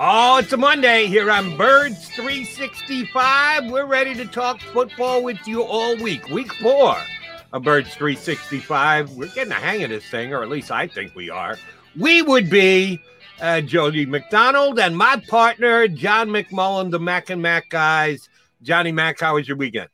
Oh, 0.00 0.38
it's 0.38 0.52
a 0.52 0.56
Monday 0.56 1.06
here 1.06 1.28
on 1.28 1.56
Birds 1.56 2.08
365. 2.10 3.68
We're 3.68 3.84
ready 3.84 4.14
to 4.14 4.26
talk 4.26 4.60
football 4.60 5.24
with 5.24 5.44
you 5.44 5.64
all 5.64 5.96
week. 5.96 6.28
Week 6.28 6.54
four 6.54 6.96
of 7.52 7.64
Birds 7.64 7.92
365. 7.96 9.16
We're 9.16 9.26
getting 9.26 9.48
the 9.48 9.56
hang 9.56 9.82
of 9.82 9.90
this 9.90 10.08
thing, 10.08 10.32
or 10.32 10.44
at 10.44 10.50
least 10.50 10.70
I 10.70 10.86
think 10.86 11.16
we 11.16 11.30
are. 11.30 11.58
We 11.98 12.22
would 12.22 12.48
be 12.48 13.00
uh, 13.40 13.60
Jody 13.62 14.06
McDonald 14.06 14.78
and 14.78 14.96
my 14.96 15.20
partner, 15.26 15.88
John 15.88 16.28
McMullen, 16.28 16.92
the 16.92 17.00
Mac 17.00 17.30
and 17.30 17.42
Mac 17.42 17.68
guys. 17.68 18.28
Johnny 18.62 18.92
Mac, 18.92 19.18
how 19.18 19.34
was 19.34 19.48
your 19.48 19.56
weekend? 19.56 19.88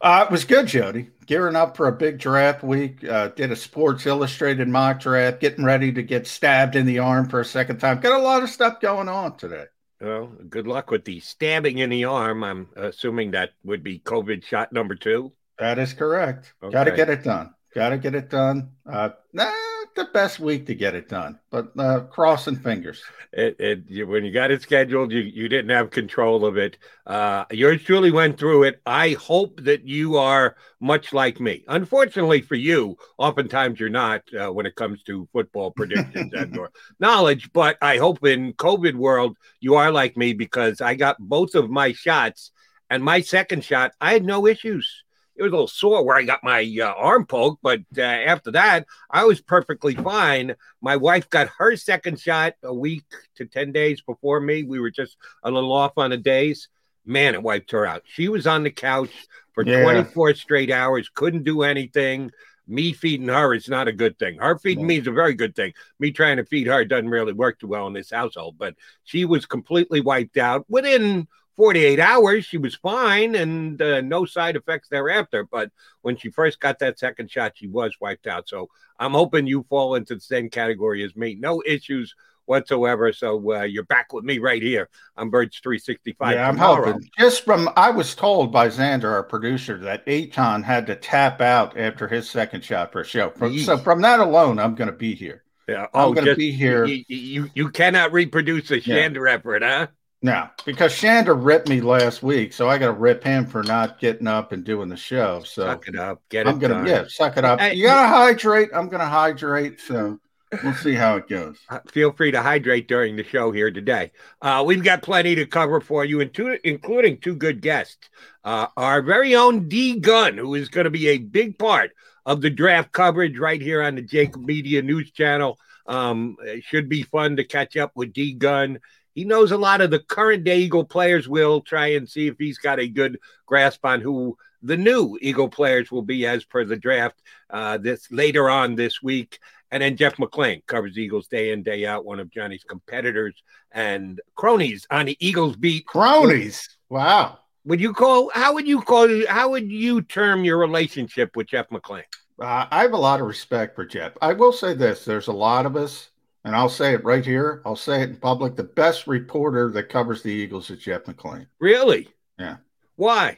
Uh, 0.00 0.24
it 0.28 0.32
was 0.32 0.44
good, 0.44 0.66
Jody. 0.66 1.10
Gearing 1.26 1.56
up 1.56 1.76
for 1.76 1.88
a 1.88 1.92
big 1.92 2.18
draft 2.18 2.62
week. 2.62 3.04
Uh, 3.04 3.28
did 3.28 3.50
a 3.50 3.56
Sports 3.56 4.06
Illustrated 4.06 4.68
mock 4.68 5.00
draft. 5.00 5.40
Getting 5.40 5.64
ready 5.64 5.92
to 5.92 6.02
get 6.02 6.26
stabbed 6.26 6.76
in 6.76 6.86
the 6.86 7.00
arm 7.00 7.28
for 7.28 7.40
a 7.40 7.44
second 7.44 7.78
time. 7.78 8.00
Got 8.00 8.18
a 8.18 8.22
lot 8.22 8.42
of 8.42 8.50
stuff 8.50 8.80
going 8.80 9.08
on 9.08 9.36
today. 9.36 9.64
Well, 10.00 10.26
good 10.48 10.68
luck 10.68 10.90
with 10.90 11.04
the 11.04 11.18
stabbing 11.20 11.78
in 11.78 11.90
the 11.90 12.04
arm. 12.04 12.44
I'm 12.44 12.68
assuming 12.76 13.32
that 13.32 13.50
would 13.64 13.82
be 13.82 13.98
COVID 13.98 14.44
shot 14.44 14.72
number 14.72 14.94
two. 14.94 15.32
That 15.58 15.78
is 15.78 15.92
correct. 15.92 16.54
Okay. 16.62 16.72
Got 16.72 16.84
to 16.84 16.92
get 16.92 17.10
it 17.10 17.24
done. 17.24 17.52
Got 17.74 17.88
to 17.90 17.98
get 17.98 18.14
it 18.14 18.30
done. 18.30 18.70
Uh, 18.90 19.10
nah, 19.32 19.52
the 19.98 20.04
best 20.06 20.38
week 20.38 20.64
to 20.66 20.74
get 20.74 20.94
it 20.94 21.08
done, 21.08 21.38
but 21.50 21.72
uh, 21.76 22.00
crossing 22.00 22.56
fingers. 22.56 23.02
It, 23.32 23.56
it 23.58 23.82
you, 23.88 24.06
when 24.06 24.24
you 24.24 24.32
got 24.32 24.52
it 24.52 24.62
scheduled, 24.62 25.10
you, 25.10 25.20
you 25.20 25.48
didn't 25.48 25.70
have 25.70 25.90
control 25.90 26.46
of 26.46 26.56
it. 26.56 26.78
Uh, 27.04 27.44
yours 27.50 27.82
truly 27.82 28.12
went 28.12 28.38
through 28.38 28.62
it. 28.62 28.80
I 28.86 29.10
hope 29.14 29.60
that 29.64 29.84
you 29.84 30.16
are 30.16 30.56
much 30.80 31.12
like 31.12 31.40
me. 31.40 31.64
Unfortunately 31.66 32.40
for 32.40 32.54
you, 32.54 32.96
oftentimes 33.18 33.80
you're 33.80 33.88
not 33.88 34.22
uh, 34.32 34.50
when 34.50 34.66
it 34.66 34.76
comes 34.76 35.02
to 35.02 35.28
football 35.32 35.72
predictions 35.72 36.32
and 36.32 36.56
or 36.56 36.70
knowledge. 37.00 37.50
But 37.52 37.76
I 37.82 37.98
hope 37.98 38.24
in 38.24 38.52
COVID 38.54 38.94
world 38.94 39.36
you 39.60 39.74
are 39.74 39.90
like 39.90 40.16
me 40.16 40.32
because 40.32 40.80
I 40.80 40.94
got 40.94 41.18
both 41.18 41.56
of 41.56 41.68
my 41.68 41.92
shots, 41.92 42.52
and 42.88 43.02
my 43.02 43.20
second 43.20 43.64
shot 43.64 43.92
I 44.00 44.12
had 44.12 44.24
no 44.24 44.46
issues 44.46 45.04
it 45.38 45.42
was 45.42 45.50
a 45.50 45.54
little 45.54 45.68
sore 45.68 46.04
where 46.04 46.16
I 46.16 46.24
got 46.24 46.42
my 46.42 46.62
uh, 46.80 46.86
arm 46.96 47.24
poked, 47.24 47.62
but 47.62 47.80
uh, 47.96 48.02
after 48.02 48.50
that, 48.52 48.86
I 49.08 49.24
was 49.24 49.40
perfectly 49.40 49.94
fine. 49.94 50.56
My 50.82 50.96
wife 50.96 51.30
got 51.30 51.48
her 51.58 51.76
second 51.76 52.20
shot 52.20 52.54
a 52.64 52.74
week 52.74 53.04
to 53.36 53.46
10 53.46 53.70
days 53.70 54.00
before 54.02 54.40
me. 54.40 54.64
We 54.64 54.80
were 54.80 54.90
just 54.90 55.16
a 55.44 55.50
little 55.50 55.72
off 55.72 55.92
on 55.96 56.10
the 56.10 56.16
days. 56.16 56.68
Man, 57.06 57.34
it 57.34 57.42
wiped 57.42 57.70
her 57.70 57.86
out. 57.86 58.02
She 58.04 58.28
was 58.28 58.48
on 58.48 58.64
the 58.64 58.70
couch 58.72 59.10
for 59.52 59.64
yeah. 59.64 59.82
24 59.82 60.34
straight 60.34 60.72
hours, 60.72 61.08
couldn't 61.14 61.44
do 61.44 61.62
anything. 61.62 62.32
Me 62.66 62.92
feeding 62.92 63.28
her 63.28 63.54
is 63.54 63.68
not 63.68 63.88
a 63.88 63.92
good 63.92 64.18
thing. 64.18 64.38
Her 64.38 64.58
feeding 64.58 64.86
me 64.86 64.98
is 64.98 65.06
a 65.06 65.12
very 65.12 65.34
good 65.34 65.54
thing. 65.54 65.72
Me 66.00 66.10
trying 66.10 66.36
to 66.36 66.44
feed 66.44 66.66
her 66.66 66.84
doesn't 66.84 67.08
really 67.08 67.32
work 67.32 67.60
too 67.60 67.68
well 67.68 67.86
in 67.86 67.92
this 67.92 68.10
household, 68.10 68.56
but 68.58 68.74
she 69.04 69.24
was 69.24 69.46
completely 69.46 70.00
wiped 70.00 70.36
out 70.36 70.66
within 70.68 71.28
48 71.58 71.98
hours, 71.98 72.44
she 72.44 72.56
was 72.56 72.76
fine 72.76 73.34
and 73.34 73.82
uh, 73.82 74.00
no 74.00 74.24
side 74.24 74.54
effects 74.54 74.88
thereafter. 74.88 75.42
But 75.42 75.72
when 76.02 76.16
she 76.16 76.30
first 76.30 76.60
got 76.60 76.78
that 76.78 77.00
second 77.00 77.32
shot, 77.32 77.54
she 77.56 77.66
was 77.66 77.96
wiped 78.00 78.28
out. 78.28 78.48
So 78.48 78.70
I'm 79.00 79.10
hoping 79.10 79.48
you 79.48 79.66
fall 79.68 79.96
into 79.96 80.14
the 80.14 80.20
same 80.20 80.50
category 80.50 81.02
as 81.02 81.16
me. 81.16 81.34
No 81.34 81.60
issues 81.66 82.14
whatsoever. 82.46 83.12
So 83.12 83.56
uh, 83.56 83.62
you're 83.62 83.82
back 83.82 84.12
with 84.12 84.24
me 84.24 84.38
right 84.38 84.62
here 84.62 84.88
on 85.16 85.30
Birds 85.30 85.58
365. 85.58 86.32
Yeah, 86.32 86.46
tomorrow. 86.46 86.86
I'm 86.86 86.92
hoping. 86.92 87.10
Just 87.18 87.44
from, 87.44 87.68
I 87.76 87.90
was 87.90 88.14
told 88.14 88.52
by 88.52 88.68
Xander, 88.68 89.10
our 89.10 89.24
producer, 89.24 89.78
that 89.78 90.06
Aton 90.06 90.62
had 90.62 90.86
to 90.86 90.94
tap 90.94 91.40
out 91.40 91.76
after 91.76 92.06
his 92.06 92.30
second 92.30 92.64
shot 92.64 92.92
for 92.92 93.00
a 93.00 93.04
show. 93.04 93.30
From, 93.30 93.58
so 93.58 93.76
from 93.76 94.00
that 94.02 94.20
alone, 94.20 94.60
I'm 94.60 94.76
going 94.76 94.90
to 94.90 94.96
be 94.96 95.16
here. 95.16 95.42
Yeah, 95.68 95.86
oh, 95.92 96.08
I'm 96.08 96.14
going 96.14 96.26
to 96.26 96.36
be 96.36 96.52
here. 96.52 96.86
You, 96.86 97.04
you, 97.08 97.50
you, 97.52 97.68
cannot 97.68 98.12
reproduce 98.12 98.70
a 98.70 98.80
Xander 98.80 99.28
yeah. 99.28 99.34
effort, 99.34 99.62
huh? 99.62 99.88
No, 100.20 100.48
because 100.64 100.92
Xander 100.92 101.36
ripped 101.40 101.68
me 101.68 101.80
last 101.80 102.24
week, 102.24 102.52
so 102.52 102.68
I 102.68 102.76
got 102.78 102.86
to 102.86 102.92
rip 102.92 103.22
him 103.22 103.46
for 103.46 103.62
not 103.62 104.00
getting 104.00 104.26
up 104.26 104.50
and 104.50 104.64
doing 104.64 104.88
the 104.88 104.96
show. 104.96 105.42
So 105.44 105.62
suck 105.62 105.86
it 105.86 105.94
up, 105.96 106.22
get 106.28 106.46
it. 106.46 106.50
I'm 106.50 106.58
gonna 106.58 106.74
done. 106.74 106.86
yeah, 106.86 107.04
suck 107.06 107.36
it 107.36 107.44
up. 107.44 107.60
You 107.72 107.84
gotta 107.84 108.08
hydrate. 108.08 108.70
I'm 108.74 108.88
gonna 108.88 109.06
hydrate. 109.06 109.80
So 109.80 110.18
we'll 110.64 110.74
see 110.74 110.94
how 110.94 111.16
it 111.16 111.28
goes. 111.28 111.58
Uh, 111.70 111.78
feel 111.92 112.10
free 112.12 112.32
to 112.32 112.42
hydrate 112.42 112.88
during 112.88 113.14
the 113.14 113.22
show 113.22 113.52
here 113.52 113.70
today. 113.70 114.10
Uh, 114.42 114.64
we've 114.66 114.82
got 114.82 115.02
plenty 115.02 115.34
to 115.36 115.46
cover 115.46 115.80
for 115.80 116.04
you, 116.04 116.24
two, 116.24 116.58
including 116.64 117.18
two 117.18 117.36
good 117.36 117.60
guests. 117.60 118.08
Uh, 118.42 118.66
our 118.76 119.02
very 119.02 119.36
own 119.36 119.68
D 119.68 120.00
Gun, 120.00 120.36
who 120.36 120.54
is 120.54 120.68
going 120.68 120.84
to 120.84 120.90
be 120.90 121.08
a 121.08 121.18
big 121.18 121.58
part 121.58 121.92
of 122.26 122.40
the 122.40 122.50
draft 122.50 122.90
coverage 122.90 123.38
right 123.38 123.60
here 123.60 123.82
on 123.82 123.94
the 123.94 124.02
JAKIB 124.02 124.42
Media 124.44 124.82
News 124.82 125.10
Channel. 125.12 125.58
Um, 125.86 126.36
it 126.42 126.64
should 126.64 126.88
be 126.88 127.02
fun 127.02 127.36
to 127.36 127.44
catch 127.44 127.76
up 127.76 127.92
with 127.94 128.12
D 128.12 128.32
Gun 128.32 128.80
he 129.18 129.24
knows 129.24 129.50
a 129.50 129.58
lot 129.58 129.80
of 129.80 129.90
the 129.90 129.98
current 129.98 130.44
day 130.44 130.58
Eagle 130.58 130.84
players. 130.84 131.28
We'll 131.28 131.60
try 131.60 131.88
and 131.88 132.08
see 132.08 132.28
if 132.28 132.36
he's 132.38 132.58
got 132.58 132.78
a 132.78 132.86
good 132.86 133.18
grasp 133.46 133.84
on 133.84 134.00
who 134.00 134.38
the 134.62 134.76
new 134.76 135.18
Eagle 135.20 135.48
players 135.48 135.90
will 135.90 136.02
be 136.02 136.24
as 136.24 136.44
per 136.44 136.64
the 136.64 136.76
draft 136.76 137.20
uh, 137.50 137.78
this 137.78 138.12
later 138.12 138.48
on 138.48 138.76
this 138.76 139.02
week. 139.02 139.40
And 139.72 139.82
then 139.82 139.96
Jeff 139.96 140.18
McLane 140.18 140.64
covers 140.66 140.96
Eagles 140.96 141.26
day 141.26 141.50
in, 141.50 141.64
day 141.64 141.84
out, 141.84 142.04
one 142.04 142.20
of 142.20 142.30
Johnny's 142.30 142.62
competitors 142.62 143.42
and 143.72 144.20
cronies 144.36 144.86
on 144.88 145.06
the 145.06 145.16
Eagles 145.18 145.56
beat. 145.56 145.84
Cronies. 145.84 146.78
Wow. 146.88 147.38
Would 147.64 147.80
you 147.80 147.92
call, 147.92 148.30
how 148.32 148.54
would 148.54 148.68
you 148.68 148.80
call, 148.82 149.08
how 149.26 149.50
would 149.50 149.68
you 149.68 150.00
term 150.02 150.44
your 150.44 150.58
relationship 150.58 151.34
with 151.34 151.48
Jeff 151.48 151.68
McLane? 151.70 152.04
Uh, 152.40 152.66
I 152.70 152.82
have 152.82 152.92
a 152.92 152.96
lot 152.96 153.20
of 153.20 153.26
respect 153.26 153.74
for 153.74 153.84
Jeff. 153.84 154.12
I 154.22 154.32
will 154.32 154.52
say 154.52 154.74
this 154.74 155.04
there's 155.04 155.26
a 155.26 155.32
lot 155.32 155.66
of 155.66 155.74
us 155.74 156.10
and 156.48 156.56
I'll 156.56 156.70
say 156.70 156.94
it 156.94 157.04
right 157.04 157.24
here. 157.24 157.60
I'll 157.66 157.76
say 157.76 158.00
it 158.00 158.08
in 158.08 158.16
public. 158.16 158.56
The 158.56 158.64
best 158.64 159.06
reporter 159.06 159.70
that 159.72 159.90
covers 159.90 160.22
the 160.22 160.30
Eagles 160.30 160.70
is 160.70 160.78
Jeff 160.78 161.04
McLane. 161.04 161.46
Really? 161.60 162.08
Yeah. 162.38 162.56
Why? 162.96 163.36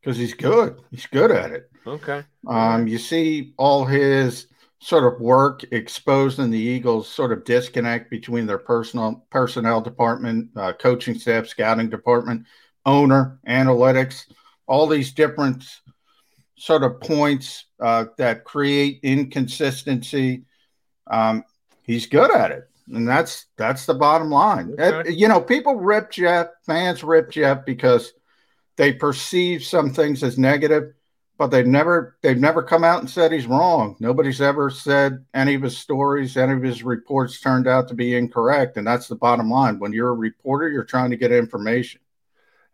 Because 0.00 0.16
he's 0.16 0.34
good. 0.34 0.82
He's 0.90 1.06
good 1.06 1.30
at 1.30 1.52
it. 1.52 1.70
Okay. 1.86 2.24
Um, 2.48 2.88
you 2.88 2.98
see 2.98 3.54
all 3.56 3.84
his 3.84 4.48
sort 4.80 5.04
of 5.04 5.20
work 5.20 5.64
exposed 5.70 6.40
in 6.40 6.50
the 6.50 6.58
Eagles 6.58 7.08
sort 7.08 7.30
of 7.30 7.44
disconnect 7.44 8.10
between 8.10 8.46
their 8.46 8.58
personal 8.58 9.24
personnel 9.30 9.80
department, 9.80 10.50
uh, 10.56 10.72
coaching 10.72 11.16
staff, 11.16 11.46
scouting 11.46 11.88
department, 11.88 12.44
owner, 12.84 13.38
analytics, 13.46 14.24
all 14.66 14.88
these 14.88 15.12
different 15.12 15.64
sort 16.58 16.82
of 16.82 17.00
points 17.00 17.66
uh, 17.78 18.06
that 18.18 18.42
create 18.42 18.98
inconsistency. 19.04 20.42
Um, 21.08 21.44
he's 21.84 22.06
good 22.06 22.30
at 22.30 22.50
it. 22.50 22.68
And 22.92 23.08
that's 23.08 23.46
that's 23.56 23.86
the 23.86 23.94
bottom 23.94 24.30
line. 24.30 24.74
Okay. 24.78 25.10
you 25.10 25.28
know, 25.28 25.40
people 25.40 25.76
rip 25.76 26.10
Jeff, 26.10 26.48
fans 26.66 27.02
rip 27.02 27.30
Jeff 27.30 27.64
because 27.64 28.12
they 28.76 28.92
perceive 28.92 29.64
some 29.64 29.90
things 29.90 30.22
as 30.22 30.36
negative, 30.36 30.92
but 31.38 31.46
they've 31.46 31.66
never 31.66 32.18
they've 32.22 32.38
never 32.38 32.62
come 32.62 32.84
out 32.84 33.00
and 33.00 33.08
said 33.08 33.32
he's 33.32 33.46
wrong. 33.46 33.96
Nobody's 34.00 34.42
ever 34.42 34.68
said 34.68 35.24
any 35.32 35.54
of 35.54 35.62
his 35.62 35.78
stories, 35.78 36.36
any 36.36 36.52
of 36.52 36.62
his 36.62 36.82
reports 36.82 37.40
turned 37.40 37.66
out 37.66 37.88
to 37.88 37.94
be 37.94 38.16
incorrect. 38.16 38.76
And 38.76 38.86
that's 38.86 39.08
the 39.08 39.16
bottom 39.16 39.48
line. 39.50 39.78
When 39.78 39.92
you're 39.92 40.10
a 40.10 40.14
reporter, 40.14 40.68
you're 40.68 40.84
trying 40.84 41.10
to 41.10 41.16
get 41.16 41.32
information. 41.32 42.00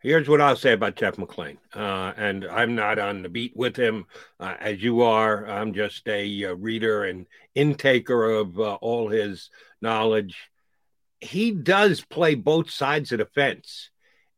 Here's 0.01 0.27
what 0.27 0.41
I'll 0.41 0.55
say 0.55 0.73
about 0.73 0.95
Jeff 0.95 1.17
McLane. 1.17 1.57
Uh, 1.75 2.11
and 2.17 2.45
I'm 2.45 2.73
not 2.73 2.97
on 2.97 3.21
the 3.21 3.29
beat 3.29 3.55
with 3.55 3.75
him 3.75 4.05
uh, 4.39 4.55
as 4.59 4.81
you 4.81 5.03
are. 5.03 5.45
I'm 5.47 5.75
just 5.75 6.07
a, 6.07 6.41
a 6.41 6.51
uh, 6.51 6.55
reader 6.55 7.03
and 7.03 7.27
intaker 7.55 8.41
of 8.41 8.59
uh, 8.59 8.75
all 8.81 9.09
his 9.09 9.51
knowledge. 9.79 10.49
He 11.19 11.51
does 11.51 12.01
play 12.01 12.33
both 12.33 12.71
sides 12.71 13.11
of 13.11 13.19
the 13.19 13.25
fence. 13.25 13.91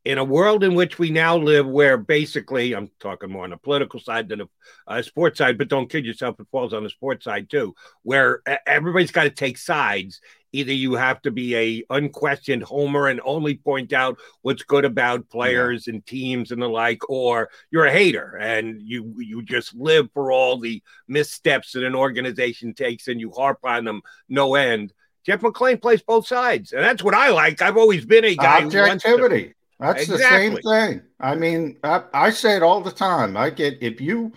In 0.04 0.18
a 0.18 0.24
world 0.26 0.66
in 0.66 0.76
which 0.76 1.00
we 1.00 1.12
now 1.12 1.38
live, 1.38 1.66
where 1.66 1.98
basically, 1.98 2.76
I'm 2.76 2.92
talking 3.00 3.32
more 3.32 3.46
on 3.46 3.52
the 3.52 3.58
political 3.58 4.02
side 4.02 4.28
than 4.28 4.40
the 4.40 4.50
uh, 4.86 5.02
sports 5.02 5.38
side, 5.38 5.58
but 5.58 5.70
don't 5.70 5.90
kid 5.90 6.06
yourself, 6.06 6.42
it 6.42 6.48
falls 6.52 6.74
on 6.74 6.84
the 6.84 6.90
sports 6.90 7.24
side 7.24 7.50
too, 7.50 7.74
where 8.02 8.42
everybody's 8.68 9.12
got 9.14 9.24
to 9.24 9.30
take 9.30 9.58
sides 9.58 10.20
either 10.54 10.72
you 10.72 10.94
have 10.94 11.22
to 11.24 11.32
be 11.32 11.56
a 11.56 11.84
unquestioned 11.90 12.64
homer 12.64 13.08
and 13.08 13.20
only 13.26 13.56
point 13.56 13.92
out 13.92 14.18
what's 14.42 14.64
good 14.64 14.86
about 14.86 15.30
players 15.30 15.88
yeah. 15.88 15.94
and 15.94 16.06
teams 16.06 16.52
and 16.52 16.62
the 16.62 16.70
like 16.70 17.10
or 17.10 17.50
you're 17.72 17.86
a 17.86 17.92
hater 17.92 18.38
and 18.38 18.82
you 18.82 19.14
you 19.18 19.42
just 19.42 19.74
live 19.76 20.10
for 20.14 20.32
all 20.32 20.58
the 20.58 20.82
missteps 21.08 21.74
that 21.74 21.84
an 21.84 21.96
organization 21.96 22.74
takes 22.74 23.08
and 23.08 23.20
you 23.20 23.32
harp 23.32 23.60
on 23.64 23.84
them 23.84 24.02
no 24.30 24.56
end 24.56 24.94
Jeff 25.26 25.40
McLane 25.42 25.82
plays 25.82 26.02
both 26.02 26.28
sides, 26.28 26.74
and 26.74 26.84
that's 26.84 27.02
what 27.02 27.14
I 27.14 27.30
like. 27.30 27.62
I've 27.62 27.78
always 27.78 28.06
been 28.06 28.26
a 28.26 28.36
guy 28.36 28.64
objectivity. 28.64 29.54
That's 29.80 30.04
exactly. 30.04 30.18
the 30.18 30.30
same 30.30 30.58
thing. 30.62 31.02
I 31.20 31.36
mean, 31.36 31.78
I, 31.84 32.04
I, 32.14 32.30
say 32.30 32.56
it 32.56 32.64
all 32.64 32.82
the 32.82 32.92
time. 32.92 33.36
I 33.38 33.50
get 33.50 33.82
if 33.82 34.00
you 34.02 34.34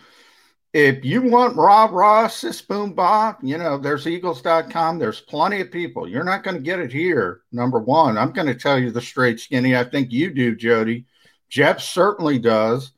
if 0.77 1.07
you 1.07 1.23
want 1.23 1.57
rah 1.57 1.89
rah 1.91 2.29
sis 2.29 2.61
boom 2.61 2.93
bob, 2.93 3.37
you 3.43 3.57
know, 3.57 3.79
there's 3.79 4.07
eagles.com. 4.07 4.99
There's 4.99 5.23
plenty 5.23 5.63
of 5.63 5.71
people. 5.71 6.07
You're 6.07 6.23
not 6.23 6.45
going 6.45 6.59
to 6.59 6.63
get 6.63 6.81
it 6.81 6.93
here. 6.93 7.41
Number 7.51 7.81
one, 7.81 8.19
I'm 8.19 8.31
going 8.31 8.47
to 8.47 8.55
tell 8.55 8.79
you 8.79 8.91
the 8.91 9.01
straight 9.01 9.41
skinny. 9.41 9.75
I 9.75 9.85
think 9.85 10.13
you 10.13 10.35
do, 10.35 10.55
Jody. 10.55 11.07
Jeff 11.49 11.81
certainly 11.81 12.39
does. 12.39 12.93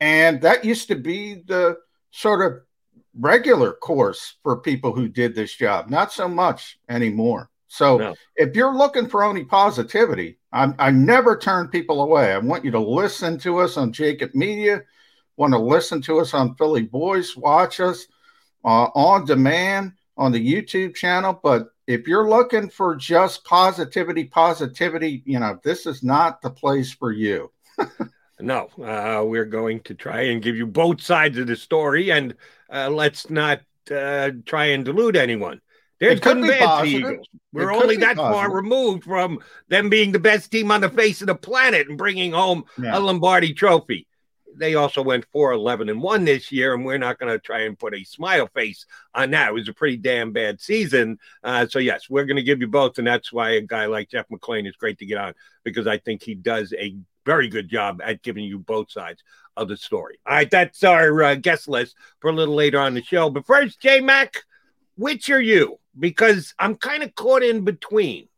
And 0.00 0.42
that 0.42 0.66
used 0.66 0.88
to 0.88 0.96
be 0.96 1.36
the 1.46 1.78
sort 2.10 2.44
of 2.44 2.60
regular 3.18 3.72
course 3.72 4.34
for 4.42 4.60
people 4.60 4.92
who 4.92 5.08
did 5.08 5.34
this 5.34 5.54
job, 5.54 5.88
not 5.88 6.12
so 6.12 6.28
much 6.28 6.78
anymore. 6.90 7.48
So 7.68 7.96
no. 7.96 8.14
if 8.36 8.54
you're 8.54 8.76
looking 8.76 9.08
for 9.08 9.24
only 9.24 9.46
positivity, 9.46 10.36
I'm, 10.52 10.74
I 10.78 10.90
never 10.90 11.38
turn 11.38 11.68
people 11.68 12.02
away. 12.02 12.34
I 12.34 12.38
want 12.38 12.66
you 12.66 12.70
to 12.72 12.78
listen 12.78 13.38
to 13.38 13.60
us 13.60 13.78
on 13.78 13.94
JAKIB 13.94 14.34
Media, 14.34 14.82
want 15.38 15.54
to 15.54 15.58
listen 15.58 16.02
to 16.02 16.18
us 16.18 16.34
on 16.34 16.56
Philly 16.56 16.82
Boys, 16.82 17.36
watch 17.36 17.80
us 17.80 18.06
uh, 18.64 18.88
on 18.94 19.24
demand 19.24 19.92
on 20.16 20.32
the 20.32 20.52
YouTube 20.54 20.94
channel. 20.94 21.38
But 21.40 21.68
if 21.86 22.06
you're 22.06 22.28
looking 22.28 22.68
for 22.68 22.96
just 22.96 23.44
positivity, 23.44 24.24
positivity, 24.24 25.22
you 25.24 25.38
know, 25.38 25.58
this 25.62 25.86
is 25.86 26.02
not 26.02 26.42
the 26.42 26.50
place 26.50 26.92
for 26.92 27.12
you. 27.12 27.52
no, 28.40 28.68
uh, 28.82 29.24
we're 29.24 29.44
going 29.44 29.80
to 29.82 29.94
try 29.94 30.22
and 30.22 30.42
give 30.42 30.56
you 30.56 30.66
both 30.66 31.00
sides 31.00 31.38
of 31.38 31.46
the 31.46 31.56
story, 31.56 32.10
and 32.10 32.34
uh, 32.70 32.90
let's 32.90 33.30
not 33.30 33.60
uh, 33.90 34.30
try 34.44 34.66
and 34.66 34.84
delude 34.84 35.16
anyone. 35.16 35.60
There's 36.00 36.20
good 36.20 36.36
and 36.38 36.46
bad 36.46 36.84
the 36.84 36.88
Eagles. 36.88 37.28
We're 37.52 37.72
only 37.72 37.96
that 37.96 38.16
positive. 38.16 38.34
far 38.34 38.54
removed 38.54 39.04
from 39.04 39.40
them 39.68 39.88
being 39.88 40.12
the 40.12 40.18
best 40.18 40.50
team 40.50 40.70
on 40.70 40.80
the 40.80 40.90
face 40.90 41.20
of 41.22 41.26
the 41.26 41.34
planet 41.34 41.88
and 41.88 41.98
bringing 41.98 42.32
home 42.32 42.64
yeah. 42.80 42.96
a 42.96 43.00
Lombardi 43.00 43.52
trophy. 43.52 44.07
They 44.58 44.74
also 44.74 45.02
went 45.02 45.26
4 45.32 45.52
11 45.52 45.88
and 45.88 46.02
1 46.02 46.24
this 46.24 46.52
year, 46.52 46.74
and 46.74 46.84
we're 46.84 46.98
not 46.98 47.18
going 47.18 47.32
to 47.32 47.38
try 47.38 47.60
and 47.60 47.78
put 47.78 47.94
a 47.94 48.04
smile 48.04 48.48
face 48.48 48.86
on 49.14 49.30
that. 49.30 49.48
It 49.48 49.54
was 49.54 49.68
a 49.68 49.72
pretty 49.72 49.96
damn 49.96 50.32
bad 50.32 50.60
season. 50.60 51.18
Uh, 51.42 51.66
so, 51.66 51.78
yes, 51.78 52.10
we're 52.10 52.24
going 52.24 52.36
to 52.36 52.42
give 52.42 52.60
you 52.60 52.68
both. 52.68 52.98
And 52.98 53.06
that's 53.06 53.32
why 53.32 53.50
a 53.50 53.60
guy 53.60 53.86
like 53.86 54.10
Jeff 54.10 54.28
McLane 54.28 54.68
is 54.68 54.76
great 54.76 54.98
to 54.98 55.06
get 55.06 55.18
on 55.18 55.34
because 55.64 55.86
I 55.86 55.98
think 55.98 56.22
he 56.22 56.34
does 56.34 56.72
a 56.78 56.96
very 57.24 57.48
good 57.48 57.68
job 57.68 58.00
at 58.02 58.22
giving 58.22 58.44
you 58.44 58.58
both 58.58 58.90
sides 58.90 59.22
of 59.56 59.68
the 59.68 59.76
story. 59.76 60.18
All 60.26 60.34
right, 60.34 60.50
that's 60.50 60.82
our 60.82 61.22
uh, 61.22 61.34
guest 61.34 61.68
list 61.68 61.94
for 62.20 62.30
a 62.30 62.32
little 62.32 62.54
later 62.54 62.78
on 62.78 62.94
the 62.94 63.02
show. 63.02 63.28
But 63.28 63.46
first, 63.46 63.80
J 63.80 64.00
Mac, 64.00 64.44
which 64.96 65.28
are 65.28 65.40
you? 65.40 65.78
Because 65.98 66.54
I'm 66.58 66.76
kind 66.76 67.02
of 67.02 67.14
caught 67.14 67.42
in 67.42 67.64
between. 67.64 68.28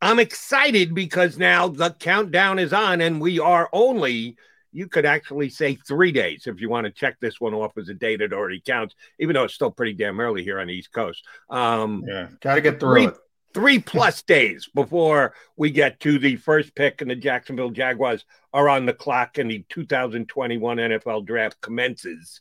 I'm 0.00 0.18
excited 0.18 0.94
because 0.94 1.38
now 1.38 1.68
the 1.68 1.90
countdown 1.90 2.58
is 2.58 2.72
on 2.72 3.00
and 3.00 3.20
we 3.20 3.38
are 3.38 3.68
only, 3.72 4.36
you 4.72 4.88
could 4.88 5.04
actually 5.06 5.50
say 5.50 5.74
three 5.74 6.12
days 6.12 6.46
if 6.46 6.60
you 6.60 6.68
want 6.68 6.86
to 6.86 6.90
check 6.90 7.20
this 7.20 7.40
one 7.40 7.54
off 7.54 7.76
as 7.76 7.88
a 7.88 7.94
date 7.94 8.16
that 8.16 8.32
already 8.32 8.60
counts, 8.60 8.94
even 9.18 9.34
though 9.34 9.44
it's 9.44 9.54
still 9.54 9.70
pretty 9.70 9.92
damn 9.92 10.20
early 10.20 10.42
here 10.42 10.58
on 10.58 10.68
the 10.68 10.74
East 10.74 10.92
Coast. 10.92 11.24
Um, 11.50 12.04
yeah, 12.06 12.28
got 12.40 12.54
to 12.54 12.60
get 12.60 12.80
through 12.80 12.94
three, 12.94 13.06
it 13.06 13.14
three 13.54 13.78
plus 13.78 14.22
days 14.24 14.68
before 14.74 15.34
we 15.56 15.70
get 15.70 16.00
to 16.00 16.18
the 16.18 16.36
first 16.36 16.74
pick 16.74 17.00
and 17.00 17.10
the 17.10 17.16
Jacksonville 17.16 17.70
Jaguars 17.70 18.24
are 18.52 18.68
on 18.68 18.86
the 18.86 18.92
clock 18.92 19.38
and 19.38 19.50
the 19.50 19.64
2021 19.68 20.76
NFL 20.76 21.26
draft 21.26 21.60
commences. 21.60 22.40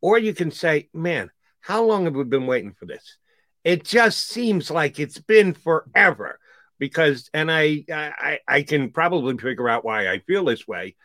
Or 0.00 0.18
you 0.18 0.34
can 0.34 0.50
say, 0.50 0.88
man, 0.94 1.30
how 1.60 1.84
long 1.84 2.04
have 2.04 2.14
we 2.14 2.24
been 2.24 2.46
waiting 2.46 2.72
for 2.72 2.86
this? 2.86 3.18
It 3.64 3.84
just 3.84 4.26
seems 4.28 4.70
like 4.70 4.98
it's 4.98 5.18
been 5.18 5.52
forever 5.52 6.38
because, 6.78 7.28
and 7.34 7.52
I, 7.52 7.84
I, 7.92 8.38
I 8.48 8.62
can 8.62 8.90
probably 8.90 9.36
figure 9.36 9.68
out 9.68 9.84
why 9.84 10.08
I 10.08 10.20
feel 10.20 10.46
this 10.46 10.66
way. 10.66 10.96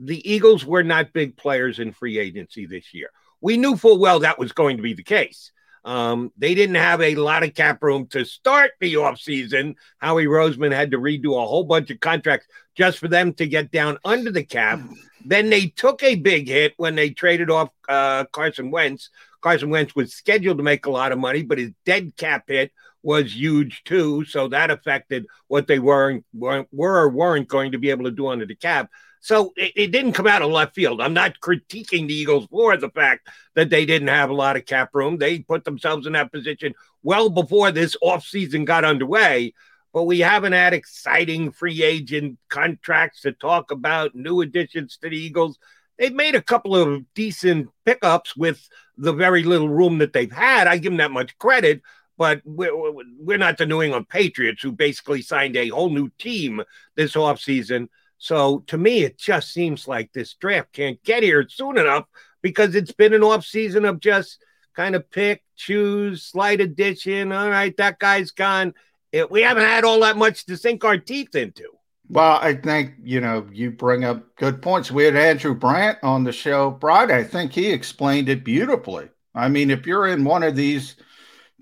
The 0.00 0.32
Eagles 0.32 0.64
were 0.64 0.82
not 0.82 1.12
big 1.12 1.36
players 1.36 1.78
in 1.78 1.92
free 1.92 2.18
agency 2.18 2.66
this 2.66 2.94
year. 2.94 3.10
We 3.40 3.56
knew 3.56 3.76
full 3.76 3.98
well 3.98 4.20
that 4.20 4.38
was 4.38 4.52
going 4.52 4.78
to 4.78 4.82
be 4.82 4.94
the 4.94 5.02
case. 5.02 5.52
Um, 5.84 6.30
they 6.36 6.54
didn't 6.54 6.76
have 6.76 7.00
a 7.00 7.14
lot 7.14 7.42
of 7.42 7.54
cap 7.54 7.82
room 7.82 8.06
to 8.08 8.24
start 8.24 8.72
the 8.80 8.94
offseason. 8.94 9.76
Howie 9.98 10.26
Roseman 10.26 10.74
had 10.74 10.90
to 10.90 10.98
redo 10.98 11.42
a 11.42 11.46
whole 11.46 11.64
bunch 11.64 11.90
of 11.90 12.00
contracts 12.00 12.46
just 12.74 12.98
for 12.98 13.08
them 13.08 13.32
to 13.34 13.46
get 13.46 13.70
down 13.70 13.98
under 14.04 14.30
the 14.30 14.44
cap. 14.44 14.80
Then 15.24 15.50
they 15.50 15.66
took 15.66 16.02
a 16.02 16.16
big 16.16 16.48
hit 16.48 16.74
when 16.76 16.94
they 16.94 17.10
traded 17.10 17.50
off 17.50 17.70
uh, 17.88 18.24
Carson 18.26 18.70
Wentz. 18.70 19.10
Carson 19.40 19.70
Wentz 19.70 19.96
was 19.96 20.12
scheduled 20.12 20.58
to 20.58 20.64
make 20.64 20.86
a 20.86 20.90
lot 20.90 21.12
of 21.12 21.18
money, 21.18 21.42
but 21.42 21.58
his 21.58 21.72
dead 21.86 22.14
cap 22.16 22.44
hit 22.46 22.72
was 23.02 23.34
huge 23.34 23.82
too. 23.84 24.24
So 24.26 24.48
that 24.48 24.70
affected 24.70 25.26
what 25.48 25.66
they 25.66 25.78
weren't, 25.78 26.24
weren't 26.34 26.68
were 26.72 26.98
or 26.98 27.08
weren't 27.08 27.48
going 27.48 27.72
to 27.72 27.78
be 27.78 27.90
able 27.90 28.04
to 28.04 28.10
do 28.10 28.28
under 28.28 28.44
the 28.44 28.54
cap. 28.54 28.90
So 29.20 29.52
it, 29.56 29.72
it, 29.76 29.90
didn't 29.92 30.12
come 30.12 30.26
out 30.26 30.42
of 30.42 30.50
left 30.50 30.74
field. 30.74 31.00
I'm 31.00 31.12
not 31.12 31.40
critiquing 31.40 32.08
the 32.08 32.14
Eagles 32.14 32.46
for 32.50 32.76
the 32.76 32.88
fact 32.88 33.28
that 33.54 33.68
they 33.68 33.84
didn't 33.84 34.08
have 34.08 34.30
a 34.30 34.34
lot 34.34 34.56
of 34.56 34.64
cap 34.64 34.90
room. 34.94 35.18
They 35.18 35.40
put 35.40 35.64
themselves 35.64 36.06
in 36.06 36.14
that 36.14 36.32
position 36.32 36.74
well 37.02 37.28
before 37.28 37.70
this 37.70 37.96
offseason 38.02 38.64
got 38.64 38.84
underway. 38.84 39.52
But 39.92 40.04
we 40.04 40.20
haven't 40.20 40.52
had 40.52 40.72
exciting 40.72 41.52
free 41.52 41.82
agent 41.82 42.38
contracts 42.48 43.22
to 43.22 43.32
talk 43.32 43.70
about, 43.70 44.14
new 44.14 44.40
additions 44.40 44.96
to 44.98 45.10
the 45.10 45.16
Eagles. 45.16 45.58
They've 45.98 46.14
made 46.14 46.34
a 46.34 46.42
couple 46.42 46.74
of 46.74 47.04
decent 47.14 47.68
pickups 47.84 48.36
with 48.36 48.66
the 48.96 49.12
very 49.12 49.42
little 49.42 49.68
room 49.68 49.98
that 49.98 50.12
they've 50.12 50.32
had. 50.32 50.66
I 50.66 50.78
give 50.78 50.92
them 50.92 50.98
that 50.98 51.10
much 51.10 51.36
credit 51.38 51.82
but 52.20 52.42
we're, 52.44 52.70
we're 53.18 53.38
not 53.38 53.56
the 53.56 53.64
New 53.64 53.80
England 53.80 54.06
Patriots 54.10 54.62
who 54.62 54.72
basically 54.72 55.22
signed 55.22 55.56
a 55.56 55.70
whole 55.70 55.88
new 55.88 56.10
team 56.18 56.62
this 56.94 57.14
offseason. 57.14 57.88
So 58.22 58.62
to 58.68 58.78
me, 58.78 59.02
it 59.02 59.18
just 59.18 59.52
seems 59.52 59.88
like 59.88 60.12
this 60.12 60.34
draft 60.34 60.72
can't 60.72 61.02
get 61.02 61.22
here 61.22 61.48
soon 61.48 61.78
enough 61.78 62.04
because 62.42 62.74
it's 62.74 62.92
been 62.92 63.14
an 63.14 63.24
off 63.24 63.44
season 63.44 63.84
of 63.84 63.98
just 63.98 64.44
kind 64.76 64.94
of 64.94 65.10
pick, 65.10 65.42
choose, 65.56 66.22
slight 66.22 66.60
addition. 66.60 67.32
All 67.32 67.48
right, 67.48 67.76
that 67.78 67.98
guy's 67.98 68.30
gone. 68.30 68.74
It, 69.10 69.30
we 69.30 69.42
haven't 69.42 69.64
had 69.64 69.84
all 69.84 70.00
that 70.00 70.16
much 70.16 70.46
to 70.46 70.56
sink 70.56 70.84
our 70.84 70.98
teeth 70.98 71.34
into. 71.34 71.64
Well, 72.08 72.38
I 72.40 72.54
think, 72.54 72.92
you 73.02 73.20
know, 73.20 73.48
you 73.52 73.70
bring 73.70 74.04
up 74.04 74.36
good 74.36 74.62
points. 74.62 74.90
We 74.90 75.04
had 75.04 75.16
Andrew 75.16 75.54
Brandt 75.54 75.98
on 76.02 76.22
the 76.22 76.32
show 76.32 76.76
Friday. 76.80 77.16
I 77.16 77.24
think 77.24 77.52
he 77.52 77.72
explained 77.72 78.28
it 78.28 78.44
beautifully. 78.44 79.08
I 79.34 79.48
mean, 79.48 79.70
if 79.70 79.86
you're 79.86 80.06
in 80.06 80.24
one 80.24 80.44
of 80.44 80.54
these– 80.54 80.94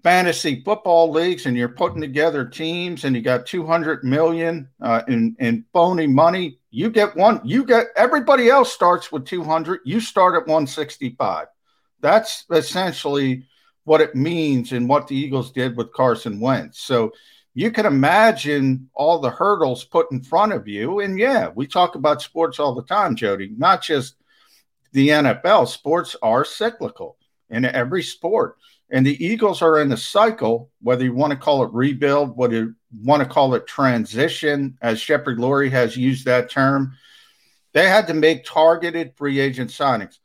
fantasy 0.03 0.62
football 0.65 1.11
leagues 1.11 1.47
and 1.47 1.56
you're 1.56 1.69
putting 1.69 2.00
together 2.00 2.45
teams 2.45 3.05
and 3.05 3.15
you 3.15 3.23
got 3.23 3.47
200 3.47 4.05
million 4.05 4.69
uh, 4.81 5.02
in, 5.09 5.37
in 5.38 5.64
phony 5.73 6.07
money, 6.07 6.59
you 6.71 6.90
get 6.90 7.17
one, 7.17 7.40
you 7.45 7.64
get 7.64 7.87
everybody 7.97 8.49
else 8.49 8.73
starts 8.73 9.11
with 9.11 9.25
200, 9.26 9.81
you 9.85 10.00
start 10.00 10.35
at 10.35 10.47
165. 10.47 11.47
That's 12.00 12.45
essentially 12.50 13.45
what 13.85 14.00
it 14.00 14.14
means 14.14 14.73
and 14.73 14.88
what 14.88 15.09
the 15.09 15.17
Eagles 15.17 15.52
did 15.52 15.76
with 15.76 15.93
Carson 15.93 16.40
Wentz. 16.40 16.81
So 16.81 17.12
you 17.55 17.71
can 17.73 17.87
imagine 17.87 18.88
all 18.95 19.19
the 19.19 19.31
hurdles 19.31 19.85
put 19.85 20.12
in 20.12 20.23
front 20.23 20.52
of 20.52 20.69
you. 20.69 21.00
And 21.00 21.19
yeah, 21.19 21.49
we 21.55 21.67
talk 21.67 21.95
about 21.95 22.23
sports 22.23 22.61
all 22.61 22.75
the 22.75 22.85
time, 22.85 23.17
Jody, 23.17 23.52
not 23.57 23.83
just 23.83 24.14
the 24.93 25.09
NFL. 25.09 25.67
Sports 25.67 26.14
are 26.23 26.45
cyclical 26.45 27.17
in 27.50 27.64
every 27.64 28.02
sport. 28.02 28.59
And 28.90 29.07
the 29.07 29.23
Eagles 29.25 29.61
are 29.61 29.80
in 29.80 29.92
a 29.92 29.97
cycle, 29.97 30.71
whether 30.80 31.04
you 31.04 31.14
want 31.14 31.33
to 31.33 31.38
call 31.38 31.62
it 31.62 31.73
rebuild, 31.73 32.37
whether 32.37 32.54
you 32.54 32.75
want 33.02 33.23
to 33.23 33.28
call 33.28 33.54
it 33.54 33.66
transition, 33.66 34.78
as 34.80 35.02
Jeffrey 35.02 35.37
Lurie 35.37 35.71
has 35.71 35.97
used 35.97 36.25
that 36.25 36.50
term. 36.50 36.92
They 37.75 37.88
had 37.88 38.07
to 38.07 38.14
make 38.14 38.45
targeted 38.45 39.14
free 39.16 39.40
agent 39.40 39.71
signings. 39.71 40.18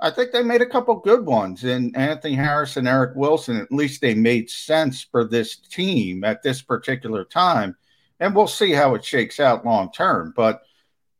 I 0.00 0.10
think 0.10 0.32
they 0.32 0.42
made 0.42 0.62
a 0.62 0.66
couple 0.66 0.96
good 0.96 1.24
ones 1.24 1.64
in 1.64 1.94
Anthony 1.94 2.34
Harris 2.34 2.76
and 2.76 2.88
Eric 2.88 3.16
Wilson. 3.16 3.58
At 3.58 3.72
least 3.72 4.00
they 4.00 4.14
made 4.14 4.50
sense 4.50 5.02
for 5.02 5.24
this 5.24 5.56
team 5.56 6.24
at 6.24 6.42
this 6.42 6.60
particular 6.60 7.24
time. 7.24 7.76
And 8.20 8.34
we'll 8.34 8.46
see 8.46 8.72
how 8.72 8.94
it 8.94 9.04
shakes 9.04 9.40
out 9.40 9.64
long 9.64 9.90
term. 9.92 10.32
But 10.36 10.62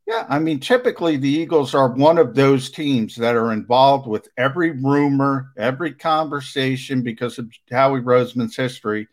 yeah, 0.07 0.25
I 0.29 0.39
mean, 0.39 0.61
typically 0.61 1.17
the 1.17 1.29
Eagles 1.29 1.75
are 1.75 1.89
one 1.89 2.17
of 2.17 2.33
those 2.33 2.69
teams 2.69 3.13
that 3.17 3.35
are 3.35 3.51
involved 3.51 4.07
with 4.07 4.29
every 4.37 4.71
rumor, 4.71 5.51
every 5.57 5.91
conversation 5.91 7.01
because 7.01 7.37
of 7.37 7.51
Howie 7.69 7.99
Roseman's 7.99 8.55
history. 8.55 9.09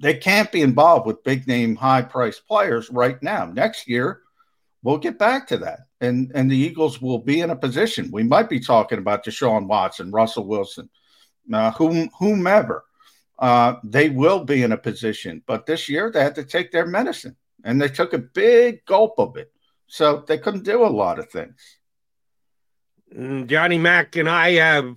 They 0.00 0.14
can't 0.14 0.52
be 0.52 0.62
involved 0.62 1.06
with 1.06 1.24
big 1.24 1.48
name, 1.48 1.74
high 1.74 2.02
priced 2.02 2.46
players 2.46 2.90
right 2.90 3.20
now. 3.24 3.46
Next 3.46 3.88
year, 3.88 4.20
we'll 4.84 4.98
get 4.98 5.18
back 5.18 5.48
to 5.48 5.56
that. 5.58 5.80
And, 6.00 6.30
and 6.36 6.48
the 6.48 6.56
Eagles 6.56 7.02
will 7.02 7.18
be 7.18 7.40
in 7.40 7.50
a 7.50 7.56
position. 7.56 8.10
We 8.12 8.22
might 8.22 8.48
be 8.48 8.60
talking 8.60 8.98
about 8.98 9.24
Deshaun 9.24 9.66
Watson, 9.66 10.12
Russell 10.12 10.46
Wilson, 10.46 10.88
uh, 11.52 11.72
whom, 11.72 12.08
whomever. 12.20 12.84
Uh, 13.36 13.74
they 13.82 14.10
will 14.10 14.44
be 14.44 14.62
in 14.62 14.70
a 14.70 14.78
position. 14.78 15.42
But 15.44 15.66
this 15.66 15.88
year, 15.88 16.12
they 16.12 16.22
had 16.22 16.36
to 16.36 16.44
take 16.44 16.70
their 16.70 16.86
medicine 16.86 17.34
and 17.64 17.82
they 17.82 17.88
took 17.88 18.12
a 18.12 18.18
big 18.18 18.84
gulp 18.84 19.14
of 19.18 19.36
it. 19.36 19.50
So 19.86 20.24
they 20.26 20.38
couldn't 20.38 20.64
do 20.64 20.84
a 20.84 20.88
lot 20.88 21.18
of 21.18 21.30
things. 21.30 21.78
Mm, 23.14 23.46
Johnny 23.46 23.78
Mac 23.78 24.16
and 24.16 24.28
I 24.28 24.52
have 24.52 24.96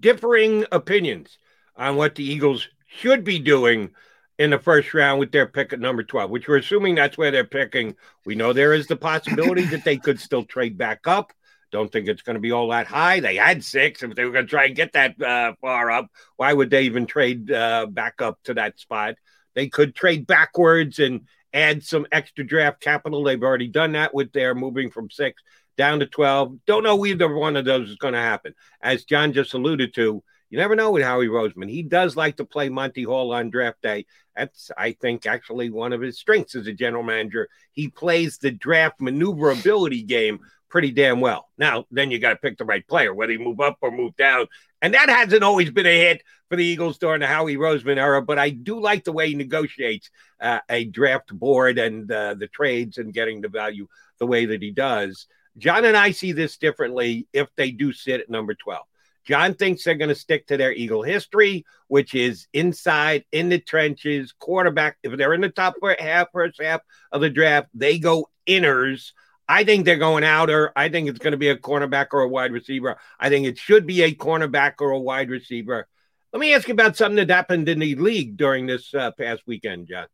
differing 0.00 0.64
opinions 0.70 1.38
on 1.76 1.96
what 1.96 2.14
the 2.14 2.24
Eagles 2.24 2.68
should 2.86 3.24
be 3.24 3.38
doing 3.38 3.90
in 4.38 4.50
the 4.50 4.58
first 4.58 4.94
round 4.94 5.18
with 5.18 5.32
their 5.32 5.46
pick 5.46 5.72
at 5.72 5.80
number 5.80 6.04
12, 6.04 6.30
which 6.30 6.48
we're 6.48 6.58
assuming 6.58 6.94
that's 6.94 7.18
where 7.18 7.30
they're 7.30 7.44
picking. 7.44 7.96
We 8.24 8.36
know 8.36 8.52
there 8.52 8.72
is 8.72 8.86
the 8.86 8.96
possibility 8.96 9.62
that 9.64 9.84
they 9.84 9.96
could 9.96 10.20
still 10.20 10.44
trade 10.44 10.78
back 10.78 11.06
up. 11.06 11.32
Don't 11.70 11.92
think 11.92 12.08
it's 12.08 12.22
going 12.22 12.34
to 12.34 12.40
be 12.40 12.52
all 12.52 12.68
that 12.68 12.86
high. 12.86 13.20
They 13.20 13.36
had 13.36 13.62
six. 13.62 14.02
If 14.02 14.14
they 14.14 14.24
were 14.24 14.32
going 14.32 14.46
to 14.46 14.50
try 14.50 14.66
and 14.66 14.76
get 14.76 14.92
that 14.92 15.20
uh, 15.20 15.52
far 15.60 15.90
up, 15.90 16.06
why 16.36 16.52
would 16.52 16.70
they 16.70 16.82
even 16.82 17.06
trade 17.06 17.50
uh, 17.50 17.86
back 17.86 18.22
up 18.22 18.38
to 18.44 18.54
that 18.54 18.78
spot? 18.78 19.16
They 19.54 19.68
could 19.68 19.94
trade 19.94 20.26
backwards 20.26 20.98
and 20.98 21.22
add 21.62 21.82
some 21.84 22.06
extra 22.12 22.44
draft 22.44 22.80
capital. 22.80 23.22
They've 23.22 23.42
already 23.42 23.68
done 23.68 23.92
that 23.92 24.14
with 24.14 24.32
their 24.32 24.54
moving 24.54 24.90
from 24.90 25.10
six 25.10 25.42
down 25.76 26.00
to 26.00 26.06
12. 26.06 26.58
Don't 26.66 26.82
know 26.82 27.06
either 27.06 27.32
one 27.32 27.56
of 27.56 27.64
those 27.64 27.88
is 27.90 27.96
going 27.96 28.14
to 28.14 28.20
happen. 28.20 28.54
As 28.82 29.04
John 29.04 29.32
just 29.32 29.54
alluded 29.54 29.94
to, 29.94 30.22
you 30.50 30.58
never 30.58 30.74
know 30.74 30.90
with 30.90 31.04
Howie 31.04 31.28
Roseman. 31.28 31.70
He 31.70 31.82
does 31.82 32.16
like 32.16 32.36
to 32.38 32.44
play 32.44 32.68
Monty 32.68 33.02
Hall 33.02 33.32
on 33.32 33.50
draft 33.50 33.82
day. 33.82 34.06
That's, 34.34 34.70
I 34.76 34.92
think, 34.92 35.26
actually 35.26 35.70
one 35.70 35.92
of 35.92 36.00
his 36.00 36.18
strengths 36.18 36.54
as 36.54 36.66
a 36.66 36.72
general 36.72 37.02
manager. 37.02 37.48
He 37.72 37.88
plays 37.88 38.38
the 38.38 38.50
draft 38.50 39.00
maneuverability 39.00 40.02
game 40.02 40.40
pretty 40.68 40.90
damn 40.90 41.20
well. 41.20 41.48
Now, 41.58 41.84
then 41.90 42.10
you 42.10 42.18
got 42.18 42.30
to 42.30 42.36
pick 42.36 42.58
the 42.58 42.64
right 42.64 42.86
player, 42.86 43.12
whether 43.14 43.32
you 43.32 43.38
move 43.38 43.60
up 43.60 43.78
or 43.80 43.90
move 43.90 44.16
down. 44.16 44.46
And 44.80 44.94
that 44.94 45.08
hasn't 45.08 45.42
always 45.42 45.70
been 45.70 45.86
a 45.86 45.98
hit 45.98 46.22
for 46.48 46.56
the 46.56 46.64
Eagles 46.64 46.98
during 46.98 47.20
the 47.20 47.26
Howie 47.26 47.56
Roseman 47.56 47.98
era, 47.98 48.22
but 48.22 48.38
I 48.38 48.50
do 48.50 48.80
like 48.80 49.04
the 49.04 49.12
way 49.12 49.28
he 49.28 49.34
negotiates 49.34 50.10
uh, 50.40 50.60
a 50.68 50.84
draft 50.84 51.32
board 51.32 51.78
and 51.78 52.10
uh, 52.10 52.34
the 52.34 52.48
trades 52.48 52.98
and 52.98 53.12
getting 53.12 53.40
the 53.40 53.48
value 53.48 53.86
the 54.18 54.26
way 54.26 54.46
that 54.46 54.62
he 54.62 54.70
does. 54.70 55.26
John 55.58 55.84
and 55.84 55.96
I 55.96 56.12
see 56.12 56.32
this 56.32 56.56
differently 56.56 57.26
if 57.32 57.48
they 57.56 57.70
do 57.70 57.92
sit 57.92 58.20
at 58.20 58.30
number 58.30 58.54
12. 58.54 58.84
John 59.24 59.52
thinks 59.54 59.84
they're 59.84 59.94
going 59.94 60.08
to 60.08 60.14
stick 60.14 60.46
to 60.46 60.56
their 60.56 60.72
Eagle 60.72 61.02
history, 61.02 61.66
which 61.88 62.14
is 62.14 62.46
inside 62.54 63.24
in 63.30 63.50
the 63.50 63.58
trenches, 63.58 64.32
quarterback. 64.32 64.96
If 65.02 65.18
they're 65.18 65.34
in 65.34 65.42
the 65.42 65.50
top 65.50 65.74
half, 65.98 66.28
first 66.32 66.62
half 66.62 66.80
of 67.12 67.20
the 67.20 67.28
draft, 67.28 67.68
they 67.74 67.98
go 67.98 68.30
inners. 68.46 69.12
I 69.46 69.64
think 69.64 69.84
they're 69.84 69.96
going 69.96 70.24
outer. 70.24 70.72
I 70.74 70.88
think 70.88 71.08
it's 71.08 71.18
going 71.18 71.32
to 71.32 71.38
be 71.38 71.50
a 71.50 71.56
cornerback 71.56 72.06
or 72.12 72.20
a 72.20 72.28
wide 72.28 72.52
receiver. 72.52 72.96
I 73.20 73.28
think 73.28 73.46
it 73.46 73.58
should 73.58 73.86
be 73.86 74.02
a 74.02 74.14
cornerback 74.14 74.74
or 74.80 74.90
a 74.92 74.98
wide 74.98 75.28
receiver. 75.28 75.88
Let 76.32 76.40
me 76.40 76.54
ask 76.54 76.68
you 76.68 76.74
about 76.74 76.96
something 76.96 77.16
that 77.16 77.34
happened 77.34 77.68
in 77.68 77.78
the 77.78 77.94
league 77.94 78.36
during 78.36 78.66
this 78.66 78.94
uh, 78.94 79.12
past 79.12 79.42
weekend, 79.46 79.88
John 79.88 80.06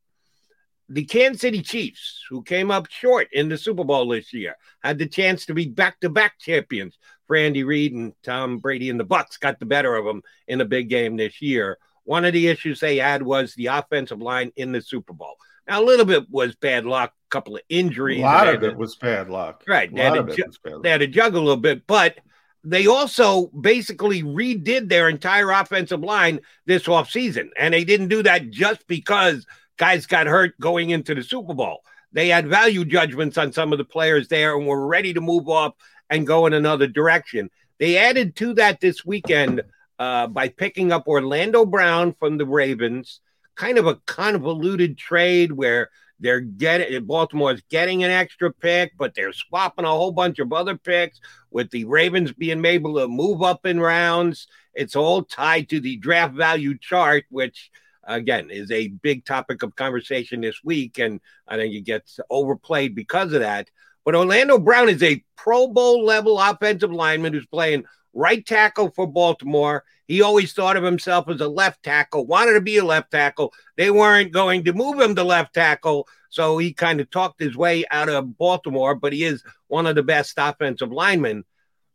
the 0.88 1.04
Kansas 1.04 1.40
City 1.40 1.62
Chiefs, 1.62 2.24
who 2.28 2.42
came 2.42 2.70
up 2.70 2.90
short 2.90 3.28
in 3.32 3.48
the 3.48 3.56
Super 3.56 3.84
Bowl 3.84 4.08
this 4.08 4.32
year, 4.32 4.56
had 4.82 4.98
the 4.98 5.06
chance 5.06 5.46
to 5.46 5.54
be 5.54 5.66
back-to-back 5.66 6.38
champions. 6.38 6.98
For 7.26 7.36
Andy 7.36 7.64
Reid 7.64 7.94
and 7.94 8.12
Tom 8.22 8.58
Brady 8.58 8.90
and 8.90 9.00
the 9.00 9.04
Bucs 9.04 9.40
got 9.40 9.58
the 9.58 9.64
better 9.64 9.94
of 9.94 10.04
them 10.04 10.22
in 10.46 10.60
a 10.60 10.66
big 10.66 10.90
game 10.90 11.16
this 11.16 11.40
year. 11.40 11.78
One 12.04 12.26
of 12.26 12.34
the 12.34 12.48
issues 12.48 12.80
they 12.80 12.98
had 12.98 13.22
was 13.22 13.54
the 13.54 13.68
offensive 13.68 14.20
line 14.20 14.52
in 14.56 14.72
the 14.72 14.82
Super 14.82 15.14
Bowl. 15.14 15.36
Now, 15.66 15.80
a 15.80 15.84
little 15.84 16.04
bit 16.04 16.30
was 16.30 16.54
bad 16.54 16.84
luck, 16.84 17.14
a 17.14 17.30
couple 17.30 17.56
of 17.56 17.62
injuries. 17.70 18.18
A 18.18 18.24
lot 18.24 18.48
of 18.48 18.62
it 18.62 18.72
to, 18.72 18.76
was 18.76 18.96
bad 18.96 19.30
luck. 19.30 19.64
Right. 19.66 19.92
They 19.94 20.02
had, 20.02 20.36
ju- 20.36 20.80
they 20.82 20.90
had 20.90 21.00
to 21.00 21.06
juggle 21.06 21.40
a 21.40 21.44
little 21.44 21.56
bit, 21.56 21.86
but 21.86 22.18
they 22.64 22.86
also 22.86 23.46
basically 23.48 24.22
redid 24.22 24.88
their 24.88 25.08
entire 25.08 25.50
offensive 25.50 26.00
line 26.00 26.40
this 26.66 26.84
offseason. 26.84 27.50
And 27.58 27.74
they 27.74 27.84
didn't 27.84 28.08
do 28.08 28.22
that 28.22 28.50
just 28.50 28.86
because– 28.86 29.46
guys 29.76 30.06
got 30.06 30.26
hurt 30.26 30.58
going 30.60 30.90
into 30.90 31.14
the 31.14 31.22
Super 31.22 31.54
Bowl. 31.54 31.82
They 32.12 32.28
had 32.28 32.46
value 32.46 32.84
judgments 32.84 33.38
on 33.38 33.52
some 33.52 33.72
of 33.72 33.78
the 33.78 33.84
players 33.84 34.28
there 34.28 34.56
and 34.56 34.66
were 34.66 34.86
ready 34.86 35.12
to 35.14 35.20
move 35.20 35.48
up 35.48 35.78
and 36.08 36.26
go 36.26 36.46
in 36.46 36.52
another 36.52 36.86
direction. 36.86 37.50
They 37.78 37.96
added 37.98 38.36
to 38.36 38.54
that 38.54 38.80
this 38.80 39.04
weekend 39.04 39.62
uh, 39.98 40.28
by 40.28 40.48
picking 40.48 40.92
up 40.92 41.08
Orlando 41.08 41.64
Brown 41.64 42.14
from 42.18 42.38
the 42.38 42.46
Ravens, 42.46 43.20
kind 43.56 43.78
of 43.78 43.86
a 43.86 43.96
convoluted 44.06 44.96
trade 44.96 45.52
where 45.52 45.90
they're 46.24 46.40
getting 46.40 47.04
Baltimore's 47.04 47.62
getting 47.70 48.02
an 48.02 48.10
extra 48.10 48.52
pick, 48.52 48.92
but 48.96 49.14
they're 49.14 49.32
swapping 49.32 49.84
a 49.84 49.88
whole 49.88 50.12
bunch 50.12 50.38
of 50.38 50.52
other 50.52 50.76
picks 50.76 51.20
with 51.50 51.70
the 51.70 51.84
Ravens 51.84 52.32
being 52.32 52.64
able 52.64 52.94
to 52.94 53.08
move 53.08 53.42
up 53.42 53.66
in 53.66 53.78
rounds. 53.78 54.48
It's 54.74 54.96
all 54.96 55.22
tied 55.22 55.68
to 55.68 55.80
the 55.80 55.96
draft 55.96 56.34
value 56.34 56.78
chart, 56.78 57.24
which 57.28 57.70
again, 58.06 58.50
is 58.50 58.70
a 58.70 58.88
big 58.88 59.24
topic 59.24 59.62
of 59.62 59.76
conversation 59.76 60.40
this 60.40 60.60
week. 60.64 60.98
And 60.98 61.20
I 61.46 61.56
think 61.56 61.74
it 61.74 61.82
gets 61.82 62.20
overplayed 62.30 62.94
because 62.94 63.32
of 63.32 63.40
that. 63.40 63.70
But 64.04 64.14
Orlando 64.14 64.58
Brown 64.58 64.88
is 64.88 65.02
a 65.02 65.22
Pro 65.36 65.68
Bowl 65.68 66.04
level 66.04 66.38
offensive 66.38 66.92
lineman 66.92 67.32
who's 67.32 67.46
playing 67.46 67.84
right 68.14 68.44
tackle 68.44 68.90
for 68.90 69.06
Baltimore. 69.06 69.84
He 70.06 70.22
always 70.22 70.52
thought 70.52 70.76
of 70.76 70.84
himself 70.84 71.28
as 71.28 71.40
a 71.40 71.48
left 71.48 71.82
tackle, 71.82 72.26
wanted 72.26 72.54
to 72.54 72.60
be 72.60 72.76
a 72.78 72.84
left 72.84 73.10
tackle. 73.10 73.52
They 73.76 73.90
weren't 73.90 74.32
going 74.32 74.64
to 74.64 74.72
move 74.72 75.00
him 75.00 75.14
to 75.14 75.24
left 75.24 75.54
tackle. 75.54 76.06
So 76.30 76.58
he 76.58 76.72
kind 76.72 77.00
of 77.00 77.10
talked 77.10 77.40
his 77.40 77.56
way 77.56 77.84
out 77.90 78.08
of 78.08 78.36
Baltimore, 78.36 78.94
but 78.94 79.12
he 79.12 79.24
is 79.24 79.42
one 79.68 79.86
of 79.86 79.94
the 79.94 80.02
best 80.02 80.34
offensive 80.36 80.92
linemen. 80.92 81.44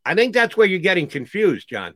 I 0.06 0.16
think 0.16 0.34
that's 0.34 0.56
where 0.56 0.68
you're 0.68 0.80
getting 0.80 1.08
confused, 1.08 1.70
John. 1.70 1.94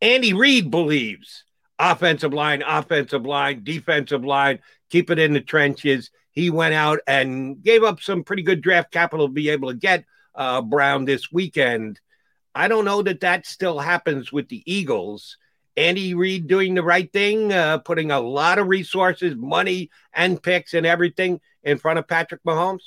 Andy 0.00 0.32
Reid 0.32 0.70
believes 0.70 1.44
offensive 1.78 2.32
line, 2.32 2.62
offensive 2.66 3.24
line, 3.24 3.62
defensive 3.62 4.24
line, 4.24 4.60
keep 4.90 5.10
it 5.10 5.18
in 5.18 5.32
the 5.32 5.40
trenches. 5.40 6.10
He 6.30 6.50
went 6.50 6.74
out 6.74 7.00
and 7.06 7.62
gave 7.62 7.82
up 7.84 8.00
some 8.00 8.24
pretty 8.24 8.42
good 8.42 8.60
draft 8.60 8.90
capital 8.90 9.28
to 9.28 9.32
be 9.32 9.50
able 9.50 9.68
to 9.68 9.76
get 9.76 10.04
uh, 10.34 10.62
Brown 10.62 11.04
this 11.04 11.32
weekend. 11.32 12.00
I 12.56 12.68
don't 12.68 12.86
know 12.86 13.02
that 13.02 13.20
that 13.20 13.44
still 13.44 13.78
happens 13.78 14.32
with 14.32 14.48
the 14.48 14.62
Eagles. 14.64 15.36
Andy 15.76 16.14
Reid 16.14 16.46
doing 16.46 16.74
the 16.74 16.82
right 16.82 17.12
thing, 17.12 17.52
uh, 17.52 17.76
putting 17.78 18.10
a 18.10 18.18
lot 18.18 18.58
of 18.58 18.66
resources, 18.68 19.34
money, 19.36 19.90
and 20.14 20.42
picks 20.42 20.72
and 20.72 20.86
everything 20.86 21.40
in 21.62 21.76
front 21.76 21.98
of 21.98 22.08
Patrick 22.08 22.42
Mahomes. 22.44 22.80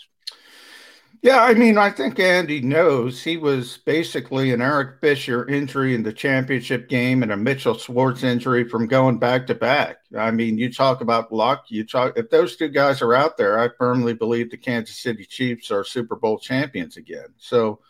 Yeah, 1.21 1.43
I 1.43 1.53
mean, 1.53 1.77
I 1.77 1.91
think 1.91 2.17
Andy 2.17 2.61
knows 2.61 3.21
he 3.21 3.37
was 3.37 3.77
basically 3.77 4.53
an 4.53 4.61
Eric 4.61 5.01
Fisher 5.01 5.47
injury 5.47 5.93
in 5.93 6.01
the 6.01 6.13
championship 6.13 6.89
game 6.89 7.21
and 7.21 7.31
a 7.31 7.37
Mitchell 7.37 7.77
Schwartz 7.77 8.23
injury 8.23 8.67
from 8.67 8.87
going 8.87 9.19
back 9.19 9.45
to 9.47 9.55
back. 9.55 9.97
I 10.17 10.31
mean, 10.31 10.57
you 10.57 10.73
talk 10.73 11.01
about 11.01 11.31
luck. 11.31 11.65
You 11.67 11.85
talk 11.85 12.17
if 12.17 12.31
those 12.31 12.55
two 12.55 12.69
guys 12.69 13.03
are 13.03 13.13
out 13.13 13.37
there, 13.37 13.59
I 13.59 13.69
firmly 13.77 14.13
believe 14.13 14.49
the 14.49 14.57
Kansas 14.57 14.97
City 14.97 15.25
Chiefs 15.25 15.69
are 15.69 15.83
Super 15.83 16.15
Bowl 16.15 16.39
champions 16.39 16.97
again. 16.97 17.27
So 17.37 17.81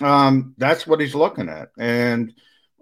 um, 0.00 0.54
that's 0.58 0.86
what 0.86 1.00
he's 1.00 1.14
looking 1.14 1.48
at. 1.48 1.70
And 1.78 2.32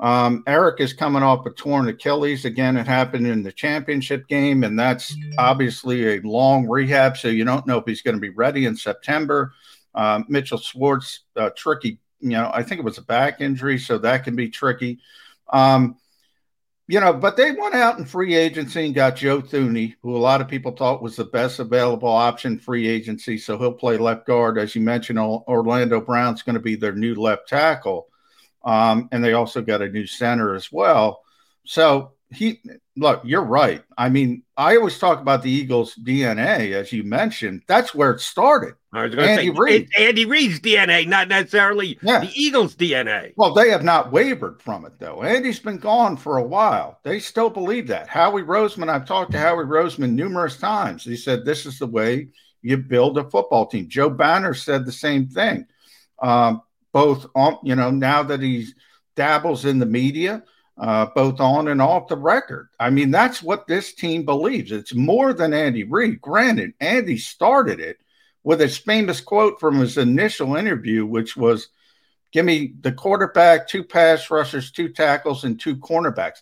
um, 0.01 0.43
Eric 0.47 0.81
is 0.81 0.93
coming 0.93 1.23
off 1.23 1.47
a 1.47 1.51
torn 1.51 1.89
Achilles 1.89 2.45
again. 2.45 2.77
It 2.77 2.87
happened 2.87 3.27
in 3.27 3.43
the 3.43 3.53
championship 3.53 4.27
game, 4.27 4.65
and 4.65 4.79
that's 4.79 5.15
obviously 5.39 6.17
a 6.17 6.21
long 6.23 6.69
rehab. 6.69 7.17
So 7.17 7.29
you 7.29 7.45
don't 7.45 7.67
know 7.67 7.79
if 7.79 7.85
he's 7.87 8.03
going 8.03 8.17
to 8.17 8.21
be 8.21 8.31
ready 8.31 8.67
in 8.67 8.77
September. 8.77 9.53
Um, 9.95 10.25
Mitchell 10.29 10.59
Schwartz, 10.59 11.21
uh, 11.37 11.51
tricky. 11.57 12.01
You 12.21 12.31
know, 12.31 12.51
I 12.53 12.63
think 12.63 12.81
it 12.81 12.85
was 12.85 12.99
a 12.99 13.03
back 13.03 13.41
injury, 13.41 13.79
so 13.79 13.99
that 13.99 14.25
can 14.25 14.35
be 14.35 14.49
tricky. 14.49 14.99
Um, 15.53 15.97
you 16.89 17.01
know, 17.01 17.13
but 17.13 17.37
they 17.37 17.53
went 17.53 17.75
out 17.75 17.99
in 17.99 18.05
free 18.05 18.35
agency 18.35 18.87
and 18.87 18.95
got 18.95 19.17
Joe 19.17 19.41
Thuney, 19.41 19.95
who 20.03 20.17
a 20.17 20.19
lot 20.19 20.41
of 20.41 20.49
people 20.49 20.73
thought 20.73 21.03
was 21.03 21.17
the 21.17 21.25
best 21.25 21.59
available 21.59 22.09
option 22.09 22.59
free 22.59 22.89
agency. 22.89 23.39
So 23.39 23.57
he'll 23.57 23.73
play 23.73 23.97
left 23.97 24.27
guard. 24.27 24.59
As 24.59 24.75
you 24.75 24.83
mentioned, 24.83 25.19
Orlando 25.19 26.01
Brown's 26.01 26.43
going 26.43 26.55
to 26.55 26.61
be 26.61 26.75
their 26.75 26.95
new 26.95 27.15
left 27.15 27.49
tackle. 27.49 28.09
Um, 28.65 29.09
and 29.13 29.25
they 29.25 29.33
also 29.33 29.63
got 29.63 29.83
a 29.83 29.89
new 29.89 30.07
center 30.07 30.55
as 30.55 30.71
well. 30.73 31.23
So 31.65 32.13
he 32.33 32.61
look, 32.97 33.23
you're 33.25 33.45
right. 33.45 33.83
I 33.97 34.09
mean, 34.09 34.43
I 34.57 34.77
always 34.77 34.99
talk 34.99 35.21
about 35.21 35.43
the 35.43 35.51
Eagles' 35.51 35.95
DNA, 35.95 36.73
as 36.73 36.93
you 36.93 37.05
mentioned. 37.05 37.63
That's 37.67 37.95
where 37.95 38.13
it 38.13 38.21
started. 38.21 38.75
I 38.93 39.05
was 39.05 39.15
going 39.15 39.29
to 39.29 39.43
say 39.43 39.51
Reid. 39.51 39.89
Andy 39.97 40.27
Reid's 40.27 40.61
DNA, 40.61 41.07
not 41.07 41.29
necessarily 41.29 41.99
yeah. 42.03 42.21
the 42.21 42.31
Eagles' 42.35 42.77
DNA. 42.77 43.33
Well, 43.37 43.55
they 43.55 43.71
have 43.71 43.83
not 43.83 44.13
wavered 44.13 44.61
from 44.61 44.85
it, 44.85 44.93
though. 44.99 45.23
Andy's 45.23 45.59
been 45.59 45.79
gone 45.79 46.17
for 46.17 46.37
a 46.37 46.43
while. 46.43 46.99
They 47.03 47.19
still 47.19 47.49
believe 47.49 47.87
that. 47.89 48.09
Howie 48.09 48.43
Roseman, 48.43 48.91
I've 48.91 49.07
talked 49.07 49.33
to 49.33 49.39
Howie 49.39 49.65
Roseman 49.65 50.13
numerous 50.13 50.59
times. 50.59 51.05
He 51.05 51.17
said 51.17 51.45
this 51.45 51.65
is 51.65 51.79
the 51.79 51.87
way 51.87 52.29
you 52.61 52.77
build 52.77 53.17
a 53.17 53.29
football 53.29 53.67
team. 53.67 53.89
Joe 53.89 54.11
Banner 54.11 54.55
said 54.55 54.85
the 54.85 54.93
same 54.93 55.27
thing. 55.27 55.67
Um, 56.21 56.63
both 56.93 57.27
on, 57.35 57.59
you 57.65 57.75
know, 57.75 57.91
now 57.91 58.23
that 58.23 58.43
he 58.43 58.69
dabbles 59.17 59.65
in 59.65 59.79
the 59.79 59.87
media, 59.87 60.43
uh, 60.79 61.07
both 61.15 61.41
on 61.41 61.69
and 61.69 61.83
off 61.83 62.09
the 62.09 62.17
record. 62.17 62.69
I 62.81 62.91
mean, 62.91 63.11
that's 63.11 63.43
what 63.43 63.67
this 63.67 63.95
team 63.95 64.25
believes. 64.25 64.73
It's 64.73 64.95
more 64.95 65.33
than 65.33 65.53
Andy 65.53 65.85
Reid. 65.85 66.21
Granted, 66.21 66.73
Andy 66.81 67.19
started 67.19 67.81
it 67.81 67.99
with 68.45 68.61
his 68.61 68.79
famous 68.79 69.21
quote 69.21 69.61
from 69.61 69.79
his 69.79 69.99
initial 69.99 70.57
interview, 70.57 71.07
which 71.07 71.37
was, 71.37 71.69
Give 72.33 72.47
me 72.47 72.73
the 72.81 72.93
quarterback, 72.93 73.69
two 73.69 73.85
pass 73.85 74.31
rushers, 74.31 74.71
two 74.71 74.89
tackles, 74.89 75.45
and 75.45 75.61
two 75.61 75.77
cornerbacks. 75.77 76.39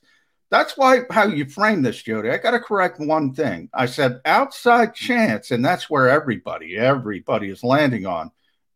That's 0.48 0.76
why 0.76 1.00
how 1.10 1.26
you 1.26 1.46
frame 1.46 1.82
this, 1.82 2.02
Jody. 2.02 2.30
I 2.30 2.38
got 2.38 2.52
to 2.52 2.60
correct 2.60 3.00
one 3.00 3.34
thing. 3.34 3.68
I 3.74 3.86
said 3.86 4.20
outside 4.24 4.94
chance, 4.94 5.50
and 5.50 5.64
that's 5.64 5.90
where 5.90 6.08
everybody, 6.08 6.76
everybody 6.76 7.50
is 7.50 7.64
landing 7.64 8.06
on, 8.06 8.30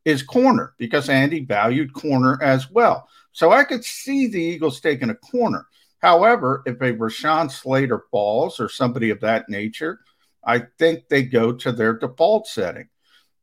is 0.05 0.23
corner 0.23 0.75
because 0.77 1.09
Andy 1.09 1.45
valued 1.45 1.93
corner 1.93 2.39
as 2.43 2.71
well. 2.71 3.09
So 3.35 3.51
I 3.51 3.65
could 3.65 3.85
see 3.85 4.29
the 4.29 4.41
Eagles 4.41 4.81
taking 4.81 5.11
a 5.11 5.15
corner. 5.15 5.67
However, 5.99 6.63
if 6.67 6.81
a 6.81 6.93
Rashawn 6.93 7.51
Slater 7.51 8.05
falls 8.11 8.61
or 8.61 8.69
somebody 8.69 9.11
of 9.11 9.21
that 9.21 9.49
nature, 9.49 10.01
I 10.45 10.63
think 10.79 11.09
they 11.09 11.25
go 11.25 11.53
to 11.53 11.73
their 11.73 11.95
default 11.95 12.47
setting. 12.47 12.89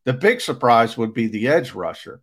The 0.06 0.14
big 0.14 0.42
surprise 0.42 0.98
would 0.98 1.14
be 1.14 1.28
the 1.28 1.50
edge 1.50 1.74
rusher, 1.74 2.22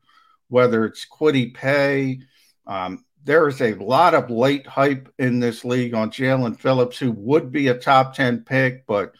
whether 0.48 0.84
it's 0.84 1.06
Kwity 1.06 1.54
Paye. 1.54 2.20
Um, 2.66 3.04
there 3.24 3.46
is 3.48 3.60
a 3.60 3.74
lot 3.74 4.14
of 4.14 4.30
late 4.30 4.66
hype 4.66 5.12
in 5.18 5.38
this 5.38 5.64
league 5.64 5.92
on 5.92 6.10
Jaelan 6.10 6.58
Phillips, 6.58 6.98
who 6.98 7.12
would 7.12 7.52
be 7.52 7.68
a 7.68 7.74
top 7.74 8.14
10 8.14 8.44
pick, 8.44 8.86
but 8.86 9.12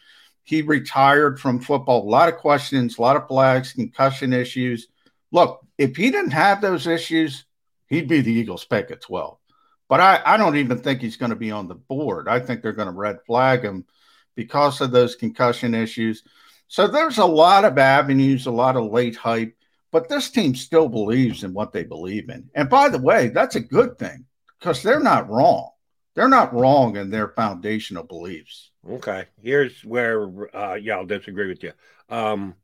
he 0.44 0.62
retired 0.62 1.38
from 1.38 1.60
football. 1.60 2.02
A 2.02 2.08
lot 2.08 2.30
of 2.30 2.38
questions, 2.38 2.96
a 2.96 3.02
lot 3.02 3.16
of 3.16 3.28
flags, 3.28 3.74
concussion 3.74 4.32
issues. 4.32 4.88
Look, 5.32 5.60
if 5.76 5.96
he 5.96 6.10
didn't 6.10 6.30
have 6.30 6.62
those 6.62 6.86
issues, 6.86 7.44
he'd 7.88 8.08
be 8.08 8.20
the 8.20 8.32
Eagles 8.32 8.64
pick 8.64 8.90
at 8.90 9.00
12. 9.00 9.38
But 9.88 10.00
I, 10.00 10.20
I 10.24 10.36
don't 10.36 10.56
even 10.56 10.78
think 10.78 11.00
he's 11.00 11.16
going 11.16 11.30
to 11.30 11.36
be 11.36 11.50
on 11.50 11.66
the 11.66 11.74
board. 11.74 12.28
I 12.28 12.40
think 12.40 12.62
they're 12.62 12.72
going 12.72 12.88
to 12.88 12.94
red 12.94 13.18
flag 13.26 13.62
him 13.62 13.86
because 14.34 14.80
of 14.80 14.90
those 14.90 15.16
concussion 15.16 15.74
issues. 15.74 16.22
So 16.68 16.86
there's 16.86 17.18
a 17.18 17.24
lot 17.24 17.64
of 17.64 17.78
avenues, 17.78 18.46
a 18.46 18.50
lot 18.50 18.76
of 18.76 18.92
late 18.92 19.16
hype, 19.16 19.54
but 19.90 20.08
this 20.08 20.30
team 20.30 20.54
still 20.54 20.88
believes 20.88 21.42
in 21.42 21.54
what 21.54 21.72
they 21.72 21.82
believe 21.82 22.28
in. 22.28 22.50
And 22.54 22.68
by 22.68 22.90
the 22.90 23.00
way, 23.00 23.28
that's 23.28 23.56
a 23.56 23.60
good 23.60 23.98
thing 23.98 24.26
because 24.58 24.82
they're 24.82 25.00
not 25.00 25.30
wrong. 25.30 25.70
They're 26.14 26.28
not 26.28 26.52
wrong 26.52 26.96
in 26.96 27.10
their 27.10 27.28
foundational 27.28 28.04
beliefs. 28.04 28.70
Okay. 28.88 29.24
Here's 29.42 29.82
where, 29.84 30.28
uh, 30.54 30.74
yeah, 30.74 31.02
disagree 31.06 31.48
with 31.48 31.62
you. 31.62 31.72
Um, 32.10 32.54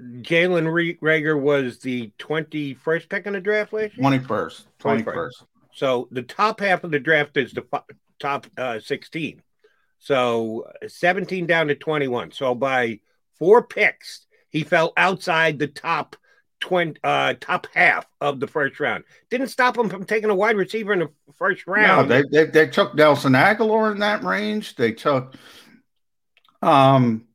Jalen 0.00 0.98
Reagor 1.00 1.40
was 1.40 1.78
the 1.78 2.12
21st 2.18 3.08
pick 3.08 3.26
in 3.26 3.32
the 3.32 3.40
draft 3.40 3.72
last 3.72 3.96
year? 3.96 4.10
21st. 4.10 4.64
21st. 4.78 5.04
21st. 5.04 5.30
So 5.72 6.08
the 6.10 6.22
top 6.22 6.60
half 6.60 6.84
of 6.84 6.90
the 6.90 6.98
draft 6.98 7.36
is 7.36 7.52
the 7.52 7.64
top 8.18 8.46
uh, 8.56 8.78
16. 8.78 9.42
So 9.98 10.66
17 10.86 11.46
down 11.46 11.68
to 11.68 11.74
21. 11.74 12.32
So 12.32 12.54
by 12.54 13.00
four 13.38 13.62
picks, 13.62 14.26
he 14.50 14.62
fell 14.62 14.92
outside 14.96 15.58
the 15.58 15.66
top 15.66 16.16
20, 16.60 17.00
uh, 17.04 17.34
top 17.40 17.66
half 17.74 18.06
of 18.20 18.40
the 18.40 18.46
first 18.46 18.80
round. 18.80 19.04
Didn't 19.30 19.48
stop 19.48 19.76
him 19.76 19.88
from 19.88 20.04
taking 20.04 20.30
a 20.30 20.34
wide 20.34 20.56
receiver 20.56 20.92
in 20.92 21.00
the 21.00 21.10
first 21.34 21.66
round. 21.66 22.08
No, 22.08 22.22
they, 22.22 22.44
they, 22.44 22.50
they 22.50 22.66
took 22.66 22.94
Nelson 22.94 23.32
Agholor 23.32 23.92
in 23.92 23.98
that 24.00 24.24
range. 24.24 24.76
They 24.76 24.92
took, 24.92 25.34
um, 26.62 27.26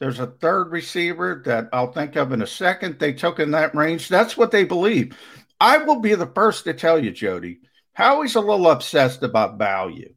there's 0.00 0.18
a 0.18 0.26
third 0.26 0.72
receiver 0.72 1.42
that 1.44 1.68
I'll 1.72 1.92
think 1.92 2.16
of 2.16 2.32
in 2.32 2.42
a 2.42 2.46
second. 2.46 2.98
They 2.98 3.12
took 3.12 3.38
in 3.38 3.50
that 3.52 3.74
range. 3.74 4.08
That's 4.08 4.36
what 4.36 4.50
they 4.50 4.64
believe. 4.64 5.16
I 5.60 5.76
will 5.78 6.00
be 6.00 6.14
the 6.14 6.26
first 6.26 6.64
to 6.64 6.74
tell 6.74 6.98
you, 6.98 7.10
Jody, 7.10 7.60
Howie's 7.92 8.34
a 8.34 8.40
little 8.40 8.70
obsessed 8.70 9.22
about 9.22 9.58
value. 9.58 10.14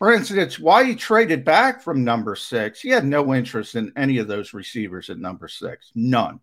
For 0.00 0.12
instance, 0.12 0.58
why 0.58 0.84
he 0.84 0.96
traded 0.96 1.44
back 1.44 1.80
from 1.80 2.02
number 2.02 2.34
six, 2.34 2.80
he 2.80 2.88
had 2.88 3.06
no 3.06 3.32
interest 3.32 3.76
in 3.76 3.92
any 3.96 4.18
of 4.18 4.26
those 4.26 4.52
receivers 4.52 5.08
at 5.08 5.18
number 5.18 5.46
six, 5.46 5.92
none, 5.94 6.40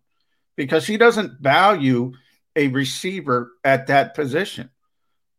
because 0.56 0.86
he 0.86 0.96
doesn't 0.96 1.40
value 1.40 2.14
a 2.56 2.68
receiver 2.68 3.52
at 3.62 3.88
that 3.88 4.14
position. 4.14 4.70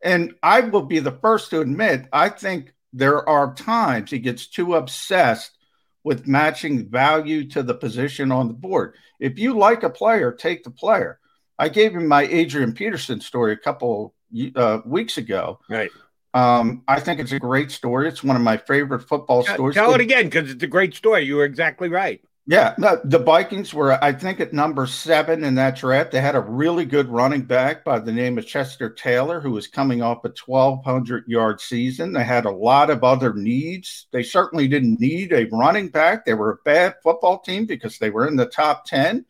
And 0.03 0.35
I 0.43 0.59
will 0.61 0.83
be 0.83 0.99
the 0.99 1.11
first 1.11 1.49
to 1.49 1.61
admit, 1.61 2.07
I 2.13 2.29
think 2.29 2.73
there 2.93 3.27
are 3.27 3.55
times 3.55 4.11
he 4.11 4.19
gets 4.19 4.45
too 4.45 4.75
obsessed 4.75 5.57
with 6.03 6.27
matching 6.27 6.89
value 6.89 7.47
to 7.49 7.63
the 7.63 7.73
position 7.73 8.31
on 8.31 8.47
the 8.47 8.53
board. 8.53 8.95
If 9.19 9.39
you 9.39 9.57
like 9.57 9.83
a 9.83 9.89
player, 9.89 10.31
take 10.31 10.63
the 10.63 10.71
player. 10.71 11.19
I 11.57 11.69
gave 11.69 11.93
him 11.93 12.07
my 12.07 12.23
Adrian 12.23 12.73
Peterson 12.73 13.21
story 13.21 13.53
a 13.53 13.57
couple 13.57 14.13
uh, 14.55 14.79
weeks 14.85 15.17
ago. 15.17 15.59
Right. 15.69 15.91
Um, 16.33 16.83
I 16.87 16.99
think 16.99 17.19
it's 17.19 17.31
a 17.31 17.39
great 17.39 17.69
story. 17.71 18.07
It's 18.07 18.23
one 18.23 18.35
of 18.35 18.41
my 18.41 18.57
favorite 18.57 19.07
football 19.07 19.43
tell, 19.43 19.55
stories. 19.55 19.75
Tell 19.75 19.93
it 19.93 20.01
again 20.01 20.25
because 20.25 20.49
it's 20.49 20.63
a 20.63 20.67
great 20.67 20.95
story. 20.95 21.25
You 21.25 21.35
were 21.35 21.45
exactly 21.45 21.89
right. 21.89 22.21
Yeah, 22.45 22.75
no, 22.77 22.99
the 23.05 23.19
Vikings 23.19 23.73
were, 23.73 24.03
I 24.03 24.11
think, 24.11 24.41
at 24.41 24.51
number 24.51 24.85
seven 24.85 25.45
in 25.45 25.55
that 25.55 25.77
draft. 25.77 26.11
They 26.11 26.19
had 26.19 26.35
a 26.35 26.41
really 26.41 26.83
good 26.83 27.07
running 27.07 27.43
back 27.43 27.85
by 27.85 27.99
the 27.99 28.11
name 28.11 28.37
of 28.37 28.45
Chester 28.45 28.89
Taylor, 28.89 29.39
who 29.39 29.51
was 29.51 29.67
coming 29.67 30.01
off 30.01 30.25
a 30.25 30.33
1,200 30.45 31.25
yard 31.25 31.61
season. 31.61 32.11
They 32.11 32.25
had 32.25 32.43
a 32.43 32.51
lot 32.51 32.89
of 32.89 33.01
other 33.01 33.33
needs. 33.33 34.07
They 34.11 34.23
certainly 34.23 34.67
didn't 34.67 34.99
need 34.99 35.31
a 35.31 35.45
running 35.53 35.87
back. 35.87 36.25
They 36.25 36.33
were 36.33 36.51
a 36.51 36.63
bad 36.65 36.95
football 37.01 37.39
team 37.39 37.65
because 37.65 37.97
they 37.97 38.09
were 38.09 38.27
in 38.27 38.35
the 38.35 38.47
top 38.47 38.85
10 38.87 39.25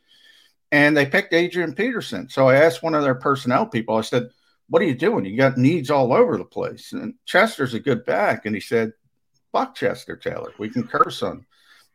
and 0.71 0.97
they 0.97 1.05
picked 1.05 1.35
Adrian 1.35 1.75
Peterson. 1.75 2.29
So 2.29 2.49
I 2.49 2.55
asked 2.55 2.81
one 2.81 2.95
of 2.95 3.03
their 3.03 3.13
personnel 3.13 3.67
people, 3.67 3.95
I 3.95 4.01
said, 4.01 4.29
what 4.69 4.81
are 4.81 4.85
you 4.85 4.95
doing? 4.95 5.23
You 5.25 5.37
got 5.37 5.55
needs 5.55 5.91
all 5.91 6.13
over 6.13 6.35
the 6.35 6.45
place. 6.45 6.93
And 6.93 7.13
Chester's 7.25 7.75
a 7.75 7.79
good 7.79 8.05
back. 8.05 8.47
And 8.47 8.55
he 8.55 8.61
said, 8.61 8.93
fuck 9.51 9.75
Chester 9.75 10.15
Taylor. 10.15 10.51
We 10.57 10.69
can 10.69 10.87
curse 10.87 11.21
on. 11.21 11.45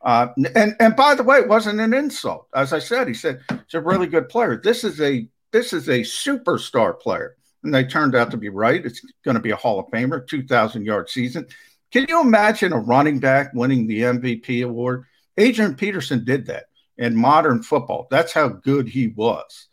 Uh, 0.00 0.28
and 0.54 0.76
and 0.78 0.96
by 0.96 1.14
the 1.14 1.22
way, 1.22 1.38
it 1.38 1.48
wasn't 1.48 1.80
an 1.80 1.92
insult. 1.92 2.46
As 2.54 2.72
I 2.72 2.78
said, 2.78 3.08
he 3.08 3.14
said 3.14 3.40
he's 3.50 3.74
a 3.74 3.80
really 3.80 4.06
good 4.06 4.28
player. 4.28 4.60
This 4.62 4.84
is 4.84 5.00
a 5.00 5.28
this 5.50 5.72
is 5.72 5.88
a 5.88 6.00
superstar 6.00 6.98
player, 6.98 7.36
and 7.64 7.74
they 7.74 7.84
turned 7.84 8.14
out 8.14 8.30
to 8.30 8.36
be 8.36 8.48
right. 8.48 8.84
It's 8.84 9.00
going 9.24 9.34
to 9.34 9.40
be 9.40 9.50
a 9.50 9.56
Hall 9.56 9.80
of 9.80 9.86
Famer, 9.86 10.26
two 10.26 10.46
thousand 10.46 10.84
yard 10.84 11.10
season. 11.10 11.46
Can 11.90 12.06
you 12.08 12.20
imagine 12.20 12.72
a 12.72 12.78
running 12.78 13.18
back 13.18 13.52
winning 13.54 13.86
the 13.86 14.02
MVP 14.02 14.64
award? 14.64 15.04
Adrian 15.36 15.74
Peterson 15.74 16.24
did 16.24 16.46
that 16.46 16.66
in 16.96 17.16
modern 17.16 17.62
football. 17.62 18.06
That's 18.10 18.32
how 18.32 18.48
good 18.48 18.88
he 18.88 19.08
was. 19.08 19.68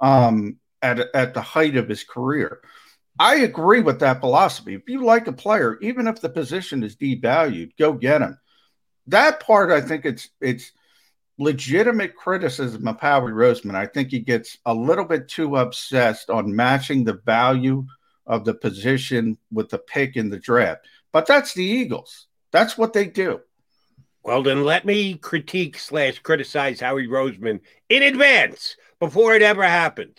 Um, 0.00 0.58
at, 0.82 0.98
at 1.14 1.34
the 1.34 1.40
height 1.40 1.76
of 1.76 1.88
his 1.88 2.04
career. 2.04 2.60
I 3.18 3.36
agree 3.36 3.80
with 3.80 4.00
that 4.00 4.20
philosophy. 4.20 4.74
If 4.74 4.88
you 4.88 5.04
like 5.04 5.26
a 5.26 5.32
player, 5.32 5.78
even 5.80 6.08
if 6.08 6.20
the 6.20 6.28
position 6.28 6.82
is 6.82 6.96
devalued, 6.96 7.76
go 7.78 7.92
get 7.92 8.20
him. 8.22 8.38
That 9.06 9.40
part, 9.40 9.70
I 9.70 9.80
think 9.80 10.04
it's 10.04 10.28
it's 10.40 10.72
legitimate 11.38 12.14
criticism 12.14 12.86
of 12.86 13.00
Howie 13.00 13.32
Roseman. 13.32 13.74
I 13.74 13.86
think 13.86 14.10
he 14.10 14.20
gets 14.20 14.58
a 14.64 14.74
little 14.74 15.04
bit 15.04 15.28
too 15.28 15.56
obsessed 15.56 16.30
on 16.30 16.54
matching 16.54 17.04
the 17.04 17.20
value 17.24 17.86
of 18.26 18.44
the 18.44 18.54
position 18.54 19.38
with 19.50 19.68
the 19.70 19.78
pick 19.78 20.16
in 20.16 20.30
the 20.30 20.38
draft. 20.38 20.86
But 21.10 21.26
that's 21.26 21.54
the 21.54 21.64
Eagles. 21.64 22.28
That's 22.52 22.78
what 22.78 22.92
they 22.92 23.06
do. 23.06 23.40
Well, 24.22 24.42
then 24.44 24.62
let 24.62 24.84
me 24.84 25.14
critique 25.14 25.78
slash 25.78 26.20
criticize 26.20 26.78
Howie 26.78 27.08
Roseman 27.08 27.60
in 27.88 28.04
advance 28.04 28.76
before 29.00 29.34
it 29.34 29.42
ever 29.42 29.64
happens 29.64 30.18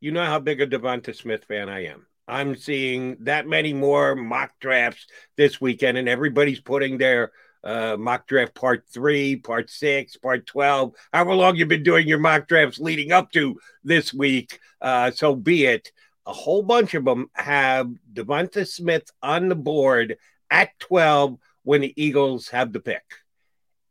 you 0.00 0.10
know 0.10 0.24
how 0.24 0.38
big 0.38 0.60
a 0.60 0.66
Devonta 0.66 1.14
Smith 1.14 1.44
fan 1.44 1.68
I 1.68 1.86
am. 1.86 2.06
I'm 2.26 2.56
seeing 2.56 3.16
that 3.20 3.46
many 3.46 3.72
more 3.72 4.14
mock 4.14 4.52
drafts 4.60 5.06
this 5.36 5.60
weekend, 5.60 5.98
and 5.98 6.08
everybody's 6.08 6.60
putting 6.60 6.96
their 6.96 7.32
uh, 7.64 7.96
mock 7.98 8.26
draft 8.26 8.54
part 8.54 8.84
three, 8.88 9.36
part 9.36 9.70
six, 9.70 10.16
part 10.16 10.46
12, 10.46 10.94
however 11.12 11.34
long 11.34 11.56
you've 11.56 11.68
been 11.68 11.82
doing 11.82 12.06
your 12.06 12.18
mock 12.18 12.48
drafts 12.48 12.78
leading 12.78 13.12
up 13.12 13.30
to 13.32 13.58
this 13.84 14.12
week. 14.14 14.58
Uh, 14.80 15.10
so 15.10 15.34
be 15.34 15.66
it. 15.66 15.92
A 16.26 16.32
whole 16.32 16.62
bunch 16.62 16.94
of 16.94 17.04
them 17.04 17.30
have 17.34 17.90
Devonta 18.12 18.66
Smith 18.66 19.10
on 19.22 19.48
the 19.48 19.54
board 19.54 20.16
at 20.50 20.78
12 20.78 21.38
when 21.62 21.80
the 21.80 21.92
Eagles 22.02 22.48
have 22.48 22.72
the 22.72 22.80
pick 22.80 23.02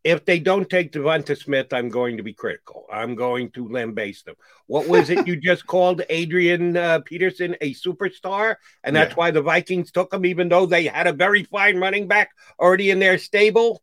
if 0.03 0.25
they 0.25 0.39
don't 0.39 0.69
take 0.69 0.91
Devonta 0.91 1.37
Smith, 1.37 1.73
I'm 1.73 1.89
going 1.89 2.17
to 2.17 2.23
be 2.23 2.33
critical. 2.33 2.85
I'm 2.91 3.15
going 3.15 3.51
to 3.51 3.67
lambaste 3.67 4.25
them. 4.25 4.35
What 4.67 4.87
was 4.87 5.09
it 5.09 5.27
you 5.27 5.35
just 5.35 5.67
called 5.67 6.01
Adrian 6.09 6.77
uh, 6.77 6.99
Peterson 6.99 7.55
a 7.59 7.73
superstar? 7.73 8.55
And 8.83 8.95
that's 8.95 9.11
yeah. 9.11 9.15
why 9.15 9.31
the 9.31 9.41
Vikings 9.41 9.91
took 9.91 10.13
him, 10.13 10.25
even 10.25 10.47
though 10.47 10.65
they 10.65 10.85
had 10.85 11.07
a 11.07 11.13
very 11.13 11.43
fine 11.43 11.77
running 11.79 12.07
back 12.07 12.29
already 12.59 12.91
in 12.91 12.99
their 12.99 13.17
stable. 13.17 13.81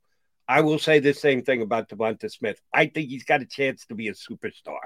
I 0.48 0.60
will 0.60 0.78
say 0.78 1.00
the 1.00 1.12
same 1.12 1.42
thing 1.42 1.60
about 1.60 1.88
Devonta 1.88 2.30
Smith. 2.30 2.60
I 2.72 2.86
think 2.86 3.10
he's 3.10 3.24
got 3.24 3.42
a 3.42 3.46
chance 3.46 3.84
to 3.86 3.94
be 3.94 4.08
a 4.08 4.14
superstar. 4.14 4.78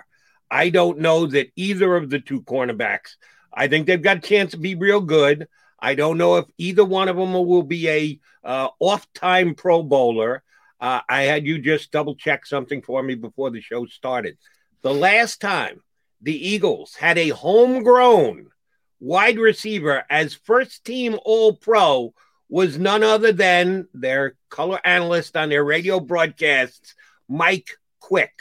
I 0.51 0.71
don't 0.71 0.99
know 0.99 1.27
that 1.27 1.53
either 1.55 1.97
of 1.97 2.11
the 2.11 2.19
two 2.19 2.43
cornerbacks, 2.43 3.17
I 3.53 3.69
think 3.69 3.87
they've 3.87 4.03
got 4.03 4.17
a 4.17 4.21
chance 4.21 4.53
to 4.53 4.57
be 4.57 4.75
real 4.75 5.01
good. 5.01 5.49
I 5.79 5.95
don't 5.95 6.19
know 6.19 6.37
if 6.37 6.47
either 6.59 6.85
one 6.85 7.09
of 7.09 7.17
them 7.17 7.33
will 7.33 7.63
be 7.63 7.89
a 7.89 8.21
uh, 8.43 8.69
off-time 8.81 9.55
Pro 9.55 9.83
Bowler. 9.83 10.43
Uh, 10.81 11.01
I 11.09 11.23
had 11.23 11.47
you 11.47 11.59
just 11.59 11.93
double 11.93 12.15
check 12.15 12.47
something 12.47 12.83
for 12.83 13.03
me 13.03 13.15
before 13.15 13.51
the 13.51 13.61
show 13.61 13.87
started. 13.87 14.39
The 14.83 14.95
last 14.95 15.41
time 15.41 15.83
the 16.23 16.49
Eagles 16.49 16.95
had 16.95 17.19
a 17.19 17.29
homegrown 17.29 18.47
wide 18.99 19.39
receiver 19.39 20.05
as 20.09 20.35
first 20.35 20.85
team 20.85 21.19
All 21.25 21.55
Pro 21.55 22.15
was 22.49 22.79
none 22.79 23.03
other 23.03 23.33
than 23.33 23.89
their 23.95 24.35
color 24.49 24.81
analyst 24.85 25.37
on 25.37 25.49
their 25.51 25.65
radio 25.65 26.01
broadcasts, 26.01 26.95
Mike 27.29 27.71
Quick. 28.01 28.33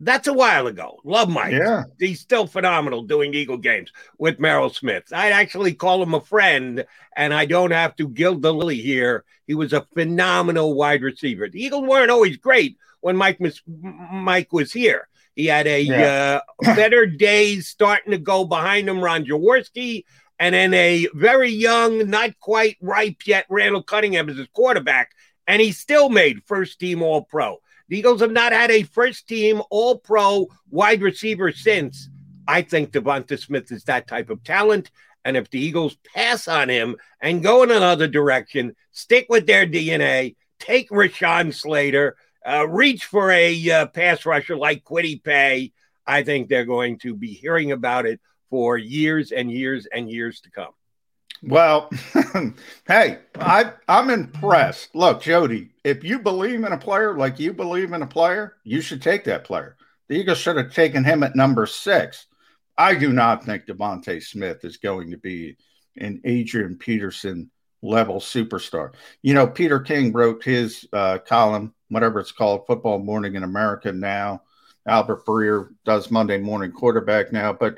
That's 0.00 0.28
a 0.28 0.32
while 0.32 0.68
ago. 0.68 1.00
Love 1.04 1.28
Mike. 1.28 1.52
Yeah. 1.52 1.84
He's 1.98 2.20
still 2.20 2.46
phenomenal 2.46 3.02
doing 3.02 3.34
Eagle 3.34 3.56
games 3.56 3.90
with 4.16 4.38
Merrill 4.38 4.70
Smith. 4.70 5.12
I'd 5.12 5.32
actually 5.32 5.74
call 5.74 6.02
him 6.02 6.14
a 6.14 6.20
friend, 6.20 6.86
and 7.16 7.34
I 7.34 7.46
don't 7.46 7.72
have 7.72 7.96
to 7.96 8.08
gild 8.08 8.42
the 8.42 8.54
lily 8.54 8.80
here. 8.80 9.24
He 9.46 9.54
was 9.54 9.72
a 9.72 9.86
phenomenal 9.94 10.74
wide 10.74 11.02
receiver. 11.02 11.48
The 11.48 11.62
Eagles 11.62 11.88
weren't 11.88 12.12
always 12.12 12.36
great 12.36 12.78
when 13.00 13.16
Mike 13.16 13.40
was, 13.40 13.60
Mike 13.66 14.52
was 14.52 14.72
here. 14.72 15.08
He 15.34 15.46
had 15.46 15.66
a 15.66 15.82
yeah. 15.82 16.40
uh, 16.62 16.74
better 16.76 17.06
days 17.06 17.66
starting 17.68 18.12
to 18.12 18.18
go 18.18 18.44
behind 18.44 18.88
him, 18.88 19.00
Ron 19.00 19.24
Jaworski, 19.24 20.04
and 20.38 20.54
then 20.54 20.74
a 20.74 21.08
very 21.14 21.50
young, 21.50 22.08
not 22.08 22.38
quite 22.38 22.76
ripe 22.80 23.26
yet 23.26 23.46
Randall 23.48 23.82
Cunningham 23.82 24.28
as 24.28 24.36
his 24.36 24.48
quarterback, 24.52 25.12
and 25.46 25.60
he 25.60 25.72
still 25.72 26.08
made 26.08 26.44
first 26.44 26.78
team 26.78 27.02
All 27.02 27.22
Pro. 27.22 27.58
The 27.88 27.98
Eagles 27.98 28.20
have 28.20 28.32
not 28.32 28.52
had 28.52 28.70
a 28.70 28.82
first 28.82 29.28
team 29.28 29.62
All 29.70 29.98
Pro 29.98 30.48
wide 30.70 31.02
receiver 31.02 31.52
since. 31.52 32.08
I 32.46 32.62
think 32.62 32.92
Devonta 32.92 33.38
Smith 33.38 33.72
is 33.72 33.84
that 33.84 34.06
type 34.06 34.30
of 34.30 34.44
talent. 34.44 34.90
And 35.24 35.36
if 35.36 35.50
the 35.50 35.60
Eagles 35.60 35.96
pass 36.14 36.48
on 36.48 36.68
him 36.68 36.96
and 37.20 37.42
go 37.42 37.62
in 37.62 37.70
another 37.70 38.06
direction, 38.06 38.76
stick 38.92 39.26
with 39.28 39.46
their 39.46 39.66
DNA, 39.66 40.36
take 40.58 40.90
Rashawn 40.90 41.52
Slater, 41.52 42.16
uh, 42.46 42.66
reach 42.68 43.04
for 43.04 43.30
a 43.30 43.70
uh, 43.70 43.86
pass 43.86 44.24
rusher 44.24 44.56
like 44.56 44.84
Kwity 44.84 45.22
Paye, 45.22 45.72
I 46.06 46.22
think 46.22 46.48
they're 46.48 46.64
going 46.64 46.98
to 47.00 47.14
be 47.14 47.34
hearing 47.34 47.72
about 47.72 48.06
it 48.06 48.20
for 48.48 48.78
years 48.78 49.32
and 49.32 49.50
years 49.50 49.86
and 49.86 50.10
years 50.10 50.40
to 50.40 50.50
come. 50.50 50.72
Well, 51.42 51.90
hey, 52.86 53.18
I 53.38 53.72
I'm 53.88 54.10
impressed. 54.10 54.94
Look, 54.94 55.22
Jody, 55.22 55.70
if 55.84 56.02
you 56.02 56.18
believe 56.18 56.64
in 56.64 56.72
a 56.72 56.78
player 56.78 57.16
like 57.16 57.38
you 57.38 57.52
believe 57.52 57.92
in 57.92 58.02
a 58.02 58.06
player, 58.06 58.56
you 58.64 58.80
should 58.80 59.02
take 59.02 59.24
that 59.24 59.44
player. 59.44 59.76
The 60.08 60.16
Eagles 60.16 60.38
should 60.38 60.56
have 60.56 60.72
taken 60.72 61.04
him 61.04 61.22
at 61.22 61.36
number 61.36 61.66
six. 61.66 62.26
I 62.76 62.94
do 62.94 63.12
not 63.12 63.44
think 63.44 63.66
DeVonta 63.66 64.22
Smith 64.22 64.64
is 64.64 64.78
going 64.78 65.10
to 65.10 65.18
be 65.18 65.56
an 65.96 66.20
Adrian 66.24 66.76
Peterson 66.76 67.50
level 67.82 68.16
superstar. 68.16 68.94
You 69.22 69.34
know, 69.34 69.46
Peter 69.46 69.80
King 69.80 70.12
wrote 70.12 70.42
his 70.42 70.86
uh, 70.92 71.18
column, 71.18 71.74
whatever 71.88 72.20
it's 72.20 72.32
called, 72.32 72.66
Football 72.66 72.98
Morning 72.98 73.36
in 73.36 73.42
America 73.42 73.92
now. 73.92 74.42
Albert 74.86 75.26
Breer 75.26 75.68
does 75.84 76.10
Monday 76.10 76.38
Morning 76.38 76.72
Quarterback 76.72 77.32
now, 77.32 77.52
but 77.52 77.76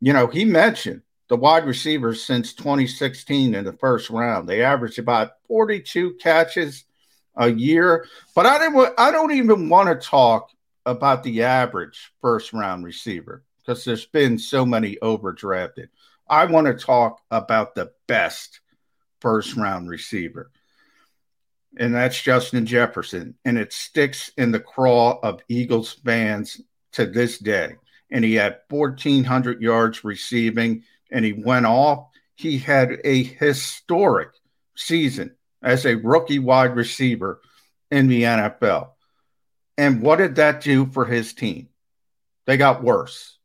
you 0.00 0.12
know, 0.12 0.26
he 0.26 0.44
mentioned 0.44 1.02
the 1.30 1.36
wide 1.36 1.64
receivers 1.64 2.24
since 2.24 2.52
2016 2.54 3.54
in 3.54 3.64
the 3.64 3.72
first 3.74 4.10
round. 4.10 4.48
They 4.48 4.64
average 4.64 4.98
about 4.98 5.30
42 5.46 6.14
catches 6.14 6.84
a 7.36 7.48
year. 7.48 8.04
But 8.34 8.46
I 8.46 8.58
don't 8.58 8.94
I 8.98 9.12
don't 9.12 9.30
even 9.30 9.68
want 9.68 9.88
to 9.88 10.06
talk 10.06 10.50
about 10.84 11.22
the 11.22 11.44
average 11.44 12.12
first 12.20 12.52
round 12.52 12.84
receiver 12.84 13.44
because 13.60 13.84
there's 13.84 14.06
been 14.06 14.38
so 14.38 14.66
many 14.66 14.96
overdrafted. 14.96 15.88
I 16.28 16.46
want 16.46 16.66
to 16.66 16.74
talk 16.74 17.20
about 17.30 17.76
the 17.76 17.92
best 18.08 18.58
first 19.20 19.54
round 19.54 19.88
receiver. 19.88 20.50
And 21.78 21.94
that's 21.94 22.20
Justin 22.20 22.66
Jefferson. 22.66 23.36
And 23.44 23.56
it 23.56 23.72
sticks 23.72 24.32
in 24.36 24.50
the 24.50 24.58
craw 24.58 25.20
of 25.22 25.42
Eagles 25.48 25.92
fans 25.92 26.60
to 26.92 27.06
this 27.06 27.38
day. 27.38 27.76
And 28.10 28.24
he 28.24 28.34
had 28.34 28.58
1,400 28.68 29.62
yards 29.62 30.02
receiving 30.02 30.82
and 31.10 31.24
he 31.24 31.32
went 31.32 31.66
off. 31.66 32.08
He 32.34 32.58
had 32.58 32.98
a 33.04 33.22
historic 33.22 34.30
season 34.76 35.36
as 35.62 35.84
a 35.84 35.96
rookie 35.96 36.38
wide 36.38 36.74
receiver 36.76 37.40
in 37.90 38.08
the 38.08 38.22
NFL. 38.22 38.90
And 39.76 40.02
what 40.02 40.16
did 40.16 40.36
that 40.36 40.60
do 40.62 40.86
for 40.86 41.04
his 41.04 41.32
team? 41.32 41.68
They 42.46 42.56
got 42.56 42.82
worse. 42.82 43.38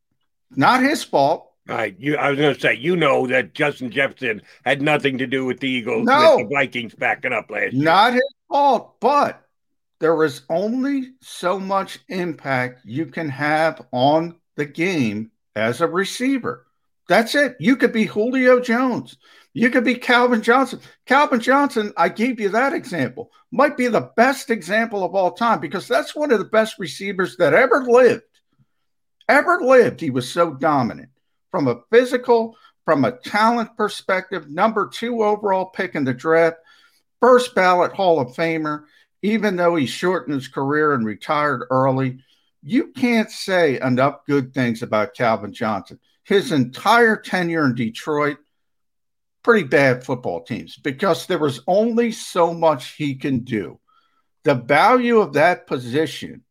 Not 0.52 0.82
his 0.82 1.04
fault. 1.04 1.52
Right. 1.68 1.96
You, 1.98 2.18
I 2.18 2.30
was 2.30 2.40
going 2.40 2.54
to 2.54 2.60
say, 2.60 2.76
you 2.76 2.96
know 2.96 3.26
that 3.28 3.54
Justin 3.54 3.90
Jefferson 3.90 4.42
had 4.64 4.82
nothing 4.82 5.18
to 5.18 5.28
do 5.28 5.46
with 5.46 5.60
the 5.60 5.70
Eagles, 5.70 6.06
no, 6.06 6.38
with 6.38 6.48
the 6.48 6.56
Vikings 6.56 6.94
backing 6.94 7.34
up 7.34 7.50
last 7.50 7.74
year. 7.74 7.84
Not 7.84 8.14
his 8.14 8.22
fault, 8.50 9.00
but 9.00 9.42
there 10.00 10.24
is 10.24 10.42
only 10.50 11.14
so 11.22 11.60
much 11.60 12.00
impact 12.08 12.82
you 12.86 13.08
can 13.08 13.30
have 13.30 13.82
on 13.92 14.36
the 14.56 14.66
game 14.66 15.32
as 15.56 15.82
a 15.82 15.88
receiver. 15.88 16.65
That's 17.08 17.36
it. 17.36 17.56
You 17.60 17.76
could 17.76 17.94
be 17.94 18.06
Julio 18.06 18.60
Jones. 18.60 19.18
You 19.54 19.70
could 19.70 19.86
be 19.86 19.96
Calvin 19.96 20.42
Johnson. 20.42 20.80
Calvin 21.06 21.40
Johnson, 21.40 21.94
I 21.96 22.10
gave 22.10 22.40
you 22.40 22.50
that 22.50 22.74
example, 22.74 23.32
might 23.52 23.78
be 23.78 23.88
the 23.88 24.12
best 24.18 24.50
example 24.50 25.04
of 25.04 25.16
all 25.16 25.32
time 25.32 25.60
because 25.60 25.88
that's 25.88 26.16
one 26.16 26.32
of 26.32 26.40
the 26.40 26.46
best 26.46 26.78
receivers 26.78 27.38
that 27.38 27.54
ever 27.54 27.84
lived. 27.84 28.24
Ever 29.30 29.62
lived. 29.62 30.02
He 30.02 30.10
was 30.10 30.30
so 30.30 30.54
dominant 30.54 31.10
from 31.52 31.68
a 31.68 31.80
physical, 31.90 32.58
from 32.84 33.06
a 33.06 33.14
talent 33.14 33.78
perspective, 33.78 34.50
number 34.50 34.90
two 34.90 35.24
overall 35.24 35.68
pick 35.68 35.96
in 35.96 36.04
the 36.04 36.14
draft, 36.14 36.58
first 37.22 37.56
ballot 37.56 37.94
Hall 37.94 38.20
of 38.20 38.36
Famer, 38.36 38.84
even 39.22 39.56
though 39.56 39.76
he 39.76 39.86
shortened 39.86 40.36
his 40.36 40.50
career 40.50 40.94
and 40.94 41.06
retired 41.06 41.66
early. 41.72 42.20
You 42.62 42.92
can't 42.92 43.32
say 43.32 43.80
enough 43.80 44.26
good 44.28 44.54
things 44.54 44.84
about 44.84 45.14
Calvin 45.14 45.54
Johnson 45.54 46.00
his 46.26 46.52
entire 46.52 47.16
tenure 47.16 47.66
in 47.66 47.76
Detroit, 47.76 48.38
pretty 49.44 49.68
bad 49.68 50.04
football 50.04 50.44
teams 50.44 50.76
because 50.76 51.28
there 51.28 51.40
was 51.40 51.62
only 51.68 52.12
so 52.12 52.54
much 52.54 52.96
he 52.96 53.16
can 53.16 53.40
do. 53.40 53.80
The 54.44 54.56
value 54.56 55.20
of 55.20 55.34
that 55.34 55.68
position 55.68 56.44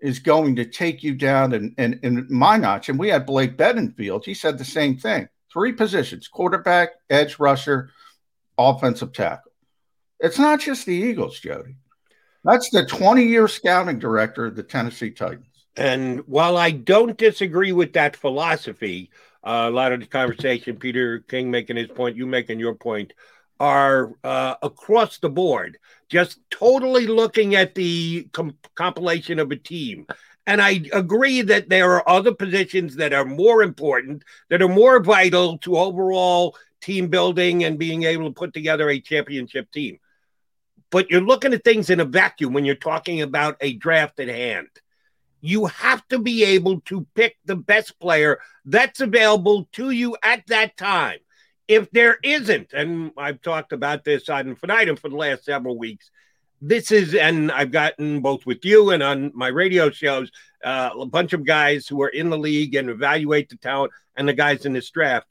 is 0.00 0.18
going 0.18 0.56
to 0.56 0.64
take 0.64 1.02
you 1.02 1.14
down 1.14 1.52
in, 1.52 1.74
in, 1.78 2.00
in 2.02 2.26
my 2.28 2.56
notch. 2.56 2.88
And 2.88 2.98
we 2.98 3.08
had 3.08 3.24
Blake 3.24 3.56
Beddingfield. 3.56 4.24
He 4.24 4.34
said 4.34 4.58
the 4.58 4.64
same 4.64 4.96
thing. 4.96 5.28
Three 5.52 5.72
positions 5.72 6.28
quarterback, 6.28 6.90
edge 7.08 7.38
rusher, 7.38 7.90
offensive 8.56 9.12
tackle. 9.12 9.52
It's 10.20 10.38
not 10.38 10.60
just 10.60 10.86
the 10.86 10.94
Eagles, 10.94 11.38
Jody. 11.38 11.76
That's 12.44 12.70
the 12.70 12.84
20 12.84 13.24
year 13.24 13.46
scouting 13.48 13.98
director 13.98 14.46
of 14.46 14.56
the 14.56 14.62
Tennessee 14.62 15.10
Titans. 15.10 15.47
And 15.78 16.26
while 16.26 16.56
I 16.56 16.72
don't 16.72 17.16
disagree 17.16 17.70
with 17.70 17.92
that 17.92 18.16
philosophy, 18.16 19.10
uh, 19.44 19.66
a 19.68 19.70
lot 19.70 19.92
of 19.92 20.00
the 20.00 20.06
conversation, 20.06 20.76
Peter 20.76 21.20
King 21.20 21.52
making 21.52 21.76
his 21.76 21.86
point, 21.86 22.16
you 22.16 22.26
making 22.26 22.58
your 22.58 22.74
point, 22.74 23.12
are 23.60 24.12
uh, 24.24 24.56
across 24.60 25.18
the 25.18 25.30
board, 25.30 25.78
just 26.08 26.40
totally 26.50 27.06
looking 27.06 27.54
at 27.54 27.76
the 27.76 28.28
com- 28.32 28.58
compilation 28.74 29.38
of 29.38 29.52
a 29.52 29.56
team. 29.56 30.04
And 30.48 30.60
I 30.60 30.82
agree 30.92 31.42
that 31.42 31.68
there 31.68 31.92
are 31.92 32.08
other 32.08 32.34
positions 32.34 32.96
that 32.96 33.12
are 33.12 33.24
more 33.24 33.62
important, 33.62 34.24
that 34.50 34.62
are 34.62 34.68
more 34.68 35.00
vital 35.00 35.58
to 35.58 35.78
overall 35.78 36.56
team 36.80 37.06
building 37.06 37.62
and 37.62 37.78
being 37.78 38.02
able 38.02 38.24
to 38.24 38.34
put 38.34 38.52
together 38.52 38.90
a 38.90 39.00
championship 39.00 39.70
team. 39.70 40.00
But 40.90 41.08
you're 41.08 41.20
looking 41.20 41.52
at 41.52 41.62
things 41.62 41.88
in 41.88 42.00
a 42.00 42.04
vacuum 42.04 42.52
when 42.52 42.64
you're 42.64 42.74
talking 42.74 43.22
about 43.22 43.58
a 43.60 43.74
draft 43.74 44.18
at 44.18 44.28
hand 44.28 44.68
you 45.40 45.66
have 45.66 46.06
to 46.08 46.18
be 46.18 46.44
able 46.44 46.80
to 46.82 47.06
pick 47.14 47.36
the 47.44 47.56
best 47.56 47.98
player 48.00 48.40
that's 48.64 49.00
available 49.00 49.68
to 49.72 49.90
you 49.90 50.16
at 50.22 50.46
that 50.48 50.76
time. 50.76 51.18
If 51.66 51.90
there 51.90 52.18
isn't, 52.22 52.72
and 52.72 53.12
I've 53.16 53.42
talked 53.42 53.72
about 53.72 54.04
this 54.04 54.28
on 54.28 54.48
Infinitum 54.48 54.96
for 54.96 55.10
the 55.10 55.16
last 55.16 55.44
several 55.44 55.76
weeks, 55.78 56.10
this 56.60 56.90
is, 56.90 57.14
and 57.14 57.52
I've 57.52 57.70
gotten 57.70 58.20
both 58.20 58.46
with 58.46 58.64
you 58.64 58.90
and 58.90 59.02
on 59.02 59.30
my 59.34 59.48
radio 59.48 59.90
shows, 59.90 60.30
uh, 60.64 60.90
a 60.98 61.06
bunch 61.06 61.32
of 61.32 61.44
guys 61.44 61.86
who 61.86 62.02
are 62.02 62.08
in 62.08 62.30
the 62.30 62.38
league 62.38 62.74
and 62.74 62.90
evaluate 62.90 63.48
the 63.48 63.56
talent 63.56 63.92
and 64.16 64.26
the 64.28 64.32
guys 64.32 64.64
in 64.64 64.72
this 64.72 64.90
draft. 64.90 65.26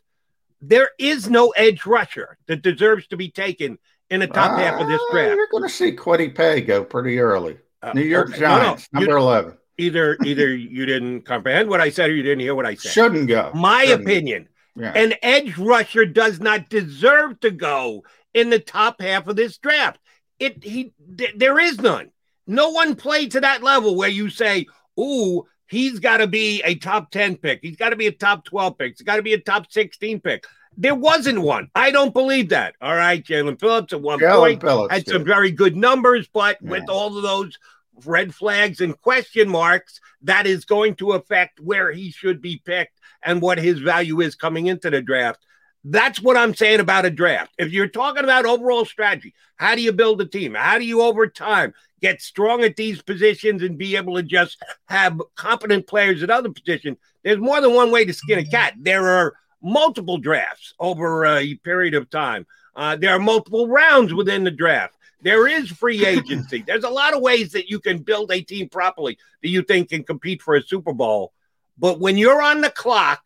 There 0.62 0.92
is 0.98 1.30
no 1.30 1.50
edge 1.50 1.86
rusher 1.86 2.38
that 2.48 2.62
deserves 2.62 3.08
to 3.08 3.18
be 3.18 3.30
taken 3.30 3.78
in 4.10 4.22
the 4.22 4.28
top 4.28 4.52
uh, 4.52 4.58
half 4.58 4.80
of 4.80 4.88
this 4.88 5.02
draft. 5.12 5.36
You're 5.36 5.48
going 5.52 5.64
to 5.64 5.70
see 5.70 5.92
Kwity 5.92 6.34
Paye 6.34 6.62
go 6.62 6.84
pretty 6.84 7.20
early. 7.20 7.58
Uh, 7.82 7.92
New 7.94 8.02
York. 8.02 8.36
Giants, 8.36 8.88
no, 8.94 9.00
no. 9.00 9.06
number 9.06 9.20
you, 9.20 9.26
11 9.26 9.58
either 9.78 10.18
either 10.24 10.54
you 10.54 10.86
didn't 10.86 11.22
comprehend 11.22 11.70
what 11.70 11.82
I 11.82 11.90
said 11.90 12.10
or 12.10 12.16
you 12.16 12.24
didn't 12.24 12.42
hear 12.42 12.56
what 12.56 12.66
I 12.66 12.76
said. 12.76 12.92
Shouldn't 12.92 13.28
go. 13.28 13.52
My 13.54 13.86
Shouldn't 13.86 14.04
opinion. 14.04 14.50
Yeah. 14.76 14.94
An 14.94 15.14
edge 15.24 15.58
rusher 15.58 16.06
does 16.06 16.40
not 16.40 16.70
deserve 16.70 17.40
to 17.40 17.52
go 17.52 18.04
in 18.34 18.50
the 18.50 18.60
top 18.60 19.02
half 19.02 19.28
of 19.28 19.36
this 19.36 19.58
draft. 19.58 20.00
It 20.40 20.64
he 20.64 20.94
th- 21.18 21.34
there 21.36 21.60
is 21.60 21.80
none. 21.80 22.12
No 22.46 22.70
one 22.70 22.96
played 22.96 23.32
to 23.32 23.42
that 23.42 23.64
level 23.64 23.96
where 23.96 24.10
you 24.10 24.30
say, 24.30 24.68
"Ooh, 25.00 25.46
he's 25.68 26.00
got 26.00 26.18
to 26.18 26.28
be 26.28 26.62
a 26.64 26.76
top 26.76 27.12
10 27.12 27.38
pick. 27.38 27.60
He's 27.62 27.76
got 27.76 27.90
to 27.90 27.96
be 27.96 28.08
a 28.08 28.12
top 28.12 28.46
12 28.46 28.78
pick. 28.78 28.94
He's 28.94 29.02
got 29.02 29.16
to 29.18 29.24
be 29.24 29.34
a 29.34 29.40
top 29.40 29.72
16 29.72 30.22
pick." 30.22 30.46
There 30.80 30.94
wasn't 30.94 31.42
one. 31.42 31.72
I 31.74 31.90
don't 31.90 32.14
believe 32.14 32.50
that. 32.50 32.76
All 32.80 32.96
right, 32.96 33.24
Jaelan 33.24 33.60
Phillips 33.60 33.94
at 33.94 34.02
one 34.02 34.20
Jaelan 34.20 34.38
point 34.38 34.62
Phillips, 34.62 34.94
had 34.94 35.08
some 35.08 35.26
very 35.26 35.50
good 35.50 35.76
numbers, 35.76 36.30
but 36.32 36.60
yeah. 36.62 36.70
with 36.70 36.88
all 36.88 37.18
of 37.18 37.24
those 37.24 37.58
red 38.06 38.34
flags 38.34 38.82
and 38.82 39.00
question 39.02 39.50
marks 39.50 40.00
that 40.22 40.46
is 40.46 40.66
going 40.66 40.96
to 40.96 41.14
affect 41.14 41.60
where 41.60 41.92
he 41.92 42.12
should 42.12 42.42
be 42.42 42.62
picked 42.66 43.00
and 43.24 43.42
what 43.42 43.58
his 43.58 43.80
value 43.80 44.22
is 44.22 44.36
coming 44.36 44.68
into 44.68 44.90
the 44.90 45.02
draft. 45.02 45.46
That's 45.84 46.22
what 46.22 46.36
I'm 46.36 46.54
saying 46.54 46.80
about 46.80 47.06
a 47.06 47.10
draft. 47.10 47.54
If 47.58 47.72
you're 47.72 47.88
talking 47.88 48.24
about 48.24 48.46
overall 48.46 48.84
strategy, 48.84 49.34
how 49.56 49.76
do 49.76 49.82
you 49.82 49.94
build 49.94 50.20
a 50.22 50.26
team? 50.26 50.54
How 50.54 50.78
do 50.78 50.86
you 50.86 51.02
over 51.02 51.28
time 51.28 51.74
get 52.02 52.22
strong 52.22 52.64
at 52.64 52.76
these 52.76 53.02
positions 53.02 53.64
and 53.64 53.78
be 53.78 53.96
able 53.96 54.16
to 54.16 54.24
just 54.24 54.62
have 54.86 55.22
competent 55.36 55.88
players 55.88 56.24
at 56.24 56.30
other 56.30 56.52
positions? 56.52 56.98
There's 57.24 57.40
more 57.40 57.62
than 57.62 57.74
one 57.74 57.92
way 57.92 58.06
to 58.06 58.14
skin 58.14 58.40
a 58.40 58.46
cat. 58.46 58.74
There 58.78 59.08
are 59.08 59.36
multiple 59.62 60.18
drafts 60.18 60.74
over 60.80 61.26
a 61.26 61.56
period 61.56 61.94
of 61.94 62.10
time. 62.10 62.46
Uh, 62.76 62.96
there 62.96 63.16
are 63.16 63.20
multiple 63.20 63.68
rounds 63.68 64.14
within 64.14 64.44
the 64.44 64.52
draft. 64.52 64.97
There 65.22 65.48
is 65.48 65.70
free 65.70 66.06
agency. 66.06 66.64
There's 66.66 66.84
a 66.84 66.90
lot 66.90 67.16
of 67.16 67.22
ways 67.22 67.54
that 67.54 67.70
you 67.70 67.80
can 67.80 68.00
build 68.00 68.32
a 68.32 68.42
team 68.42 68.70
properly 68.70 69.18
that 69.42 69.50
you 69.50 69.64
think 69.64 69.90
can 69.90 70.04
compete 70.04 70.42
for 70.42 70.56
a 70.56 70.62
Super 70.62 70.94
Bowl. 70.94 71.34
But 71.78 72.00
when 72.00 72.18
you're 72.18 72.42
on 72.42 72.62
the 72.62 72.70
clock, 72.70 73.22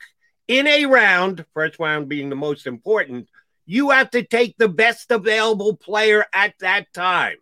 in 0.48 0.68
a 0.68 0.86
round, 0.86 1.46
first 1.54 1.80
round 1.80 2.10
being 2.10 2.30
the 2.30 2.36
most 2.36 2.68
important, 2.68 3.30
you 3.66 3.92
have 3.92 4.10
to 4.12 4.24
take 4.24 4.58
the 4.58 4.68
best 4.70 5.12
available 5.12 5.76
player 5.76 6.26
at 6.34 6.54
that 6.60 6.92
time. 6.94 7.38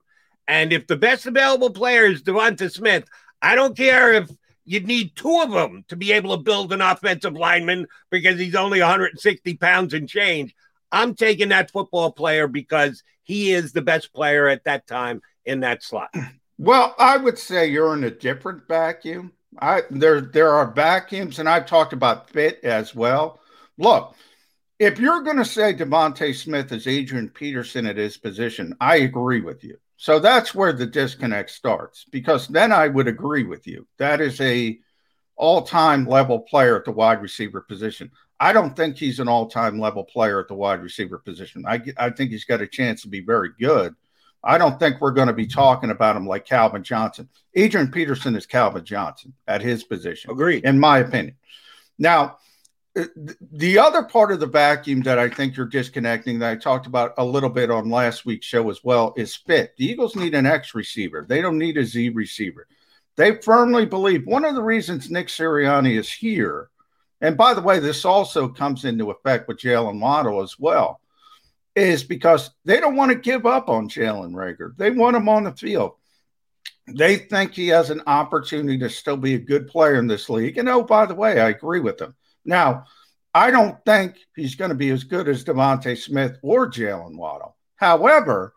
And 0.48 0.74
if 0.74 0.88
the 0.88 0.98
best 0.98 1.26
available 1.26 1.72
player 1.72 2.06
is 2.06 2.24
Devonta 2.24 2.72
Smith, 2.72 3.06
I 3.42 3.56
don't 3.56 3.78
care 3.78 4.14
if 4.14 4.30
you'd 4.66 4.88
need 4.88 5.16
two 5.16 5.42
of 5.42 5.52
them 5.52 5.86
to 5.88 5.96
be 5.96 6.12
able 6.12 6.36
to 6.36 6.44
build 6.44 6.72
an 6.74 6.82
offensive 6.82 7.34
lineman 7.34 7.88
because 8.12 8.38
he's 8.38 8.56
only 8.56 8.80
160 8.80 9.56
pounds 9.58 9.94
and 9.94 10.08
change. 10.08 10.54
I'm 10.92 11.16
taking 11.16 11.50
that 11.50 11.72
football 11.72 12.12
player 12.12 12.48
because 12.48 13.04
he 13.30 13.52
is 13.52 13.74
the 13.74 13.82
best 13.84 14.12
player 14.12 14.48
at 14.48 14.64
that 14.64 14.88
time 14.88 15.22
in 15.46 15.60
that 15.60 15.84
slot. 15.84 16.10
Well, 16.58 16.96
I 16.98 17.16
would 17.16 17.38
say 17.38 17.68
you're 17.68 17.94
in 17.94 18.04
a 18.04 18.10
different 18.10 18.68
vacuum. 18.68 19.32
I 19.62 19.84
there 19.92 20.20
there 20.20 20.50
are 20.50 20.74
vacuums, 20.74 21.38
and 21.38 21.48
I've 21.48 21.68
talked 21.68 21.94
about 21.94 22.32
fit 22.32 22.60
as 22.64 22.96
well. 22.96 23.40
Look, 23.78 24.16
if 24.80 25.00
you're 25.00 25.22
going 25.22 25.38
to 25.38 25.46
say 25.46 25.74
DeVonta 25.76 26.36
Smith 26.36 26.72
is 26.72 26.88
Adrian 26.88 27.30
Peterson 27.30 27.86
at 27.86 27.98
his 27.98 28.18
position, 28.18 28.76
I 28.82 28.98
agree 28.98 29.42
with 29.42 29.64
you. 29.64 29.78
So 29.96 30.20
that's 30.20 30.56
where 30.56 30.74
the 30.74 30.88
disconnect 30.88 31.52
starts 31.52 32.06
because 32.12 32.48
then 32.48 32.72
I 32.72 32.88
would 32.88 33.08
agree 33.08 33.44
with 33.44 33.68
you. 33.68 33.88
That 34.00 34.22
is 34.22 34.42
a 34.42 34.80
all-time 35.36 36.08
level 36.08 36.40
player 36.40 36.76
at 36.78 36.86
the 36.86 36.92
wide 36.92 37.22
receiver 37.22 37.62
position. 37.62 38.12
I 38.40 38.54
don't 38.54 38.76
think 38.76 38.98
he's 38.98 39.20
an 39.20 39.28
all-time 39.28 39.80
level 39.80 40.04
player 40.04 40.40
at 40.40 40.48
the 40.48 40.56
wide 40.56 40.82
receiver 40.82 41.18
position. 41.18 41.66
I 41.68 41.82
I 41.98 42.10
think 42.10 42.32
he's 42.32 42.46
got 42.46 42.62
a 42.62 42.68
chance 42.68 43.02
to 43.02 43.10
be 43.10 43.22
very 43.22 43.50
good. 43.60 43.96
I 44.44 44.58
don't 44.58 44.80
think 44.80 45.02
we're 45.02 45.12
going 45.12 45.28
to 45.28 45.34
be 45.34 45.48
talking 45.48 45.90
about 45.90 46.16
him 46.16 46.26
like 46.26 46.46
Calvin 46.46 46.84
Johnson. 46.84 47.28
Adrian 47.56 47.92
Peterson 47.92 48.36
is 48.36 48.46
Calvin 48.46 48.86
Johnson 48.86 49.34
at 49.48 49.62
his 49.62 49.84
position. 49.84 50.32
Agreed. 50.32 50.64
In 50.64 50.80
my 50.80 51.00
opinion. 51.00 51.36
Now, 51.98 52.38
uh, 52.98 53.06
the 53.52 53.78
other 53.78 54.04
part 54.04 54.32
of 54.32 54.40
the 54.40 54.48
vacuum 54.48 55.02
that 55.02 55.20
I 55.20 55.30
think 55.30 55.58
you're 55.58 55.66
disconnecting 55.66 56.40
that 56.40 56.52
I 56.52 56.56
talked 56.56 56.88
about 56.88 57.14
a 57.18 57.26
little 57.26 57.50
bit 57.50 57.70
on 57.70 57.90
last 57.90 58.26
week's 58.26 58.46
show 58.46 58.70
as 58.70 58.84
well 58.84 59.14
is 59.18 59.36
fit. 59.36 59.76
The 59.78 59.86
Eagles 59.86 60.16
need 60.16 60.34
an 60.34 60.46
X 60.46 60.74
receiver. 60.74 61.26
They 61.28 61.42
don't 61.42 61.58
need 61.58 61.78
a 61.78 61.84
Z 61.84 62.10
receiver. 62.10 62.68
They 63.18 63.42
firmly 63.42 63.86
believe 63.86 64.26
one 64.26 64.46
of 64.46 64.56
the 64.56 64.64
reasons 64.64 65.12
Nick 65.12 65.28
Sirianni 65.28 66.00
is 66.00 66.12
here, 66.12 66.70
and 67.22 67.38
by 67.38 67.54
the 67.54 67.62
way, 67.62 67.80
this 67.80 68.06
also 68.06 68.48
comes 68.48 68.86
into 68.86 69.12
effect 69.12 69.48
with 69.48 69.58
Jaylen 69.58 70.00
Waddle 70.00 70.42
as 70.42 70.58
well, 70.58 71.02
is 71.76 72.04
because 72.04 72.52
they 72.66 72.80
don't 72.80 72.96
want 72.96 73.12
to 73.12 73.18
give 73.18 73.46
up 73.46 73.70
on 73.70 73.90
Jalen 73.90 74.32
Reagor. 74.32 74.76
They 74.78 74.92
want 74.92 75.18
him 75.18 75.28
on 75.30 75.44
the 75.44 75.52
field. 75.52 75.94
They 76.88 77.18
think 77.18 77.54
he 77.54 77.68
has 77.68 77.90
an 77.90 78.02
opportunity 78.08 78.78
to 78.80 78.90
still 78.90 79.18
be 79.18 79.36
a 79.36 79.40
good 79.40 79.68
player 79.68 79.96
in 79.96 80.08
this 80.08 80.30
league. 80.30 80.58
And 80.58 80.70
oh, 80.70 80.84
by 80.84 81.06
the 81.06 81.16
way, 81.16 81.40
I 81.40 81.50
agree 81.50 81.82
with 81.82 81.98
them. 81.98 82.16
Now, 82.46 82.86
I 83.34 83.52
don't 83.52 83.78
think 83.86 84.16
he's 84.36 84.56
going 84.56 84.70
to 84.70 84.76
be 84.76 84.90
as 84.90 85.04
good 85.04 85.28
as 85.28 85.44
DeVonta 85.44 85.98
Smith 85.98 86.38
or 86.42 86.70
Jaylen 86.70 87.16
Waddle. 87.16 87.56
However, 87.76 88.54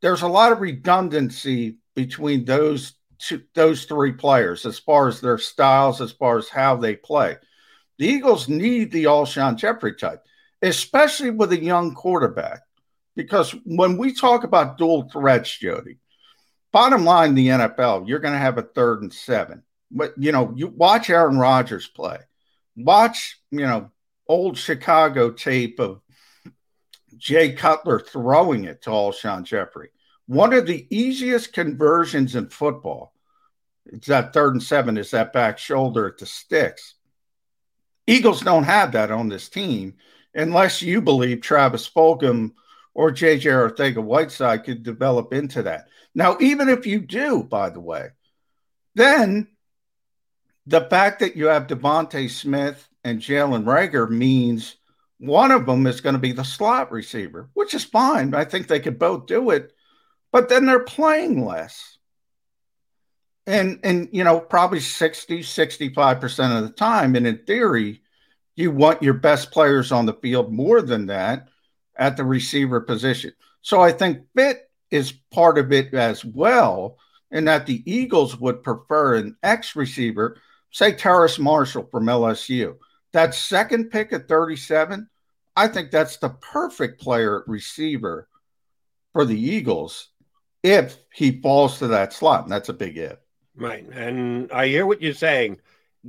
there's 0.00 0.22
a 0.22 0.28
lot 0.28 0.50
of 0.50 0.60
redundancy 0.60 1.76
between 1.94 2.44
those 2.44 2.94
two, 3.18 3.42
those 3.54 3.84
three 3.84 4.12
players 4.12 4.66
as 4.66 4.78
far 4.78 5.06
as 5.06 5.20
their 5.20 5.38
styles, 5.38 6.00
as 6.00 6.10
far 6.10 6.38
as 6.38 6.48
how 6.48 6.76
they 6.76 6.96
play. 6.96 7.36
The 7.98 8.06
Eagles 8.06 8.48
need 8.48 8.90
the 8.90 9.04
Alshon 9.04 9.56
Jeffery 9.56 9.94
type, 9.94 10.24
especially 10.60 11.30
with 11.30 11.52
a 11.52 11.62
young 11.62 11.94
quarterback. 11.94 12.60
Because 13.14 13.54
when 13.64 13.98
we 13.98 14.14
talk 14.14 14.44
about 14.44 14.78
dual 14.78 15.08
threats, 15.10 15.56
Jody, 15.58 15.98
bottom 16.72 17.04
line, 17.04 17.34
the 17.34 17.48
NFL, 17.48 18.08
you're 18.08 18.18
going 18.18 18.32
to 18.32 18.38
have 18.38 18.58
a 18.58 18.62
third 18.62 19.02
and 19.02 19.12
seven. 19.12 19.62
But 19.90 20.14
you 20.16 20.32
know, 20.32 20.52
you 20.56 20.68
watch 20.68 21.10
Aaron 21.10 21.38
Rodgers 21.38 21.86
play 21.86 22.18
watch, 22.76 23.40
you 23.50 23.60
know, 23.60 23.90
old 24.26 24.56
Chicago 24.56 25.30
tape 25.30 25.80
of 25.80 26.00
Jay 27.16 27.52
Cutler 27.52 28.00
throwing 28.00 28.64
it 28.64 28.82
to 28.82 28.90
Alshon 28.90 29.44
Jeffery. 29.44 29.90
One 30.26 30.52
of 30.52 30.66
the 30.66 30.86
easiest 30.90 31.52
conversions 31.52 32.34
in 32.36 32.48
football, 32.48 33.12
it's 33.86 34.08
that 34.08 34.32
third 34.32 34.54
and 34.54 34.62
seven, 34.62 34.96
is 34.96 35.10
that 35.10 35.32
back 35.32 35.58
shoulder 35.58 36.06
at 36.06 36.18
the 36.18 36.26
sticks. 36.26 36.94
Eagles 38.06 38.40
don't 38.40 38.64
have 38.64 38.92
that 38.92 39.10
on 39.10 39.28
this 39.28 39.48
team 39.48 39.94
unless 40.34 40.82
you 40.82 41.00
believe 41.00 41.40
Travis 41.40 41.88
Fulgham 41.88 42.52
or 42.94 43.10
JJ 43.10 43.42
Arcega 43.42 44.02
Whiteside 44.02 44.64
could 44.64 44.82
develop 44.82 45.32
into 45.32 45.62
that. 45.62 45.88
Now, 46.14 46.36
even 46.40 46.68
if 46.68 46.86
you 46.86 47.00
do, 47.00 47.42
by 47.42 47.70
the 47.70 47.80
way, 47.80 48.08
then 48.94 49.48
the 50.66 50.82
fact 50.82 51.20
that 51.20 51.36
you 51.36 51.46
have 51.46 51.66
DeVonta 51.66 52.30
Smith 52.30 52.88
and 53.04 53.20
Jalen 53.20 53.64
Reagor 53.64 54.10
means 54.10 54.76
one 55.18 55.50
of 55.50 55.66
them 55.66 55.86
is 55.86 56.00
going 56.00 56.14
to 56.14 56.20
be 56.20 56.32
the 56.32 56.44
slot 56.44 56.92
receiver, 56.92 57.48
which 57.54 57.74
is 57.74 57.84
fine. 57.84 58.34
I 58.34 58.44
think 58.44 58.66
they 58.66 58.80
could 58.80 58.98
both 58.98 59.26
do 59.26 59.50
it, 59.50 59.72
but 60.30 60.48
then 60.48 60.66
they're 60.66 60.80
playing 60.84 61.44
less. 61.44 61.91
And 63.46 63.80
and 63.82 64.08
you 64.12 64.22
know, 64.22 64.38
probably 64.38 64.80
60, 64.80 65.40
65% 65.40 66.58
of 66.58 66.62
the 66.62 66.74
time. 66.74 67.16
And 67.16 67.26
in 67.26 67.38
theory, 67.38 68.02
you 68.54 68.70
want 68.70 69.02
your 69.02 69.14
best 69.14 69.50
players 69.50 69.90
on 69.90 70.06
the 70.06 70.14
field 70.14 70.52
more 70.52 70.80
than 70.80 71.06
that 71.06 71.48
at 71.96 72.16
the 72.16 72.24
receiver 72.24 72.80
position. 72.80 73.32
So 73.62 73.80
I 73.80 73.92
think 73.92 74.26
fit 74.36 74.70
is 74.90 75.12
part 75.32 75.58
of 75.58 75.72
it 75.72 75.92
as 75.94 76.24
well, 76.24 76.98
and 77.30 77.48
that 77.48 77.66
the 77.66 77.82
Eagles 77.90 78.38
would 78.38 78.62
prefer 78.62 79.16
an 79.16 79.36
X 79.42 79.74
receiver 79.74 80.36
say 80.72 80.92
Terrace 80.92 81.38
Marshall 81.38 81.86
from 81.90 82.06
LSU. 82.06 82.76
That 83.12 83.34
second 83.34 83.90
pick 83.90 84.12
at 84.12 84.26
37, 84.26 85.08
I 85.54 85.68
think 85.68 85.90
that's 85.90 86.16
the 86.16 86.30
perfect 86.30 87.00
player 87.00 87.44
receiver 87.46 88.26
for 89.12 89.24
the 89.24 89.38
Eagles 89.38 90.08
if 90.62 90.96
he 91.12 91.40
falls 91.42 91.78
to 91.78 91.88
that 91.88 92.12
slot. 92.12 92.44
And 92.44 92.52
that's 92.52 92.70
a 92.70 92.74
big 92.74 92.96
if. 92.96 93.18
Right. 93.54 93.86
And 93.86 94.50
I 94.52 94.68
hear 94.68 94.86
what 94.86 95.02
you're 95.02 95.12
saying. 95.14 95.58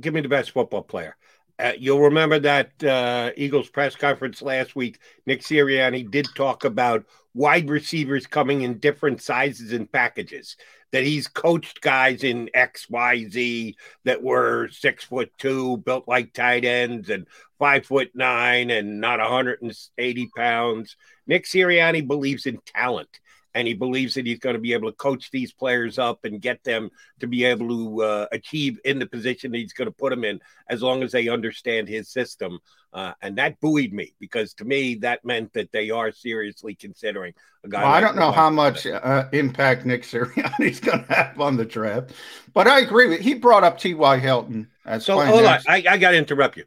Give 0.00 0.14
me 0.14 0.20
the 0.20 0.28
best 0.28 0.50
football 0.50 0.82
player. 0.82 1.16
Uh, 1.58 1.72
you'll 1.78 2.00
remember 2.00 2.38
that 2.40 2.82
uh, 2.82 3.30
Eagles 3.36 3.68
press 3.68 3.94
conference 3.94 4.42
last 4.42 4.74
week. 4.74 4.98
Nick 5.24 5.40
Sirianni 5.40 6.10
did 6.10 6.26
talk 6.34 6.64
about 6.64 7.04
wide 7.32 7.70
receivers 7.70 8.26
coming 8.26 8.62
in 8.62 8.78
different 8.78 9.22
sizes 9.22 9.72
and 9.72 9.90
packages 9.90 10.56
that 10.90 11.04
he's 11.04 11.28
coached 11.28 11.80
guys 11.80 12.24
in 12.24 12.48
X, 12.54 12.88
Y, 12.90 13.26
Z 13.28 13.76
that 14.04 14.22
were 14.22 14.68
six 14.68 15.04
foot 15.04 15.30
two, 15.38 15.76
built 15.78 16.08
like 16.08 16.32
tight 16.32 16.64
ends, 16.64 17.10
and 17.10 17.26
five 17.58 17.86
foot 17.86 18.10
nine, 18.14 18.70
and 18.70 19.00
not 19.00 19.20
180 19.20 20.30
pounds. 20.36 20.96
Nick 21.26 21.44
Sirianni 21.44 22.06
believes 22.06 22.46
in 22.46 22.58
talent 22.66 23.20
and 23.54 23.68
he 23.68 23.74
believes 23.74 24.14
that 24.14 24.26
he's 24.26 24.38
going 24.38 24.54
to 24.54 24.60
be 24.60 24.72
able 24.72 24.90
to 24.90 24.96
coach 24.96 25.30
these 25.30 25.52
players 25.52 25.98
up 25.98 26.24
and 26.24 26.40
get 26.40 26.62
them 26.64 26.90
to 27.20 27.26
be 27.26 27.44
able 27.44 27.68
to 27.68 28.02
uh, 28.02 28.26
achieve 28.32 28.78
in 28.84 28.98
the 28.98 29.06
position 29.06 29.52
that 29.52 29.58
he's 29.58 29.72
going 29.72 29.86
to 29.86 29.92
put 29.92 30.10
them 30.10 30.24
in 30.24 30.40
as 30.68 30.82
long 30.82 31.02
as 31.02 31.12
they 31.12 31.28
understand 31.28 31.88
his 31.88 32.10
system. 32.10 32.58
Uh, 32.92 33.12
and 33.22 33.38
that 33.38 33.60
buoyed 33.60 33.92
me 33.92 34.14
because 34.20 34.54
to 34.54 34.64
me 34.64 34.96
that 34.96 35.24
meant 35.24 35.52
that 35.52 35.70
they 35.72 35.90
are 35.90 36.12
seriously 36.12 36.74
considering 36.74 37.32
a 37.64 37.68
guy. 37.68 37.82
Well, 37.82 37.90
like 37.90 37.96
I 37.96 38.06
don't 38.06 38.16
know 38.16 38.32
how 38.32 38.50
much 38.50 38.86
uh, 38.86 39.28
impact 39.32 39.84
Nick 39.84 40.02
Sirianni's 40.02 40.80
going 40.80 41.04
to 41.04 41.12
have 41.12 41.40
on 41.40 41.56
the 41.56 41.64
draft, 41.64 42.12
but 42.52 42.68
I 42.68 42.80
agree 42.80 43.08
with. 43.08 43.20
He 43.20 43.34
brought 43.34 43.64
up 43.64 43.78
T.Y. 43.78 44.18
Hilton 44.18 44.68
as 44.84 45.04
so. 45.04 45.18
Hold 45.18 45.44
on, 45.44 45.60
I, 45.66 45.82
I 45.88 45.98
got 45.98 46.12
to 46.12 46.16
interrupt 46.16 46.56
you 46.56 46.64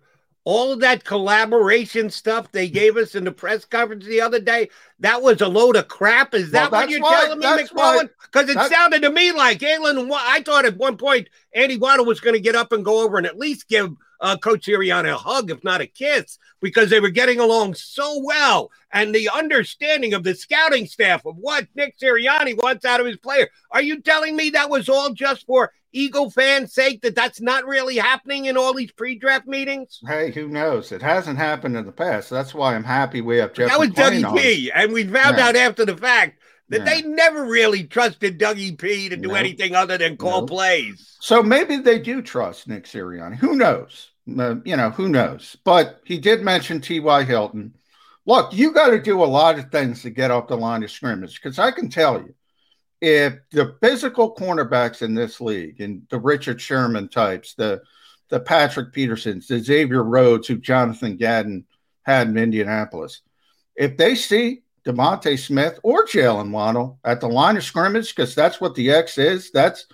all 0.47 0.71
of 0.71 0.79
that 0.79 1.03
collaboration 1.03 2.10
stuff 2.10 2.49
they 2.53 2.69
gave 2.69 2.95
us 2.95 3.15
in 3.15 3.25
the 3.25 3.31
press 3.33 3.65
conference 3.65 4.05
the 4.05 4.21
other 4.21 4.39
day, 4.39 4.69
that 5.01 5.21
was 5.21 5.41
a 5.41 5.47
load 5.47 5.75
of 5.75 5.89
crap. 5.89 6.33
Is 6.33 6.51
that 6.51 6.71
well, 6.71 6.83
what 6.83 6.89
you're 6.89 7.01
why, 7.01 7.25
telling 7.25 7.39
me, 7.39 7.45
McMullen? 7.45 8.10
Because 8.31 8.47
it 8.47 8.57
sounded 8.71 9.01
to 9.01 9.10
me 9.10 9.33
like 9.33 9.62
Alan. 9.62 10.10
I 10.10 10.41
thought 10.45 10.63
at 10.63 10.77
one 10.77 10.95
point 10.95 11.27
Andy 11.53 11.77
Weidl 11.77 12.05
was 12.05 12.21
going 12.21 12.33
to 12.33 12.39
get 12.39 12.55
up 12.55 12.71
and 12.71 12.86
go 12.86 13.03
over 13.03 13.17
and 13.17 13.27
at 13.27 13.38
least 13.38 13.67
give 13.67 13.93
uh, 14.21 14.38
Coach 14.38 14.67
Sirianni 14.67 15.13
a 15.13 15.17
hug, 15.17 15.51
if 15.51 15.65
not 15.65 15.81
a 15.81 15.86
kiss, 15.86 16.39
because 16.62 16.89
they 16.89 17.01
were 17.01 17.10
getting 17.10 17.41
along 17.41 17.73
so 17.73 18.21
well. 18.23 18.71
And 18.93 19.13
the 19.13 19.29
understanding 19.29 20.13
of 20.13 20.23
the 20.23 20.33
scouting 20.33 20.86
staff 20.86 21.25
of 21.25 21.36
what 21.36 21.67
Nick 21.75 21.99
Sirianni 21.99 22.55
wants 22.55 22.86
out 22.86 23.01
of 23.01 23.05
his 23.05 23.17
player. 23.17 23.49
Are 23.71 23.81
you 23.81 23.99
telling 23.99 24.38
me 24.38 24.51
that 24.51 24.69
was 24.69 24.88
all 24.88 25.12
just 25.12 25.45
for 25.45 25.73
Eagle 25.97 26.29
fans' 26.29 26.73
sake 26.73 27.01
that 27.01 27.15
that's 27.15 27.41
not 27.41 27.65
really 27.65 27.97
happening 27.97 28.45
in 28.45 28.57
all 28.57 28.73
these 28.73 28.91
pre-draft 28.91 29.47
meetings? 29.47 29.99
Hey, 30.05 30.31
who 30.31 30.47
knows? 30.47 30.91
It 30.91 31.01
hasn't 31.01 31.38
happened 31.38 31.75
in 31.75 31.86
the 31.86 31.91
past. 31.91 32.29
That's 32.29 32.53
why 32.53 32.75
I'm 32.75 32.83
happy 32.83 33.21
we 33.21 33.38
have 33.38 33.53
Jeff. 33.53 33.69
That 33.69 33.79
was 33.79 33.89
Dougie 33.89 34.38
P, 34.38 34.71
and 34.71 34.93
we 34.93 35.03
found 35.03 35.38
yeah. 35.38 35.47
out 35.47 35.55
after 35.55 35.86
the 35.86 35.97
fact 35.97 36.39
that 36.69 36.79
yeah. 36.79 36.86
they 36.86 37.01
never 37.01 37.45
really 37.45 37.86
trusted 37.86 38.39
Dougie 38.39 38.77
P 38.77 39.10
to 39.10 39.17
do 39.17 39.36
anything 39.36 39.73
other 39.75 39.97
than 39.97 40.17
call 40.17 40.45
plays. 40.45 41.17
So 41.19 41.41
maybe 41.41 41.77
they 41.77 41.99
do 41.99 42.21
trust 42.21 42.67
Nick 42.67 42.86
Sirianni. 42.86 43.38
Who 43.38 43.55
knows? 43.55 44.12
Uh, 44.38 44.55
you 44.65 44.75
know, 44.75 44.89
who 44.89 45.10
knows? 45.10 45.55
But 45.63 46.01
he 46.03 46.17
did 46.17 46.41
mention 46.41 46.81
T.Y. 46.81 47.23
Hilton. 47.23 47.73
Look, 48.25 48.53
you 48.53 48.73
got 48.73 48.89
to 48.89 49.01
do 49.01 49.23
a 49.23 49.25
lot 49.25 49.57
of 49.57 49.71
things 49.71 50.01
to 50.01 50.10
get 50.10 50.31
off 50.31 50.49
the 50.49 50.57
line 50.57 50.83
of 50.83 50.91
scrimmage 50.91 51.41
because 51.41 51.60
I 51.60 51.71
can 51.71 51.89
tell 51.89 52.19
you, 52.19 52.36
if 53.01 53.36
the 53.51 53.75
physical 53.81 54.36
cornerbacks 54.36 55.01
in 55.01 55.13
this 55.13 55.39
league 55.39 55.81
and 55.81 56.07
the 56.10 56.19
Richard 56.19 56.60
Sherman 56.60 57.10
types, 57.10 57.53
the 57.53 57.81
the 58.29 58.39
Patrick 58.39 58.91
Petersons, 58.91 59.47
the 59.47 59.60
Xavier 59.60 60.03
Rhodes, 60.03 60.47
who 60.47 60.57
Jonathan 60.57 61.15
Gannon 61.15 61.65
had 62.03 62.27
in 62.27 62.38
Indianapolis. 62.38 63.21
If 63.75 63.95
they 63.95 64.15
see 64.15 64.63
DeVonta 64.86 65.39
Smith 65.39 65.79
or 65.83 66.05
Jaylen 66.05 66.51
Waddle 66.51 66.99
at 67.05 67.21
the 67.21 67.29
line 67.29 67.55
of 67.55 67.63
scrimmage, 67.63 68.13
because 68.13 68.36
that's 68.36 68.60
what 68.60 68.75
the 68.75 68.91
X 68.91 69.17
is, 69.17 69.51
that's 69.51 69.86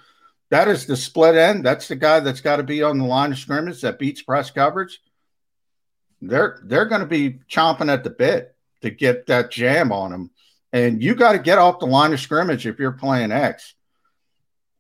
that 0.50 0.68
is 0.68 0.86
the 0.86 0.96
split 0.96 1.36
end. 1.36 1.66
That's 1.66 1.88
the 1.88 1.96
guy 1.96 2.20
that's 2.20 2.42
got 2.42 2.58
to 2.58 2.63
be 2.63 2.84
on 2.84 3.00
the 3.00 3.06
line 3.06 3.32
of 3.32 3.39
scrimmage 3.39 3.82
that 3.82 4.00
beats 4.00 4.22
press 4.22 4.52
coverage. 4.52 5.02
They're 6.22 6.60
they're 6.63 6.86
going 6.86 7.02
to 7.02 7.08
be 7.08 7.39
chomping 7.50 7.92
at 7.92 8.04
the 8.04 8.10
bit 8.10 8.56
to 8.82 8.89
get 8.89 9.28
that 9.28 9.52
jam 9.52 9.92
on 9.92 10.12
them. 10.12 10.32
And 10.74 11.02
you 11.02 11.14
got 11.14 11.34
to 11.34 11.40
get 11.40 11.60
off 11.60 11.80
the 11.80 11.86
line 11.86 12.14
of 12.14 12.20
scrimmage 12.20 12.66
if 12.66 12.80
you're 12.80 12.92
playing 12.92 13.32
X. 13.32 13.76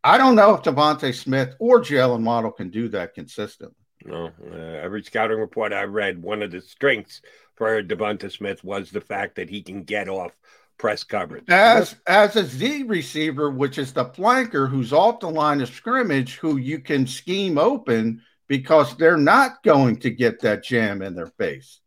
I 0.03 0.17
don't 0.17 0.35
know 0.35 0.55
if 0.55 0.63
DeVonta 0.63 1.13
Smith 1.13 1.55
or 1.59 1.79
Jaylen 1.79 2.25
Waddle 2.25 2.51
can 2.51 2.69
do 2.69 2.89
that 2.89 3.13
consistently. 3.13 3.77
No, 4.03 4.31
uh, 4.51 4.55
every 4.55 5.01
scouting 5.03 5.39
report 5.39 5.71
I 5.71 5.83
read, 5.83 6.21
one 6.21 6.41
of 6.41 6.51
the 6.51 6.59
strengths 6.59 7.21
for 7.55 7.81
DeVonta 7.81 8.29
Smith 8.29 8.61
was 8.63 8.91
the 8.91 8.99
fact 8.99 9.35
that 9.35 9.49
he 9.49 9.61
can 9.61 9.83
get 9.83 10.09
off 10.09 10.31
press 10.77 11.03
coverage. 11.03 11.45
As 11.47 11.95
as 12.07 12.35
a 12.35 12.43
Z 12.43 12.83
receiver, 12.83 13.49
which 13.49 13.77
is 13.77 13.93
the 13.93 14.05
flanker 14.05 14.69
who's 14.69 14.91
off 14.91 15.21
the 15.21 15.29
line 15.29 15.61
of 15.61 15.69
scrimmage, 15.69 16.35
who 16.35 16.57
you 16.57 16.79
can 16.79 17.07
scheme 17.07 17.57
open 17.57 18.21
because 18.47 18.97
they're 18.97 19.15
not 19.15 19.63
going 19.63 19.97
to 19.97 20.09
get 20.09 20.41
that 20.41 20.63
jam 20.63 21.01
in 21.01 21.15
their 21.15 21.27
face. 21.27 21.79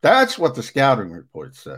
That's 0.00 0.36
what 0.38 0.56
the 0.56 0.62
scouting 0.62 1.12
reports 1.12 1.60
say. 1.60 1.76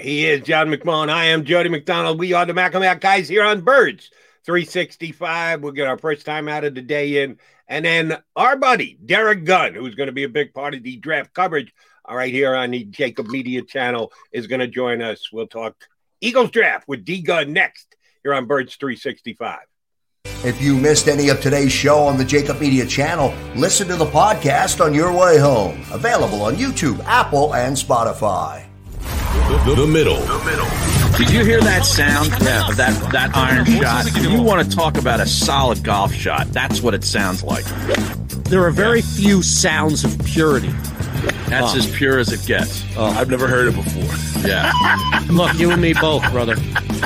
He 0.00 0.26
is 0.26 0.42
John 0.42 0.68
McMullen. 0.68 1.08
I 1.10 1.26
am 1.26 1.44
Jody 1.44 1.68
McDonald. 1.68 2.18
We 2.18 2.32
are 2.32 2.46
the 2.46 2.54
Mac 2.54 3.00
guys 3.00 3.28
here 3.28 3.44
on 3.44 3.60
Birds 3.60 4.10
365. 4.44 5.62
We'll 5.62 5.72
get 5.72 5.86
our 5.86 5.98
first 5.98 6.26
time 6.26 6.48
out 6.48 6.64
of 6.64 6.74
the 6.74 6.82
day 6.82 7.22
in. 7.22 7.38
And 7.68 7.84
then 7.84 8.18
our 8.34 8.56
buddy, 8.56 8.98
Derrick 9.04 9.44
Gunn, 9.44 9.74
who's 9.74 9.94
going 9.94 10.08
to 10.08 10.12
be 10.12 10.24
a 10.24 10.28
big 10.28 10.52
part 10.52 10.74
of 10.74 10.82
the 10.82 10.96
draft 10.96 11.32
coverage 11.34 11.72
all 12.10 12.16
right, 12.16 12.32
here 12.32 12.56
on 12.56 12.72
the 12.72 12.84
JAKIB 12.84 13.28
Media 13.28 13.62
channel 13.62 14.12
is 14.32 14.48
going 14.48 14.58
to 14.58 14.66
join 14.66 15.00
us. 15.00 15.30
We'll 15.32 15.46
talk 15.46 15.76
Eagles 16.20 16.50
draft 16.50 16.88
with 16.88 17.04
D 17.04 17.22
Gun 17.22 17.52
next 17.52 17.94
here 18.24 18.34
on 18.34 18.46
Birds 18.46 18.74
365. 18.74 19.60
If 20.44 20.60
you 20.60 20.76
missed 20.76 21.06
any 21.06 21.28
of 21.28 21.40
today's 21.40 21.72
show 21.72 21.98
on 22.00 22.16
the 22.16 22.24
JAKIB 22.24 22.60
Media 22.60 22.86
channel, 22.86 23.32
listen 23.54 23.86
to 23.88 23.96
the 23.96 24.06
podcast 24.06 24.84
on 24.84 24.92
your 24.92 25.12
way 25.12 25.38
home. 25.38 25.80
Available 25.92 26.42
on 26.42 26.56
YouTube, 26.56 26.98
Apple, 27.04 27.54
and 27.54 27.76
Spotify. 27.76 28.69
The, 29.50 29.56
the, 29.64 29.74
the 29.82 29.86
middle. 29.88 30.20
The 30.20 30.44
middle. 30.44 31.18
Did 31.18 31.30
you 31.30 31.44
hear 31.44 31.60
that 31.60 31.84
sound? 31.84 32.28
Yeah, 32.40 32.68
of 32.68 32.76
that 32.76 33.12
that 33.12 33.36
iron 33.36 33.64
shot. 33.64 34.06
You 34.22 34.40
want 34.40 34.70
to 34.70 34.76
talk 34.76 34.96
about 34.96 35.18
a 35.18 35.26
solid 35.26 35.82
golf 35.82 36.14
shot? 36.14 36.46
That's 36.52 36.80
what 36.80 36.94
it 36.94 37.02
sounds 37.02 37.42
like. 37.42 37.64
There 38.44 38.64
are 38.64 38.70
very 38.70 39.02
few 39.02 39.42
sounds 39.42 40.04
of 40.04 40.24
purity. 40.24 40.70
That's 41.48 41.74
as 41.74 41.90
pure 41.96 42.20
as 42.20 42.32
it 42.32 42.46
gets. 42.46 42.84
Oh, 42.96 43.06
I've 43.06 43.28
never 43.28 43.48
heard 43.48 43.66
it 43.66 43.74
before. 43.74 44.48
Yeah. 44.48 44.70
Look, 45.30 45.58
you 45.58 45.72
and 45.72 45.82
me 45.82 45.94
both, 45.94 46.22
brother. 46.30 46.54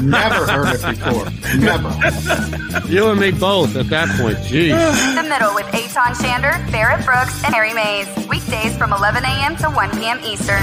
Never 0.03 0.47
heard 0.47 0.75
it 0.75 0.99
before. 0.99 1.31
Never. 1.59 2.93
You 2.93 3.09
and 3.09 3.19
me 3.19 3.31
both 3.31 3.75
at 3.75 3.89
that 3.89 4.09
point. 4.21 4.37
Jeez. 4.39 5.15
The 5.15 5.23
Middle 5.23 5.55
with 5.55 5.65
Eytan 5.67 6.15
Shander, 6.15 6.71
Barrett 6.71 7.07
Brooks, 7.07 7.43
and 7.43 7.55
Harry 7.55 7.73
Mayes. 7.73 8.07
Weekdays 8.29 8.77
from 8.77 8.93
11 8.93 9.25
a.m. 9.25 9.57
to 9.57 9.71
1 9.71 9.91
p.m. 9.93 10.21
Eastern. 10.23 10.63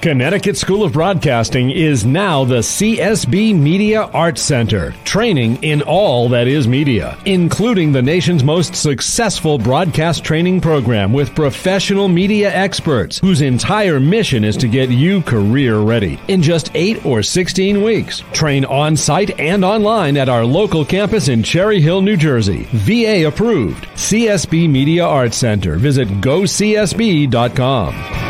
Connecticut 0.00 0.56
School 0.56 0.82
of 0.82 0.94
Broadcasting 0.94 1.70
is 1.70 2.06
now 2.06 2.42
the 2.42 2.60
CSB 2.60 3.54
Media 3.54 4.04
Arts 4.14 4.40
Center, 4.40 4.94
training 5.04 5.62
in 5.62 5.82
all 5.82 6.26
that 6.30 6.48
is 6.48 6.66
media, 6.66 7.18
including 7.26 7.92
the 7.92 8.00
nation's 8.00 8.42
most 8.42 8.74
successful 8.74 9.58
broadcast 9.58 10.24
training 10.24 10.62
program 10.62 11.12
with 11.12 11.34
professional 11.34 12.08
media 12.08 12.50
experts 12.50 13.18
whose 13.18 13.42
entire 13.42 14.00
mission 14.00 14.42
is 14.42 14.56
to 14.56 14.68
get 14.68 14.88
you 14.88 15.20
career 15.20 15.80
ready 15.80 16.18
in 16.28 16.40
just 16.40 16.70
8 16.72 17.04
or 17.04 17.22
16 17.22 17.82
weeks. 17.82 18.22
Train 18.32 18.64
on 18.64 18.96
site 18.96 19.38
and 19.38 19.66
online 19.66 20.16
at 20.16 20.30
our 20.30 20.46
local 20.46 20.82
campus 20.82 21.28
in 21.28 21.42
Cherry 21.42 21.82
Hill, 21.82 22.00
New 22.00 22.16
Jersey. 22.16 22.66
VA 22.72 23.28
approved. 23.28 23.84
CSB 23.96 24.66
Media 24.66 25.04
Arts 25.04 25.36
Center. 25.36 25.76
Visit 25.76 26.08
gocsb.com. 26.22 28.29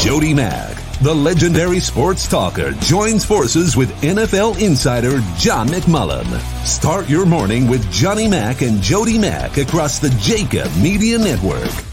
Jody 0.00 0.34
Mac, 0.34 0.76
the 1.00 1.14
legendary 1.14 1.80
sports 1.80 2.26
talker, 2.28 2.72
joins 2.72 3.24
forces 3.24 3.76
with 3.76 3.90
NFL 4.02 4.60
insider 4.60 5.20
John 5.36 5.68
McMullen. 5.68 6.26
Start 6.64 7.08
your 7.08 7.26
morning 7.26 7.68
with 7.68 7.90
Johnny 7.92 8.28
Mac 8.28 8.62
and 8.62 8.80
Jody 8.80 9.18
Mac 9.18 9.56
across 9.58 9.98
the 9.98 10.08
JAKIB 10.08 10.82
Media 10.82 11.18
Network. 11.18 11.91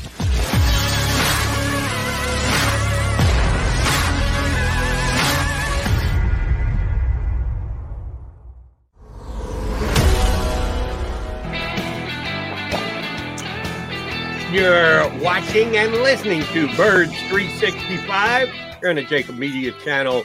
You're 14.52 15.08
watching 15.20 15.78
and 15.78 15.94
listening 15.94 16.42
to 16.54 16.68
Birds 16.76 17.14
365. 17.28 18.50
You're 18.82 18.90
on 18.90 18.96
the 18.96 19.06
JAKIB 19.06 19.38
Media 19.38 19.72
channel. 19.84 20.24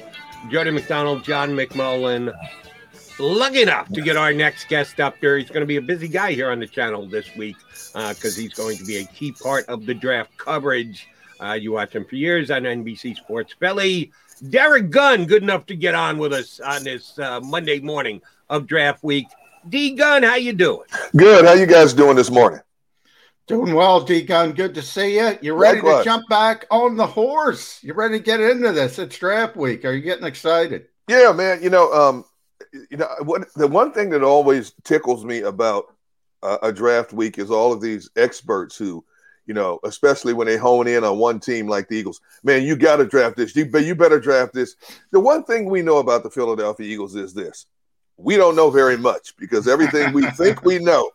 Jody 0.50 0.70
McDonald, 0.70 1.22
John 1.22 1.50
McMullen. 1.50 2.32
Lucky 3.18 3.60
enough 3.60 3.90
to 3.90 4.00
get 4.00 4.16
our 4.16 4.32
next 4.32 4.68
guest 4.68 4.98
up 4.98 5.20
there. 5.20 5.36
He's 5.36 5.50
going 5.50 5.60
to 5.60 5.66
be 5.66 5.76
a 5.76 5.82
busy 5.82 6.08
guy 6.08 6.32
here 6.32 6.50
on 6.50 6.58
the 6.58 6.66
channel 6.66 7.06
this 7.06 7.36
week 7.36 7.56
because 7.92 8.38
uh, 8.38 8.40
he's 8.40 8.54
going 8.54 8.78
to 8.78 8.84
be 8.86 8.96
a 8.96 9.04
key 9.04 9.32
part 9.32 9.66
of 9.66 9.84
the 9.84 9.92
draft 9.92 10.34
coverage. 10.38 11.06
Uh, 11.38 11.52
you 11.52 11.72
watch 11.72 11.94
him 11.94 12.06
for 12.06 12.16
years 12.16 12.50
on 12.50 12.62
NBC 12.62 13.16
Sports 13.16 13.52
Philly. 13.60 14.10
Derrick 14.48 14.88
Gunn, 14.88 15.26
good 15.26 15.42
enough 15.42 15.66
to 15.66 15.76
get 15.76 15.94
on 15.94 16.16
with 16.16 16.32
us 16.32 16.60
on 16.60 16.82
this 16.82 17.18
uh, 17.18 17.40
Monday 17.40 17.78
morning 17.78 18.22
of 18.48 18.66
draft 18.66 19.04
week. 19.04 19.26
D 19.68 19.94
Gunn, 19.94 20.22
how 20.22 20.36
you 20.36 20.54
doing? 20.54 20.86
Good. 21.14 21.44
How 21.44 21.52
you 21.52 21.66
guys 21.66 21.92
doing 21.92 22.16
this 22.16 22.30
morning? 22.30 22.60
Doing 23.46 23.74
well, 23.74 24.00
Deacon. 24.00 24.52
Good 24.52 24.74
to 24.74 24.82
see 24.82 25.16
you. 25.18 25.38
You 25.42 25.54
ready 25.54 25.76
Likewise. 25.76 25.98
to 25.98 26.04
jump 26.04 26.28
back 26.30 26.64
on 26.70 26.96
the 26.96 27.06
horse? 27.06 27.78
You 27.82 27.92
ready 27.92 28.18
to 28.18 28.24
get 28.24 28.40
into 28.40 28.72
this? 28.72 28.98
It's 28.98 29.18
draft 29.18 29.54
week. 29.54 29.84
Are 29.84 29.92
you 29.92 30.00
getting 30.00 30.24
excited? 30.24 30.86
Yeah, 31.08 31.30
man. 31.32 31.62
You 31.62 31.68
know, 31.68 31.92
um, 31.92 32.24
you 32.72 32.96
know 32.96 33.08
what? 33.20 33.52
The 33.54 33.68
one 33.68 33.92
thing 33.92 34.08
that 34.10 34.22
always 34.22 34.72
tickles 34.82 35.26
me 35.26 35.40
about 35.40 35.94
uh, 36.42 36.56
a 36.62 36.72
draft 36.72 37.12
week 37.12 37.38
is 37.38 37.50
all 37.50 37.70
of 37.70 37.82
these 37.82 38.08
experts 38.16 38.78
who, 38.78 39.04
you 39.44 39.52
know, 39.52 39.78
especially 39.84 40.32
when 40.32 40.46
they 40.46 40.56
hone 40.56 40.88
in 40.88 41.04
on 41.04 41.18
one 41.18 41.38
team 41.38 41.68
like 41.68 41.88
the 41.88 41.96
Eagles. 41.96 42.22
Man, 42.44 42.62
you 42.62 42.76
got 42.76 42.96
to 42.96 43.04
draft 43.04 43.36
this. 43.36 43.54
You, 43.54 43.70
you 43.78 43.94
better 43.94 44.18
draft 44.18 44.54
this. 44.54 44.74
The 45.10 45.20
one 45.20 45.44
thing 45.44 45.68
we 45.68 45.82
know 45.82 45.98
about 45.98 46.22
the 46.22 46.30
Philadelphia 46.30 46.86
Eagles 46.86 47.14
is 47.14 47.34
this: 47.34 47.66
we 48.16 48.36
don't 48.36 48.56
know 48.56 48.70
very 48.70 48.96
much 48.96 49.36
because 49.36 49.68
everything 49.68 50.14
we 50.14 50.30
think 50.30 50.64
we 50.64 50.78
know 50.78 51.10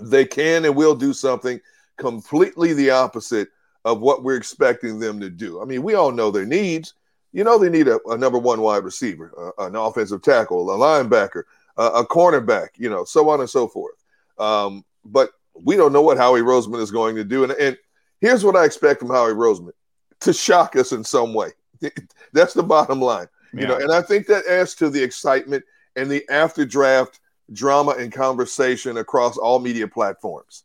they 0.00 0.24
can 0.24 0.64
and 0.64 0.76
will 0.76 0.94
do 0.94 1.12
something 1.12 1.60
completely 1.96 2.72
the 2.72 2.90
opposite 2.90 3.48
of 3.84 4.00
what 4.00 4.22
we're 4.22 4.36
expecting 4.36 4.98
them 4.98 5.20
to 5.20 5.30
do. 5.30 5.62
I 5.62 5.64
mean, 5.64 5.82
we 5.82 5.94
all 5.94 6.10
know 6.10 6.30
their 6.30 6.44
needs. 6.44 6.94
You 7.32 7.44
know, 7.44 7.58
they 7.58 7.68
need 7.68 7.88
a, 7.88 8.00
a 8.08 8.16
number 8.16 8.38
one 8.38 8.60
wide 8.60 8.84
receiver, 8.84 9.52
uh, 9.58 9.66
an 9.66 9.76
offensive 9.76 10.22
tackle, 10.22 10.70
a 10.70 10.76
linebacker, 10.76 11.44
uh, 11.76 11.92
a 11.94 12.04
cornerback, 12.04 12.68
you 12.76 12.90
know, 12.90 13.04
so 13.04 13.28
on 13.28 13.40
and 13.40 13.50
so 13.50 13.68
forth. 13.68 13.94
Um, 14.38 14.84
but 15.04 15.30
we 15.54 15.76
don't 15.76 15.92
know 15.92 16.02
what 16.02 16.18
Howie 16.18 16.40
Roseman 16.40 16.80
is 16.80 16.90
going 16.90 17.16
to 17.16 17.24
do. 17.24 17.44
And, 17.44 17.52
and 17.52 17.78
here's 18.20 18.44
what 18.44 18.56
I 18.56 18.64
expect 18.64 19.00
from 19.00 19.10
Howie 19.10 19.32
Roseman 19.32 19.72
to 20.20 20.32
shock 20.32 20.76
us 20.76 20.92
in 20.92 21.04
some 21.04 21.34
way. 21.34 21.50
That's 22.32 22.54
the 22.54 22.62
bottom 22.62 23.00
line. 23.00 23.28
You 23.52 23.60
yeah. 23.60 23.68
know, 23.68 23.76
and 23.76 23.92
I 23.92 24.02
think 24.02 24.26
that 24.26 24.46
adds 24.46 24.74
to 24.76 24.90
the 24.90 25.02
excitement 25.02 25.64
and 25.94 26.10
the 26.10 26.28
after 26.28 26.64
draft 26.64 27.20
drama 27.52 27.92
and 27.92 28.12
conversation 28.12 28.96
across 28.96 29.36
all 29.36 29.58
media 29.58 29.88
platforms. 29.88 30.64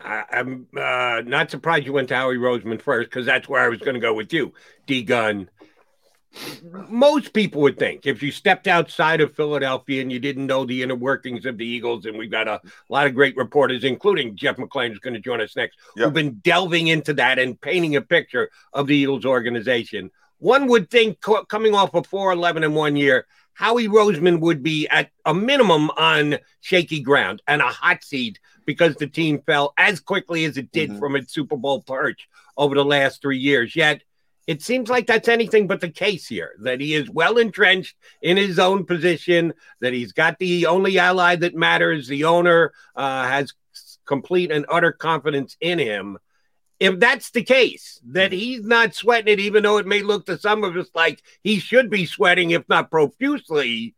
I, 0.00 0.24
am 0.32 0.66
uh, 0.76 1.22
not 1.24 1.50
surprised 1.50 1.86
you 1.86 1.92
went 1.92 2.08
to 2.08 2.16
Howie 2.16 2.36
Roseman 2.36 2.80
first 2.80 3.10
because 3.10 3.26
that's 3.26 3.48
where 3.48 3.62
I 3.62 3.68
was 3.68 3.78
going 3.80 3.94
to 3.94 4.00
go 4.00 4.14
with 4.14 4.32
you, 4.32 4.52
D 4.86 5.02
Gun 5.02 5.48
most 6.88 7.32
people 7.32 7.60
would 7.62 7.78
think 7.78 8.06
if 8.06 8.22
you 8.22 8.30
stepped 8.30 8.66
outside 8.66 9.20
of 9.20 9.34
Philadelphia 9.34 10.00
and 10.00 10.10
you 10.10 10.18
didn't 10.18 10.46
know 10.46 10.64
the 10.64 10.82
inner 10.82 10.94
workings 10.94 11.44
of 11.44 11.58
the 11.58 11.66
Eagles, 11.66 12.06
and 12.06 12.16
we've 12.16 12.30
got 12.30 12.48
a 12.48 12.60
lot 12.88 13.06
of 13.06 13.14
great 13.14 13.36
reporters, 13.36 13.84
including 13.84 14.36
Jeff 14.36 14.56
McLane, 14.56 14.88
who's 14.88 14.98
going 14.98 15.14
to 15.14 15.20
join 15.20 15.40
us 15.40 15.54
next, 15.56 15.78
yep. 15.96 16.04
who've 16.04 16.14
been 16.14 16.40
delving 16.42 16.88
into 16.88 17.14
that 17.14 17.38
and 17.38 17.60
painting 17.60 17.96
a 17.96 18.00
picture 18.00 18.50
of 18.72 18.86
the 18.86 18.96
Eagles 18.96 19.26
organization. 19.26 20.10
One 20.38 20.66
would 20.68 20.90
think 20.90 21.20
coming 21.48 21.74
off 21.74 21.94
a 21.94 22.02
4 22.02 22.32
11 22.32 22.64
in 22.64 22.74
one 22.74 22.96
year, 22.96 23.26
Howie 23.54 23.88
Roseman 23.88 24.40
would 24.40 24.62
be 24.62 24.88
at 24.88 25.10
a 25.24 25.34
minimum 25.34 25.90
on 25.90 26.38
shaky 26.60 27.00
ground 27.00 27.42
and 27.46 27.60
a 27.60 27.66
hot 27.66 28.02
seat 28.02 28.40
because 28.66 28.94
the 28.96 29.06
team 29.06 29.42
fell 29.44 29.74
as 29.76 30.00
quickly 30.00 30.44
as 30.44 30.56
it 30.56 30.72
did 30.72 30.90
mm-hmm. 30.90 30.98
from 30.98 31.16
its 31.16 31.32
Super 31.32 31.56
Bowl 31.56 31.82
perch 31.82 32.28
over 32.56 32.74
the 32.74 32.84
last 32.84 33.20
three 33.20 33.38
years. 33.38 33.74
Yet, 33.76 34.02
it 34.46 34.62
seems 34.62 34.88
like 34.88 35.06
that's 35.06 35.28
anything 35.28 35.66
but 35.66 35.80
the 35.80 35.88
case 35.88 36.26
here 36.26 36.52
that 36.60 36.80
he 36.80 36.94
is 36.94 37.08
well 37.08 37.38
entrenched 37.38 37.96
in 38.20 38.36
his 38.36 38.58
own 38.58 38.84
position, 38.84 39.54
that 39.80 39.92
he's 39.92 40.12
got 40.12 40.38
the 40.38 40.66
only 40.66 40.98
ally 40.98 41.36
that 41.36 41.54
matters. 41.54 42.08
The 42.08 42.24
owner 42.24 42.72
uh, 42.96 43.28
has 43.28 43.52
complete 44.04 44.50
and 44.50 44.66
utter 44.68 44.92
confidence 44.92 45.56
in 45.60 45.78
him. 45.78 46.18
If 46.82 46.98
that's 46.98 47.30
the 47.30 47.44
case, 47.44 48.00
that 48.06 48.32
mm-hmm. 48.32 48.40
he's 48.40 48.64
not 48.64 48.92
sweating 48.92 49.32
it, 49.32 49.38
even 49.38 49.62
though 49.62 49.78
it 49.78 49.86
may 49.86 50.02
look 50.02 50.26
to 50.26 50.36
some 50.36 50.64
of 50.64 50.76
us 50.76 50.88
like 50.96 51.22
he 51.44 51.60
should 51.60 51.88
be 51.90 52.06
sweating, 52.06 52.50
if 52.50 52.68
not 52.68 52.90
profusely, 52.90 53.94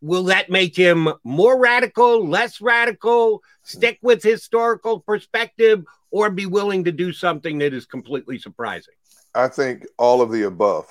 will 0.00 0.22
that 0.24 0.48
make 0.48 0.74
him 0.74 1.10
more 1.24 1.60
radical, 1.60 2.26
less 2.26 2.62
radical, 2.62 3.42
stick 3.64 3.98
with 4.00 4.22
historical 4.22 5.00
perspective, 5.00 5.84
or 6.10 6.30
be 6.30 6.46
willing 6.46 6.84
to 6.84 6.90
do 6.90 7.12
something 7.12 7.58
that 7.58 7.74
is 7.74 7.84
completely 7.84 8.38
surprising? 8.38 8.94
I 9.34 9.48
think 9.48 9.84
all 9.98 10.22
of 10.22 10.32
the 10.32 10.44
above. 10.44 10.86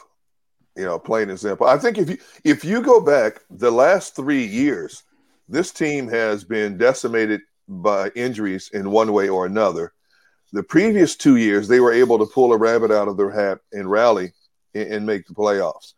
You 0.78 0.86
know, 0.86 1.00
plain 1.00 1.32
and 1.32 1.40
simple. 1.40 1.66
I 1.66 1.80
think 1.80 1.98
if 1.98 2.08
you 2.08 2.18
if 2.44 2.64
you 2.64 2.84
go 2.84 3.02
back 3.02 3.42
the 3.50 3.72
last 3.72 4.16
three 4.16 4.46
years, 4.46 5.02
this 5.50 5.72
team 5.72 6.08
has 6.08 6.44
been 6.44 6.78
decimated 6.78 7.42
by 7.68 8.12
injuries 8.16 8.70
in 8.74 8.92
one 8.92 9.12
way 9.12 9.28
or 9.28 9.48
another. 9.48 9.92
The 10.54 10.64
previous 10.64 11.16
two 11.16 11.38
years, 11.38 11.68
they 11.68 11.80
were 11.80 11.94
able 11.94 12.20
to 12.20 12.26
pull 12.26 12.54
a 12.54 12.58
rabbit 12.58 12.92
out 12.92 13.08
of 13.08 13.18
their 13.18 13.32
hat 13.32 13.60
and 13.72 13.90
rally 13.90 14.34
and, 14.74 14.94
and 14.94 15.06
make 15.06 15.26
the 15.28 15.34
playoffs. 15.34 15.94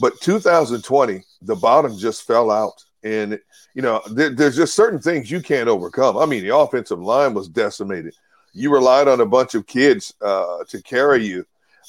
But 0.00 0.20
2020, 0.20 1.22
the 1.42 1.56
bottom 1.56 1.96
just 1.96 2.26
fell 2.26 2.50
out. 2.50 2.84
And, 3.04 3.38
you 3.74 3.82
know, 3.82 4.00
there, 4.10 4.30
there's 4.30 4.56
just 4.56 4.74
certain 4.74 5.00
things 5.00 5.30
you 5.30 5.40
can't 5.40 5.68
overcome. 5.68 6.16
I 6.16 6.26
mean, 6.26 6.42
the 6.42 6.56
offensive 6.56 7.00
line 7.00 7.34
was 7.34 7.48
decimated. 7.48 8.14
You 8.54 8.72
relied 8.72 9.08
on 9.08 9.20
a 9.20 9.26
bunch 9.26 9.54
of 9.54 9.66
kids 9.66 10.14
uh, 10.22 10.58
to 10.68 10.80
carry 10.82 11.24
you. 11.24 11.44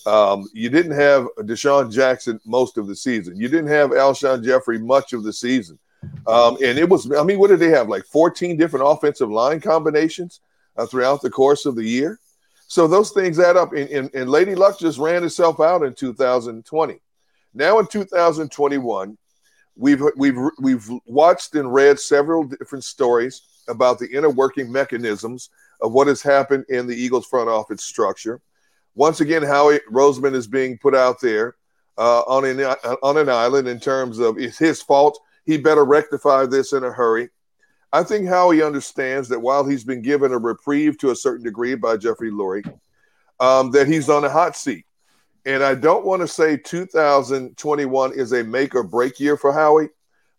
Um, 0.05 0.49
you 0.53 0.69
didn't 0.69 0.97
have 0.97 1.27
DeSean 1.39 1.91
Jackson 1.91 2.39
most 2.45 2.77
of 2.77 2.87
the 2.87 2.95
season. 2.95 3.37
You 3.37 3.47
didn't 3.47 3.67
have 3.67 3.91
Alshon 3.91 4.43
Jeffery 4.43 4.79
much 4.79 5.13
of 5.13 5.23
the 5.23 5.31
season. 5.31 5.77
Um, 6.27 6.57
and 6.63 6.77
it 6.77 6.89
was, 6.89 7.09
I 7.11 7.23
mean, 7.23 7.39
what 7.39 7.49
did 7.49 7.59
they 7.59 7.69
have? 7.69 7.87
Like 7.87 8.03
14 8.05 8.57
different 8.57 8.85
offensive 8.87 9.29
line 9.29 9.61
combinations 9.61 10.41
uh, 10.78 10.86
throughout 10.86 11.21
the 11.21 11.30
course 11.30 11.65
of 11.65 11.76
the 11.76 11.84
year. 11.84 12.19
So 12.67 12.88
those 12.88 13.11
things 13.11 13.39
add 13.39 13.57
up. 13.57 13.74
And, 13.74 13.89
and, 13.89 14.13
and 14.13 14.30
Lady 14.30 14.55
Luck 14.55 14.80
just 14.80 14.97
ran 14.97 15.24
itself 15.24 15.59
out 15.59 15.84
in 15.84 15.93
2020. 15.93 16.99
Now 17.53 17.80
in 17.80 17.88
2021, 17.88 19.17
we've 19.76 20.01
we've 20.15 20.38
we've 20.59 20.89
watched 21.05 21.55
and 21.55 21.74
read 21.74 21.99
several 21.99 22.43
different 22.43 22.84
stories 22.84 23.41
about 23.67 23.99
the 23.99 24.11
inner 24.11 24.30
working 24.30 24.71
mechanisms 24.71 25.49
of 25.82 25.91
what 25.93 26.07
has 26.07 26.21
happened 26.21 26.65
in 26.69 26.88
the 26.88 26.95
Eagles 26.95 27.26
front 27.26 27.49
office 27.49 27.84
structure. 27.84 28.41
Once 28.95 29.21
again, 29.21 29.43
Howie 29.43 29.80
Roseman 29.91 30.34
is 30.34 30.47
being 30.47 30.78
put 30.78 30.95
out 30.95 31.19
there 31.21 31.55
uh, 31.97 32.21
on 32.21 32.45
an 32.45 32.61
on 33.03 33.17
an 33.17 33.30
island 33.30 33.67
in 33.67 33.80
terms 33.80 34.19
of 34.19 34.38
it's 34.38 34.57
his 34.57 34.82
fault. 34.82 35.19
He 35.45 35.57
better 35.57 35.84
rectify 35.84 36.45
this 36.45 36.74
in 36.74 36.84
a 36.84 36.91
hurry. 36.91 37.30
I 37.93 38.03
think 38.03 38.27
Howie 38.27 38.63
understands 38.63 39.29
that 39.29 39.39
while 39.39 39.65
he's 39.65 39.83
been 39.83 40.01
given 40.01 40.33
a 40.33 40.37
reprieve 40.37 40.97
to 40.97 41.11
a 41.11 41.15
certain 41.15 41.45
degree 41.45 41.75
by 41.75 41.95
Jeffrey 41.95 42.31
Lurie, 42.31 42.67
um, 43.39 43.71
that 43.71 43.87
he's 43.87 44.09
on 44.09 44.25
a 44.25 44.29
hot 44.29 44.57
seat. 44.57 44.85
And 45.45 45.63
I 45.63 45.75
don't 45.75 46.05
want 46.05 46.21
to 46.21 46.27
say 46.27 46.57
2021 46.57 48.13
is 48.13 48.33
a 48.33 48.43
make 48.43 48.73
or 48.73 48.83
break 48.83 49.19
year 49.19 49.37
for 49.37 49.53
Howie, 49.53 49.89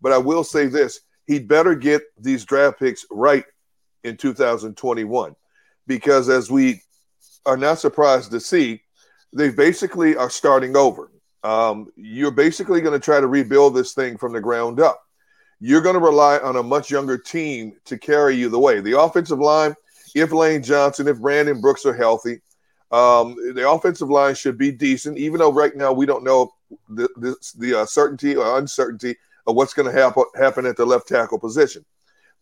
but 0.02 0.12
I 0.12 0.18
will 0.18 0.42
say 0.42 0.66
this: 0.66 1.00
he'd 1.26 1.48
better 1.48 1.74
get 1.74 2.02
these 2.18 2.44
draft 2.44 2.80
picks 2.80 3.06
right 3.10 3.44
in 4.02 4.16
2021, 4.16 5.36
because 5.86 6.28
as 6.28 6.50
we 6.50 6.82
are 7.46 7.56
not 7.56 7.78
surprised 7.78 8.32
to 8.32 8.40
see 8.40 8.82
they 9.34 9.50
basically 9.50 10.16
are 10.16 10.30
starting 10.30 10.76
over. 10.76 11.10
Um, 11.42 11.88
you're 11.96 12.30
basically 12.30 12.80
going 12.80 12.98
to 12.98 13.04
try 13.04 13.20
to 13.20 13.26
rebuild 13.26 13.74
this 13.74 13.92
thing 13.92 14.16
from 14.16 14.32
the 14.32 14.40
ground 14.40 14.80
up. 14.80 15.03
You're 15.64 15.80
going 15.80 15.94
to 15.94 16.00
rely 16.00 16.38
on 16.38 16.56
a 16.56 16.62
much 16.62 16.90
younger 16.90 17.16
team 17.16 17.72
to 17.86 17.96
carry 17.96 18.36
you 18.36 18.48
the 18.48 18.58
way. 18.58 18.80
The 18.80 19.00
offensive 19.00 19.38
line, 19.38 19.74
if 20.14 20.30
Lane 20.32 20.62
Johnson, 20.62 21.08
if 21.08 21.18
Brandon 21.18 21.60
Brooks 21.60 21.86
are 21.86 21.94
healthy, 21.94 22.40
um, 22.90 23.34
the 23.54 23.68
offensive 23.68 24.10
line 24.10 24.34
should 24.34 24.58
be 24.58 24.70
decent, 24.70 25.16
even 25.16 25.38
though 25.38 25.52
right 25.52 25.74
now 25.74 25.92
we 25.92 26.04
don't 26.04 26.22
know 26.22 26.52
the, 26.88 27.08
the, 27.16 27.34
the 27.58 27.80
uh, 27.80 27.86
certainty 27.86 28.36
or 28.36 28.58
uncertainty 28.58 29.16
of 29.46 29.56
what's 29.56 29.72
going 29.72 29.90
to 29.90 29.98
happen, 29.98 30.24
happen 30.36 30.66
at 30.66 30.76
the 30.76 30.84
left 30.84 31.08
tackle 31.08 31.38
position. 31.38 31.84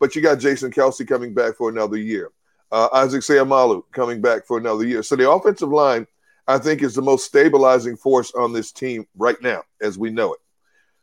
But 0.01 0.17
you 0.17 0.23
got 0.23 0.41
Jason 0.41 0.73
Kelce 0.73 1.07
coming 1.07 1.33
back 1.33 1.57
for 1.57 1.69
another 1.69 1.97
year 1.97 2.33
uh, 2.73 2.89
Isaac 2.95 3.21
Seumalo 3.21 3.83
coming 3.93 4.21
back 4.21 4.47
for 4.47 4.59
another 4.59 4.85
year. 4.85 5.03
So 5.03 5.15
the 5.15 5.31
offensive 5.31 5.69
line, 5.69 6.07
I 6.49 6.59
think, 6.59 6.83
is 6.83 6.95
the 6.95 7.03
most 7.03 7.27
stabilizing 7.27 7.97
force 7.97 8.33
on 8.35 8.53
this 8.53 8.73
team 8.73 9.07
right 9.17 9.41
now, 9.43 9.63
as 9.81 9.99
we 9.99 10.11
know 10.11 10.33
it. 10.33 10.41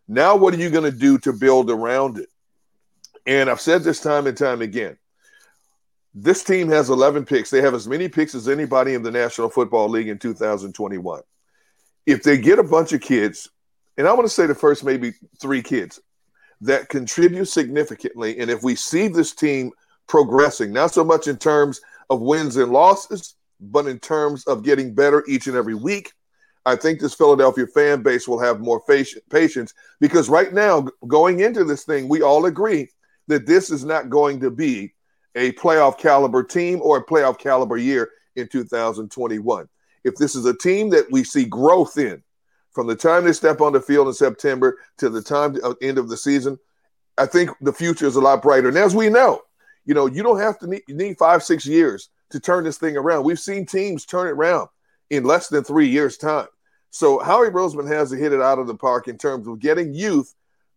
Now, 0.10 0.36
what 0.36 0.54
are 0.54 0.58
you 0.58 0.70
going 0.70 0.92
to 0.92 0.98
do 0.98 1.18
to 1.20 1.32
build 1.32 1.72
around 1.72 2.18
it? 2.18 2.28
And 3.26 3.50
I've 3.50 3.62
said 3.62 3.84
this 3.84 4.02
time 4.02 4.28
and 4.28 4.36
time 4.36 4.62
again. 4.62 4.98
This 6.14 6.44
team 6.44 6.68
has 6.70 6.90
11 6.90 7.26
picks. 7.26 7.50
They 7.50 7.62
have 7.62 7.74
as 7.74 7.88
many 7.88 8.10
picks 8.10 8.36
as 8.36 8.50
anybody 8.50 8.96
in 8.96 9.04
the 9.04 9.12
National 9.12 9.50
Football 9.50 9.88
League 9.88 10.10
in 10.10 10.20
2021. 10.20 11.22
If 12.06 12.24
they 12.24 12.38
get 12.38 12.60
a 12.60 12.64
bunch 12.64 12.92
of 12.92 13.00
kids, 13.00 13.50
and 13.98 14.08
I 14.08 14.14
want 14.14 14.26
to 14.26 14.34
say 14.34 14.48
the 14.48 14.56
first 14.56 14.84
maybe 14.84 15.14
three 15.40 15.62
kids 15.62 16.02
that 16.62 16.90
contribute 16.90 17.46
significantly, 17.46 18.40
and 18.40 18.52
if 18.52 18.64
we 18.64 18.76
see 18.76 19.08
this 19.08 19.34
team– 19.34 19.72
progressing, 20.10 20.74
not 20.74 20.92
so 20.94 21.06
much 21.06 21.28
in 21.28 21.38
terms 21.38 21.80
of 22.10 22.20
wins 22.20 22.58
and 22.58 22.74
losses, 22.74 23.36
but 23.62 23.88
in 23.88 24.00
terms 24.00 24.44
of 24.46 24.64
getting 24.64 24.94
better 24.94 25.24
each 25.30 25.48
and 25.48 25.56
every 25.56 25.76
week. 25.76 26.12
I 26.66 26.76
think 26.76 27.00
this 27.00 27.14
Philadelphia 27.14 27.68
fan 27.68 28.04
base 28.04 28.28
will 28.28 28.40
have 28.40 28.60
more 28.60 28.82
patience 28.82 29.74
because 30.00 30.30
right 30.30 30.54
now, 30.54 30.88
going 31.08 31.40
into 31.40 31.64
this 31.64 31.84
thing, 31.84 32.08
we 32.08 32.22
all 32.22 32.46
agree 32.46 32.90
that 33.28 33.46
this 33.46 33.70
is 33.70 33.86
not 33.86 34.10
going 34.10 34.40
to 34.42 34.52
be 34.52 34.94
a 35.36 35.52
playoff 35.54 35.98
caliber 35.98 36.44
team 36.44 36.80
or 36.82 36.98
a 36.98 37.06
playoff 37.06 37.38
caliber 37.38 37.78
year 37.78 38.10
in 38.36 38.48
2021. 38.48 39.70
If 40.04 40.16
this 40.16 40.36
is 40.36 40.46
a 40.46 40.58
team 40.58 40.90
that 40.90 41.06
we 41.12 41.24
see 41.24 41.46
growth 41.46 41.98
in 41.98 42.22
from 42.72 42.88
the 42.88 42.96
time 42.96 43.26
they 43.26 43.34
step 43.34 43.62
on 43.62 43.74
the 43.74 43.82
field 43.82 44.08
in 44.08 44.14
September 44.14 44.80
to 44.98 45.10
the 45.10 45.22
time 45.22 45.58
of 45.64 45.78
end 45.82 45.98
of 45.98 46.10
the 46.10 46.18
season, 46.18 46.58
I 47.18 47.26
think 47.26 47.52
the 47.62 47.74
future 47.74 48.06
is 48.06 48.16
a 48.16 48.22
lot 48.22 48.42
brighter. 48.42 48.70
And 48.70 48.78
as 48.78 48.96
we 48.96 49.10
know, 49.10 49.42
you 49.86 49.94
know, 49.94 50.08
you 50.08 50.24
don't 50.24 50.40
have 50.40 50.60
to 50.60 50.68
need, 50.68 50.84
need 50.88 51.18
five, 51.18 51.44
six 51.44 51.66
years 51.66 52.10
to 52.32 52.40
turn 52.40 52.64
this 52.64 52.78
thing 52.78 52.96
around. 52.96 53.24
We've 53.24 53.40
seen 53.40 53.66
teams 53.66 54.06
turn 54.06 54.28
it 54.28 54.32
around 54.32 54.70
in 55.10 55.24
less 55.24 55.48
than 55.48 55.64
three 55.64 55.88
years' 55.88 56.18
time. 56.18 56.48
So 56.92 57.20
Howie 57.20 57.50
Roseman 57.50 57.88
has 57.88 58.10
to 58.12 58.18
hit 58.18 58.34
it 58.34 58.42
out 58.42 58.60
of 58.60 58.68
the 58.68 58.76
park 58.76 59.08
in 59.08 59.18
terms 59.18 59.48
of 59.48 59.60
getting 59.60 59.94
youth 59.94 60.34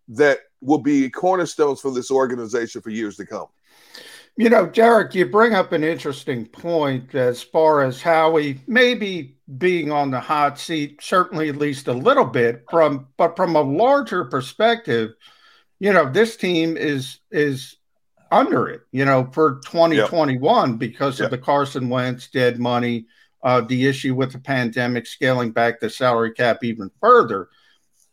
that 0.09 0.41
will 0.61 0.79
be 0.79 1.09
cornerstones 1.11 1.81
for 1.81 1.91
this 1.91 2.11
organization 2.11 2.83
for 2.83 2.91
years 2.91 3.17
to 3.17 3.27
come. 3.27 3.47
You 4.37 4.49
know, 4.49 4.67
Derrick, 4.67 5.15
you 5.15 5.27
bring 5.27 5.55
up 5.55 5.73
an 5.73 5.85
interesting 5.85 6.47
point 6.47 7.15
as 7.15 7.43
far 7.43 7.83
as 7.83 8.01
Howie 8.01 8.61
maybe 8.67 9.37
being 9.59 9.93
on 9.93 10.11
the 10.11 10.21
hot 10.21 10.59
seat, 10.59 11.01
certainly 11.03 11.51
at 11.51 11.57
least 11.57 11.87
a 11.87 11.93
little 11.93 12.25
bit 12.25 12.65
from, 12.71 13.09
but 13.19 13.37
from 13.37 13.57
a 13.57 13.61
larger 13.61 14.25
perspective, 14.25 15.13
you 15.81 15.93
know, 15.93 16.11
this 16.11 16.37
team 16.37 16.77
is 16.77 17.19
is 17.31 17.77
under 18.31 18.69
it, 18.69 18.83
you 18.93 19.05
know, 19.05 19.29
for 19.33 19.61
2021 19.67 20.71
yep. 20.71 20.79
because 20.79 21.19
yep. 21.19 21.27
of 21.27 21.31
the 21.31 21.39
Carson 21.39 21.91
Wentz 21.91 22.29
dead 22.29 22.59
money, 22.59 23.07
uh, 23.43 23.61
the 23.61 23.87
issue 23.87 24.15
with 24.15 24.33
the 24.33 24.39
pandemic 24.39 25.07
scaling 25.07 25.51
back 25.51 25.81
the 25.81 25.91
salary 25.91 26.33
cap 26.33 26.63
even 26.63 26.91
further. 27.01 27.49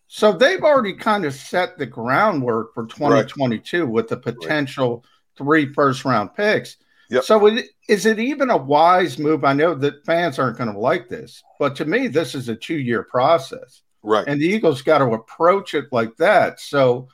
So 0.07 0.32
they've 0.34 0.63
already 0.63 0.93
kind 0.93 1.23
of 1.25 1.36
set 1.36 1.77
the 1.77 1.86
groundwork 1.86 2.73
for 2.73 2.88
2022 2.88 3.84
right. 3.84 3.91
with 3.91 4.07
the 4.07 4.17
potential 4.17 4.95
right. 4.95 5.03
three 5.38 5.73
first 5.73 6.03
round 6.03 6.34
picks. 6.34 6.77
Yep. 7.11 7.23
So 7.23 7.45
it, 7.45 7.65
is 7.88 8.05
it 8.05 8.19
even 8.19 8.49
a 8.49 8.57
wise 8.57 9.19
move? 9.19 9.43
I 9.43 9.53
know 9.53 9.75
that 9.75 10.05
fans 10.05 10.39
aren't 10.39 10.57
going 10.57 10.71
to 10.71 10.80
like 10.80 11.09
this, 11.09 11.43
but 11.59 11.75
to 11.77 11.86
me, 11.86 12.07
this 12.07 12.34
is 12.34 12.49
a 12.49 12.55
two 12.55 12.77
year 12.77 13.03
process. 13.03 13.84
Right. 14.01 14.27
And 14.27 14.41
the 14.41 14.47
Eagles 14.47 14.82
got 14.82 14.99
to 14.99 15.13
approach 15.13 15.75
it 15.75 15.86
like 15.91 16.15
that. 16.17 16.59
So, 16.59 17.09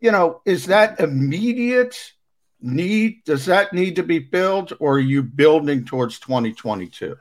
you 0.00 0.10
know, 0.10 0.40
is 0.44 0.66
that 0.66 1.00
immediate 1.00 2.14
need? 2.60 3.24
Does 3.26 3.46
that 3.46 3.72
need 3.72 3.96
to 3.96 4.02
be 4.02 4.24
filled 4.24 4.72
or 4.80 4.94
are 4.94 5.00
you 5.00 5.22
building 5.22 5.84
towards 5.84 6.18
2022? 6.18 7.16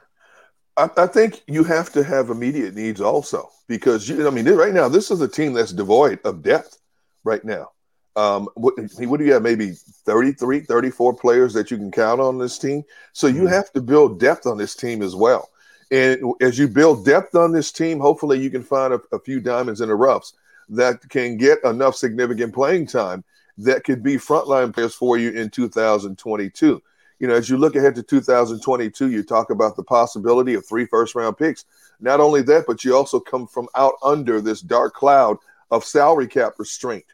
I, 0.78 0.90
I 0.96 1.08
think 1.08 1.44
you 1.48 1.64
have 1.64 1.92
to 1.94 2.04
have 2.04 2.30
immediate 2.30 2.76
needs 2.76 3.02
also 3.02 3.50
because, 3.68 4.08
you, 4.08 4.28
I 4.28 4.30
mean, 4.30 4.48
right 4.50 4.74
now, 4.74 4.88
this 4.88 5.12
is 5.12 5.22
a 5.22 5.28
team 5.28 5.54
that's 5.54 5.74
devoid 5.74 6.20
of 6.24 6.44
depth 6.44 6.80
right 7.24 7.44
now. 7.44 7.72
Um, 8.16 8.50
what, 8.56 8.76
what 8.78 9.20
do 9.20 9.26
you 9.26 9.34
have? 9.34 9.44
Maybe 9.44 9.72
33, 9.72 10.62
34 10.62 11.14
players 11.16 11.54
that 11.54 11.70
you 11.70 11.78
can 11.78 11.92
count 11.92 12.22
on 12.22 12.38
this 12.40 12.58
team. 12.58 12.84
So 13.14 13.28
you 13.28 13.42
mm-hmm. 13.44 13.48
have 13.48 13.72
to 13.74 13.82
build 13.82 14.20
depth 14.20 14.46
on 14.46 14.58
this 14.58 14.76
team 14.76 15.02
as 15.02 15.16
well. 15.16 15.50
And 15.92 16.34
as 16.42 16.58
you 16.58 16.68
build 16.68 17.06
depth 17.06 17.36
on 17.36 17.52
this 17.52 17.72
team, 17.72 18.00
hopefully 18.00 18.40
you 18.40 18.50
can 18.50 18.64
find 18.64 18.94
a, 18.94 19.02
a 19.12 19.20
few 19.20 19.40
diamonds 19.40 19.82
in 19.82 19.90
the 19.90 19.96
roughs 19.96 20.34
that 20.70 21.08
can 21.10 21.38
get 21.38 21.64
enough 21.64 21.96
significant 21.96 22.54
playing 22.54 22.88
time 22.88 23.24
that 23.58 23.84
could 23.84 24.04
be 24.04 24.16
frontline 24.16 24.74
players 24.74 24.94
for 24.94 25.18
you 25.18 25.32
in 25.32 25.50
2022. 25.50 26.82
You 27.20 27.28
know, 27.28 27.36
as 27.36 27.50
you 27.50 27.58
look 27.58 27.76
ahead 27.76 27.96
to 27.96 28.04
2022, 28.04 29.10
you 29.10 29.24
talk 29.24 29.50
about 29.50 29.76
the 29.76 29.84
possibility 29.84 30.54
of 30.54 30.66
three 30.66 30.86
first 30.86 31.16
round 31.16 31.38
picks. 31.38 31.66
Not 32.00 32.20
only 32.20 32.42
that, 32.44 32.66
but 32.68 32.84
you 32.84 32.96
also 32.96 33.20
come 33.20 33.48
from 33.48 33.68
out 33.76 33.96
under 34.04 34.40
this 34.40 34.62
dark 34.62 34.94
cloud 34.94 35.38
of 35.72 35.84
salary 35.84 36.28
cap 36.28 36.54
restraint 36.58 37.06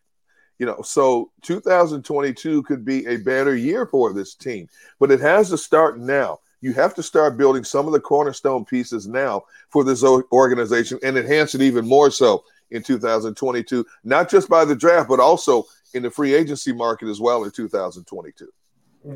you 0.60 0.66
know, 0.66 0.82
so 0.82 1.32
2022 1.42 2.64
could 2.64 2.86
be 2.86 3.06
a 3.06 3.18
better 3.18 3.56
year 3.56 3.86
for 3.86 4.14
this 4.14 4.36
team, 4.36 4.70
but 5.00 5.12
it 5.12 5.20
has 5.20 5.50
to 5.50 5.58
start 5.58 6.00
now. 6.00 6.40
You 6.62 6.74
have 6.74 6.96
to 6.96 7.04
start 7.04 7.38
building 7.38 7.66
some 7.66 7.88
of 7.88 7.92
the 7.92 8.00
cornerstone 8.00 8.64
pieces 8.64 9.06
now 9.06 9.44
for 9.70 9.84
this 9.84 10.04
organization 10.04 11.00
and 11.04 11.18
enhance 11.18 11.56
it 11.56 11.62
even 11.62 11.86
more 11.86 12.10
so 12.10 12.46
in 12.72 12.82
2022, 12.82 13.86
not 14.06 14.30
just 14.30 14.48
by 14.48 14.64
the 14.64 14.76
draft, 14.76 15.10
but 15.10 15.20
also 15.20 15.66
in 15.94 16.04
the 16.04 16.10
free 16.10 16.34
agency 16.34 16.72
market 16.72 17.10
as 17.10 17.20
well 17.20 17.44
in 17.44 17.52
2022. 17.52 18.48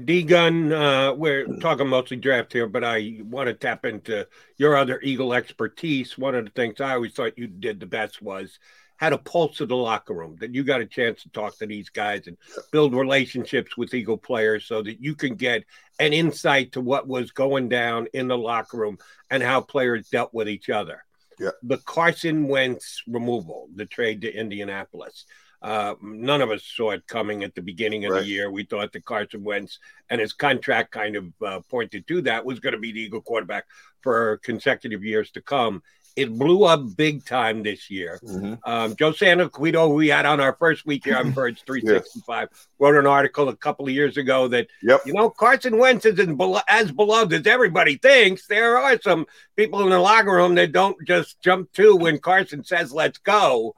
D 0.03 0.23
Gun, 0.23 0.73
uh, 0.73 1.13
we're 1.13 1.45
talking 1.61 1.87
mostly 1.87 2.17
draft 2.17 2.51
here, 2.51 2.67
but 2.67 2.83
I 2.83 3.19
want 3.23 3.47
to 3.47 3.53
tap 3.53 3.85
into 3.85 4.27
your 4.57 4.75
other 4.75 4.99
Eagle 5.01 5.33
expertise. 5.33 6.17
One 6.17 6.35
of 6.35 6.43
the 6.45 6.51
things 6.51 6.81
I 6.81 6.93
always 6.95 7.13
thought 7.13 7.37
you 7.37 7.47
did 7.47 7.79
the 7.79 7.85
best 7.85 8.21
was 8.21 8.59
had 8.97 9.13
a 9.13 9.17
pulse 9.17 9.61
of 9.61 9.69
the 9.69 9.75
locker 9.75 10.13
room, 10.13 10.35
that 10.39 10.53
you 10.53 10.63
got 10.63 10.81
a 10.81 10.85
chance 10.85 11.21
to 11.21 11.29
talk 11.29 11.57
to 11.57 11.67
these 11.67 11.87
guys 11.89 12.27
and 12.27 12.35
build 12.71 12.95
relationships 12.95 13.77
with 13.77 13.93
Eagle 13.93 14.17
players 14.17 14.65
so 14.65 14.81
that 14.81 14.99
you 14.99 15.15
can 15.15 15.35
get 15.35 15.63
an 15.99 16.13
insight 16.13 16.71
to 16.71 16.81
what 16.81 17.07
was 17.07 17.31
going 17.31 17.69
down 17.69 18.07
in 18.13 18.27
the 18.27 18.37
locker 18.37 18.77
room 18.77 18.97
and 19.29 19.43
how 19.43 19.61
players 19.61 20.09
dealt 20.09 20.33
with 20.33 20.49
each 20.49 20.69
other. 20.69 21.05
Yeah. 21.39 21.51
The 21.61 21.77
Carson 21.77 22.47
Wentz 22.47 23.03
removal, 23.07 23.69
the 23.75 23.85
trade 23.85 24.21
to 24.21 24.33
Indianapolis. 24.33 25.25
Uh, 25.61 25.95
none 26.01 26.41
of 26.41 26.51
us 26.51 26.63
saw 26.63 26.91
it 26.91 27.07
coming 27.07 27.43
at 27.43 27.55
the 27.55 27.61
beginning 27.61 28.05
of 28.05 28.11
right. 28.11 28.21
the 28.21 28.27
year. 28.27 28.51
We 28.51 28.63
thought 28.63 28.91
that 28.93 29.05
Carson 29.05 29.43
Wentz 29.43 29.79
and 30.09 30.21
his 30.21 30.33
contract 30.33 30.91
kind 30.91 31.15
of 31.15 31.33
uh, 31.45 31.59
pointed 31.69 32.07
to 32.07 32.21
that 32.21 32.45
was 32.45 32.59
going 32.59 32.73
to 32.73 32.79
be 32.79 32.91
the 32.91 33.01
Eagle 33.01 33.21
quarterback 33.21 33.65
for 34.01 34.37
consecutive 34.43 35.03
years 35.03 35.31
to 35.31 35.41
come 35.41 35.81
it 36.17 36.35
blew 36.35 36.63
up 36.63 36.97
big 36.97 37.23
time 37.23 37.61
this 37.61 37.91
year. 37.91 38.19
Mm-hmm. 38.23 38.55
Um, 38.65 38.95
Joe 38.95 39.11
Santoliquito, 39.11 39.93
we 39.93 40.07
had 40.07 40.25
on 40.25 40.39
our 40.39 40.53
first 40.53 40.83
week 40.83 41.05
here 41.05 41.15
on 41.15 41.29
Birds 41.31 41.61
365, 41.65 42.49
yes. 42.51 42.67
wrote 42.79 42.95
an 42.95 43.05
article 43.05 43.49
a 43.49 43.55
couple 43.55 43.85
of 43.85 43.93
years 43.93 44.17
ago 44.17 44.47
that, 44.47 44.65
yep. 44.81 45.01
you 45.05 45.13
know, 45.13 45.29
Carson 45.29 45.77
Wentz 45.77 46.07
isn't 46.07 46.41
as 46.67 46.91
beloved 46.91 47.33
as 47.33 47.45
everybody 47.45 47.97
thinks. 47.97 48.47
There 48.47 48.79
are 48.79 48.99
some 48.99 49.27
people 49.55 49.83
in 49.83 49.91
the 49.91 49.99
locker 49.99 50.31
room 50.31 50.55
that 50.55 50.71
don't 50.71 50.97
just 51.05 51.39
jump 51.39 51.71
to 51.73 51.95
when 51.95 52.17
Carson 52.17 52.63
says, 52.63 52.91
let's 52.91 53.19
go. 53.19 53.75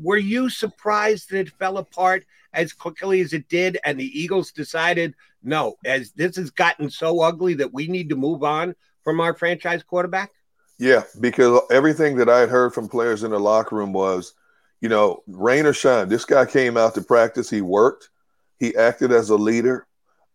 Were 0.00 0.16
you 0.16 0.48
surprised 0.48 1.30
that 1.30 1.38
it 1.38 1.50
fell 1.50 1.78
apart 1.78 2.24
as 2.52 2.72
quickly 2.72 3.20
as 3.20 3.32
it 3.32 3.48
did 3.48 3.78
and 3.84 3.98
the 3.98 4.18
Eagles 4.18 4.50
decided, 4.50 5.14
no, 5.42 5.76
as 5.84 6.12
this 6.12 6.36
has 6.36 6.50
gotten 6.50 6.90
so 6.90 7.20
ugly 7.20 7.54
that 7.54 7.72
we 7.72 7.86
need 7.86 8.08
to 8.08 8.16
move 8.16 8.42
on 8.42 8.74
from 9.04 9.20
our 9.20 9.34
franchise 9.34 9.82
quarterback? 9.82 10.30
Yeah, 10.78 11.02
because 11.20 11.60
everything 11.70 12.16
that 12.16 12.28
I 12.28 12.40
had 12.40 12.48
heard 12.48 12.74
from 12.74 12.88
players 12.88 13.22
in 13.22 13.30
the 13.30 13.38
locker 13.38 13.76
room 13.76 13.92
was, 13.92 14.34
you 14.80 14.88
know, 14.88 15.22
rain 15.26 15.64
or 15.64 15.72
shine, 15.72 16.08
this 16.08 16.24
guy 16.24 16.44
came 16.44 16.76
out 16.76 16.94
to 16.94 17.02
practice. 17.02 17.48
He 17.48 17.62
worked. 17.62 18.10
He 18.58 18.76
acted 18.76 19.12
as 19.12 19.30
a 19.30 19.36
leader. 19.36 19.86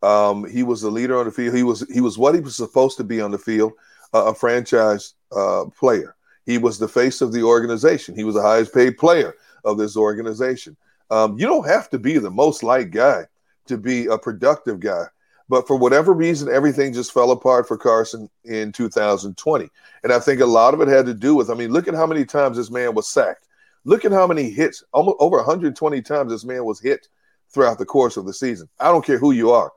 Um, 0.02 0.50
he 0.50 0.64
was 0.64 0.82
a 0.84 0.90
leader 0.90 1.18
on 1.20 1.26
the 1.26 1.32
field. 1.32 1.56
He 1.56 1.64
was 1.64 1.88
he 1.94 2.02
was 2.02 2.18
what 2.18 2.34
he 2.34 2.42
was 2.42 2.56
supposed 2.56 2.98
to 2.98 3.04
be 3.04 3.22
on 3.22 3.30
the 3.30 3.38
field, 3.38 3.74
uh, 4.14 4.26
a 4.26 4.34
franchise 4.34 5.14
uh, 5.32 5.66
player. 5.78 6.16
He 6.46 6.58
was 6.58 6.80
the 6.80 6.88
face 6.88 7.22
of 7.22 7.32
the 7.32 7.44
organization. 7.44 8.16
He 8.16 8.24
was 8.24 8.34
the 8.34 8.42
highest 8.42 8.74
paid 8.74 8.98
player 8.98 9.36
of 9.64 9.78
this 9.78 9.98
organization. 9.98 10.76
Um, 11.10 11.38
you 11.38 11.46
don't 11.46 11.68
have 11.68 11.90
to 11.90 12.00
be 12.00 12.18
the 12.18 12.32
most 12.32 12.64
liked 12.64 12.92
guy 12.92 13.26
to 13.68 13.78
be 13.78 14.06
a 14.08 14.18
productive 14.18 14.80
guy. 14.80 15.06
But 15.50 15.68
for 15.68 15.76
whatever 15.76 16.14
reason, 16.14 16.48
everything 16.48 16.94
just 16.94 17.14
fell 17.14 17.32
apart 17.32 17.68
for 17.68 17.78
Carson 17.78 18.30
in 18.46 18.72
2020. 18.72 19.70
And 20.04 20.14
I 20.14 20.20
think 20.20 20.40
a 20.40 20.46
lot 20.46 20.74
of 20.74 20.80
it 20.80 20.88
had 20.88 21.06
to 21.08 21.14
do 21.14 21.36
with, 21.36 21.50
I 21.50 21.56
mean, 21.56 21.74
look 21.74 21.90
at 21.90 21.94
how 21.94 22.08
many 22.08 22.24
times 22.24 22.56
this 22.56 22.72
man 22.72 22.96
was 22.96 23.10
sacked. 23.10 23.48
Look 23.84 24.06
at 24.06 24.14
how 24.14 24.28
many 24.28 24.50
hits, 24.50 24.82
almost 24.94 25.18
over 25.20 25.36
120 25.38 26.02
times 26.04 26.32
this 26.32 26.46
man 26.46 26.64
was 26.64 26.80
hit 26.80 27.10
throughout 27.50 27.80
the 27.80 27.86
course 27.86 28.16
of 28.16 28.26
the 28.26 28.34
season. 28.34 28.70
I 28.80 28.86
don't 28.94 29.06
care 29.06 29.18
who 29.18 29.32
you 29.32 29.52
are. 29.52 29.74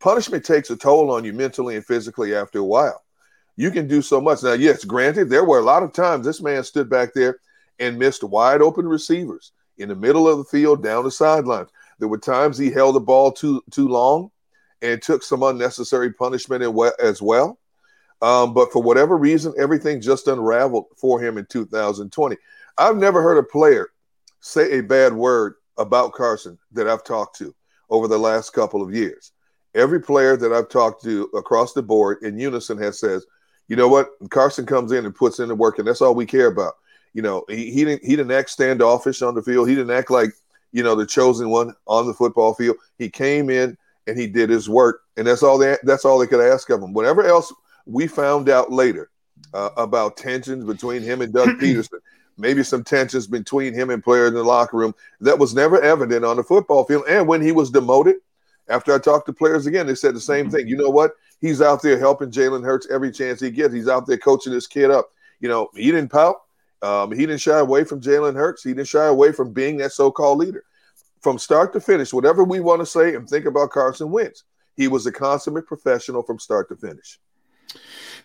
Punishment 0.00 0.44
takes 0.44 0.68
a 0.68 0.76
toll 0.76 1.10
on 1.10 1.24
you 1.24 1.32
mentally 1.32 1.76
and 1.76 1.86
physically 1.86 2.34
after 2.34 2.58
a 2.58 2.64
while. 2.64 3.02
You 3.56 3.70
can 3.70 3.88
do 3.88 4.02
so 4.02 4.20
much. 4.20 4.42
Now, 4.42 4.52
yes, 4.52 4.84
granted, 4.84 5.30
there 5.30 5.44
were 5.44 5.60
a 5.60 5.64
lot 5.64 5.82
of 5.82 5.94
times 5.94 6.26
this 6.26 6.42
man 6.42 6.62
stood 6.62 6.90
back 6.90 7.14
there 7.14 7.38
and 7.78 7.98
missed 7.98 8.24
wide 8.24 8.62
open 8.62 8.86
receivers 8.86 9.52
in 9.78 9.88
the 9.88 9.94
middle 9.94 10.28
of 10.28 10.38
the 10.38 10.44
field 10.44 10.82
down 10.82 11.04
the 11.04 11.10
sidelines. 11.10 11.70
There 11.98 12.08
were 12.08 12.18
times 12.18 12.58
he 12.58 12.70
held 12.70 12.94
the 12.94 13.00
ball 13.00 13.32
too 13.32 13.62
too 13.70 13.88
long 13.88 14.30
and 14.82 15.00
took 15.00 15.22
some 15.22 15.42
unnecessary 15.42 16.12
punishment 16.12 16.62
as 17.00 17.22
well. 17.22 17.58
Um, 18.22 18.54
but 18.54 18.72
for 18.72 18.82
whatever 18.82 19.16
reason, 19.16 19.52
everything 19.58 20.00
just 20.00 20.28
unraveled 20.28 20.86
for 20.96 21.20
him 21.20 21.38
in 21.38 21.46
2020. 21.46 22.36
I've 22.78 22.96
never 22.96 23.22
heard 23.22 23.38
a 23.38 23.42
player 23.42 23.88
say 24.40 24.78
a 24.78 24.82
bad 24.82 25.12
word 25.12 25.54
about 25.76 26.12
Carson 26.12 26.58
that 26.72 26.88
I've 26.88 27.04
talked 27.04 27.36
to 27.38 27.54
over 27.90 28.08
the 28.08 28.18
last 28.18 28.50
couple 28.50 28.82
of 28.82 28.94
years. 28.94 29.32
Every 29.74 30.00
player 30.00 30.36
that 30.36 30.52
I've 30.52 30.68
talked 30.68 31.02
to 31.04 31.24
across 31.34 31.72
the 31.74 31.82
board 31.82 32.22
in 32.22 32.38
unison 32.38 32.78
has 32.78 32.98
says, 32.98 33.26
you 33.68 33.76
know 33.76 33.88
what, 33.88 34.10
Carson 34.30 34.64
comes 34.64 34.92
in 34.92 35.04
and 35.04 35.14
puts 35.14 35.38
in 35.38 35.48
the 35.48 35.54
work, 35.54 35.78
and 35.78 35.86
that's 35.86 36.00
all 36.00 36.14
we 36.14 36.24
care 36.24 36.46
about. 36.46 36.74
You 37.16 37.22
know, 37.22 37.46
he, 37.48 37.70
he 37.70 37.82
didn't 37.86 38.04
he 38.04 38.14
didn't 38.14 38.32
act 38.32 38.50
standoffish 38.50 39.22
on 39.22 39.34
the 39.34 39.40
field. 39.40 39.70
He 39.70 39.74
didn't 39.74 39.96
act 39.96 40.10
like 40.10 40.32
you 40.72 40.82
know 40.82 40.94
the 40.94 41.06
chosen 41.06 41.48
one 41.48 41.74
on 41.86 42.06
the 42.06 42.12
football 42.12 42.52
field. 42.52 42.76
He 42.98 43.08
came 43.08 43.48
in 43.48 43.78
and 44.06 44.18
he 44.18 44.26
did 44.26 44.50
his 44.50 44.68
work, 44.68 45.00
and 45.16 45.26
that's 45.26 45.42
all 45.42 45.56
they 45.56 45.78
that's 45.84 46.04
all 46.04 46.18
they 46.18 46.26
could 46.26 46.46
ask 46.46 46.68
of 46.68 46.82
him. 46.82 46.92
Whatever 46.92 47.24
else 47.24 47.50
we 47.86 48.06
found 48.06 48.50
out 48.50 48.70
later 48.70 49.08
uh, 49.54 49.70
about 49.78 50.18
tensions 50.18 50.62
between 50.66 51.00
him 51.00 51.22
and 51.22 51.32
Doug 51.32 51.48
Pederson, 51.58 52.00
maybe 52.36 52.62
some 52.62 52.84
tensions 52.84 53.26
between 53.26 53.72
him 53.72 53.88
and 53.88 54.04
players 54.04 54.28
in 54.28 54.34
the 54.34 54.44
locker 54.44 54.76
room 54.76 54.94
that 55.22 55.38
was 55.38 55.54
never 55.54 55.80
evident 55.80 56.22
on 56.22 56.36
the 56.36 56.44
football 56.44 56.84
field. 56.84 57.04
And 57.08 57.26
when 57.26 57.40
he 57.40 57.50
was 57.50 57.70
demoted, 57.70 58.16
after 58.68 58.94
I 58.94 58.98
talked 58.98 59.24
to 59.24 59.32
players 59.32 59.64
again, 59.64 59.86
they 59.86 59.94
said 59.94 60.14
the 60.14 60.20
same 60.20 60.50
thing. 60.50 60.68
You 60.68 60.76
know 60.76 60.90
what? 60.90 61.12
He's 61.40 61.62
out 61.62 61.80
there 61.80 61.98
helping 61.98 62.30
Jalen 62.30 62.62
Hurts 62.62 62.86
every 62.90 63.10
chance 63.10 63.40
he 63.40 63.50
gets. 63.50 63.72
He's 63.72 63.88
out 63.88 64.06
there 64.06 64.18
coaching 64.18 64.52
this 64.52 64.66
kid 64.66 64.90
up. 64.90 65.12
You 65.40 65.48
know, 65.48 65.70
he 65.74 65.86
didn't 65.86 66.10
pout. 66.10 66.42
Um, 66.82 67.12
he 67.12 67.26
didn't 67.26 67.40
shy 67.40 67.58
away 67.58 67.84
from 67.84 68.00
Jalen 68.00 68.34
Hurts. 68.34 68.62
He 68.62 68.74
didn't 68.74 68.88
shy 68.88 69.06
away 69.06 69.32
from 69.32 69.52
being 69.52 69.78
that 69.78 69.92
so-called 69.92 70.38
leader 70.38 70.64
from 71.26 71.38
start 71.38 71.72
to 71.72 71.80
finish, 71.80 72.12
whatever 72.12 72.44
we 72.44 72.60
want 72.60 72.80
to 72.80 72.86
say 72.86 73.14
and 73.14 73.28
think 73.28 73.46
about 73.46 73.70
Carson 73.70 74.12
Wentz, 74.12 74.44
he 74.76 74.86
was 74.86 75.06
a 75.06 75.12
consummate 75.12 75.66
professional 75.66 76.22
from 76.22 76.38
start 76.38 76.68
to 76.68 76.76
finish. 76.76 77.18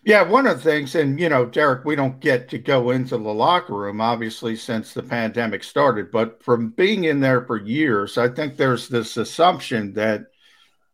Yeah, 0.04 0.22
one 0.22 0.46
of 0.46 0.58
the 0.58 0.64
things, 0.64 0.94
and 0.94 1.20
you 1.20 1.30
know, 1.30 1.46
Derrick, 1.46 1.84
we 1.84 1.96
don't 1.96 2.20
get 2.20 2.50
to 2.50 2.60
go 2.60 2.92
into 2.92 3.18
the 3.18 3.34
locker 3.34 3.74
room, 3.74 4.02
obviously, 4.02 4.56
since 4.56 4.94
the 4.94 5.04
pandemic 5.04 5.64
started, 5.64 6.12
but 6.12 6.44
from 6.44 6.70
being 6.70 7.06
in 7.06 7.20
there 7.20 7.46
for 7.46 7.58
years, 7.58 8.18
I 8.18 8.30
think 8.30 8.56
there's 8.56 8.88
this 8.88 9.18
assumption 9.18 9.94
that, 9.94 10.26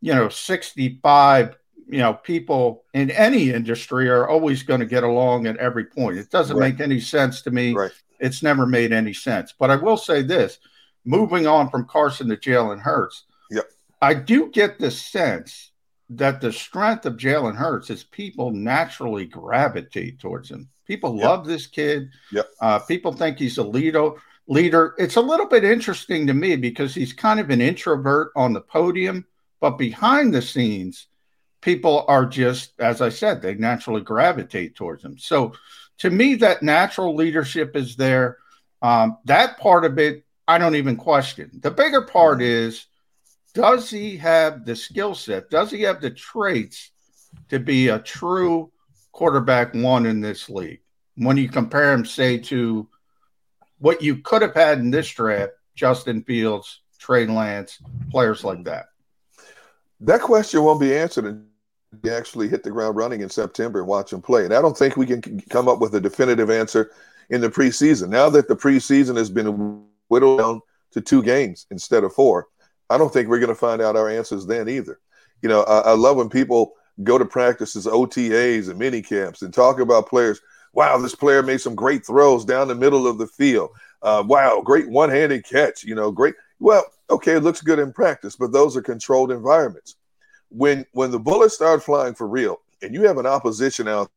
you 0.00 0.14
know, 0.14 0.30
65, 0.30 1.56
you 1.88 1.98
know, 1.98 2.14
people 2.14 2.84
in 2.92 3.10
any 3.10 3.50
industry 3.50 4.08
are 4.08 4.28
always 4.28 4.62
going 4.62 4.80
to 4.80 4.86
get 4.86 5.04
along 5.04 5.46
at 5.46 5.56
every 5.56 5.84
point. 5.84 6.18
It 6.18 6.30
doesn't 6.30 6.56
right. 6.56 6.72
make 6.72 6.80
any 6.80 7.00
sense 7.00 7.42
to 7.42 7.50
me. 7.50 7.72
Right. 7.72 7.90
It's 8.20 8.42
never 8.42 8.66
made 8.66 8.92
any 8.92 9.14
sense. 9.14 9.54
But 9.58 9.70
I 9.70 9.76
will 9.76 9.96
say 9.96 10.22
this 10.22 10.58
moving 11.04 11.46
on 11.46 11.70
from 11.70 11.86
Carson 11.86 12.28
to 12.28 12.36
Jalen 12.36 12.80
Hurts, 12.80 13.24
yep. 13.50 13.70
I 14.02 14.14
do 14.14 14.50
get 14.50 14.78
the 14.78 14.90
sense 14.90 15.72
that 16.10 16.40
the 16.40 16.52
strength 16.52 17.06
of 17.06 17.16
Jalen 17.16 17.56
Hurts 17.56 17.90
is 17.90 18.04
people 18.04 18.50
naturally 18.50 19.24
gravitate 19.24 20.18
towards 20.18 20.50
him. 20.50 20.68
People 20.86 21.16
yep. 21.16 21.24
love 21.24 21.46
this 21.46 21.66
kid. 21.66 22.10
Yep. 22.32 22.50
Uh, 22.60 22.78
people 22.80 23.12
think 23.12 23.38
he's 23.38 23.58
a 23.58 23.62
leader. 23.62 24.10
leader. 24.46 24.94
It's 24.98 25.16
a 25.16 25.20
little 25.20 25.46
bit 25.46 25.64
interesting 25.64 26.26
to 26.26 26.34
me 26.34 26.56
because 26.56 26.94
he's 26.94 27.12
kind 27.12 27.40
of 27.40 27.50
an 27.50 27.60
introvert 27.60 28.32
on 28.36 28.52
the 28.52 28.60
podium, 28.60 29.26
but 29.60 29.78
behind 29.78 30.34
the 30.34 30.42
scenes, 30.42 31.06
people 31.60 32.04
are 32.08 32.26
just, 32.26 32.72
as 32.78 33.00
I 33.00 33.08
said, 33.08 33.42
they 33.42 33.54
naturally 33.54 34.00
gravitate 34.00 34.74
towards 34.74 35.04
him. 35.04 35.18
So 35.18 35.54
to 35.98 36.10
me, 36.10 36.36
that 36.36 36.62
natural 36.62 37.14
leadership 37.14 37.76
is 37.76 37.96
there. 37.96 38.38
Um, 38.82 39.18
that 39.24 39.58
part 39.58 39.84
of 39.84 39.98
it, 39.98 40.24
I 40.46 40.58
don't 40.58 40.76
even 40.76 40.96
question. 40.96 41.50
The 41.60 41.70
bigger 41.70 42.02
part 42.02 42.40
is 42.40 42.86
does 43.54 43.90
he 43.90 44.16
have 44.18 44.64
the 44.64 44.76
skill 44.76 45.14
set? 45.14 45.50
Does 45.50 45.70
he 45.70 45.82
have 45.82 46.00
the 46.00 46.10
traits 46.10 46.92
to 47.48 47.58
be 47.58 47.88
a 47.88 47.98
true 47.98 48.70
quarterback 49.10 49.74
one 49.74 50.06
in 50.06 50.20
this 50.20 50.48
league? 50.48 50.80
When 51.16 51.36
you 51.36 51.48
compare 51.48 51.92
him, 51.92 52.04
say, 52.04 52.38
to 52.38 52.88
what 53.78 54.02
you 54.02 54.18
could 54.18 54.42
have 54.42 54.54
had 54.54 54.78
in 54.78 54.90
this 54.90 55.08
draft, 55.08 55.52
Justin 55.74 56.22
Fields, 56.22 56.82
Trey 56.98 57.26
Lance, 57.26 57.78
players 58.10 58.44
like 58.44 58.64
that. 58.64 58.86
That 60.00 60.20
question 60.20 60.62
won't 60.62 60.80
be 60.80 60.96
answered 60.96 61.24
until 61.24 61.44
you 62.02 62.12
actually 62.12 62.48
hit 62.48 62.62
the 62.62 62.70
ground 62.70 62.96
running 62.96 63.20
in 63.20 63.30
September 63.30 63.80
and 63.80 63.88
watch 63.88 64.12
him 64.12 64.22
play. 64.22 64.44
And 64.44 64.54
I 64.54 64.62
don't 64.62 64.76
think 64.76 64.96
we 64.96 65.06
can 65.06 65.40
come 65.50 65.68
up 65.68 65.80
with 65.80 65.94
a 65.94 66.00
definitive 66.00 66.50
answer 66.50 66.90
in 67.30 67.40
the 67.40 67.50
preseason. 67.50 68.08
Now 68.08 68.30
that 68.30 68.48
the 68.48 68.56
preseason 68.56 69.16
has 69.16 69.30
been 69.30 69.82
whittled 70.08 70.38
down 70.38 70.60
to 70.92 71.00
two 71.00 71.22
games 71.22 71.66
instead 71.70 72.04
of 72.04 72.12
four, 72.12 72.46
I 72.90 72.98
don't 72.98 73.12
think 73.12 73.28
we're 73.28 73.40
going 73.40 73.48
to 73.48 73.54
find 73.54 73.82
out 73.82 73.96
our 73.96 74.08
answers 74.08 74.46
then 74.46 74.68
either. 74.68 75.00
You 75.42 75.48
know, 75.48 75.62
I, 75.62 75.80
I 75.80 75.92
love 75.92 76.16
when 76.16 76.28
people 76.28 76.74
go 77.04 77.18
to 77.18 77.24
practices, 77.24 77.86
OTAs, 77.86 78.68
and 78.68 78.78
mini 78.78 79.02
camps 79.02 79.42
and 79.42 79.52
talk 79.52 79.80
about 79.80 80.08
players. 80.08 80.40
Wow, 80.72 80.98
this 80.98 81.14
player 81.14 81.42
made 81.42 81.60
some 81.60 81.74
great 81.74 82.04
throws 82.06 82.44
down 82.44 82.68
the 82.68 82.74
middle 82.74 83.06
of 83.06 83.18
the 83.18 83.26
field. 83.26 83.70
Uh, 84.02 84.22
wow, 84.26 84.62
great 84.64 84.88
one-handed 84.88 85.44
catch. 85.44 85.84
You 85.84 85.94
know, 85.94 86.10
great. 86.10 86.34
Well, 86.60 86.84
okay, 87.10 87.32
it 87.32 87.42
looks 87.42 87.60
good 87.60 87.78
in 87.78 87.92
practice, 87.92 88.36
but 88.36 88.52
those 88.52 88.76
are 88.76 88.82
controlled 88.82 89.30
environments. 89.30 89.96
When 90.50 90.86
when 90.92 91.10
the 91.10 91.18
bullets 91.18 91.54
start 91.54 91.82
flying 91.82 92.14
for 92.14 92.26
real, 92.26 92.60
and 92.82 92.94
you 92.94 93.06
have 93.06 93.18
an 93.18 93.26
opposition 93.26 93.88
out 93.88 94.10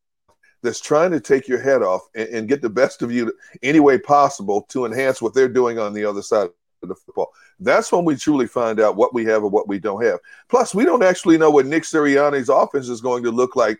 that's 0.63 0.79
trying 0.79 1.11
to 1.11 1.19
take 1.19 1.47
your 1.47 1.61
head 1.61 1.81
off 1.81 2.07
and, 2.15 2.29
and 2.29 2.47
get 2.47 2.61
the 2.61 2.69
best 2.69 3.01
of 3.01 3.11
you 3.11 3.33
any 3.63 3.79
way 3.79 3.97
possible 3.97 4.63
to 4.69 4.85
enhance 4.85 5.21
what 5.21 5.33
they're 5.33 5.49
doing 5.49 5.79
on 5.79 5.93
the 5.93 6.05
other 6.05 6.21
side 6.21 6.49
of 6.83 6.89
the 6.89 6.95
football. 6.95 7.31
That's 7.59 7.91
when 7.91 8.05
we 8.05 8.15
truly 8.15 8.47
find 8.47 8.79
out 8.79 8.95
what 8.95 9.13
we 9.13 9.25
have 9.25 9.43
and 9.43 9.51
what 9.51 9.67
we 9.67 9.79
don't 9.79 10.03
have. 10.03 10.19
Plus, 10.49 10.73
we 10.73 10.85
don't 10.85 11.03
actually 11.03 11.37
know 11.37 11.49
what 11.49 11.65
Nick 11.65 11.83
Sirianni's 11.83 12.49
offense 12.49 12.89
is 12.89 13.01
going 13.01 13.23
to 13.23 13.31
look 13.31 13.55
like 13.55 13.79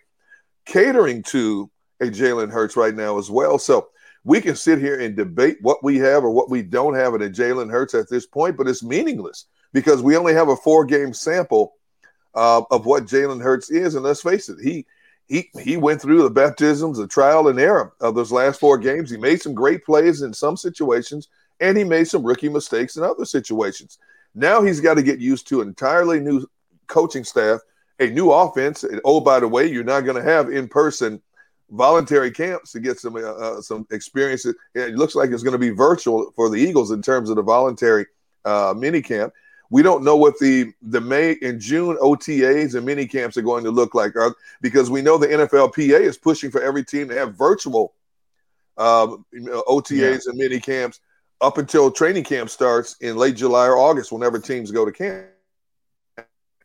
catering 0.66 1.24
to 1.24 1.70
a 2.00 2.06
Jalen 2.06 2.52
Hurts 2.52 2.76
right 2.76 2.96
now 2.96 3.18
as 3.18 3.30
well. 3.30 3.58
So 3.58 3.90
we 4.24 4.42
can 4.42 4.56
sit 4.56 4.80
here 4.80 5.00
and 5.00 5.16
debate 5.16 5.58
what 5.62 5.84
we 5.84 5.98
have 5.98 6.24
or 6.24 6.30
what 6.30 6.50
we 6.50 6.62
don't 6.62 6.96
have 6.96 7.16
in 7.16 7.22
a 7.24 7.30
Jalen 7.30 7.72
Hurts 7.72 7.94
at 7.94 8.10
this 8.10 8.26
point, 8.26 8.58
but 8.58 8.68
it's 8.68 8.84
meaningless 8.84 9.46
because 9.74 10.02
we 10.02 10.16
only 10.16 10.34
have 10.34 10.50
a 10.50 10.56
four 10.56 10.86
game 10.86 11.14
sample 11.14 11.74
uh, 12.36 12.62
of 12.70 12.86
what 12.86 13.06
Jalen 13.06 13.42
Hurts 13.42 13.72
is. 13.72 13.96
And 13.96 14.04
let's 14.04 14.22
face 14.22 14.50
it, 14.50 14.60
he 14.62 14.86
he 15.28 15.50
he 15.62 15.78
went 15.78 16.02
through 16.02 16.24
the 16.24 16.30
baptisms, 16.30 16.98
the 16.98 17.08
trial 17.08 17.48
and 17.48 17.60
error 17.60 17.94
of 18.00 18.16
those 18.16 18.32
last 18.32 18.60
four 18.60 18.78
games. 18.78 19.10
He 19.10 19.18
made 19.18 19.42
some 19.42 19.54
great 19.54 19.86
plays 19.86 20.22
in 20.22 20.34
some 20.34 20.58
situations, 20.58 21.30
and 21.60 21.78
he 21.78 21.84
made 21.84 22.08
some 22.08 22.24
rookie 22.24 22.50
mistakes 22.50 22.98
in 22.98 23.04
other 23.04 23.26
situations. 23.26 23.98
Now 24.36 24.62
he's 24.62 24.82
got 24.82 24.96
to 24.96 25.04
get 25.04 25.20
used 25.20 25.48
to 25.48 25.62
an 25.62 25.70
entirely 25.70 26.20
new 26.20 26.46
coaching 26.88 27.24
staff, 27.24 27.60
a 28.00 28.10
new 28.10 28.32
offense. 28.32 28.84
And, 28.84 29.02
oh, 29.04 29.20
by 29.20 29.40
the 29.40 29.48
way, 29.48 29.68
you're 29.68 29.84
not 29.84 30.02
going 30.02 30.22
to 30.22 30.30
have 30.30 30.50
in 30.50 30.68
person 30.68 31.22
voluntary 31.72 32.32
camps 32.32 32.72
to 32.74 32.80
get 32.80 33.00
some 33.00 33.16
uh, 33.16 33.20
uh, 33.20 33.62
some 33.62 33.88
experience. 33.92 34.46
It 34.76 34.96
looks 34.96 35.16
like 35.16 35.32
it's 35.32 35.44
going 35.44 35.54
to 35.54 35.58
be 35.58 35.70
virtual 35.70 36.32
for 36.36 36.50
the 36.50 36.58
Eagles 36.58 36.92
in 36.92 37.02
terms 37.02 37.30
of 37.30 37.38
the 37.38 37.42
voluntary 37.42 38.06
uh, 38.46 38.74
mini 38.78 39.02
camp. 39.02 39.34
We 39.70 39.82
don't 39.82 40.04
know 40.04 40.18
what 40.18 40.38
the 40.40 40.74
the 40.82 41.02
May 41.02 41.38
and 41.42 41.60
June 41.60 41.98
OTAs 41.98 42.76
and 42.76 42.86
mini 42.86 43.08
camps 43.08 43.38
are 43.38 43.42
going 43.42 43.64
to 43.64 43.72
look 43.72 43.96
like, 43.96 44.16
uh, 44.16 44.32
because 44.62 44.90
we 44.90 45.02
know 45.02 45.18
the 45.18 45.28
NFLPA 45.28 46.02
is 46.02 46.18
pushing 46.18 46.52
for 46.52 46.62
every 46.62 46.84
team 46.84 47.08
to 47.08 47.16
have 47.16 47.36
virtual 47.36 47.94
um, 48.78 49.26
OTAs 49.34 49.92
yeah. 49.92 50.18
and 50.28 50.38
mini 50.38 50.60
camps 50.60 51.00
up 51.40 51.58
until 51.58 51.90
training 51.90 52.24
camp 52.24 52.50
starts 52.50 52.98
in 53.02 53.16
late 53.16 53.36
July 53.36 53.68
or 53.68 53.78
August, 53.78 54.12
whenever 54.12 54.38
teams 54.38 54.72
go 54.72 54.86
to 54.86 54.92
camp. 54.92 55.28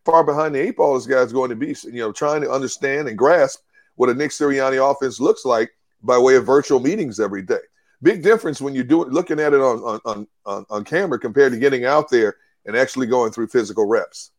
Far 0.04 0.22
behind 0.22 0.54
the 0.54 0.60
eight 0.60 0.76
ball, 0.76 0.94
this 0.94 1.06
guy's 1.06 1.32
going 1.32 1.50
to 1.50 1.56
be, 1.56 1.74
you 1.84 2.00
know, 2.00 2.12
trying 2.12 2.40
to 2.42 2.50
understand 2.50 3.08
and 3.08 3.18
grasp 3.18 3.60
what 3.96 4.08
a 4.08 4.14
Nick 4.14 4.30
Sirianni 4.30 4.78
offense 4.78 5.20
looks 5.20 5.44
like 5.44 5.70
by 6.02 6.18
way 6.18 6.36
of 6.36 6.46
virtual 6.46 6.80
meetings 6.80 7.18
every 7.18 7.42
day. 7.42 7.58
Big 8.02 8.22
difference 8.22 8.60
when 8.60 8.74
you 8.74 8.84
do 8.84 9.02
it, 9.02 9.08
looking 9.08 9.40
at 9.40 9.52
it 9.52 9.60
on 9.60 10.00
on 10.04 10.26
on, 10.44 10.66
on 10.70 10.84
camera 10.84 11.18
compared 11.18 11.52
to 11.52 11.58
getting 11.58 11.84
out 11.84 12.10
there 12.10 12.36
and 12.66 12.76
actually 12.76 13.06
going 13.06 13.32
through 13.32 13.48
physical 13.48 13.86
reps. 13.86 14.30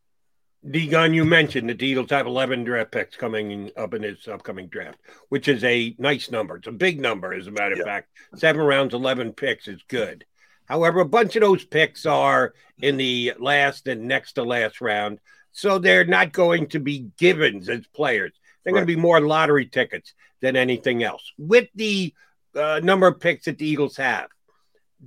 D 0.68 0.88
gun, 0.88 1.14
you 1.14 1.24
mentioned 1.24 1.70
the 1.70 1.86
Eagles 1.86 2.10
have 2.10 2.26
11 2.26 2.64
draft 2.64 2.90
picks 2.90 3.16
coming 3.16 3.70
up 3.76 3.94
in 3.94 4.02
this 4.02 4.26
upcoming 4.26 4.66
draft, 4.66 4.98
which 5.28 5.46
is 5.46 5.62
a 5.62 5.94
nice 5.98 6.30
number. 6.30 6.56
It's 6.56 6.66
a 6.66 6.72
big 6.72 7.00
number, 7.00 7.32
as 7.32 7.46
a 7.46 7.52
matter 7.52 7.72
of 7.72 7.78
yeah. 7.78 7.84
fact. 7.84 8.08
Seven 8.36 8.62
rounds, 8.62 8.92
11 8.92 9.34
picks 9.34 9.68
is 9.68 9.80
good. 9.86 10.24
However, 10.64 11.00
a 11.00 11.06
bunch 11.06 11.36
of 11.36 11.42
those 11.42 11.64
picks 11.64 12.06
are 12.06 12.54
in 12.78 12.96
the 12.96 13.34
last 13.38 13.86
and 13.86 14.06
next 14.08 14.32
to 14.32 14.42
last 14.42 14.80
round. 14.80 15.20
So 15.52 15.78
they're 15.78 16.04
not 16.04 16.32
going 16.32 16.68
to 16.68 16.80
be 16.80 17.10
givens 17.16 17.68
as 17.68 17.86
players. 17.86 18.32
They're 18.68 18.74
right. 18.74 18.80
going 18.80 18.88
to 18.88 18.96
be 18.96 19.00
more 19.00 19.18
lottery 19.22 19.64
tickets 19.64 20.12
than 20.42 20.54
anything 20.54 21.02
else. 21.02 21.32
With 21.38 21.68
the 21.74 22.12
uh, 22.54 22.80
number 22.82 23.06
of 23.06 23.18
picks 23.18 23.46
that 23.46 23.56
the 23.56 23.66
Eagles 23.66 23.96
have, 23.96 24.28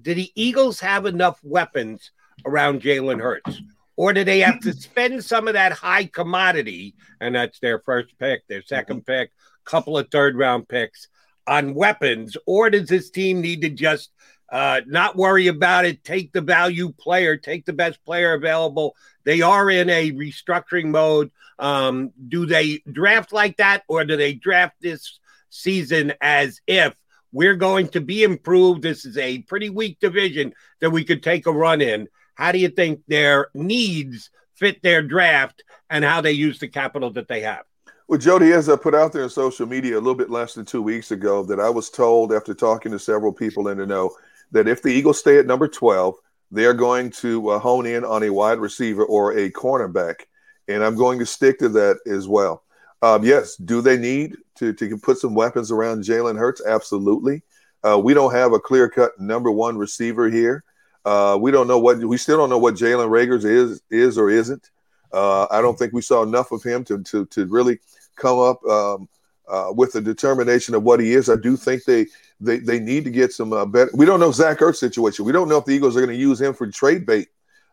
do 0.02 0.16
the 0.16 0.32
Eagles 0.34 0.80
have 0.80 1.06
enough 1.06 1.40
weapons 1.44 2.10
around 2.44 2.82
Jalen 2.82 3.22
Hurts? 3.22 3.62
Or 3.96 4.14
do 4.14 4.24
they 4.24 4.40
have 4.40 4.62
to 4.62 4.74
spend 4.74 5.24
some 5.24 5.48
of 5.48 5.54
that 5.54 5.74
high 5.74 6.06
commodity, 6.06 6.96
and 7.20 7.36
that's 7.36 7.60
their 7.60 7.78
first 7.78 8.18
pick, 8.18 8.48
their 8.48 8.64
2nd 8.64 8.86
mm-hmm. 8.86 9.00
pick, 9.02 9.32
couple 9.64 9.96
of 9.96 10.10
third 10.10 10.36
round 10.36 10.68
picks 10.68 11.08
on 11.46 11.76
weapons? 11.76 12.36
Or 12.48 12.72
does 12.72 12.90
this 12.90 13.12
team 13.12 13.42
need 13.42 13.62
to 13.62 13.70
just 13.70 14.10
uh, 14.52 14.82
not 14.86 15.16
worry 15.16 15.48
about 15.48 15.86
it, 15.86 16.04
take 16.04 16.34
the 16.34 16.42
value 16.42 16.92
player, 16.92 17.38
take 17.38 17.66
the 17.66 17.74
best 17.74 18.04
player 18.04 18.34
available? 18.34 18.96
They 19.24 19.42
are 19.42 19.70
in 19.70 19.90
a 19.90 20.12
restructuring 20.12 20.88
mode. 20.88 21.32
Um, 21.58 22.12
do 22.28 22.46
they 22.46 22.82
draft 22.92 23.32
like 23.32 23.58
that, 23.58 23.84
or 23.88 24.04
do 24.04 24.18
they 24.18 24.34
draft 24.34 24.76
this 24.82 25.20
season 25.50 26.14
as 26.22 26.60
if 26.68 26.94
we're 27.32 27.56
going 27.56 27.88
to 27.90 28.02
be 28.02 28.24
improved? 28.24 28.82
This 28.82 29.06
is 29.06 29.18
a 29.18 29.40
pretty 29.44 29.70
weak 29.70 30.00
division 30.00 30.54
that 30.80 30.90
we 30.90 31.04
could 31.04 31.24
take 31.24 31.46
a 31.46 31.52
run 31.52 31.82
in. 31.82 32.08
How 32.36 32.52
do 32.52 32.58
you 32.58 32.70
think 32.70 33.02
their 33.08 33.48
needs 33.54 34.32
fit 34.56 34.82
their 34.82 35.02
draft 35.02 35.64
and 35.90 36.04
how 36.04 36.22
they 36.22 36.32
use 36.32 36.60
the 36.60 36.68
capital 36.68 37.12
that 37.12 37.28
they 37.28 37.42
have? 37.42 37.64
Well, 38.08 38.20
Jody, 38.20 38.52
as 38.52 38.68
I 38.68 38.76
put 38.76 38.94
out 38.94 39.14
there 39.14 39.24
on 39.24 39.30
social 39.30 39.66
media 39.66 39.96
a 39.96 40.02
little 40.02 40.16
bit 40.16 40.30
less 40.30 40.54
than 40.54 40.66
two 40.66 40.82
weeks 40.82 41.12
ago, 41.12 41.44
that 41.44 41.60
I 41.60 41.70
was 41.70 41.90
told 41.90 42.34
after 42.34 42.54
talking 42.54 42.92
to 42.92 43.00
several 43.00 43.32
people 43.32 43.70
in 43.70 43.78
the 43.78 43.86
know 43.86 44.12
that 44.52 44.68
if 44.68 44.82
the 44.82 44.90
Eagles 44.90 45.20
stay 45.20 45.38
at 45.38 45.46
number 45.46 45.68
12, 45.68 46.16
they're 46.52 46.74
going 46.74 47.12
to 47.12 47.50
uh, 47.50 47.60
hone 47.60 47.86
in 47.86 48.04
on 48.04 48.24
a 48.24 48.30
wide 48.30 48.60
receiver 48.60 49.06
or 49.06 49.38
a 49.38 49.50
cornerback. 49.52 50.26
And 50.68 50.84
I'm 50.84 50.96
going 50.96 51.20
to 51.20 51.26
stick 51.26 51.60
to 51.60 51.70
that 51.70 52.00
as 52.06 52.28
well. 52.28 52.64
Um, 53.02 53.24
yes, 53.24 53.56
do 53.56 53.82
they 53.82 53.98
need 53.98 54.38
to, 54.56 54.74
to 54.74 54.98
put 54.98 55.18
some 55.18 55.34
weapons 55.34 55.72
around 55.72 56.04
Jalen 56.04 56.38
Hurts? 56.38 56.62
Absolutely. 56.66 57.42
Uh, 57.84 58.00
we 58.04 58.14
don't 58.14 58.34
have 58.34 58.54
a 58.54 58.60
clear 58.60 58.90
cut 58.90 59.20
number 59.20 59.50
one 59.52 59.78
receiver 59.78 60.30
here. 60.30 60.64
Uh, 61.04 61.38
we 61.42 61.50
don't 61.50 61.68
know 61.68 61.80
what 61.80 61.98
we 61.98 62.18
still 62.18 62.38
don't 62.38 62.50
know 62.50 62.60
what 62.60 62.76
Jalen 62.76 63.10
Reagor's 63.10 63.44
is 63.44 63.82
is 63.90 64.20
or 64.20 64.30
isn't. 64.30 64.70
Uh, 65.12 65.48
I 65.50 65.62
don't 65.62 65.78
think 65.78 65.94
we 65.94 66.02
saw 66.02 66.22
enough 66.22 66.52
of 66.52 66.62
him 66.62 66.84
to 66.86 67.02
to 67.02 67.26
to 67.26 67.48
really 67.48 67.80
come 68.16 68.38
up 68.38 68.64
um, 68.66 69.10
uh, 69.50 69.72
with 69.76 69.96
a 69.96 70.02
determination 70.02 70.76
of 70.76 70.84
what 70.84 71.00
he 71.00 71.14
is. 71.14 71.28
I 71.28 71.38
do 71.38 71.58
think 71.58 71.86
they 71.86 72.06
they 72.42 72.58
they 72.60 72.80
need 72.80 73.04
to 73.06 73.12
get 73.12 73.32
some 73.32 73.54
uh, 73.54 73.66
better. 73.66 73.92
We 73.94 74.06
don't 74.06 74.20
know 74.20 74.32
Zach 74.32 74.60
Ertz 74.60 74.78
situation. 74.78 75.26
We 75.26 75.32
don't 75.32 75.48
know 75.48 75.58
if 75.58 75.66
the 75.66 75.74
Eagles 75.74 75.96
are 75.96 76.02
going 76.02 76.16
to 76.16 76.22
use 76.22 76.42
him 76.42 76.54
for 76.54 76.70
trade 76.70 77.06
bait 77.06 77.28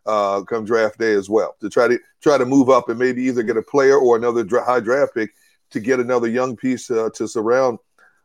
uh, 0.06 0.42
come 0.42 0.64
draft 0.64 0.98
day 0.98 1.12
as 1.12 1.28
well 1.28 1.56
to 1.60 1.68
try 1.68 1.88
to 1.88 1.98
try 2.22 2.38
to 2.38 2.44
move 2.44 2.68
up 2.68 2.88
and 2.88 2.98
maybe 2.98 3.22
either 3.24 3.42
get 3.42 3.56
a 3.56 3.62
player 3.62 3.98
or 3.98 4.16
another 4.16 4.44
dra- 4.44 4.64
high 4.64 4.80
draft 4.80 5.14
pick 5.14 5.30
to 5.70 5.80
get 5.80 6.00
another 6.00 6.28
young 6.28 6.56
piece 6.56 6.90
uh, 6.90 7.10
to 7.14 7.26
surround 7.26 7.78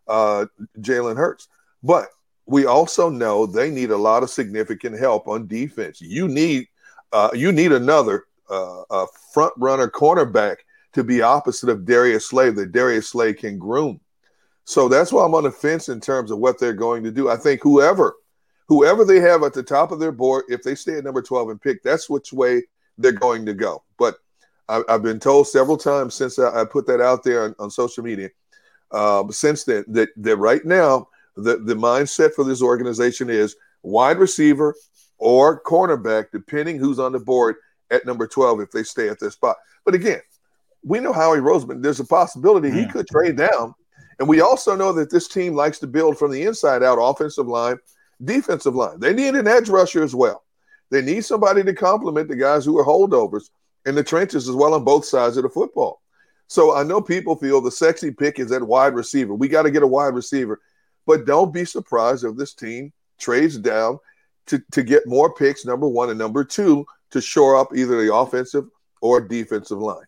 Jalen 0.07 1.17
Hurts. 1.17 1.47
But 1.81 2.07
we 2.45 2.65
also 2.65 3.09
know 3.09 3.45
they 3.45 3.69
need 3.69 3.91
a 3.91 3.97
lot 3.97 4.23
of 4.23 4.29
significant 4.29 4.99
help 4.99 5.27
on 5.27 5.47
defense. 5.47 6.01
You 6.01 6.27
need 6.27 6.67
uh, 7.11 7.29
you 7.33 7.51
need 7.51 7.71
another 7.71 8.25
uh, 8.49 9.05
front 9.33 9.53
runner 9.57 9.87
cornerback 9.87 10.57
to 10.93 11.03
be 11.03 11.21
opposite 11.21 11.69
of 11.69 11.85
Darius 11.85 12.27
Slay 12.27 12.49
that 12.51 12.71
Darius 12.71 13.09
Slay 13.09 13.33
can 13.33 13.57
groom. 13.57 13.99
So 14.66 14.88
that's 14.88 15.11
why 15.11 15.26
I'm 15.26 15.36
on 15.36 15.43
the 15.43 15.51
fence 15.51 15.89
in 15.89 15.99
terms 15.99 16.32
of 16.32 16.39
what 16.39 16.59
they're 16.59 16.74
going 16.74 17.03
to 17.03 17.11
do. 17.11 17.30
I 17.30 17.36
think 17.36 17.61
whoever 17.61 18.16
whoever 18.68 19.03
they 19.03 19.20
have 19.20 19.43
at 19.43 19.53
the 19.53 19.64
top 19.64 19.91
of 19.91 19.99
their 19.99 20.11
board, 20.11 20.45
if 20.47 20.64
they 20.64 20.76
stay 20.76 20.97
at 20.97 21.03
number 21.03 21.22
12 21.22 21.49
and 21.49 21.61
pick, 21.61 21.84
that's 21.84 22.09
which 22.09 22.32
way 22.32 22.64
they're 22.97 23.11
going 23.11 23.45
to 23.45 23.53
go. 23.53 23.84
But 23.97 24.16
I, 24.70 24.82
have 24.88 25.03
been 25.03 25.20
told 25.20 25.47
several 25.47 25.78
times 25.78 26.14
since 26.16 26.39
I, 26.39 26.61
I 26.61 26.66
put 26.66 26.88
that 26.88 27.01
out 27.01 27.24
there 27.24 27.43
on, 27.43 27.55
on 27.59 27.70
social 27.70 28.03
media, 28.03 28.30
uh, 28.91 29.30
since 29.32 29.64
then 29.64 29.84
that 29.89 30.09
that 30.18 30.38
right 30.38 30.64
now 30.66 31.07
the, 31.36 31.57
the 31.57 31.76
mindset 31.76 32.34
for 32.34 32.43
this 32.43 32.61
organization 32.61 33.30
is 33.30 33.55
wide 33.82 34.18
receiver 34.18 34.76
or 35.18 35.61
cornerback, 35.61 36.28
depending 36.32 36.78
who's 36.78 36.99
on 36.99 37.11
the 37.11 37.20
board 37.20 37.55
at 37.91 38.05
number 38.05 38.28
12 38.28 38.61
if 38.61 38.72
they 38.72 38.84
stay 38.84 39.09
at 39.09 39.20
this 39.20 39.34
spot. 39.34 39.57
But 39.86 39.95
again, 39.95 40.22
we 40.84 40.99
know 40.99 41.14
Howie 41.14 41.39
Roseman, 41.39 41.82
there's 41.82 41.99
a 41.99 42.05
possibility 42.05 42.70
he 42.70 42.88
could 42.88 43.07
trade 43.07 43.38
down. 43.38 43.74
And 44.20 44.28
we 44.28 44.41
also 44.41 44.76
know 44.76 44.93
that 44.93 45.09
this 45.09 45.28
team 45.28 45.55
likes 45.55 45.80
to 45.80 45.88
build 45.88 46.18
from 46.18 46.32
the 46.32 46.43
inside 46.43 46.84
out 46.84 46.99
offensive 47.01 47.47
line, 47.47 47.78
defensive 48.24 48.76
line. 48.76 48.99
They 48.99 49.14
need 49.14 49.36
an 49.36 49.47
edge 49.47 49.70
rusher 49.70 50.03
as 50.03 50.16
well. 50.16 50.43
They 50.89 51.01
need 51.01 51.26
somebody 51.26 51.64
to 51.64 51.74
complement 51.74 52.28
the 52.28 52.36
guys 52.36 52.66
who 52.66 52.78
are 52.78 52.86
holdovers 52.86 53.49
in 53.86 53.95
the 53.95 54.03
trenches 54.03 54.47
as 54.47 54.55
well 54.55 54.74
on 54.74 54.84
both 54.84 55.05
sides 55.05 55.38
of 55.38 55.43
the 55.43 55.49
football. 55.49 56.01
So 56.47 56.76
I 56.76 56.84
know 56.84 57.01
people 57.01 57.36
feel 57.36 57.61
the 57.61 57.72
sexy 57.72 58.11
pick 58.11 58.38
is 58.39 58.51
at 58.51 58.61
wide 58.61 58.93
receiver. 58.93 59.34
We 59.34 59.47
got 59.47 59.64
to 59.64 59.72
get 59.72 59.84
a 59.84 59.88
wide 59.88 60.14
receiver. 60.14 60.61
But 61.05 61.26
don't 61.26 61.53
be 61.53 61.66
surprised 61.66 62.24
if 62.24 62.36
this 62.36 62.53
team 62.53 62.93
trades 63.20 63.57
down 63.57 63.99
to, 64.47 64.61
to 64.72 64.84
get 64.84 65.07
more 65.07 65.34
picks, 65.34 65.66
number 65.66 65.88
one, 65.88 66.09
and 66.09 66.20
number 66.20 66.43
two, 66.43 66.86
to 67.11 67.22
shore 67.22 67.55
up 67.55 67.76
either 67.76 68.03
the 68.03 68.14
offensive 68.14 68.66
or 69.01 69.20
defensive 69.22 69.80
line. 69.80 70.05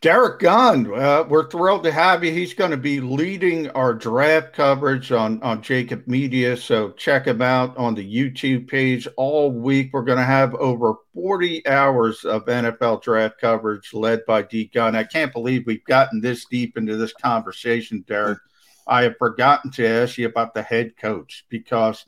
Derrick 0.00 0.38
Gunn, 0.38 0.94
uh, 0.94 1.24
we're 1.28 1.50
thrilled 1.50 1.82
to 1.82 1.90
have 1.90 2.22
you. 2.22 2.30
He's 2.30 2.54
going 2.54 2.70
to 2.70 2.76
be 2.76 3.00
leading 3.00 3.68
our 3.70 3.92
draft 3.92 4.52
coverage 4.52 5.10
on, 5.10 5.42
on 5.42 5.60
JAKIB 5.60 6.06
Media. 6.06 6.56
So 6.56 6.92
check 6.92 7.26
him 7.26 7.42
out 7.42 7.76
on 7.76 7.96
the 7.96 8.08
YouTube 8.08 8.68
page 8.68 9.08
all 9.16 9.50
week. 9.50 9.90
We're 9.92 10.02
going 10.02 10.18
to 10.18 10.24
have 10.24 10.54
over 10.54 10.94
40 11.14 11.66
hours 11.66 12.24
of 12.24 12.44
NFL 12.44 13.02
draft 13.02 13.40
coverage 13.40 13.92
led 13.92 14.24
by 14.24 14.42
D 14.42 14.70
Gunn. 14.72 14.94
I 14.94 15.02
can't 15.02 15.32
believe 15.32 15.66
we've 15.66 15.84
gotten 15.84 16.20
this 16.20 16.44
deep 16.44 16.78
into 16.78 16.96
this 16.96 17.12
conversation, 17.12 18.04
Derrick. 18.06 18.38
I 18.86 19.02
have 19.02 19.18
forgotten 19.18 19.72
to 19.72 19.86
ask 19.86 20.16
you 20.16 20.26
about 20.28 20.54
the 20.54 20.62
head 20.62 20.96
coach 20.96 21.44
because 21.48 22.06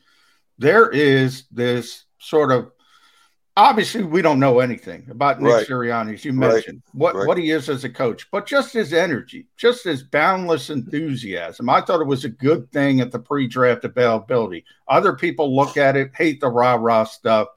there 0.59 0.91
is 0.91 1.47
this 1.51 2.05
sort 2.21 2.53
of 2.53 2.71
obviously 3.57 4.03
we 4.03 4.23
don't 4.23 4.41
know 4.41 4.61
anything 4.61 5.07
about 5.11 5.41
Nick 5.41 5.53
right. 5.53 5.67
Sirianni, 5.67 6.15
as 6.15 6.25
you 6.25 6.33
mentioned, 6.33 6.83
right. 6.87 6.95
what 6.95 7.15
right. 7.15 7.27
what 7.27 7.39
he 7.39 7.51
is 7.51 7.69
as 7.69 7.85
a 7.85 7.91
coach, 7.91 8.31
but 8.31 8.47
just 8.47 8.73
his 8.73 8.93
energy, 8.93 9.47
just 9.57 9.85
his 9.85 10.03
boundless 10.03 10.71
enthusiasm. 10.71 11.69
I 11.69 11.81
thought 11.81 12.01
it 12.01 12.07
was 12.07 12.25
a 12.25 12.31
good 12.31 12.71
thing 12.73 13.01
at 13.01 13.11
the 13.11 13.19
pre-draft 13.19 13.85
availability. 13.85 14.65
Other 14.89 15.15
people 15.15 15.55
look 15.55 15.77
at 15.77 15.97
it, 15.97 16.13
hate 16.15 16.41
the 16.41 16.49
rah 16.49 16.75
rah 16.75 17.05
stuff. 17.05 17.49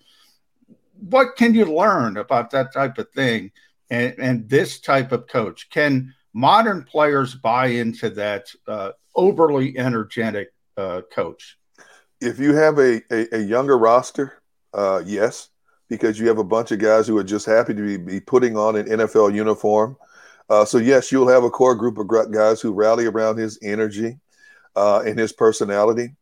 What 0.99 1.35
can 1.35 1.53
you 1.53 1.65
learn 1.65 2.17
about 2.17 2.51
that 2.51 2.73
type 2.73 2.97
of 2.97 3.11
thing 3.11 3.51
and, 3.89 4.15
and 4.17 4.49
this 4.49 4.79
type 4.79 5.11
of 5.11 5.27
coach? 5.27 5.69
Can 5.69 6.13
modern 6.33 6.83
players 6.83 7.35
buy 7.35 7.67
into 7.67 8.09
that 8.11 8.47
uh, 8.67 8.91
overly 9.15 9.77
energetic 9.77 10.53
uh, 10.77 11.01
coach? 11.11 11.57
If 12.21 12.39
you 12.39 12.55
have 12.55 12.79
a, 12.79 13.01
a, 13.11 13.35
a 13.35 13.39
younger 13.39 13.77
roster, 13.77 14.41
uh, 14.73 15.03
yes 15.05 15.49
because 15.93 16.19
you 16.19 16.27
have 16.27 16.39
a 16.39 16.43
bunch 16.43 16.71
of 16.71 16.79
guys 16.79 17.05
who 17.05 17.15
are 17.19 17.23
just 17.23 17.45
happy 17.45 17.71
to 17.71 17.81
be, 17.85 17.97
be 17.97 18.19
putting 18.19 18.57
on 18.57 18.75
an 18.75 18.87
NFL 18.87 19.35
uniform. 19.35 19.95
Uh, 20.49 20.65
so 20.65 20.79
yes, 20.79 21.11
you'll 21.11 21.27
have 21.27 21.43
a 21.43 21.51
core 21.51 21.75
group 21.75 21.99
of 21.99 22.07
guys 22.31 22.59
who 22.59 22.73
rally 22.73 23.05
around 23.05 23.37
his 23.37 23.59
energy 23.61 24.17
uh, 24.75 25.03
and 25.05 25.19
his 25.19 25.31
personality. 25.31 26.15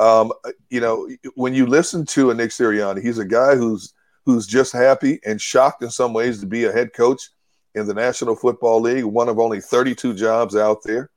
Um, 0.00 0.32
you 0.68 0.80
know, 0.80 1.08
when 1.36 1.54
you 1.54 1.64
listen 1.64 2.04
to 2.06 2.30
a 2.30 2.34
Nick 2.34 2.50
Sirianni, 2.50 3.02
he's 3.02 3.18
a 3.18 3.24
guy 3.24 3.54
who's 3.54 3.94
who's 4.26 4.48
just 4.48 4.72
happy 4.72 5.20
and 5.24 5.40
shocked 5.40 5.84
in 5.84 5.90
some 5.90 6.12
ways 6.12 6.40
to 6.40 6.46
be 6.46 6.64
a 6.64 6.72
head 6.72 6.92
coach 6.92 7.30
in 7.76 7.86
the 7.86 7.94
National 7.94 8.34
Football 8.34 8.80
League, 8.80 9.04
one 9.04 9.28
of 9.28 9.38
only 9.38 9.60
32 9.60 10.14
jobs 10.14 10.56
out 10.56 10.82
there. 10.82 11.10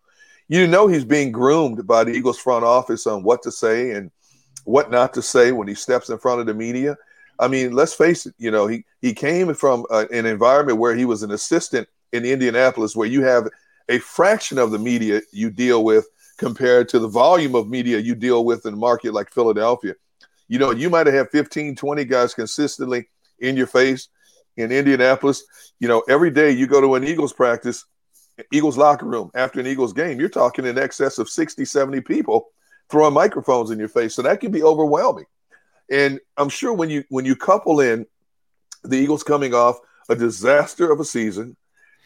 You 0.49 0.67
know 0.67 0.85
he's 0.87 1.05
being 1.05 1.31
groomed 1.31 1.87
by 1.87 2.03
the 2.03 2.11
Eagles 2.11 2.37
front 2.37 2.63
office 2.63 3.07
on 3.07 3.23
what 3.23 3.41
to 3.41 3.51
say 3.51 3.91
and 3.91 4.11
what 4.65 4.91
not 4.91 5.15
to 5.15 5.21
say 5.23 5.51
when 5.51 5.67
he 5.67 5.73
steps 5.73 6.09
in 6.09 6.19
front 6.19 6.41
of 6.41 6.45
the 6.45 6.53
media. 6.53 6.95
I 7.39 7.47
mean, 7.47 7.73
let's 7.73 7.93
face 7.93 8.25
it. 8.25 8.33
You 8.37 8.51
know, 8.51 8.67
he 8.67 8.85
he 9.01 9.13
came 9.13 9.53
from 9.53 9.85
uh, 9.89 10.05
an 10.11 10.25
environment 10.25 10.79
where 10.79 10.95
he 10.95 11.05
was 11.05 11.23
an 11.23 11.31
assistant 11.31 11.87
in 12.11 12.25
Indianapolis, 12.25 12.95
where 12.95 13.07
you 13.07 13.23
have 13.23 13.47
a 13.89 13.99
fraction 13.99 14.57
of 14.57 14.71
the 14.71 14.79
media 14.79 15.21
you 15.31 15.49
deal 15.49 15.83
with 15.83 16.07
compared 16.37 16.89
to 16.89 16.99
the 16.99 17.07
volume 17.07 17.55
of 17.55 17.67
media 17.67 17.97
you 17.97 18.15
deal 18.15 18.45
with 18.45 18.65
in 18.65 18.73
a 18.73 18.77
market 18.77 19.13
like 19.13 19.31
Philadelphia. 19.31 19.95
You 20.47 20.59
know, 20.59 20.71
you 20.71 20.89
might 20.89 21.07
have 21.07 21.15
had 21.15 21.29
15, 21.29 21.75
20 21.75 22.05
guys 22.05 22.33
consistently 22.33 23.09
in 23.39 23.57
your 23.57 23.67
face 23.67 24.09
in 24.55 24.71
Indianapolis. 24.71 25.43
You 25.79 25.87
know, 25.87 26.03
every 26.07 26.31
day 26.31 26.51
you 26.51 26.67
go 26.67 26.81
to 26.81 26.95
an 26.95 27.03
Eagles 27.03 27.33
practice, 27.33 27.85
Eagles 28.51 28.77
locker 28.77 29.05
room 29.05 29.31
after 29.33 29.59
an 29.59 29.67
Eagles 29.67 29.93
game, 29.93 30.19
you're 30.19 30.29
talking 30.29 30.65
in 30.65 30.77
excess 30.77 31.17
of 31.17 31.29
60, 31.29 31.65
70 31.65 32.01
people 32.01 32.49
throwing 32.89 33.13
microphones 33.13 33.71
in 33.71 33.79
your 33.79 33.89
face. 33.89 34.15
So 34.15 34.21
that 34.21 34.39
can 34.39 34.51
be 34.51 34.63
overwhelming. 34.63 35.25
And 35.89 36.19
I'm 36.35 36.49
sure 36.49 36.73
when 36.73 36.89
you 36.89 37.03
when 37.09 37.25
you 37.25 37.35
couple 37.35 37.79
in 37.79 38.05
the 38.83 38.97
Eagles 38.97 39.23
coming 39.23 39.53
off 39.53 39.79
a 40.09 40.15
disaster 40.15 40.91
of 40.91 40.99
a 40.99 41.05
season, 41.05 41.55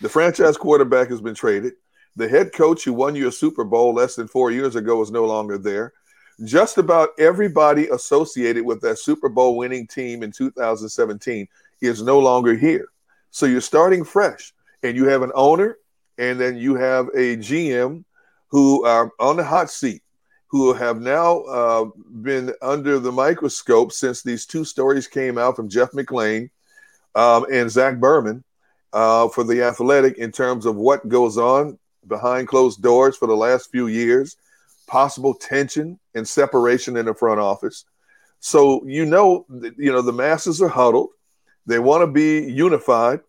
the 0.02 0.10
franchise 0.10 0.58
quarterback 0.58 1.10
has 1.10 1.22
been 1.22 1.36
traded, 1.36 1.74
the 2.16 2.28
head 2.28 2.54
coach 2.54 2.84
who 2.84 2.94
won 2.94 3.16
you 3.16 3.28
a 3.28 3.32
Super 3.32 3.64
Bowl 3.64 3.94
less 3.94 4.16
than 4.16 4.28
four 4.28 4.52
years 4.52 4.76
ago 4.76 5.02
is 5.02 5.12
no 5.12 5.26
longer 5.26 5.58
there. 5.58 5.94
Just 6.44 6.78
about 6.78 7.10
everybody 7.20 7.88
associated 7.90 8.66
with 8.66 8.82
that 8.82 9.00
Super 9.00 9.30
Bowl 9.30 9.58
winning 9.58 9.88
team 9.88 10.24
in 10.24 10.32
2017 10.32 11.48
is 11.82 12.02
no 12.02 12.20
longer 12.20 12.56
here. 12.56 12.88
So 13.30 13.46
you're 13.46 13.62
starting 13.62 14.04
fresh, 14.04 14.54
and 14.84 14.96
you 14.98 15.06
have 15.06 15.22
an 15.22 15.32
owner, 15.36 15.78
and 16.18 16.40
then 16.40 16.58
you 16.58 16.76
have 16.76 17.08
a 17.10 17.38
GM 17.38 18.04
who 18.48 18.84
are 18.86 19.12
on 19.20 19.38
the 19.38 19.44
hot 19.44 19.70
seat 19.70 20.02
who 20.52 20.74
have 20.74 21.00
now 21.00 21.40
uh, 21.44 21.86
been 22.22 22.54
under 22.62 23.00
the 23.00 23.12
microscope 23.12 23.94
since 23.94 24.22
these 24.22 24.46
two 24.46 24.66
stories 24.66 25.08
came 25.08 25.38
out 25.38 25.56
from 25.56 25.70
Jeff 25.70 25.92
McLane 25.92 26.50
um, 27.16 27.46
and 27.50 27.72
Zach 27.72 28.02
Berman 28.02 28.44
uh, 28.92 29.30
for 29.30 29.46
the 29.46 29.64
Athletic 29.64 30.18
in 30.18 30.30
terms 30.30 30.66
of 30.66 30.76
what 30.76 31.08
goes 31.08 31.38
on 31.38 31.80
behind 32.06 32.50
closed 32.50 32.82
doors 32.82 33.16
for 33.16 33.30
the 33.30 33.36
last 33.36 33.72
few 33.72 33.88
years, 33.88 34.36
possible 34.88 35.34
tension 35.34 35.98
and 36.16 36.28
separation 36.28 36.98
in 36.98 37.06
the 37.06 37.14
front 37.14 37.40
office. 37.40 37.86
So 38.42 38.86
you 38.86 39.06
know, 39.06 39.46
you 39.78 39.94
know 39.94 40.02
the 40.02 40.12
masses 40.12 40.62
are 40.62 40.68
huddled. 40.68 41.12
They 41.66 41.80
want 41.80 42.02
to 42.02 42.08
be 42.08 42.52
unified. 42.52 43.22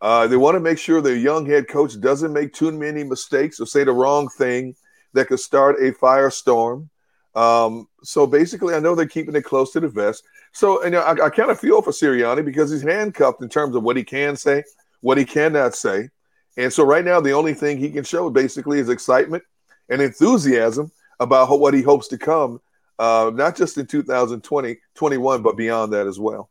Uh, 0.00 0.28
they 0.28 0.38
want 0.38 0.54
to 0.54 0.60
make 0.60 0.78
sure 0.78 1.02
their 1.02 1.14
young 1.14 1.44
head 1.44 1.68
coach 1.68 2.00
doesn't 2.00 2.32
make 2.32 2.54
too 2.54 2.72
many 2.72 3.04
mistakes 3.04 3.60
or 3.60 3.66
say 3.66 3.84
the 3.84 3.92
wrong 3.92 4.30
thing 4.30 4.74
that 5.14 5.28
could 5.28 5.40
start 5.40 5.76
a 5.80 5.92
firestorm. 5.92 6.88
Um, 7.34 7.88
so 8.02 8.26
basically, 8.26 8.74
I 8.74 8.80
know 8.80 8.94
they're 8.94 9.06
keeping 9.06 9.34
it 9.34 9.42
close 9.42 9.72
to 9.72 9.80
the 9.80 9.88
vest. 9.88 10.24
So, 10.52 10.82
and 10.82 10.94
I, 10.94 11.12
I 11.12 11.30
kind 11.30 11.50
of 11.50 11.58
feel 11.58 11.82
for 11.82 11.90
Sirianni 11.90 12.44
because 12.44 12.70
he's 12.70 12.82
handcuffed 12.82 13.42
in 13.42 13.48
terms 13.48 13.74
of 13.74 13.82
what 13.82 13.96
he 13.96 14.04
can 14.04 14.36
say, 14.36 14.62
what 15.00 15.18
he 15.18 15.24
cannot 15.24 15.74
say. 15.74 16.10
And 16.56 16.72
so, 16.72 16.84
right 16.84 17.04
now, 17.04 17.20
the 17.20 17.32
only 17.32 17.54
thing 17.54 17.78
he 17.78 17.90
can 17.90 18.04
show 18.04 18.30
basically 18.30 18.78
is 18.78 18.88
excitement 18.88 19.42
and 19.88 20.00
enthusiasm 20.00 20.92
about 21.18 21.58
what 21.58 21.74
he 21.74 21.82
hopes 21.82 22.08
to 22.08 22.18
come, 22.18 22.60
uh, 22.98 23.30
not 23.34 23.56
just 23.56 23.78
in 23.78 23.86
2020, 23.86 24.78
21, 24.94 25.42
but 25.42 25.56
beyond 25.56 25.92
that 25.92 26.06
as 26.06 26.20
well. 26.20 26.50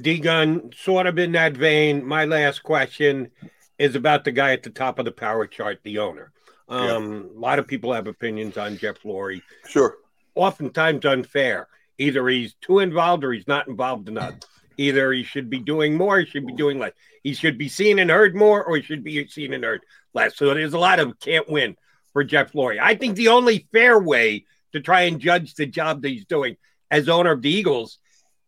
D 0.00 0.18
Gun, 0.18 0.70
sort 0.76 1.06
of 1.06 1.18
in 1.18 1.32
that 1.32 1.56
vein, 1.56 2.04
my 2.04 2.24
last 2.24 2.62
question 2.62 3.30
is 3.78 3.94
about 3.94 4.24
the 4.24 4.32
guy 4.32 4.52
at 4.52 4.62
the 4.62 4.70
top 4.70 4.98
of 4.98 5.04
the 5.04 5.12
power 5.12 5.46
chart, 5.46 5.80
the 5.82 5.98
owner. 5.98 6.32
Um, 6.68 7.12
yeah. 7.12 7.38
A 7.38 7.40
lot 7.40 7.58
of 7.58 7.66
people 7.66 7.92
have 7.92 8.06
opinions 8.06 8.56
on 8.56 8.76
Jeff 8.76 9.02
Lurie. 9.02 9.42
Sure. 9.68 9.96
Oftentimes 10.34 11.04
unfair. 11.04 11.68
Either 11.98 12.26
he's 12.28 12.54
too 12.60 12.78
involved 12.78 13.24
or 13.24 13.32
he's 13.32 13.48
not 13.48 13.68
involved 13.68 14.08
enough. 14.08 14.34
Either 14.78 15.12
he 15.12 15.22
should 15.22 15.50
be 15.50 15.58
doing 15.58 15.96
more, 15.96 16.18
he 16.18 16.26
should 16.26 16.46
be 16.46 16.54
doing 16.54 16.78
less. 16.78 16.92
He 17.22 17.34
should 17.34 17.58
be 17.58 17.68
seen 17.68 17.98
and 17.98 18.10
heard 18.10 18.34
more, 18.34 18.64
or 18.64 18.76
he 18.76 18.82
should 18.82 19.04
be 19.04 19.26
seen 19.28 19.52
and 19.52 19.62
heard 19.62 19.82
less. 20.14 20.36
So 20.36 20.52
there's 20.52 20.72
a 20.72 20.78
lot 20.78 20.98
of 20.98 21.18
can't 21.20 21.48
win 21.48 21.76
for 22.12 22.24
Jeff 22.24 22.52
Lurie. 22.52 22.80
I 22.80 22.94
think 22.94 23.16
the 23.16 23.28
only 23.28 23.68
fair 23.72 24.00
way 24.00 24.46
to 24.72 24.80
try 24.80 25.02
and 25.02 25.20
judge 25.20 25.54
the 25.54 25.66
job 25.66 26.02
that 26.02 26.08
he's 26.08 26.24
doing 26.24 26.56
as 26.90 27.08
owner 27.08 27.32
of 27.32 27.42
the 27.42 27.50
Eagles 27.50 27.98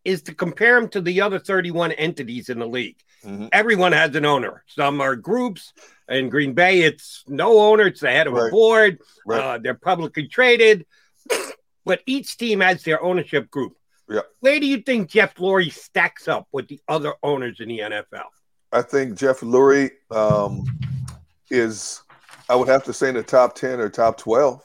is 0.03 0.21
to 0.23 0.35
compare 0.35 0.77
him 0.77 0.87
to 0.89 1.01
the 1.01 1.21
other 1.21 1.39
31 1.39 1.91
entities 1.93 2.49
in 2.49 2.59
the 2.59 2.67
league. 2.67 2.97
Mm-hmm. 3.23 3.47
Everyone 3.51 3.91
has 3.91 4.15
an 4.15 4.25
owner. 4.25 4.63
Some 4.67 5.01
are 5.01 5.15
groups, 5.15 5.73
in 6.09 6.29
Green 6.29 6.53
Bay, 6.53 6.81
it's 6.81 7.23
no 7.27 7.59
owner, 7.59 7.87
it's 7.87 8.01
the 8.01 8.11
head 8.11 8.27
of 8.27 8.33
right. 8.33 8.47
a 8.47 8.51
board. 8.51 8.99
Right. 9.25 9.39
Uh, 9.39 9.57
they're 9.57 9.73
publicly 9.73 10.27
traded, 10.27 10.85
but 11.85 12.01
each 12.05 12.37
team 12.37 12.59
has 12.61 12.83
their 12.83 13.01
ownership 13.01 13.49
group. 13.49 13.73
Yeah. 14.09 14.21
Where 14.39 14.59
do 14.59 14.67
you 14.67 14.81
think 14.81 15.09
Jeff 15.09 15.35
Lurie 15.35 15.71
stacks 15.71 16.27
up 16.27 16.47
with 16.51 16.67
the 16.67 16.79
other 16.87 17.13
owners 17.23 17.59
in 17.59 17.69
the 17.69 17.79
NFL? 17.79 18.25
I 18.71 18.81
think 18.81 19.17
Jeff 19.17 19.39
Lurie 19.39 19.91
um, 20.11 20.65
is, 21.49 22.01
I 22.49 22.55
would 22.55 22.67
have 22.67 22.83
to 22.83 22.93
say, 22.93 23.09
in 23.09 23.15
the 23.15 23.23
top 23.23 23.55
10 23.55 23.79
or 23.79 23.89
top 23.89 24.17
12. 24.17 24.61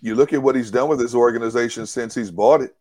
You 0.00 0.14
look 0.14 0.32
at 0.32 0.42
what 0.42 0.54
he's 0.54 0.70
done 0.70 0.88
with 0.88 1.00
his 1.00 1.14
organization 1.14 1.86
since 1.86 2.14
he's 2.14 2.30
bought 2.30 2.60
it. 2.60 2.76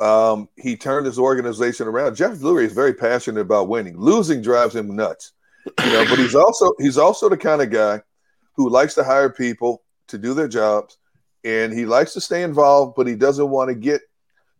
Um, 0.00 0.48
he 0.56 0.76
turned 0.76 1.06
his 1.06 1.18
organization 1.18 1.86
around. 1.86 2.16
Jeff 2.16 2.34
Lurie 2.38 2.66
is 2.66 2.72
very 2.72 2.92
passionate 2.92 3.40
about 3.40 3.68
winning. 3.68 3.98
Losing 3.98 4.42
drives 4.42 4.74
him 4.74 4.94
nuts 4.94 5.32
you 5.66 5.92
know, 5.92 6.04
but 6.08 6.18
he's 6.18 6.34
also 6.34 6.72
he's 6.78 6.98
also 6.98 7.28
the 7.28 7.36
kind 7.36 7.62
of 7.62 7.70
guy 7.70 8.00
who 8.54 8.70
likes 8.70 8.94
to 8.94 9.04
hire 9.04 9.30
people 9.30 9.82
to 10.08 10.18
do 10.18 10.34
their 10.34 10.48
jobs, 10.48 10.98
and 11.44 11.72
he 11.72 11.86
likes 11.86 12.12
to 12.14 12.20
stay 12.20 12.42
involved, 12.42 12.94
but 12.96 13.06
he 13.06 13.14
doesn't 13.14 13.50
want 13.50 13.68
to 13.68 13.74
get 13.74 14.02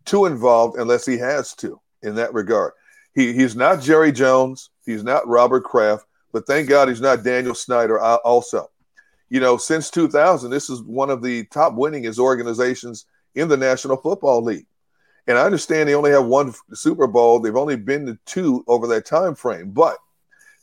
too 0.05 0.27
involved 0.27 0.79
unless 0.79 1.05
he 1.05 1.19
has 1.19 1.55
to 1.55 1.81
in 2.03 2.15
that 2.15 2.33
regard. 2.33 2.73
He, 3.15 3.33
he's 3.33 3.57
not 3.57 3.83
Jerry 3.83 4.13
Jones. 4.13 4.71
He's 4.87 5.05
not 5.05 5.27
Robert 5.27 5.65
Kraft, 5.65 6.07
but 6.33 6.47
thank 6.47 6.69
God 6.69 6.89
he's 6.89 7.01
not 7.01 7.25
Daniel 7.25 7.55
Snyder 7.55 7.99
also. 8.01 8.71
You 9.29 9.41
know, 9.41 9.57
since 9.57 9.91
2000, 9.91 10.51
this 10.51 10.71
is 10.71 10.83
one 10.83 11.11
of 11.11 11.23
the 11.23 11.45
top 11.47 11.75
winningest 11.75 12.19
organizations 12.19 13.07
in 13.35 13.49
the 13.49 13.57
National 13.57 13.97
Football 13.97 14.43
League. 14.43 14.67
And 15.27 15.37
I 15.37 15.43
understand 15.43 15.89
they 15.89 15.95
only 15.95 16.11
have 16.11 16.25
one 16.25 16.55
Super 16.73 17.07
Bowl. 17.07 17.39
They've 17.39 17.55
only 17.55 17.77
been 17.77 18.07
to 18.07 18.19
two 18.25 18.65
over 18.67 18.87
that 18.87 19.05
time 19.05 19.35
frame. 19.35 19.71
But 19.73 19.99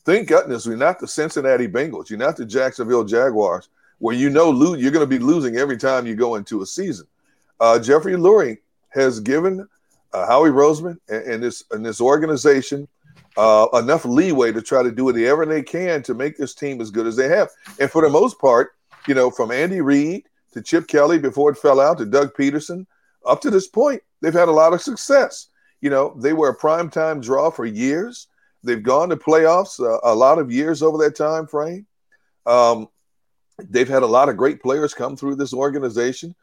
thank 0.05 0.27
goodness 0.27 0.65
we're 0.65 0.77
not 0.77 0.99
the 0.99 1.07
Cincinnati 1.07 1.67
Bengals. 1.67 2.09
You're 2.09 2.19
not 2.19 2.37
the 2.37 2.45
Jacksonville 2.45 3.03
Jaguars, 3.03 3.69
where 3.99 4.15
you 4.15 4.29
know 4.29 4.51
you're 4.75 4.91
going 4.91 5.03
to 5.03 5.07
be 5.07 5.19
losing 5.19 5.57
every 5.57 5.77
time 5.77 6.05
you 6.07 6.15
go 6.15 6.35
into 6.35 6.61
a 6.61 6.65
season. 6.65 7.07
Uh, 7.59 7.79
Jeffrey 7.79 8.13
Lurie 8.13 8.59
has 8.89 9.19
given 9.19 9.67
uh, 10.13 10.27
Howie 10.27 10.49
Roseman 10.49 10.97
and, 11.09 11.23
and, 11.23 11.43
this 11.43 11.63
and 11.71 11.85
this 11.85 11.99
organization 11.99 12.87
uh, 13.37 13.67
enough 13.73 14.05
leeway 14.05 14.51
to 14.51 14.61
try 14.61 14.83
to 14.83 14.91
do 14.91 15.05
whatever 15.05 15.45
they 15.45 15.61
can 15.61 16.01
to 16.03 16.13
make 16.13 16.37
this 16.37 16.53
team 16.53 16.79
as 16.79 16.91
good 16.91 17.07
as 17.07 17.15
they 17.15 17.27
have. 17.27 17.49
And 17.79 17.89
for 17.89 18.01
the 18.01 18.09
most 18.09 18.39
part, 18.39 18.71
you 19.07 19.13
know, 19.13 19.29
from 19.29 19.51
Andy 19.51 19.81
Reid 19.81 20.25
to 20.53 20.61
Chip 20.61 20.87
Kelly 20.87 21.19
before 21.19 21.51
it 21.51 21.57
fell 21.57 21.79
out 21.81 21.97
to 21.97 22.05
Doug 22.05 22.33
Pederson, 22.33 22.85
up 23.25 23.41
to 23.41 23.49
this 23.49 23.67
point, 23.67 24.01
they've 24.21 24.33
had 24.33 24.47
a 24.47 24.53
lot 24.53 24.73
of 24.73 24.81
success. 24.81 25.47
You 25.81 25.89
know, 25.89 26.15
they 26.17 26.33
were 26.33 26.49
a 26.49 26.57
primetime 26.57 27.21
draw 27.21 27.49
for 27.49 27.65
years. 27.65 28.27
They've 28.65 28.81
gone 28.81 29.09
to 29.09 29.17
playoffs 29.17 29.79
uh, 29.79 29.99
a 30.03 30.13
lot 30.13 30.39
of 30.39 30.51
years 30.51 30.81
over 30.81 30.97
that 30.99 31.15
time 31.15 31.47
frame. 31.47 31.85
Um, 32.45 32.89
they've 33.69 33.87
had 33.87 34.03
a 34.03 34.07
lot 34.07 34.29
of 34.29 34.37
great 34.37 34.61
players 34.61 34.93
come 34.93 35.15
through 35.15 35.35
this 35.35 35.53
organization 35.53 36.35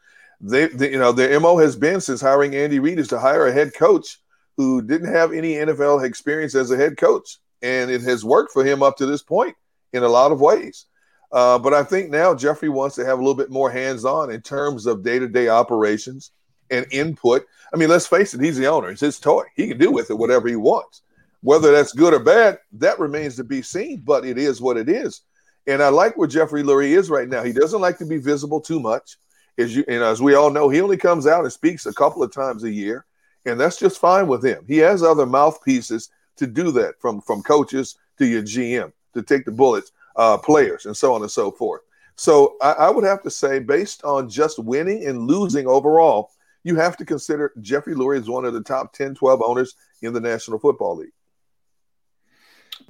they, 0.43 0.67
they, 0.67 0.91
you 0.91 0.99
know, 0.99 1.13
their 1.13 1.39
mo 1.39 1.57
has 1.57 1.75
been 1.75 2.01
since 2.01 2.19
hiring 2.19 2.53
Andy 2.53 2.79
Reid 2.79 2.99
is 2.99 3.07
to 3.09 3.19
hire 3.19 3.47
a 3.47 3.53
head 3.53 3.73
coach 3.73 4.19
who 4.57 4.81
didn't 4.81 5.11
have 5.11 5.31
any 5.31 5.53
NFL 5.53 6.03
experience 6.03 6.53
as 6.53 6.69
a 6.69 6.77
head 6.77 6.97
coach, 6.97 7.37
and 7.61 7.89
it 7.89 8.01
has 8.01 8.25
worked 8.25 8.51
for 8.51 8.63
him 8.63 8.83
up 8.83 8.97
to 8.97 9.05
this 9.05 9.23
point 9.23 9.55
in 9.93 10.03
a 10.03 10.07
lot 10.07 10.33
of 10.33 10.41
ways. 10.41 10.85
Uh, 11.31 11.57
but 11.57 11.73
I 11.73 11.83
think 11.83 12.11
now 12.11 12.35
Jeffrey 12.35 12.69
wants 12.69 12.95
to 12.97 13.05
have 13.05 13.17
a 13.17 13.21
little 13.21 13.33
bit 13.33 13.49
more 13.49 13.71
hands-on 13.71 14.31
in 14.31 14.41
terms 14.41 14.85
of 14.85 15.01
day-to-day 15.01 15.47
operations 15.47 16.31
and 16.69 16.85
input. 16.91 17.45
I 17.73 17.77
mean, 17.77 17.89
let's 17.89 18.05
face 18.05 18.33
it, 18.33 18.41
he's 18.41 18.57
the 18.57 18.67
owner; 18.67 18.91
it's 18.91 19.01
his 19.01 19.19
toy. 19.19 19.45
He 19.55 19.69
can 19.69 19.77
do 19.77 19.91
with 19.91 20.11
it 20.11 20.17
whatever 20.17 20.49
he 20.49 20.57
wants. 20.57 21.02
Whether 21.43 21.71
that's 21.71 21.93
good 21.93 22.13
or 22.13 22.19
bad, 22.19 22.57
that 22.73 22.99
remains 22.99 23.35
to 23.35 23.43
be 23.43 23.61
seen. 23.61 24.01
But 24.03 24.25
it 24.25 24.37
is 24.37 24.59
what 24.59 24.77
it 24.77 24.89
is. 24.89 25.21
And 25.67 25.81
I 25.81 25.89
like 25.89 26.17
where 26.17 26.27
Jeffrey 26.27 26.63
Lurie 26.63 26.97
is 26.97 27.09
right 27.09 27.29
now. 27.29 27.43
He 27.43 27.53
doesn't 27.53 27.79
like 27.79 27.97
to 27.99 28.05
be 28.05 28.17
visible 28.17 28.59
too 28.59 28.79
much 28.79 29.17
as 29.57 29.75
you 29.75 29.83
and 29.87 30.03
as 30.03 30.21
we 30.21 30.35
all 30.35 30.49
know, 30.49 30.69
he 30.69 30.81
only 30.81 30.97
comes 30.97 31.27
out 31.27 31.43
and 31.43 31.53
speaks 31.53 31.85
a 31.85 31.93
couple 31.93 32.23
of 32.23 32.33
times 32.33 32.63
a 32.63 32.71
year, 32.71 33.05
and 33.45 33.59
that's 33.59 33.77
just 33.77 33.99
fine 33.99 34.27
with 34.27 34.43
him. 34.43 34.63
He 34.67 34.77
has 34.77 35.03
other 35.03 35.25
mouthpieces 35.25 36.09
to 36.37 36.47
do 36.47 36.71
that, 36.71 36.99
from 36.99 37.21
from 37.21 37.43
coaches 37.43 37.97
to 38.17 38.25
your 38.25 38.41
GM 38.41 38.91
to 39.13 39.21
take 39.21 39.45
the 39.45 39.51
bullets, 39.51 39.91
uh, 40.15 40.37
players, 40.37 40.85
and 40.85 40.97
so 40.97 41.13
on 41.13 41.21
and 41.21 41.31
so 41.31 41.51
forth. 41.51 41.81
So 42.15 42.55
I, 42.61 42.71
I 42.73 42.89
would 42.89 43.03
have 43.03 43.21
to 43.23 43.29
say, 43.29 43.59
based 43.59 44.03
on 44.03 44.29
just 44.29 44.59
winning 44.59 45.05
and 45.05 45.27
losing 45.27 45.67
overall, 45.67 46.31
you 46.63 46.75
have 46.75 46.97
to 46.97 47.05
consider 47.05 47.53
Jeffrey 47.61 47.95
Lurie 47.95 48.19
is 48.19 48.29
one 48.29 48.45
of 48.45 48.53
the 48.53 48.61
top 48.61 48.93
10, 48.93 49.15
12 49.15 49.41
owners 49.43 49.75
in 50.01 50.13
the 50.13 50.21
National 50.21 50.59
Football 50.59 50.97
League. 50.97 51.11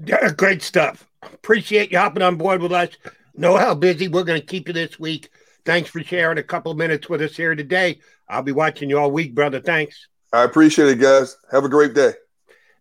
Yeah, 0.04 0.32
great 0.32 0.62
stuff. 0.62 1.08
Appreciate 1.22 1.92
you 1.92 1.98
hopping 1.98 2.24
on 2.24 2.38
board 2.38 2.62
with 2.62 2.72
us. 2.72 2.90
Know 3.36 3.58
how 3.58 3.74
busy 3.74 4.08
we're 4.08 4.24
going 4.24 4.40
to 4.40 4.46
keep 4.46 4.68
you 4.68 4.74
this 4.74 5.00
week. 5.00 5.30
Thanks 5.66 5.90
for 5.90 6.04
sharing 6.04 6.38
a 6.38 6.44
couple 6.44 6.74
minutes 6.74 7.10
with 7.10 7.22
us 7.22 7.36
here 7.36 7.56
today. 7.56 8.00
I'll 8.28 8.44
be 8.44 8.52
watching 8.52 8.90
you 8.90 9.00
all 9.00 9.12
week, 9.12 9.34
brother. 9.34 9.60
Thanks. 9.60 10.08
I 10.32 10.44
appreciate 10.44 10.90
it, 10.90 11.00
guys. 11.00 11.38
Have 11.52 11.64
a 11.64 11.70
great 11.70 11.94
day. 11.94 12.14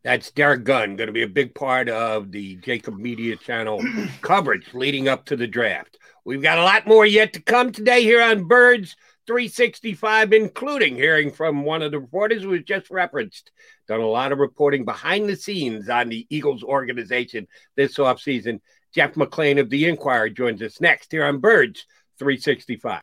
That's 0.02 0.32
Derrick 0.32 0.64
Gunn, 0.64 0.96
going 0.96 1.06
to 1.06 1.12
be 1.12 1.22
a 1.22 1.28
big 1.28 1.54
part 1.54 1.88
of 1.88 2.32
the 2.32 2.56
JAKIB 2.56 2.98
Media 2.98 3.36
Channel 3.36 3.80
coverage 4.20 4.74
leading 4.74 5.06
up 5.06 5.24
to 5.26 5.36
the 5.36 5.46
draft. 5.46 5.98
We've 6.24 6.42
got 6.42 6.58
a 6.58 6.64
lot 6.64 6.86
more 6.86 7.06
yet 7.06 7.32
to 7.34 7.42
come 7.42 7.70
today 7.70 8.02
here 8.02 8.22
on 8.22 8.48
Birds 8.48 8.96
365, 9.26 10.32
including 10.32 10.96
hearing 10.96 11.30
from 11.30 11.64
one 11.64 11.82
of 11.82 11.92
the 11.92 12.00
reporters 12.00 12.42
who 12.42 12.48
was 12.48 12.62
just 12.62 12.90
referenced. 12.90 13.52
Done 13.88 14.00
a 14.00 14.06
lot 14.06 14.32
of 14.32 14.38
reporting 14.38 14.84
behind 14.84 15.28
the 15.28 15.36
scenes 15.36 15.88
on 15.88 16.08
the 16.08 16.26
Eagles 16.30 16.62
organization 16.62 17.48
this 17.76 17.98
offseason. 17.98 18.60
Jeff 18.94 19.14
McLane 19.14 19.58
of 19.58 19.70
The 19.70 19.86
Inquirer 19.86 20.30
joins 20.30 20.62
us 20.62 20.80
next 20.80 21.10
here 21.12 21.24
on 21.24 21.38
Birds 21.38 21.86
365. 22.18 23.02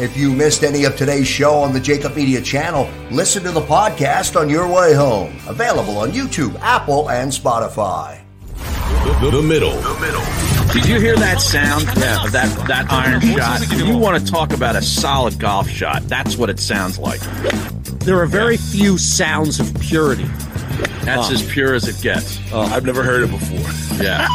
If 0.00 0.16
you 0.16 0.32
missed 0.32 0.64
any 0.64 0.84
of 0.84 0.96
today's 0.96 1.28
show 1.28 1.54
on 1.54 1.72
the 1.72 1.80
JAKIB 1.80 2.16
Media 2.16 2.40
channel, 2.40 2.90
listen 3.10 3.42
to 3.44 3.52
the 3.52 3.60
podcast 3.60 4.38
on 4.38 4.48
your 4.48 4.66
way 4.66 4.92
home. 4.92 5.36
Available 5.46 5.98
on 5.98 6.10
YouTube, 6.10 6.58
Apple, 6.60 7.10
and 7.10 7.30
Spotify. 7.30 8.20
The, 9.04 9.30
the, 9.30 9.36
the 9.36 9.42
middle. 9.42 9.80
The 9.80 10.00
middle. 10.00 10.53
Did 10.74 10.86
you 10.86 10.98
hear 10.98 11.14
that 11.14 11.40
sound? 11.40 11.84
Yeah, 11.84 12.26
that 12.30 12.66
that 12.66 12.90
iron 12.90 13.20
shot. 13.20 13.70
You 13.78 13.96
want 13.96 14.18
to 14.24 14.30
talk 14.30 14.52
about 14.52 14.74
a 14.74 14.82
solid 14.82 15.38
golf 15.38 15.68
shot? 15.68 16.02
That's 16.08 16.36
what 16.36 16.50
it 16.50 16.58
sounds 16.58 16.98
like. 16.98 17.20
There 18.00 18.20
are 18.20 18.26
very 18.26 18.56
few 18.56 18.98
sounds 18.98 19.60
of 19.60 19.72
purity. 19.80 20.24
That's 21.04 21.30
as 21.30 21.48
pure 21.48 21.74
as 21.74 21.86
it 21.86 22.02
gets. 22.02 22.40
Oh. 22.52 22.62
I've 22.62 22.84
never 22.84 23.04
heard 23.04 23.22
it 23.22 23.30
before. 23.30 24.02
Yeah. 24.02 24.26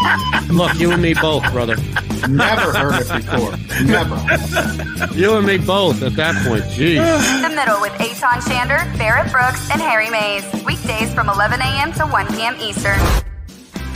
Look, 0.49 0.79
you 0.79 0.91
and 0.91 1.01
me 1.01 1.13
both, 1.13 1.43
brother. 1.51 1.75
Never 2.29 2.71
heard 2.71 3.01
it 3.01 3.25
before. 3.25 3.57
Never. 3.85 4.15
You 5.19 5.35
and 5.35 5.45
me 5.45 5.57
both 5.57 6.01
at 6.03 6.15
that 6.15 6.35
point. 6.47 6.63
Jeez. 6.65 7.41
The 7.41 7.53
Middle 7.53 7.81
with 7.81 7.91
Eytan 7.93 8.41
Shander, 8.41 8.97
Barrett 8.97 9.31
Brooks, 9.31 9.69
and 9.71 9.81
Harry 9.81 10.09
Mayes. 10.09 10.45
Weekdays 10.63 11.13
from 11.13 11.27
11 11.29 11.59
a.m. 11.61 11.91
to 11.93 12.05
1 12.05 12.27
p.m. 12.27 12.55
Eastern. 12.61 12.99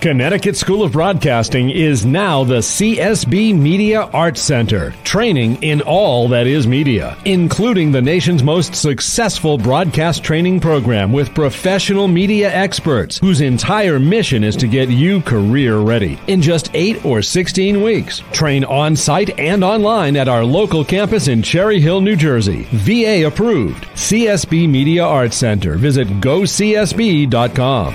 Connecticut 0.00 0.56
School 0.56 0.84
of 0.84 0.92
Broadcasting 0.92 1.70
is 1.70 2.06
now 2.06 2.44
the 2.44 2.58
CSB 2.58 3.58
Media 3.58 4.02
Arts 4.02 4.40
Center, 4.40 4.94
training 5.02 5.60
in 5.60 5.80
all 5.80 6.28
that 6.28 6.46
is 6.46 6.68
media, 6.68 7.18
including 7.24 7.90
the 7.90 8.00
nation's 8.00 8.44
most 8.44 8.76
successful 8.76 9.58
broadcast 9.58 10.22
training 10.22 10.60
program 10.60 11.12
with 11.12 11.34
professional 11.34 12.06
media 12.06 12.48
experts 12.48 13.18
whose 13.18 13.40
entire 13.40 13.98
mission 13.98 14.44
is 14.44 14.54
to 14.54 14.68
get 14.68 14.88
you 14.88 15.20
career 15.20 15.78
ready 15.78 16.16
in 16.28 16.40
just 16.40 16.70
8 16.74 17.04
or 17.04 17.20
16 17.20 17.82
weeks. 17.82 18.22
Train 18.30 18.62
on 18.62 18.94
site 18.94 19.36
and 19.36 19.64
online 19.64 20.16
at 20.16 20.28
our 20.28 20.44
local 20.44 20.84
campus 20.84 21.26
in 21.26 21.42
Cherry 21.42 21.80
Hill, 21.80 22.00
New 22.00 22.14
Jersey. 22.14 22.68
VA 22.70 23.26
approved. 23.26 23.82
CSB 23.96 24.68
Media 24.68 25.02
Arts 25.02 25.36
Center. 25.36 25.74
Visit 25.74 26.06
gocsb.com. 26.20 27.94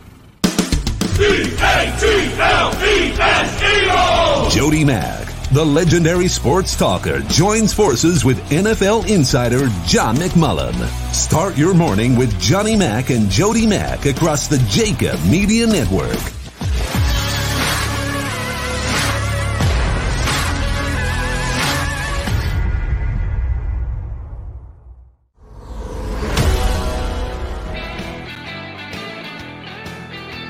Jody 4.51 4.83
Mac, 4.85 5.27
the 5.51 5.65
legendary 5.65 6.27
sports 6.27 6.75
talker, 6.75 7.19
joins 7.21 7.73
forces 7.73 8.23
with 8.23 8.37
NFL 8.49 9.07
insider 9.09 9.67
John 9.85 10.15
McMullen. 10.17 10.73
Start 11.13 11.57
your 11.57 11.73
morning 11.73 12.15
with 12.15 12.37
Johnny 12.39 12.75
Mac 12.75 13.09
and 13.09 13.29
Jody 13.29 13.65
Mac 13.67 14.05
across 14.05 14.47
the 14.47 14.57
JAKIB 14.57 15.29
Media 15.29 15.67
Network. 15.67 16.17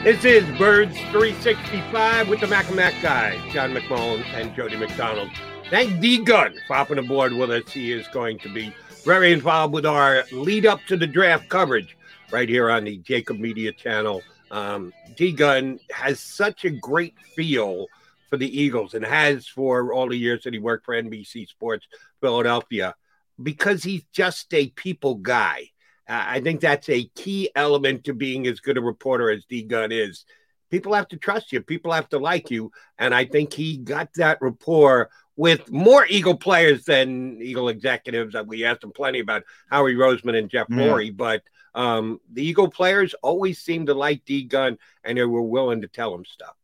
This 0.04 0.26
is 0.26 0.44
Birds 0.58 0.98
365 1.12 2.28
with 2.28 2.40
the 2.40 2.48
Mac 2.48 2.66
and 2.66 2.76
Mac 2.76 3.00
guys, 3.04 3.40
John 3.54 3.72
McMullen 3.72 4.24
and 4.34 4.56
Jody 4.56 4.76
McDonald. 4.76 5.30
Thank 5.70 6.02
D 6.02 6.24
Gun 6.24 6.56
for 6.66 6.76
hopping 6.76 6.98
aboard 6.98 7.34
with 7.34 7.52
us. 7.52 7.72
He 7.72 7.92
is 7.92 8.08
going 8.08 8.40
to 8.40 8.52
be 8.52 8.74
very 9.06 9.32
involved 9.32 9.76
with 9.76 9.86
our 9.86 10.24
lead 10.32 10.66
up 10.66 10.80
to 10.88 10.98
the 10.98 11.06
draft 11.06 11.50
coverage 11.50 11.96
right 12.32 12.50
here 12.50 12.72
on 12.72 12.86
the 12.86 12.98
JAKIB 12.98 13.40
Media 13.40 13.72
channel. 13.72 14.24
Um, 14.50 14.92
D 15.16 15.34
Gun 15.34 15.80
has 15.92 16.20
such 16.20 16.66
a 16.66 16.72
great 16.72 17.14
feel 17.36 17.86
for 18.28 18.38
the 18.38 18.60
Eagles 18.60 18.96
and 18.96 19.06
has 19.06 19.46
for 19.46 19.94
all 19.94 20.10
the 20.10 20.18
years 20.18 20.42
that 20.46 20.54
he 20.54 20.60
worked 20.60 20.84
for 20.84 21.00
NBC 21.00 21.48
Sports 21.48 21.86
Philadelphia 22.22 22.96
because 23.44 23.84
he's 23.84 24.06
just 24.12 24.52
a 24.56 24.70
people 24.70 25.14
guy. 25.14 25.71
I 26.12 26.42
think 26.42 26.60
that's 26.60 26.90
a 26.90 27.06
key 27.16 27.50
element 27.56 28.04
to 28.06 28.14
being 28.14 28.46
as 28.48 28.60
good 28.60 28.78
a 28.78 28.82
reporter 28.82 29.32
as 29.32 29.46
D 29.46 29.64
Gun 29.64 29.92
is. 29.92 30.26
People 30.70 30.94
have 30.94 31.08
to 31.10 31.18
trust 31.18 31.52
you, 31.52 31.62
people 31.62 31.92
have 31.92 32.10
to 32.10 32.20
like 32.20 32.52
you. 32.52 32.72
And 32.98 33.14
I 33.14 33.26
think 33.26 33.54
he 33.54 33.78
got 33.78 34.10
that 34.16 34.42
rapport 34.42 35.10
with 35.36 35.72
more 35.72 36.06
Eagle 36.08 36.38
players 36.38 36.84
than 36.84 37.42
Eagle 37.42 37.70
executives. 37.70 38.36
We 38.46 38.66
asked 38.66 38.84
him 38.84 38.92
plenty 38.92 39.20
about 39.20 39.44
Howie 39.70 39.96
Roseman 39.96 40.38
and 40.38 40.50
Jeff 40.50 40.68
Lurie, 40.68 41.16
but 41.16 41.44
um, 41.74 42.20
the 42.32 42.46
Eagle 42.46 42.70
players 42.70 43.14
always 43.22 43.60
seemed 43.60 43.88
to 43.88 43.94
like 43.94 44.26
D 44.26 44.44
Gun 44.44 44.78
and 45.04 45.18
they 45.18 45.24
were 45.24 45.42
willing 45.42 45.82
to 45.82 45.88
tell 45.88 46.14
him 46.14 46.26
stuff. 46.26 46.56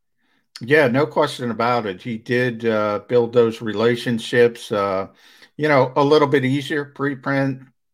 Yeah, 0.60 0.88
no 0.88 1.06
question 1.06 1.52
about 1.52 1.86
it. 1.86 2.02
He 2.02 2.18
did 2.18 2.66
uh, 2.66 3.02
build 3.08 3.32
those 3.32 3.62
relationships, 3.62 4.72
uh, 4.72 5.08
you 5.56 5.68
know, 5.68 5.93
a 5.95 6.04
little 6.04 6.28
bit 6.28 6.43
easier 6.43 6.86
pre 6.86 7.16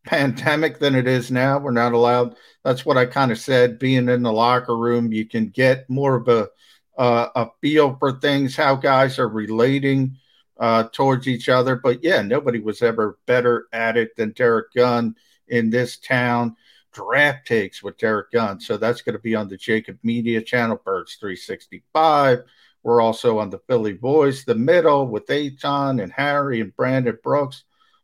pandemic 0.04 0.80
than 0.80 0.96
it 0.96 1.08
is 1.08 1.32
now. 1.32 1.60
We're 1.60 1.72
not 1.72 1.94
allowed. 1.94 2.36
That's 2.64 2.86
what 2.86 2.98
I 2.98 3.06
kind 3.06 3.32
of 3.32 3.40
said. 3.40 3.80
Being 3.80 4.10
in 4.10 4.24
the 4.24 4.34
locker 4.34 4.78
room, 4.78 5.12
you 5.12 5.26
can 5.26 5.50
get 5.50 5.90
more 5.90 6.16
of 6.16 6.28
a 6.28 6.50
uh, 6.98 7.30
a 7.36 7.48
feel 7.62 7.96
for 7.98 8.20
things, 8.20 8.56
how 8.56 8.76
guys 8.76 9.18
are 9.18 9.28
relating 9.28 10.16
uh, 10.60 10.84
towards 10.92 11.28
each 11.28 11.50
other. 11.50 11.76
But 11.76 12.04
yeah, 12.04 12.22
nobody 12.22 12.60
was 12.60 12.82
ever 12.82 13.18
better 13.26 13.68
at 13.74 13.98
it 13.98 14.16
than 14.16 14.32
Derrick 14.32 14.74
Gunn 14.76 15.16
in 15.48 15.70
this 15.70 15.98
town. 15.98 16.56
Draft 16.92 17.48
takes 17.48 17.82
with 17.82 17.98
Derrick 17.98 18.32
Gunn. 18.32 18.60
So 18.60 18.78
that's 18.78 19.02
going 19.02 19.14
to 19.14 19.22
be 19.22 19.34
on 19.34 19.48
the 19.48 19.58
JAKIB 19.58 19.98
Media 20.04 20.42
channel, 20.42 20.80
Birds 20.84 21.16
365. 21.16 22.44
We're 22.84 23.02
also 23.02 23.40
on 23.40 23.50
the 23.50 23.60
Philly 23.68 23.94
Voice, 23.94 24.44
the 24.44 24.56
middle 24.56 25.08
with 25.08 25.26
Eytan 25.28 26.04
and 26.04 26.12
Harry 26.12 26.62
and 26.62 26.76
Brandon 26.76 27.18
Brooks. 27.24 27.64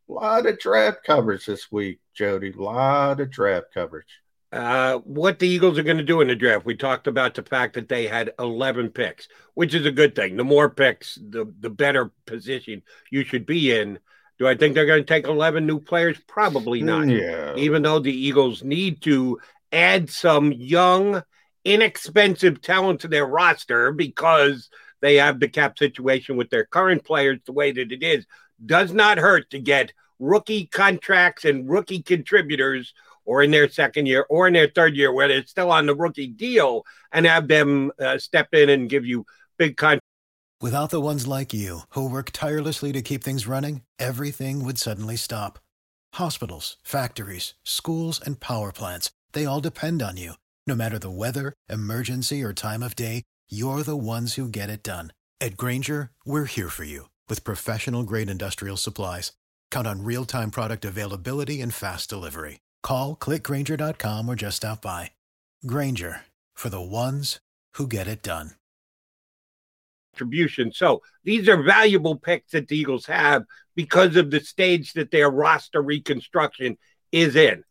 A 0.09 0.13
lot 0.13 0.45
of 0.47 0.57
draft 0.57 1.03
coverage 1.05 1.45
this 1.45 1.71
week, 1.71 1.99
Jody. 2.15 2.51
A 2.51 2.61
lot 2.61 3.19
of 3.19 3.29
draft 3.29 3.67
coverage. 3.73 4.21
Uh, 4.51 4.97
what 4.99 5.37
the 5.37 5.47
Eagles 5.47 5.77
are 5.77 5.83
going 5.83 5.97
to 5.97 6.03
do 6.03 6.21
in 6.21 6.27
the 6.27 6.35
draft. 6.35 6.65
We 6.65 6.75
talked 6.75 7.05
about 7.05 7.35
the 7.35 7.43
fact 7.43 7.75
that 7.75 7.87
they 7.87 8.07
had 8.07 8.33
11 8.39 8.89
picks, 8.89 9.27
which 9.53 9.75
is 9.75 9.85
a 9.85 9.91
good 9.91 10.15
thing. 10.15 10.37
The 10.37 10.43
more 10.43 10.69
picks, 10.69 11.15
the, 11.15 11.53
the 11.59 11.69
better 11.69 12.11
position 12.25 12.81
you 13.11 13.23
should 13.23 13.45
be 13.45 13.77
in. 13.77 13.99
Do 14.39 14.47
I 14.47 14.55
think 14.55 14.73
they're 14.73 14.87
going 14.87 15.03
to 15.03 15.13
take 15.13 15.27
11 15.27 15.67
new 15.67 15.79
players? 15.79 16.17
Probably 16.27 16.81
not. 16.81 17.07
Yeah. 17.07 17.53
Even 17.55 17.83
though 17.83 17.99
the 17.99 18.11
Eagles 18.11 18.63
need 18.63 19.01
to 19.03 19.37
add 19.71 20.09
some 20.09 20.51
young, 20.53 21.21
inexpensive 21.63 22.61
talent 22.61 23.01
to 23.01 23.07
their 23.07 23.27
roster 23.27 23.91
because 23.91 24.69
they 25.01 25.17
have 25.17 25.39
the 25.39 25.49
cap 25.49 25.77
situation 25.77 26.37
with 26.37 26.49
their 26.49 26.65
current 26.65 27.05
players 27.05 27.39
the 27.45 27.53
way 27.53 27.71
that 27.71 27.91
it 27.91 28.01
is, 28.01 28.25
does 28.65 28.91
not 28.93 29.17
hurt 29.17 29.49
to 29.51 29.59
get 29.59 29.93
rookie 30.19 30.65
contracts 30.67 31.45
and 31.45 31.69
rookie 31.69 32.01
contributors 32.01 32.93
or 33.25 33.43
in 33.43 33.51
their 33.51 33.69
second 33.69 34.05
year 34.05 34.25
or 34.29 34.47
in 34.47 34.53
their 34.53 34.67
third 34.67 34.95
year 34.95 35.11
where 35.11 35.27
they're 35.27 35.45
still 35.45 35.71
on 35.71 35.85
the 35.85 35.95
rookie 35.95 36.27
deal 36.27 36.83
and 37.11 37.25
have 37.25 37.47
them 37.47 37.91
uh, 37.99 38.17
step 38.17 38.47
in 38.53 38.69
and 38.69 38.89
give 38.89 39.05
you 39.05 39.25
big 39.57 39.77
contracts. 39.77 40.05
Without 40.61 40.89
the 40.89 40.99
ones 40.99 41.25
like 41.25 41.53
you 41.53 41.81
who 41.91 42.09
work 42.09 42.31
tirelessly 42.33 42.91
to 42.91 43.01
keep 43.01 43.23
things 43.23 43.47
running, 43.47 43.83
everything 43.97 44.65
would 44.65 44.77
suddenly 44.77 45.15
stop. 45.15 45.57
Hospitals, 46.15 46.75
factories, 46.83 47.53
schools, 47.63 48.19
and 48.19 48.39
power 48.41 48.71
plants, 48.73 49.09
they 49.31 49.45
all 49.45 49.61
depend 49.61 50.01
on 50.01 50.17
you. 50.17 50.33
No 50.67 50.75
matter 50.75 50.99
the 50.99 51.09
weather, 51.09 51.53
emergency, 51.69 52.43
or 52.43 52.51
time 52.51 52.83
of 52.83 52.95
day, 52.95 53.23
you're 53.49 53.83
the 53.83 53.95
ones 53.95 54.33
who 54.33 54.49
get 54.49 54.69
it 54.69 54.83
done. 54.83 55.13
At 55.39 55.55
Grainger, 55.55 56.11
we're 56.25 56.45
here 56.45 56.69
for 56.69 56.83
you 56.83 57.05
with 57.29 57.43
professional 57.43 58.03
grade 58.03 58.29
industrial 58.29 58.75
supplies. 58.75 59.31
Count 59.71 59.87
on 59.87 60.03
real 60.03 60.25
time 60.25 60.51
product 60.51 60.83
availability 60.83 61.61
and 61.61 61.73
fast 61.73 62.09
delivery. 62.09 62.59
Call 62.83 63.15
clickgrainger.com 63.15 64.27
or 64.27 64.35
just 64.35 64.57
stop 64.57 64.81
by. 64.81 65.11
Grainger 65.65 66.25
for 66.53 66.69
the 66.69 66.81
ones 66.81 67.39
who 67.75 67.87
get 67.87 68.07
it 68.07 68.21
done. 68.21 68.51
Contribution. 70.13 70.71
So 70.71 71.01
these 71.23 71.47
are 71.47 71.63
valuable 71.63 72.17
picks 72.17 72.51
that 72.51 72.67
the 72.67 72.77
Eagles 72.77 73.05
have 73.05 73.43
because 73.75 74.15
of 74.15 74.31
the 74.31 74.41
stage 74.41 74.93
that 74.93 75.11
their 75.11 75.29
roster 75.29 75.81
reconstruction 75.81 76.77
is 77.11 77.35
in. 77.35 77.63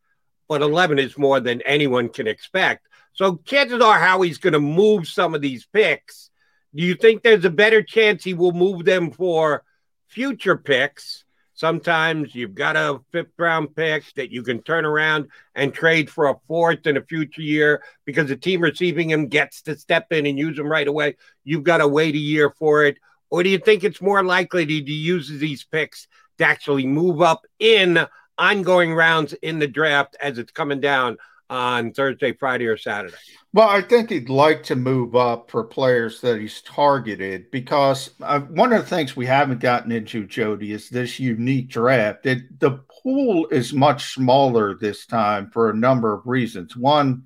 But 0.48 0.62
11 0.62 0.98
is 0.98 1.18
more 1.18 1.40
than 1.40 1.60
anyone 1.62 2.08
can 2.08 2.26
expect. 2.26 2.86
So 3.12 3.40
chances 3.44 3.82
are 3.82 3.98
Howie's 3.98 4.38
going 4.38 4.54
to 4.54 4.60
move 4.60 5.06
some 5.06 5.34
of 5.34 5.42
these 5.42 5.66
picks. 5.66 6.30
Do 6.78 6.84
you 6.84 6.94
think 6.94 7.24
there's 7.24 7.44
a 7.44 7.50
better 7.50 7.82
chance 7.82 8.22
he 8.22 8.34
will 8.34 8.52
move 8.52 8.84
them 8.84 9.10
for 9.10 9.64
future 10.06 10.56
picks? 10.56 11.24
Sometimes 11.54 12.36
you've 12.36 12.54
got 12.54 12.76
a 12.76 13.00
fifth 13.10 13.32
round 13.36 13.74
pick 13.74 14.04
that 14.14 14.30
you 14.30 14.44
can 14.44 14.62
turn 14.62 14.84
around 14.84 15.26
and 15.56 15.74
trade 15.74 16.08
for 16.08 16.28
a 16.28 16.36
fourth 16.46 16.86
in 16.86 16.96
a 16.96 17.02
future 17.02 17.42
year 17.42 17.82
because 18.04 18.28
the 18.28 18.36
team 18.36 18.60
receiving 18.60 19.10
him 19.10 19.26
gets 19.26 19.62
to 19.62 19.76
step 19.76 20.12
in 20.12 20.24
and 20.24 20.38
use 20.38 20.56
him 20.56 20.68
right 20.68 20.86
away. 20.86 21.16
You've 21.42 21.64
got 21.64 21.78
to 21.78 21.88
wait 21.88 22.14
a 22.14 22.18
year 22.18 22.48
for 22.48 22.84
it. 22.84 22.96
Or 23.28 23.42
do 23.42 23.50
you 23.50 23.58
think 23.58 23.82
it's 23.82 24.00
more 24.00 24.22
likely 24.22 24.64
he 24.64 24.80
uses 24.80 25.40
these 25.40 25.64
picks 25.64 26.06
to 26.38 26.44
actually 26.44 26.86
move 26.86 27.20
up 27.20 27.44
in 27.58 28.06
ongoing 28.38 28.94
rounds 28.94 29.32
in 29.32 29.58
the 29.58 29.66
draft 29.66 30.16
as 30.22 30.38
it's 30.38 30.52
coming 30.52 30.78
down 30.78 31.18
on 31.50 31.92
Thursday, 31.92 32.32
Friday, 32.32 32.66
or 32.66 32.76
Saturday? 32.76 33.16
Well, 33.52 33.68
I 33.68 33.80
think 33.80 34.10
he'd 34.10 34.28
like 34.28 34.62
to 34.64 34.76
move 34.76 35.16
up 35.16 35.50
for 35.50 35.64
players 35.64 36.20
that 36.20 36.40
he's 36.40 36.60
targeted 36.62 37.50
because 37.50 38.10
uh, 38.22 38.40
one 38.40 38.72
of 38.72 38.82
the 38.82 38.88
things 38.88 39.16
we 39.16 39.26
haven't 39.26 39.60
gotten 39.60 39.90
into, 39.90 40.26
Jody, 40.26 40.72
is 40.72 40.90
this 40.90 41.18
unique 41.18 41.68
draft. 41.68 42.26
It, 42.26 42.60
the 42.60 42.80
pool 43.02 43.46
is 43.50 43.72
much 43.72 44.12
smaller 44.12 44.74
this 44.74 45.06
time 45.06 45.50
for 45.50 45.70
a 45.70 45.76
number 45.76 46.12
of 46.12 46.26
reasons. 46.26 46.76
One, 46.76 47.24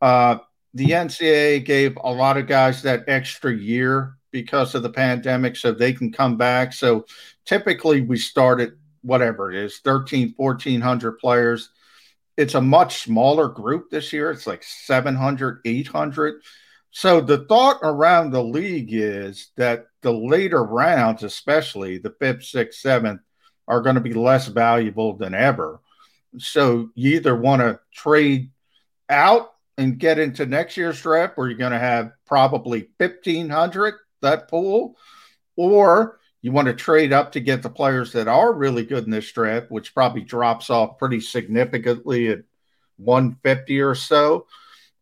uh, 0.00 0.38
the 0.72 0.86
NCAA 0.86 1.64
gave 1.64 1.96
a 2.02 2.12
lot 2.12 2.36
of 2.36 2.46
guys 2.46 2.82
that 2.82 3.04
extra 3.06 3.52
year 3.52 4.16
because 4.30 4.74
of 4.74 4.82
the 4.82 4.90
pandemic 4.90 5.56
so 5.56 5.70
they 5.70 5.92
can 5.92 6.10
come 6.10 6.36
back. 6.36 6.72
So 6.72 7.06
typically 7.44 8.00
we 8.00 8.16
start 8.16 8.60
at 8.60 8.72
whatever 9.02 9.52
it 9.52 9.56
is 9.56 9.78
13, 9.78 10.34
1400 10.36 11.18
players 11.18 11.70
it's 12.36 12.54
a 12.54 12.60
much 12.60 13.02
smaller 13.02 13.48
group 13.48 13.90
this 13.90 14.12
year. 14.12 14.30
It's 14.30 14.46
like 14.46 14.62
700, 14.62 15.60
800. 15.64 16.42
So 16.90 17.20
the 17.20 17.44
thought 17.46 17.78
around 17.82 18.30
the 18.30 18.42
league 18.42 18.92
is 18.92 19.50
that 19.56 19.86
the 20.02 20.12
later 20.12 20.62
rounds, 20.62 21.22
especially 21.22 21.98
the 21.98 22.14
fifth, 22.20 22.44
sixth, 22.44 22.80
seventh, 22.80 23.20
are 23.66 23.80
going 23.80 23.96
to 23.96 24.00
be 24.00 24.12
less 24.12 24.46
valuable 24.48 25.16
than 25.16 25.34
ever. 25.34 25.80
So 26.38 26.90
you 26.94 27.16
either 27.16 27.34
want 27.34 27.62
to 27.62 27.80
trade 27.92 28.50
out 29.08 29.52
and 29.76 29.98
get 29.98 30.18
into 30.18 30.46
next 30.46 30.76
year's 30.76 31.00
draft 31.00 31.36
where 31.36 31.48
you're 31.48 31.58
going 31.58 31.72
to 31.72 31.78
have 31.78 32.12
probably 32.26 32.88
1500 32.98 33.94
that 34.22 34.48
pool 34.48 34.96
or 35.56 36.18
you 36.44 36.52
want 36.52 36.68
to 36.68 36.74
trade 36.74 37.10
up 37.10 37.32
to 37.32 37.40
get 37.40 37.62
the 37.62 37.70
players 37.70 38.12
that 38.12 38.28
are 38.28 38.52
really 38.52 38.84
good 38.84 39.04
in 39.04 39.10
this 39.10 39.32
draft, 39.32 39.70
which 39.70 39.94
probably 39.94 40.20
drops 40.20 40.68
off 40.68 40.98
pretty 40.98 41.18
significantly 41.18 42.28
at 42.28 42.40
150 42.98 43.80
or 43.80 43.94
so. 43.94 44.46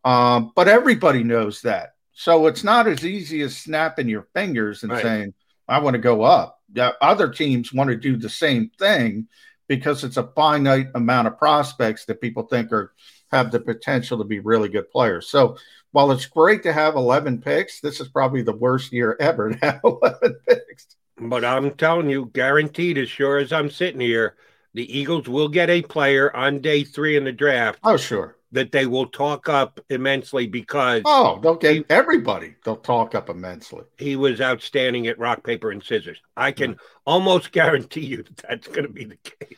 Um, 0.04 0.52
but 0.54 0.68
everybody 0.68 1.24
knows 1.24 1.60
that. 1.62 1.94
So 2.12 2.46
it's 2.46 2.62
not 2.62 2.86
as 2.86 3.04
easy 3.04 3.42
as 3.42 3.56
snapping 3.56 4.08
your 4.08 4.28
fingers 4.32 4.84
and 4.84 4.92
right. 4.92 5.02
saying, 5.02 5.34
I 5.66 5.80
want 5.80 5.94
to 5.94 6.00
go 6.00 6.22
up. 6.22 6.60
Yeah, 6.72 6.92
other 7.00 7.28
teams 7.28 7.72
want 7.72 7.90
to 7.90 7.96
do 7.96 8.16
the 8.16 8.28
same 8.28 8.70
thing 8.78 9.26
because 9.66 10.04
it's 10.04 10.18
a 10.18 10.30
finite 10.36 10.90
amount 10.94 11.26
of 11.26 11.38
prospects 11.38 12.04
that 12.04 12.20
people 12.20 12.44
think 12.44 12.70
are 12.70 12.92
have 13.32 13.50
the 13.50 13.58
potential 13.58 14.18
to 14.18 14.24
be 14.24 14.38
really 14.38 14.68
good 14.68 14.88
players. 14.92 15.26
So 15.26 15.56
while 15.90 16.12
it's 16.12 16.26
great 16.26 16.62
to 16.62 16.72
have 16.72 16.94
11 16.94 17.40
picks, 17.40 17.80
this 17.80 17.98
is 17.98 18.06
probably 18.06 18.42
the 18.42 18.54
worst 18.54 18.92
year 18.92 19.16
ever 19.18 19.50
to 19.50 19.58
have 19.66 19.80
11 19.84 20.36
picks. 20.48 20.86
But 21.18 21.44
I'm 21.44 21.72
telling 21.72 22.08
you, 22.08 22.30
guaranteed, 22.32 22.98
as 22.98 23.08
sure 23.08 23.38
as 23.38 23.52
I'm 23.52 23.70
sitting 23.70 24.00
here, 24.00 24.36
the 24.74 24.98
Eagles 24.98 25.28
will 25.28 25.48
get 25.48 25.70
a 25.70 25.82
player 25.82 26.34
on 26.34 26.60
day 26.60 26.84
three 26.84 27.16
in 27.16 27.24
the 27.24 27.32
draft. 27.32 27.78
Oh, 27.84 27.96
sure. 27.96 28.36
That 28.52 28.72
they 28.72 28.86
will 28.86 29.06
talk 29.06 29.48
up 29.48 29.80
immensely 29.88 30.46
because. 30.46 31.02
Oh, 31.04 31.38
they'll 31.40 31.54
get 31.54 31.74
he, 31.74 31.84
everybody. 31.88 32.54
They'll 32.64 32.76
talk 32.76 33.14
up 33.14 33.30
immensely. 33.30 33.84
He 33.98 34.16
was 34.16 34.40
outstanding 34.40 35.06
at 35.06 35.18
rock, 35.18 35.42
paper, 35.44 35.70
and 35.70 35.82
scissors. 35.82 36.20
I 36.36 36.52
can 36.52 36.76
almost 37.06 37.52
guarantee 37.52 38.04
you 38.04 38.22
that 38.22 38.36
that's 38.36 38.68
going 38.68 38.86
to 38.86 38.92
be 38.92 39.04
the 39.04 39.16
case. 39.16 39.56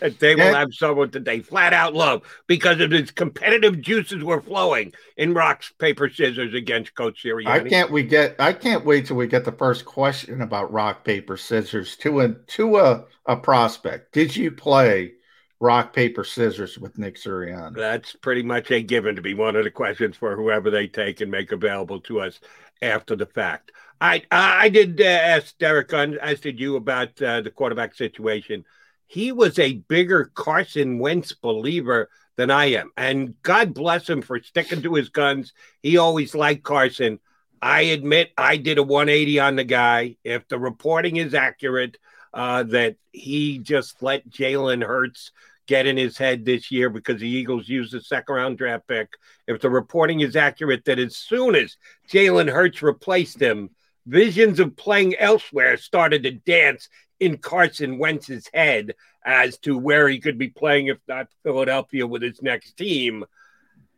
That 0.00 0.18
they 0.18 0.34
will 0.34 0.54
have 0.54 0.72
someone 0.72 1.10
that 1.10 1.24
they 1.24 1.40
flat 1.40 1.72
out 1.74 1.94
love 1.94 2.22
because 2.46 2.80
of 2.80 2.90
his 2.90 3.10
competitive 3.10 3.80
juices 3.80 4.24
were 4.24 4.40
flowing 4.40 4.92
in 5.16 5.34
rocks, 5.34 5.72
paper, 5.78 6.08
scissors 6.08 6.54
against 6.54 6.94
Coach 6.94 7.22
Sirianni. 7.24 7.46
I 7.48 7.68
can't 7.68 7.90
we 7.90 8.02
get 8.02 8.36
I 8.38 8.52
can't 8.52 8.84
wait 8.84 9.06
till 9.06 9.16
we 9.16 9.26
get 9.26 9.44
the 9.44 9.52
first 9.52 9.84
question 9.84 10.40
about 10.42 10.72
rock, 10.72 11.04
paper, 11.04 11.36
scissors 11.36 11.96
to 11.96 12.20
a 12.20 12.28
to 12.28 12.78
a, 12.78 13.04
a 13.26 13.36
prospect. 13.36 14.12
Did 14.12 14.34
you 14.34 14.50
play 14.50 15.12
rock, 15.60 15.92
paper, 15.92 16.24
scissors 16.24 16.78
with 16.78 16.98
Nick 16.98 17.16
Sirianni? 17.16 17.76
That's 17.76 18.14
pretty 18.14 18.42
much 18.42 18.70
a 18.70 18.82
given 18.82 19.16
to 19.16 19.22
be 19.22 19.34
one 19.34 19.56
of 19.56 19.64
the 19.64 19.70
questions 19.70 20.16
for 20.16 20.34
whoever 20.34 20.70
they 20.70 20.86
take 20.86 21.20
and 21.20 21.30
make 21.30 21.52
available 21.52 22.00
to 22.02 22.20
us 22.20 22.40
after 22.80 23.14
the 23.16 23.26
fact. 23.26 23.72
I 24.00 24.22
I 24.30 24.70
did 24.70 25.00
uh, 25.00 25.04
ask 25.04 25.56
Derrick 25.58 25.88
Gunn, 25.88 26.18
as 26.18 26.40
did 26.40 26.58
you, 26.58 26.76
about 26.76 27.20
uh, 27.20 27.42
the 27.42 27.50
quarterback 27.50 27.94
situation. 27.94 28.64
He 29.10 29.32
was 29.32 29.58
a 29.58 29.72
bigger 29.72 30.30
Carson 30.36 31.00
Wentz 31.00 31.32
believer 31.32 32.10
than 32.36 32.48
I 32.48 32.66
am, 32.66 32.92
and 32.96 33.34
God 33.42 33.74
bless 33.74 34.08
him 34.08 34.22
for 34.22 34.40
sticking 34.40 34.82
to 34.82 34.94
his 34.94 35.08
guns. 35.08 35.52
He 35.82 35.98
always 35.98 36.32
liked 36.32 36.62
Carson. 36.62 37.18
I 37.60 37.80
admit 37.80 38.30
I 38.38 38.56
did 38.56 38.78
a 38.78 38.84
180 38.84 39.40
on 39.40 39.56
the 39.56 39.64
guy. 39.64 40.14
If 40.22 40.46
the 40.46 40.60
reporting 40.60 41.16
is 41.16 41.34
accurate, 41.34 41.98
uh, 42.32 42.62
that 42.62 42.98
he 43.10 43.58
just 43.58 44.00
let 44.00 44.30
Jalen 44.30 44.86
Hurts 44.86 45.32
get 45.66 45.88
in 45.88 45.96
his 45.96 46.16
head 46.16 46.44
this 46.44 46.70
year 46.70 46.88
because 46.88 47.20
the 47.20 47.28
Eagles 47.28 47.68
used 47.68 47.92
a 47.94 48.00
second 48.00 48.32
round 48.32 48.58
draft 48.58 48.86
pick. 48.86 49.14
If 49.48 49.60
the 49.60 49.70
reporting 49.70 50.20
is 50.20 50.36
accurate, 50.36 50.84
that 50.84 51.00
as 51.00 51.16
soon 51.16 51.56
as 51.56 51.76
Jalen 52.08 52.48
Hurts 52.48 52.80
replaced 52.80 53.42
him, 53.42 53.70
visions 54.06 54.60
of 54.60 54.76
playing 54.76 55.16
elsewhere 55.16 55.76
started 55.78 56.22
to 56.22 56.30
dance 56.30 56.88
in 57.20 57.36
Carson 57.36 57.98
Wentz's 57.98 58.48
head 58.52 58.94
as 59.24 59.58
to 59.58 59.76
where 59.76 60.08
he 60.08 60.18
could 60.18 60.38
be 60.38 60.48
playing, 60.48 60.86
if 60.86 60.98
not 61.06 61.28
Philadelphia, 61.42 62.06
with 62.06 62.22
his 62.22 62.42
next 62.42 62.72
team. 62.72 63.24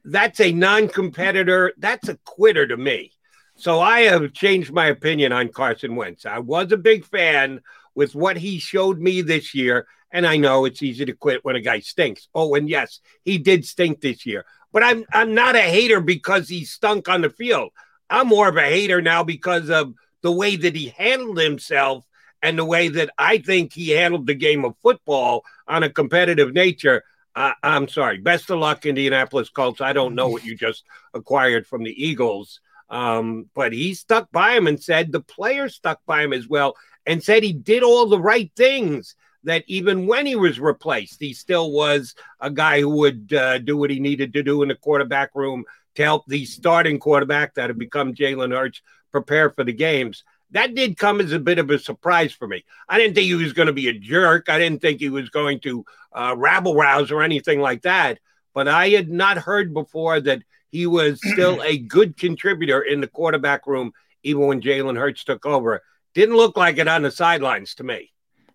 That's 0.05 0.41
a 0.41 0.53
non 0.53 0.89
competitor. 0.89 1.73
That's 1.79 2.09
a 2.09 2.19
quitter 2.25 2.67
to 2.67 2.77
me. 2.77 3.13
So 3.55 3.81
I 3.81 4.01
have 4.01 4.33
changed 4.33 4.73
my 4.73 4.87
opinion 4.87 5.33
on 5.33 5.51
Carson 5.51 5.95
Wentz. 5.95 6.27
I 6.27 6.41
was 6.41 6.73
a 6.73 6.77
big 6.77 7.05
fan 7.05 7.61
with 7.95 8.15
what 8.15 8.37
he 8.37 8.59
showed 8.59 8.99
me 9.01 9.23
this 9.23 9.55
year. 9.55 9.87
And 10.11 10.27
I 10.27 10.37
know 10.37 10.65
it's 10.65 10.83
easy 10.83 11.05
to 11.07 11.13
quit 11.13 11.45
when 11.45 11.57
a 11.57 11.61
guy 11.61 11.81
stinks. 11.81 12.29
Oh, 12.35 12.55
and 12.55 12.69
yes, 12.69 13.01
he 13.25 13.39
did 13.39 13.65
stink 13.65 14.01
this 14.01 14.27
year. 14.27 14.45
But 14.73 14.83
I'm 14.83 15.05
I'm 15.13 15.35
not 15.35 15.55
a 15.55 15.61
hater 15.61 16.01
because 16.01 16.49
he 16.49 16.65
stunk 16.65 17.09
on 17.09 17.21
the 17.23 17.31
field. 17.31 17.71
I'm 18.11 18.27
more 18.27 18.49
of 18.49 18.57
a 18.57 18.63
hater 18.63 19.01
now 19.01 19.23
because 19.23 19.71
of 19.71 19.95
the 20.23 20.33
way 20.33 20.57
that 20.57 20.75
he 20.75 20.89
handled 20.97 21.39
himself 21.39 22.05
and 22.43 22.59
the 22.59 22.65
way 22.65 22.89
that 22.89 23.11
I 23.17 23.39
think 23.39 23.73
he 23.73 23.91
handled 23.91 24.27
the 24.27 24.35
game 24.35 24.65
of 24.65 24.77
football 24.83 25.45
on 25.69 25.83
a 25.83 25.91
competitive 25.91 26.53
nature. 26.53 27.05
Uh, 27.35 27.53
I'm 27.63 27.89
sorry. 27.89 28.19
Best 28.19 28.51
of 28.51 28.59
luck, 28.59 28.85
Indianapolis 28.85 29.49
Colts. 29.49 29.81
I 29.81 29.93
don't 29.93 30.15
know 30.15 30.29
what 30.29 30.45
you 30.45 30.55
just 30.55 30.85
acquired 31.15 31.67
from 31.67 31.85
the 31.85 32.05
Eagles, 32.05 32.61
um, 32.91 33.47
but 33.55 33.73
he 33.73 33.95
stuck 33.95 34.31
by 34.33 34.55
him 34.55 34.67
and 34.67 34.83
said 34.83 35.13
the 35.13 35.21
player 35.21 35.69
stuck 35.69 36.01
by 36.05 36.23
him 36.23 36.33
as 36.33 36.49
well 36.49 36.77
and 37.07 37.23
said 37.23 37.43
he 37.43 37.53
did 37.53 37.83
all 37.83 38.07
the 38.07 38.21
right 38.21 38.51
things. 38.57 39.15
That 39.45 39.65
even 39.67 40.07
when 40.07 40.25
he 40.25 40.37
was 40.37 40.61
replaced, 40.61 41.17
he 41.19 41.33
still 41.35 41.73
was 41.73 42.15
a 42.39 42.49
guy 42.49 42.79
who 42.79 42.91
would 42.91 43.33
uh, 43.33 43.59
do 43.59 43.77
what 43.77 43.91
he 43.91 43.99
needed 43.99 44.35
to 44.35 44.43
do 44.45 44.63
in 44.63 44.69
the 44.69 44.77
quarterback 44.77 45.31
room 45.35 45.65
to 45.97 46.03
help 46.05 46.25
the 46.29 46.45
starting 46.45 47.01
quarterback 47.01 47.55
that 47.55 47.69
had 47.69 47.77
become 47.77 48.15
Jalen 48.15 48.53
Hurts 48.53 48.83
prepare 49.11 49.51
for 49.51 49.65
the 49.65 49.73
games. 49.73 50.23
That 50.53 50.75
did 50.75 50.99
come 50.99 51.21
as 51.21 51.33
a 51.33 51.39
bit 51.39 51.59
of 51.59 51.71
a 51.71 51.79
surprise 51.79 52.33
for 52.33 52.47
me. 52.47 52.65
I 52.89 52.99
didn't 52.99 53.15
think 53.15 53.27
he 53.27 53.35
was 53.35 53.53
going 53.53 53.67
to 53.67 53.73
be 53.73 53.89
a 53.89 53.99
jerk. 53.99 54.49
I 54.49 54.59
didn't 54.59 54.83
think 54.83 55.01
he 55.01 55.09
was 55.09 55.31
going 55.31 55.61
to 55.61 55.85
uh, 56.13 56.35
rabble 56.37 56.75
rouse 56.75 57.11
or 57.11 57.23
anything 57.23 57.61
like 57.61 57.83
that. 57.83 58.19
But 58.55 58.69
I 58.69 58.91
had 58.91 59.09
not 59.11 59.39
heard 59.39 59.73
before 59.73 60.21
that 60.21 60.43
he 60.71 60.87
was 60.87 61.21
still 61.33 61.63
a 61.63 61.79
good 61.79 62.17
contributor 62.17 62.83
in 62.83 63.01
the 63.01 63.07
quarterback 63.07 63.67
room, 63.67 63.93
even 64.23 64.47
when 64.47 64.61
Jalen 64.61 64.99
Hurts 64.99 65.25
took 65.25 65.47
over. 65.47 65.83
Didn't 66.15 66.37
look 66.37 66.57
like 66.57 66.79
it 66.79 66.89
on 66.89 67.03
the 67.03 67.11
sidelines 67.11 67.75
to 67.77 67.85
me. 67.85 68.13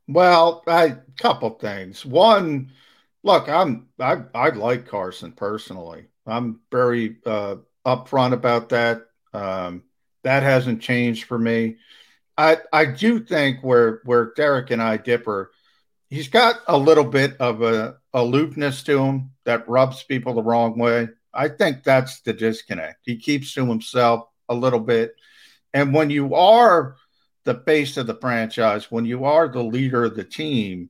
Well, 0.08 0.64
a 0.68 0.98
couple 1.20 1.50
things. 1.52 2.06
One, 2.06 2.72
look, 3.24 3.50
I'm 3.50 3.88
I 4.00 4.22
I 4.34 4.50
like 4.50 4.88
Carson 4.88 5.32
personally. 5.32 6.06
I'm 6.26 6.62
very 6.72 7.18
uh, 7.26 7.56
upfront 7.86 8.34
about 8.34 8.70
that. 8.70 9.08
Um, 9.34 9.84
that 10.28 10.43
hasn't 10.43 10.82
changed 10.82 11.23
for 11.23 11.39
me. 11.39 11.78
I 12.38 12.57
I 12.73 12.84
do 12.84 13.21
think 13.21 13.63
where 13.63 14.01
where 14.03 14.34
Derrick 14.36 14.71
and 14.71 14.82
I 14.82 14.97
differ, 14.97 15.51
he's 16.09 16.28
got 16.28 16.59
a 16.67 16.78
little 16.78 17.05
bit 17.05 17.38
of 17.39 17.61
a 17.61 17.95
aloofness 18.13 18.84
to 18.84 19.01
him 19.01 19.32
that 19.45 19.69
rubs 19.69 20.03
people 20.03 20.34
the 20.34 20.43
wrong 20.43 20.78
way. 20.78 21.07
I 21.34 21.47
think 21.47 21.84
that's 21.84 22.19
the 22.21 22.34
disconnect. 22.34 22.99
He 23.03 23.15
keeps 23.15 23.53
to 23.53 23.65
himself 23.65 24.28
a 24.49 24.53
little 24.53 24.82
bit. 24.82 25.15
And 25.73 25.93
when 25.93 26.09
you 26.09 26.36
are 26.36 26.97
the 27.45 27.61
face 27.65 27.95
of 27.95 28.05
the 28.05 28.15
franchise, 28.15 28.91
when 28.91 29.05
you 29.05 29.23
are 29.23 29.47
the 29.47 29.63
leader 29.63 30.03
of 30.03 30.17
the 30.17 30.25
team, 30.25 30.89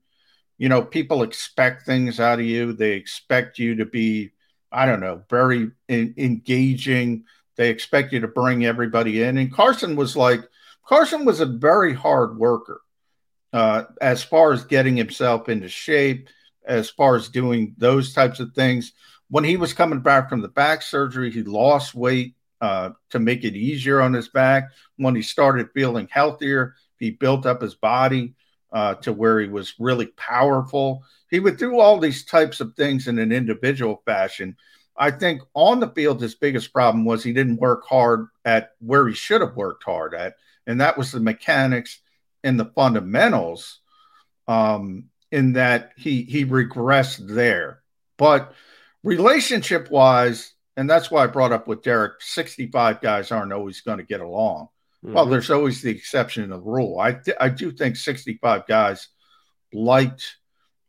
you 0.57 0.67
know, 0.67 0.81
people 0.81 1.21
expect 1.21 1.85
things 1.85 2.19
out 2.19 2.39
of 2.39 2.45
you. 2.45 2.73
They 2.73 2.93
expect 2.93 3.59
you 3.59 3.75
to 3.75 3.85
be 3.85 4.31
I 4.71 4.87
don't 4.87 4.99
know, 4.99 5.21
very 5.29 5.71
in, 5.87 6.15
engaging. 6.17 7.25
They 7.57 7.69
expect 7.69 8.13
you 8.13 8.21
to 8.21 8.27
bring 8.27 8.65
everybody 8.65 9.23
in. 9.23 9.37
And 9.37 9.51
Carson 9.51 9.95
was 9.95 10.15
like, 10.15 10.41
Carson 10.85 11.25
was 11.25 11.41
a 11.41 11.45
very 11.45 11.93
hard 11.93 12.37
worker 12.37 12.81
uh, 13.51 13.83
as 13.99 14.23
far 14.23 14.53
as 14.53 14.63
getting 14.63 14.95
himself 14.95 15.49
into 15.49 15.67
shape, 15.67 16.29
as 16.65 16.89
far 16.89 17.15
as 17.15 17.29
doing 17.29 17.75
those 17.77 18.13
types 18.13 18.39
of 18.39 18.53
things. 18.53 18.93
When 19.29 19.43
he 19.43 19.57
was 19.57 19.73
coming 19.73 19.99
back 19.99 20.29
from 20.29 20.41
the 20.41 20.47
back 20.47 20.81
surgery, 20.81 21.31
he 21.31 21.43
lost 21.43 21.95
weight 21.95 22.35
uh, 22.61 22.91
to 23.09 23.19
make 23.19 23.43
it 23.43 23.55
easier 23.55 24.01
on 24.01 24.13
his 24.13 24.29
back. 24.29 24.69
When 24.95 25.15
he 25.15 25.21
started 25.21 25.69
feeling 25.73 26.07
healthier, 26.09 26.75
he 26.97 27.11
built 27.11 27.45
up 27.45 27.61
his 27.61 27.75
body 27.75 28.35
uh, 28.71 28.95
to 28.95 29.13
where 29.13 29.39
he 29.39 29.47
was 29.47 29.73
really 29.79 30.07
powerful. 30.07 31.03
He 31.29 31.39
would 31.39 31.57
do 31.57 31.79
all 31.79 31.99
these 31.99 32.25
types 32.25 32.59
of 32.59 32.75
things 32.75 33.07
in 33.07 33.19
an 33.19 33.31
individual 33.31 34.01
fashion. 34.05 34.55
I 34.97 35.11
think 35.11 35.41
on 35.53 35.79
the 35.79 35.89
field, 35.89 36.21
his 36.21 36.35
biggest 36.35 36.73
problem 36.73 37.05
was 37.05 37.23
he 37.23 37.33
didn't 37.33 37.59
work 37.59 37.85
hard 37.87 38.27
at 38.45 38.71
where 38.79 39.07
he 39.07 39.13
should 39.13 39.41
have 39.41 39.55
worked 39.55 39.83
hard 39.83 40.13
at, 40.13 40.35
and 40.65 40.81
that 40.81 40.97
was 40.97 41.11
the 41.11 41.19
mechanics 41.19 41.99
and 42.43 42.59
the 42.59 42.65
fundamentals. 42.65 43.79
Um, 44.47 45.09
in 45.29 45.53
that 45.53 45.91
he 45.97 46.23
he 46.23 46.45
regressed 46.45 47.27
there, 47.27 47.81
but 48.17 48.53
relationship 49.03 49.91
wise, 49.91 50.53
and 50.77 50.89
that's 50.89 51.11
why 51.11 51.23
I 51.23 51.27
brought 51.27 51.51
up 51.51 51.67
with 51.67 51.83
Derrick. 51.83 52.21
Sixty-five 52.21 53.01
guys 53.01 53.31
aren't 53.31 53.51
always 53.51 53.81
going 53.81 53.97
to 53.97 54.05
get 54.05 54.21
along. 54.21 54.69
Mm-hmm. 55.03 55.13
Well, 55.13 55.25
there's 55.25 55.51
always 55.51 55.81
the 55.81 55.91
exception 55.91 56.43
of 56.43 56.49
the 56.49 56.59
rule. 56.59 56.99
I 56.99 57.13
th- 57.13 57.37
I 57.39 57.49
do 57.49 57.71
think 57.71 57.95
65 57.95 58.65
guys 58.67 59.07
liked 59.73 60.36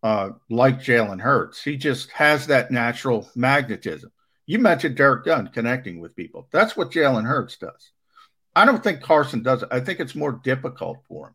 uh, 0.03 0.31
like 0.49 0.81
Jalen 0.81 1.20
Hurts. 1.20 1.62
He 1.62 1.77
just 1.77 2.11
has 2.12 2.47
that 2.47 2.70
natural 2.70 3.29
magnetism. 3.35 4.11
You 4.47 4.59
mentioned 4.59 4.97
Derrick 4.97 5.25
Gunn 5.25 5.49
connecting 5.49 6.01
with 6.01 6.16
people. 6.16 6.49
That's 6.53 6.77
what 6.77 6.91
Jalen 6.91 7.27
Hurts 7.27 7.57
does. 7.59 7.93
I 8.57 8.65
don't 8.65 8.83
think 8.83 9.03
Carson 9.03 9.43
does 9.43 9.62
it. 9.62 9.69
I 9.70 9.81
think 9.81 10.01
it's 10.01 10.15
more 10.15 10.33
difficult 10.33 10.99
for 11.07 11.29
him. 11.29 11.35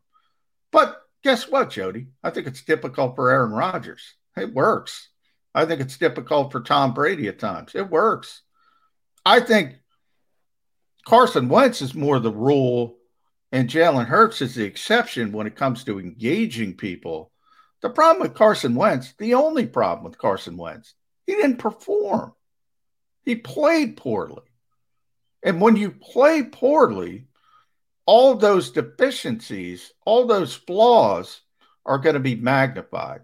But 0.72 1.02
guess 1.24 1.50
what, 1.50 1.70
Jody? 1.70 2.08
I 2.24 2.32
think 2.32 2.48
it's 2.48 2.64
difficult 2.64 3.16
for 3.16 3.30
Aaron 3.30 3.52
Rodgers. 3.52 4.16
It 4.36 4.54
works. 4.54 5.10
I 5.54 5.66
think 5.66 5.82
it's 5.82 5.98
difficult 5.98 6.52
for 6.52 6.62
Tom 6.62 6.94
Brady 6.94 7.28
at 7.28 7.40
times. 7.40 7.76
It 7.76 7.90
works. 7.90 8.42
I 9.26 9.40
think 9.40 9.76
Carson 11.06 11.50
Wentz 11.50 11.82
is 11.82 11.94
more 11.94 12.20
the 12.20 12.32
rule, 12.32 12.98
and 13.52 13.70
Jalen 13.70 14.08
Hurts 14.08 14.42
is 14.42 14.56
the 14.56 14.64
exception 14.64 15.32
when 15.32 15.46
it 15.48 15.56
comes 15.56 15.84
to 15.84 16.00
engaging 16.00 16.76
people 16.76 17.32
the 17.84 17.90
problem 17.90 18.22
with 18.22 18.34
Carson 18.34 18.76
Wentz, 18.76 19.14
the 19.18 19.34
only 19.34 19.68
problem 19.68 20.06
with 20.06 20.18
Carson 20.18 20.56
Wentz, 20.56 20.96
he 21.28 21.36
didn't 21.36 21.58
perform. 21.58 22.34
He 23.24 23.36
played 23.36 23.98
poorly. 23.98 24.42
And 25.44 25.60
when 25.60 25.76
you 25.76 25.92
play 25.92 26.44
poorly, 26.44 27.28
all 28.06 28.36
those 28.36 28.72
deficiencies, 28.72 29.92
all 30.06 30.26
those 30.26 30.56
flaws 30.56 31.42
are 31.86 31.98
going 31.98 32.14
to 32.14 32.22
be 32.22 32.36
magnified. 32.36 33.22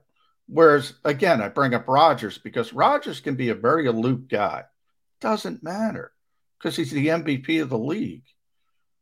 Whereas, 0.48 0.94
again, 1.06 1.42
I 1.42 1.48
bring 1.48 1.74
up 1.74 1.88
Rodgers 1.88 2.38
because 2.38 2.74
Rodgers 2.74 3.22
can 3.22 3.36
be 3.36 3.50
a 3.50 3.56
very 3.56 3.88
aloof 3.88 4.28
guy. 4.28 4.66
Doesn't 5.22 5.64
matter 5.64 6.12
because 6.58 6.76
he's 6.76 6.92
the 6.92 7.08
MVP 7.08 7.62
of 7.62 7.70
the 7.70 7.78
league. 7.78 8.26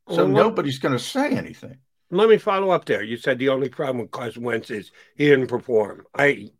So 0.09 0.17
well, 0.17 0.27
nobody's 0.27 0.77
going 0.77 0.95
to 0.95 1.03
say 1.03 1.31
anything 1.31 1.79
let 2.09 2.29
me 2.29 2.37
follow 2.37 2.69
up 2.69 2.85
there. 2.85 3.03
You 3.03 3.17
said 3.17 3.39
the 3.39 3.49
only 3.49 3.69
problem 3.69 3.99
with 3.99 4.11
Carson 4.11 4.43
Wentz 4.43 4.69
is 4.71 4.91
he 5.15 5.27
didn't 5.27 5.47
perform. 5.47 6.05
I 6.15 6.51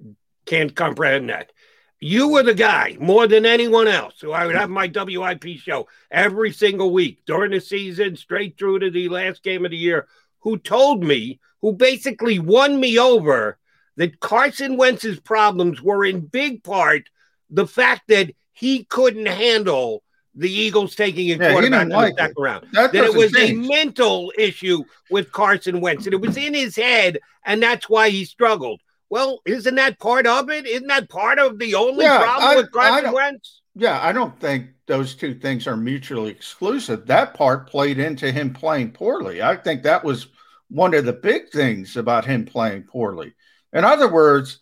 can't 0.46 0.76
comprehend 0.76 1.30
that. 1.30 1.52
You 2.00 2.30
were 2.30 2.44
the 2.44 2.54
guy 2.54 2.96
more 3.00 3.28
than 3.28 3.46
anyone 3.46 3.88
else. 3.88 4.16
So 4.18 4.32
I 4.32 4.46
would 4.46 4.56
have 4.56 4.70
my 4.70 4.92
WIP 4.94 5.58
show 5.58 5.88
every 6.12 6.52
single 6.52 6.92
week 6.92 7.24
during 7.26 7.52
the 7.52 7.60
season, 7.60 8.16
straight 8.16 8.58
through 8.58 8.80
to 8.80 8.92
the 8.92 9.10
last 9.10 9.42
game 9.42 9.66
of 9.66 9.72
the 9.72 9.78
year, 9.78 10.08
who 10.40 10.58
told 10.58 11.04
me, 11.04 11.40
who 11.62 11.74
basically 11.74 12.38
won 12.38 12.80
me 12.80 13.00
over 13.00 13.58
that 13.96 14.20
Carson 14.20 14.78
Wentz's 14.78 15.20
problems 15.20 15.82
were 15.82 16.06
in 16.06 16.22
big 16.22 16.64
part 16.64 17.10
the 17.50 17.66
fact 17.66 18.04
that 18.10 18.32
he 18.52 18.84
couldn't 18.84 19.26
handle 19.26 20.04
the 20.38 20.52
Eagles 20.52 20.96
taking 20.96 21.32
a 21.32 21.36
Yeah, 21.36 21.52
quarterback 21.52 21.84
in 21.84 21.90
like 21.90 22.16
the 22.16 22.22
second 22.22 22.36
it. 22.38 22.42
round. 22.42 22.68
That 22.74 22.92
That, 22.94 23.04
it 23.06 23.14
was 23.16 23.32
change. 23.32 23.66
a 23.66 23.70
mental 23.70 24.32
issue 24.38 24.84
with 25.10 25.32
Carson 25.32 25.82
Wentz, 25.82 26.06
and 26.06 26.14
it 26.14 26.22
was 26.22 26.38
in 26.38 26.54
his 26.54 26.76
head, 26.76 27.20
and 27.46 27.62
that's 27.62 27.90
why 27.90 28.10
he 28.10 28.24
struggled. 28.24 28.82
Well, 29.10 29.40
isn't 29.46 29.76
that 29.76 30.00
part 30.00 30.28
of 30.28 30.50
it? 30.50 30.66
Isn't 30.66 30.88
that 30.88 31.10
part 31.10 31.40
of 31.40 31.60
the 31.60 31.76
only 31.76 32.06
Yeah, 32.06 32.20
problem 32.24 32.50
I- 32.50 32.56
with 32.56 32.72
Carson 32.72 33.12
Wentz? 33.12 33.62
Yeah, 33.76 34.00
I 34.02 34.12
don't 34.12 34.38
think 34.40 34.68
those 34.88 35.16
two 35.16 35.34
things 35.36 35.68
are 35.68 35.78
mutually 35.78 36.32
exclusive. 36.32 37.06
That 37.08 37.34
part 37.36 37.70
played 37.70 38.00
into 38.00 38.32
him 38.32 38.54
playing 38.54 38.92
poorly. 38.92 39.42
I 39.42 39.56
think 39.56 39.84
that 39.84 40.04
was 40.04 40.28
one 40.70 40.94
of 40.94 41.06
the 41.06 41.14
big 41.14 41.50
things 41.52 41.96
about 41.96 42.26
him 42.26 42.44
playing 42.46 42.84
poorly. 42.84 43.34
In 43.74 43.86
other 43.86 44.12
words, 44.12 44.60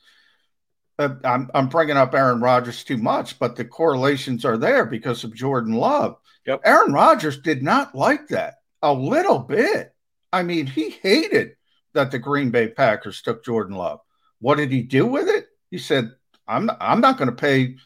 Uh, 0.97 1.15
I'm, 1.23 1.49
I'm 1.53 1.67
bringing 1.67 1.97
up 1.97 2.13
Aaron 2.13 2.39
Rodgers 2.39 2.84
too 2.84 2.97
much, 2.97 3.38
but 3.38 3.55
the 3.55 3.65
correlations 3.65 4.45
are 4.45 4.57
there 4.57 4.85
because 4.85 5.23
of 5.23 5.35
Jordan 5.35 5.73
Love. 5.73 6.17
Yep. 6.45 6.61
Aaron 6.63 6.93
Rodgers 6.93 7.39
did 7.41 7.63
not 7.63 7.95
like 7.95 8.27
that 8.30 8.55
a 8.81 8.93
little 8.93 9.39
bit. 9.39 9.93
I 10.31 10.43
mean, 10.43 10.67
he 10.67 10.91
hated 10.91 11.55
that 11.93 12.11
the 12.11 12.19
Green 12.19 12.51
Bay 12.51 12.67
Packers 12.67 13.22
took 13.22 13.43
Jordan 13.43 13.76
Love. 13.76 13.99
What 14.39 14.55
did 14.55 14.72
he 14.72 14.84
do 14.84 15.05
with 15.05 15.27
it? 15.27 15.47
He 15.72 15.77
said, 15.77 16.11
"I'm 16.47 16.69
I'm 16.80 17.01
not 17.01 17.17
going 17.17 17.30
to 17.30 17.35
pay." 17.35 17.77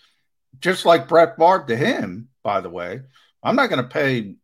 Just 0.60 0.86
like 0.86 1.07
Brett 1.07 1.38
Favre 1.38 1.65
to 1.68 1.76
him, 1.77 2.27
by 2.44 2.60
the 2.60 2.69
way, 2.69 3.02
I'm 3.41 3.56
not 3.56 3.69
going 3.69 3.81
to 3.81 3.88
pay 3.88 4.36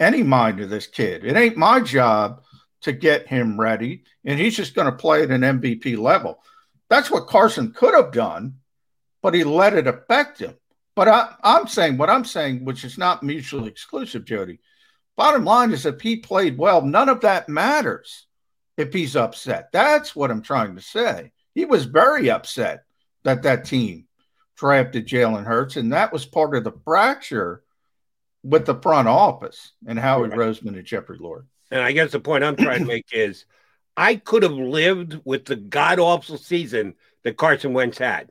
any 0.00 0.22
mind 0.22 0.58
to 0.58 0.66
this 0.66 0.86
kid. 0.86 1.24
It 1.24 1.36
ain't 1.36 1.56
my 1.56 1.80
job 1.80 2.42
to 2.82 2.92
get 2.92 3.26
him 3.26 3.60
ready, 3.60 4.04
and 4.24 4.38
he's 4.38 4.56
just 4.56 4.74
going 4.74 4.90
to 4.90 4.96
play 4.96 5.22
at 5.22 5.30
an 5.30 5.42
MVP 5.42 5.98
level. 5.98 6.42
That's 6.92 7.10
what 7.10 7.26
Carson 7.26 7.72
could 7.72 7.94
have 7.94 8.12
done, 8.12 8.56
but 9.22 9.32
he 9.32 9.44
let 9.44 9.72
it 9.72 9.86
affect 9.86 10.40
him. 10.40 10.58
But 10.94 11.08
I, 11.08 11.34
I'm 11.42 11.66
saying 11.66 11.96
what 11.96 12.10
I'm 12.10 12.26
saying, 12.26 12.66
which 12.66 12.84
is 12.84 12.98
not 12.98 13.22
mutually 13.22 13.70
exclusive, 13.70 14.26
Jody. 14.26 14.60
Bottom 15.16 15.42
line 15.42 15.70
is, 15.72 15.86
if 15.86 16.02
he 16.02 16.16
played 16.16 16.58
well, 16.58 16.82
none 16.82 17.08
of 17.08 17.22
that 17.22 17.48
matters 17.48 18.26
if 18.76 18.92
he's 18.92 19.16
upset. 19.16 19.70
That's 19.72 20.14
what 20.14 20.30
I'm 20.30 20.42
trying 20.42 20.76
to 20.76 20.82
say. 20.82 21.32
He 21.54 21.64
was 21.64 21.86
very 21.86 22.28
upset 22.28 22.84
that 23.22 23.44
that 23.44 23.64
team 23.64 24.06
drafted 24.58 25.08
Jalen 25.08 25.46
Hurts, 25.46 25.76
and 25.76 25.94
that 25.94 26.12
was 26.12 26.26
part 26.26 26.54
of 26.54 26.62
the 26.62 26.78
fracture 26.84 27.62
with 28.42 28.66
the 28.66 28.74
front 28.74 29.08
office 29.08 29.72
and 29.86 29.98
Howie 29.98 30.28
Roseman 30.28 30.76
and 30.76 30.84
Jeffrey 30.84 31.16
Lurie. 31.16 31.46
And 31.70 31.80
I 31.80 31.92
guess 31.92 32.12
the 32.12 32.20
point 32.20 32.44
I'm 32.44 32.56
trying 32.56 32.80
to 32.80 32.84
make 32.86 33.06
is 33.12 33.46
I 33.96 34.16
could 34.16 34.42
have 34.42 34.52
lived 34.52 35.20
with 35.24 35.44
the 35.44 35.56
god 35.56 35.98
awful 35.98 36.38
season 36.38 36.94
that 37.24 37.36
Carson 37.36 37.72
Wentz 37.72 37.98
had. 37.98 38.30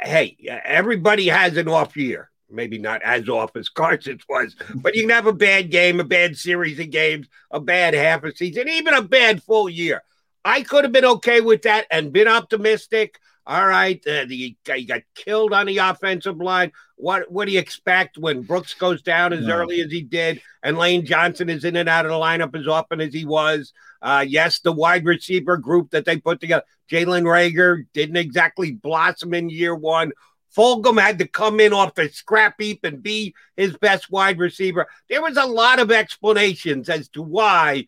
Hey, 0.00 0.36
everybody 0.64 1.28
has 1.28 1.56
an 1.56 1.68
off 1.68 1.96
year. 1.96 2.30
Maybe 2.50 2.78
not 2.78 3.02
as 3.02 3.28
off 3.28 3.56
as 3.56 3.68
Carson's 3.68 4.24
was, 4.28 4.54
but 4.76 4.94
you 4.94 5.02
can 5.02 5.10
have 5.10 5.26
a 5.26 5.32
bad 5.32 5.70
game, 5.70 5.98
a 5.98 6.04
bad 6.04 6.36
series 6.36 6.78
of 6.78 6.90
games, 6.90 7.26
a 7.50 7.58
bad 7.58 7.94
half 7.94 8.22
a 8.22 8.34
season, 8.34 8.68
even 8.68 8.94
a 8.94 9.02
bad 9.02 9.42
full 9.42 9.68
year. 9.68 10.02
I 10.44 10.62
could 10.62 10.84
have 10.84 10.92
been 10.92 11.04
okay 11.04 11.40
with 11.40 11.62
that 11.62 11.86
and 11.90 12.12
been 12.12 12.28
optimistic. 12.28 13.18
All 13.46 13.66
right, 13.66 14.00
uh, 14.06 14.24
the 14.26 14.56
guy 14.64 14.82
got 14.82 15.02
killed 15.14 15.52
on 15.52 15.66
the 15.66 15.78
offensive 15.78 16.38
line. 16.38 16.72
What 16.96 17.30
what 17.30 17.46
do 17.46 17.52
you 17.52 17.58
expect 17.58 18.18
when 18.18 18.42
Brooks 18.42 18.74
goes 18.74 19.02
down 19.02 19.32
as 19.32 19.46
No. 19.46 19.56
early 19.56 19.80
as 19.80 19.90
he 19.90 20.02
did, 20.02 20.40
and 20.62 20.78
Lane 20.78 21.04
Johnson 21.04 21.50
is 21.50 21.64
in 21.64 21.76
and 21.76 21.88
out 21.88 22.06
of 22.06 22.12
the 22.12 22.16
lineup 22.16 22.54
as 22.58 22.68
often 22.68 23.00
as 23.00 23.12
he 23.12 23.24
was? 23.24 23.72
Uh, 24.00 24.24
yes, 24.26 24.60
the 24.60 24.72
wide 24.72 25.04
receiver 25.04 25.56
group 25.56 25.90
that 25.90 26.04
they 26.04 26.18
put 26.18 26.40
together, 26.40 26.64
Jalen 26.90 27.22
Reagor 27.24 27.86
didn't 27.92 28.16
exactly 28.16 28.72
blossom 28.72 29.34
in 29.34 29.50
year 29.50 29.74
one. 29.74 30.12
Fulgham 30.56 31.00
had 31.02 31.18
to 31.18 31.26
come 31.26 31.58
in 31.58 31.72
off 31.72 31.94
the 31.94 32.08
scrap 32.08 32.60
heap 32.60 32.84
and 32.84 33.02
be 33.02 33.34
his 33.56 33.76
best 33.76 34.08
wide 34.10 34.38
receiver. 34.38 34.86
There 35.08 35.20
was 35.22 35.36
a 35.36 35.46
lot 35.46 35.80
of 35.80 35.90
explanations 35.90 36.88
as 36.88 37.08
to 37.08 37.22
why 37.22 37.86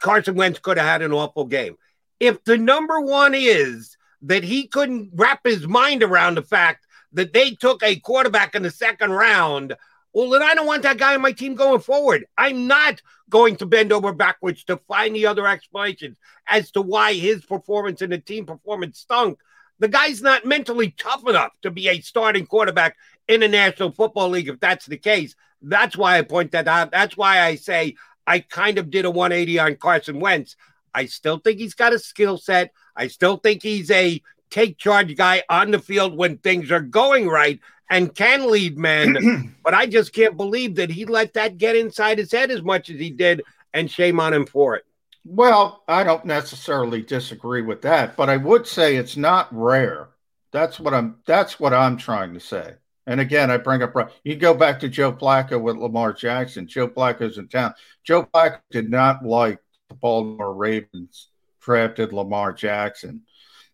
Carson 0.00 0.34
Wentz 0.34 0.58
could 0.58 0.78
have 0.78 0.86
had 0.86 1.02
an 1.02 1.12
awful 1.12 1.44
game. 1.44 1.76
If 2.18 2.42
the 2.42 2.58
number 2.58 3.00
one 3.00 3.34
is 3.34 3.96
that 4.22 4.42
he 4.42 4.66
couldn't 4.66 5.10
wrap 5.14 5.42
his 5.44 5.68
mind 5.68 6.02
around 6.02 6.34
the 6.36 6.42
fact 6.42 6.86
that 7.12 7.32
they 7.32 7.52
took 7.52 7.82
a 7.82 7.96
quarterback 7.96 8.54
in 8.54 8.62
the 8.62 8.70
second 8.70 9.12
round, 9.12 9.74
well, 10.12 10.30
then 10.30 10.42
I 10.42 10.54
don't 10.54 10.66
want 10.66 10.82
that 10.82 10.98
guy 10.98 11.14
on 11.14 11.20
my 11.20 11.32
team 11.32 11.54
going 11.54 11.80
forward. 11.80 12.26
I'm 12.36 12.66
not 12.66 13.02
going 13.28 13.56
to 13.56 13.66
bend 13.66 13.92
over 13.92 14.12
backwards 14.12 14.64
to 14.64 14.78
find 14.88 15.14
the 15.14 15.26
other 15.26 15.46
explanations 15.46 16.16
as 16.46 16.70
to 16.72 16.82
why 16.82 17.12
his 17.14 17.44
performance 17.44 18.02
and 18.02 18.12
the 18.12 18.18
team 18.18 18.46
performance 18.46 18.98
stunk. 18.98 19.38
The 19.78 19.88
guy's 19.88 20.22
not 20.22 20.44
mentally 20.44 20.90
tough 20.90 21.28
enough 21.28 21.52
to 21.62 21.70
be 21.70 21.88
a 21.88 22.00
starting 22.00 22.46
quarterback 22.46 22.96
in 23.28 23.40
the 23.40 23.48
National 23.48 23.92
Football 23.92 24.30
League 24.30 24.48
if 24.48 24.58
that's 24.58 24.86
the 24.86 24.96
case. 24.96 25.36
That's 25.62 25.96
why 25.96 26.18
I 26.18 26.22
point 26.22 26.52
that 26.52 26.68
out. 26.68 26.90
That's 26.90 27.16
why 27.16 27.40
I 27.40 27.54
say 27.56 27.96
I 28.26 28.40
kind 28.40 28.78
of 28.78 28.90
did 28.90 29.04
a 29.04 29.10
180 29.10 29.58
on 29.58 29.76
Carson 29.76 30.20
Wentz. 30.20 30.56
I 30.94 31.06
still 31.06 31.38
think 31.38 31.58
he's 31.58 31.74
got 31.74 31.92
a 31.92 31.98
skill 31.98 32.38
set. 32.38 32.72
I 32.96 33.06
still 33.08 33.36
think 33.36 33.62
he's 33.62 33.90
a 33.90 34.20
take 34.50 34.78
charge 34.78 35.16
guy 35.16 35.42
on 35.48 35.70
the 35.70 35.78
field 35.78 36.16
when 36.16 36.38
things 36.38 36.70
are 36.70 36.80
going 36.80 37.28
right 37.28 37.60
and 37.90 38.14
can 38.14 38.50
lead 38.50 38.78
men. 38.78 39.54
but 39.64 39.74
I 39.74 39.86
just 39.86 40.12
can't 40.12 40.36
believe 40.36 40.76
that 40.76 40.90
he 40.90 41.04
let 41.04 41.34
that 41.34 41.58
get 41.58 41.76
inside 41.76 42.18
his 42.18 42.32
head 42.32 42.50
as 42.50 42.62
much 42.62 42.90
as 42.90 42.98
he 42.98 43.10
did. 43.10 43.42
And 43.74 43.90
shame 43.90 44.18
on 44.18 44.32
him 44.32 44.46
for 44.46 44.76
it. 44.76 44.84
Well, 45.26 45.84
I 45.86 46.04
don't 46.04 46.24
necessarily 46.24 47.02
disagree 47.02 47.60
with 47.60 47.82
that, 47.82 48.16
but 48.16 48.30
I 48.30 48.38
would 48.38 48.66
say 48.66 48.96
it's 48.96 49.16
not 49.16 49.48
rare. 49.54 50.08
That's 50.52 50.80
what 50.80 50.94
I'm 50.94 51.16
that's 51.26 51.60
what 51.60 51.74
I'm 51.74 51.98
trying 51.98 52.32
to 52.32 52.40
say. 52.40 52.74
And 53.06 53.20
again, 53.20 53.50
I 53.50 53.58
bring 53.58 53.82
up 53.82 53.94
you 54.24 54.36
go 54.36 54.54
back 54.54 54.80
to 54.80 54.88
Joe 54.88 55.12
Flacco 55.12 55.60
with 55.60 55.76
Lamar 55.76 56.14
Jackson. 56.14 56.66
Joe 56.66 56.88
Flacco's 56.88 57.36
in 57.36 57.48
town. 57.48 57.74
Joe 58.04 58.24
Flacco 58.24 58.60
did 58.70 58.90
not 58.90 59.22
like 59.22 59.58
the 59.90 59.94
Baltimore 59.96 60.54
Ravens 60.54 61.28
drafted 61.60 62.14
Lamar 62.14 62.54
Jackson. 62.54 63.22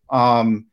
Um 0.09 0.67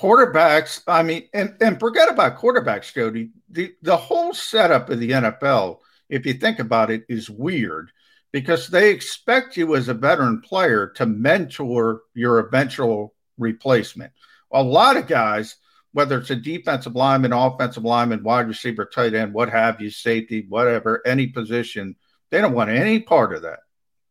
quarterbacks, 0.00 0.82
I 0.86 1.02
mean, 1.02 1.28
and, 1.34 1.54
and 1.60 1.78
forget 1.78 2.10
about 2.10 2.38
quarterbacks, 2.38 2.92
Jody. 2.94 3.30
The 3.50 3.74
the 3.82 3.96
whole 3.96 4.32
setup 4.32 4.88
of 4.88 4.98
the 4.98 5.10
NFL, 5.10 5.78
if 6.08 6.24
you 6.24 6.34
think 6.34 6.58
about 6.58 6.90
it, 6.90 7.04
is 7.08 7.28
weird 7.28 7.90
because 8.32 8.68
they 8.68 8.90
expect 8.90 9.56
you 9.56 9.76
as 9.76 9.88
a 9.88 9.94
veteran 9.94 10.40
player 10.40 10.88
to 10.96 11.06
mentor 11.06 12.02
your 12.14 12.38
eventual 12.38 13.14
replacement. 13.38 14.12
A 14.52 14.62
lot 14.62 14.96
of 14.96 15.06
guys, 15.06 15.56
whether 15.92 16.18
it's 16.18 16.30
a 16.30 16.36
defensive 16.36 16.94
lineman, 16.94 17.32
offensive 17.32 17.84
lineman, 17.84 18.22
wide 18.22 18.48
receiver, 18.48 18.84
tight 18.84 19.14
end, 19.14 19.34
what 19.34 19.50
have 19.50 19.80
you, 19.80 19.90
safety, 19.90 20.46
whatever, 20.48 21.02
any 21.06 21.26
position, 21.26 21.96
they 22.30 22.40
don't 22.40 22.54
want 22.54 22.70
any 22.70 23.00
part 23.00 23.34
of 23.34 23.42
that, 23.42 23.60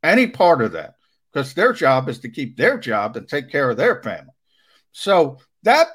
any 0.04 0.28
part 0.28 0.62
of 0.62 0.74
that, 0.74 0.96
because 1.32 1.54
their 1.54 1.74
job 1.74 2.10
is 2.10 2.20
to 2.20 2.30
keep 2.30 2.58
their 2.58 2.78
job 2.78 3.16
and 3.16 3.28
take 3.28 3.50
care 3.50 3.70
of 3.70 3.78
their 3.78 4.04
family. 4.04 4.34
So 4.92 5.38
that 5.64 5.88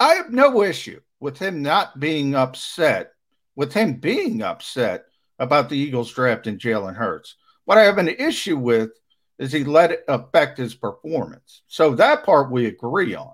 I 0.00 0.14
have 0.14 0.32
no 0.32 0.62
issue 0.62 1.00
with 1.20 1.38
him 1.38 1.62
not 1.62 2.00
being 2.00 2.34
upset, 2.34 3.12
with 3.54 3.72
him 3.72 3.94
being 3.94 4.42
upset 4.42 5.04
about 5.38 5.68
the 5.68 5.76
Eagles 5.78 6.12
drafting 6.12 6.58
Jalen 6.58 6.96
Hurts. 6.96 7.36
What 7.64 7.78
I 7.78 7.82
have 7.82 7.98
an 7.98 8.08
issue 8.08 8.56
with 8.56 8.90
is 9.38 9.52
he 9.52 9.64
let 9.64 9.92
it 9.92 10.04
affect 10.08 10.58
his 10.58 10.74
performance. 10.74 11.62
So 11.68 11.94
that 11.94 12.24
part 12.24 12.50
we 12.50 12.66
agree 12.66 13.14
on. 13.14 13.32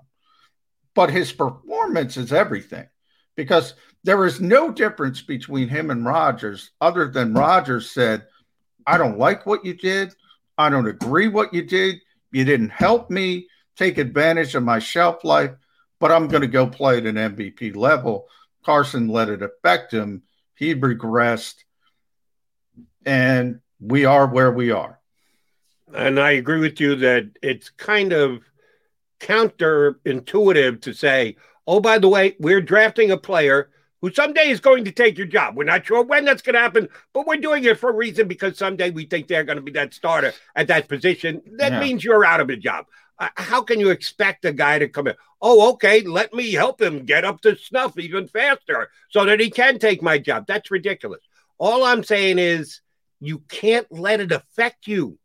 But 0.95 1.11
his 1.11 1.31
performance 1.31 2.17
is 2.17 2.33
everything 2.33 2.87
because 3.35 3.73
there 4.03 4.25
is 4.25 4.41
no 4.41 4.71
difference 4.71 5.21
between 5.21 5.69
him 5.69 5.91
and 5.91 6.05
Rodgers 6.05 6.71
other 6.81 7.07
than 7.09 7.33
Rodgers 7.33 7.91
said, 7.91 8.25
I 8.87 8.97
don't 8.97 9.19
like 9.19 9.45
what 9.45 9.65
you 9.65 9.73
did. 9.73 10.13
I 10.57 10.69
don't 10.69 10.87
agree 10.87 11.27
what 11.27 11.53
you 11.53 11.63
did. 11.63 11.97
You 12.31 12.45
didn't 12.45 12.69
help 12.69 13.09
me 13.09 13.47
take 13.79 13.97
advantage 13.97 14.55
of 14.55 14.63
my 14.63 14.77
shelf 14.77 15.23
life, 15.23 15.51
but 15.99 16.11
I'm 16.11 16.27
going 16.27 16.41
to 16.41 16.47
go 16.47 16.67
play 16.67 16.97
at 16.97 17.05
an 17.05 17.15
MVP 17.15 17.75
level. 17.75 18.27
Carson 18.65 19.07
let 19.07 19.29
it 19.29 19.41
affect 19.41 19.93
him. 19.93 20.23
He 20.53 20.75
regressed. 20.75 21.55
And 23.05 23.61
we 23.79 24.03
are 24.03 24.27
where 24.27 24.51
we 24.51 24.71
are. 24.71 24.99
And 25.95 26.19
I 26.19 26.31
agree 26.31 26.59
with 26.59 26.81
you 26.81 26.97
that 26.97 27.29
it's 27.41 27.69
kind 27.69 28.11
of 28.11 28.41
counterintuitive 29.21 30.81
to 30.81 30.93
say, 30.93 31.37
oh, 31.65 31.79
by 31.79 31.97
the 31.99 32.09
way, 32.09 32.35
we're 32.39 32.61
drafting 32.61 33.11
a 33.11 33.17
player 33.17 33.69
who 34.01 34.11
someday 34.11 34.49
is 34.49 34.59
going 34.59 34.85
to 34.85 34.91
take 34.91 35.17
your 35.17 35.27
job. 35.27 35.55
We're 35.55 35.63
not 35.63 35.85
sure 35.85 36.03
when 36.03 36.25
that's 36.25 36.41
going 36.41 36.53
to 36.53 36.59
happen, 36.59 36.89
but 37.13 37.25
we're 37.25 37.37
doing 37.37 37.63
it 37.63 37.79
for 37.79 37.89
a 37.89 37.95
reason 37.95 38.27
because 38.27 38.57
someday 38.57 38.91
we 38.91 39.05
think 39.05 39.27
they're 39.27 39.43
going 39.43 39.57
to 39.57 39.61
be 39.61 39.71
that 39.71 39.93
starter 39.93 40.33
at 40.55 40.67
that 40.67 40.87
position. 40.89 41.41
That 41.57 41.73
Yeah. 41.73 41.79
means 41.79 42.03
you're 42.03 42.25
out 42.25 42.39
of 42.41 42.49
a 42.49 42.55
job. 42.57 42.85
Uh, 43.19 43.29
how 43.35 43.61
can 43.61 43.79
you 43.79 43.89
expect 43.89 44.45
a 44.45 44.53
guy 44.53 44.79
to 44.79 44.87
come 44.87 45.07
in? 45.07 45.15
Oh, 45.41 45.71
okay, 45.73 46.01
let 46.01 46.33
me 46.33 46.51
help 46.53 46.81
him 46.81 47.05
get 47.05 47.25
up 47.25 47.41
to 47.41 47.55
snuff 47.57 47.97
even 47.97 48.27
faster 48.27 48.89
so 49.09 49.25
that 49.25 49.39
he 49.39 49.49
can 49.49 49.79
take 49.79 50.01
my 50.01 50.17
job. 50.17 50.45
That's 50.47 50.71
ridiculous. 50.71 51.21
All 51.57 51.83
I'm 51.83 52.03
saying 52.03 52.39
is 52.39 52.81
you 53.19 53.39
can't 53.49 53.87
let 53.91 54.19
it 54.21 54.31
affect 54.31 54.87
you. 54.87 55.17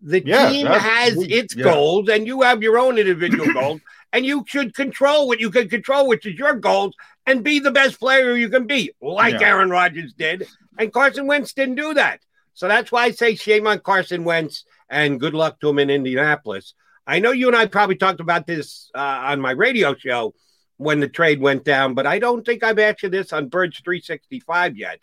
The 0.00 0.22
Yeah, 0.26 0.48
team 0.48 0.66
has 0.66 1.14
its 1.16 1.54
yeah. 1.54 1.64
goals, 1.64 2.08
and 2.08 2.26
you 2.26 2.42
have 2.42 2.62
your 2.62 2.78
own 2.78 2.98
individual 2.98 3.52
goals. 3.52 3.80
and 4.12 4.26
you 4.26 4.44
should 4.46 4.74
control 4.74 5.28
what 5.28 5.40
you 5.40 5.50
can 5.50 5.68
control, 5.68 6.06
which 6.08 6.26
is 6.26 6.34
your 6.38 6.54
goals, 6.54 6.94
and 7.26 7.44
be 7.44 7.60
the 7.60 7.70
best 7.70 7.98
player 8.00 8.34
you 8.34 8.48
can 8.48 8.66
be, 8.66 8.92
like 9.00 9.40
yeah. 9.40 9.48
Aaron 9.48 9.70
Rodgers 9.70 10.12
did. 10.12 10.46
And 10.78 10.92
Carson 10.92 11.26
Wentz 11.26 11.52
didn't 11.52 11.76
do 11.76 11.94
that. 11.94 12.20
So 12.54 12.68
that's 12.68 12.90
why 12.92 13.04
I 13.04 13.10
say 13.12 13.34
shame 13.36 13.66
on 13.66 13.78
Carson 13.78 14.24
Wentz 14.24 14.64
and 14.90 15.20
good 15.20 15.32
luck 15.34 15.60
to 15.60 15.68
him 15.70 15.78
in 15.78 15.88
Indianapolis. 15.88 16.74
I 17.06 17.18
know 17.18 17.32
you 17.32 17.48
and 17.48 17.56
I 17.56 17.66
probably 17.66 17.96
talked 17.96 18.20
about 18.20 18.46
this 18.46 18.90
uh, 18.94 18.98
on 18.98 19.40
my 19.40 19.50
radio 19.52 19.94
show 19.94 20.34
when 20.76 21.00
the 21.00 21.08
trade 21.08 21.40
went 21.40 21.64
down, 21.64 21.94
but 21.94 22.06
I 22.06 22.18
don't 22.18 22.44
think 22.44 22.62
I've 22.62 22.78
asked 22.78 23.02
you 23.02 23.08
this 23.08 23.32
on 23.32 23.48
Birds 23.48 23.80
365 23.84 24.76
yet. 24.76 25.00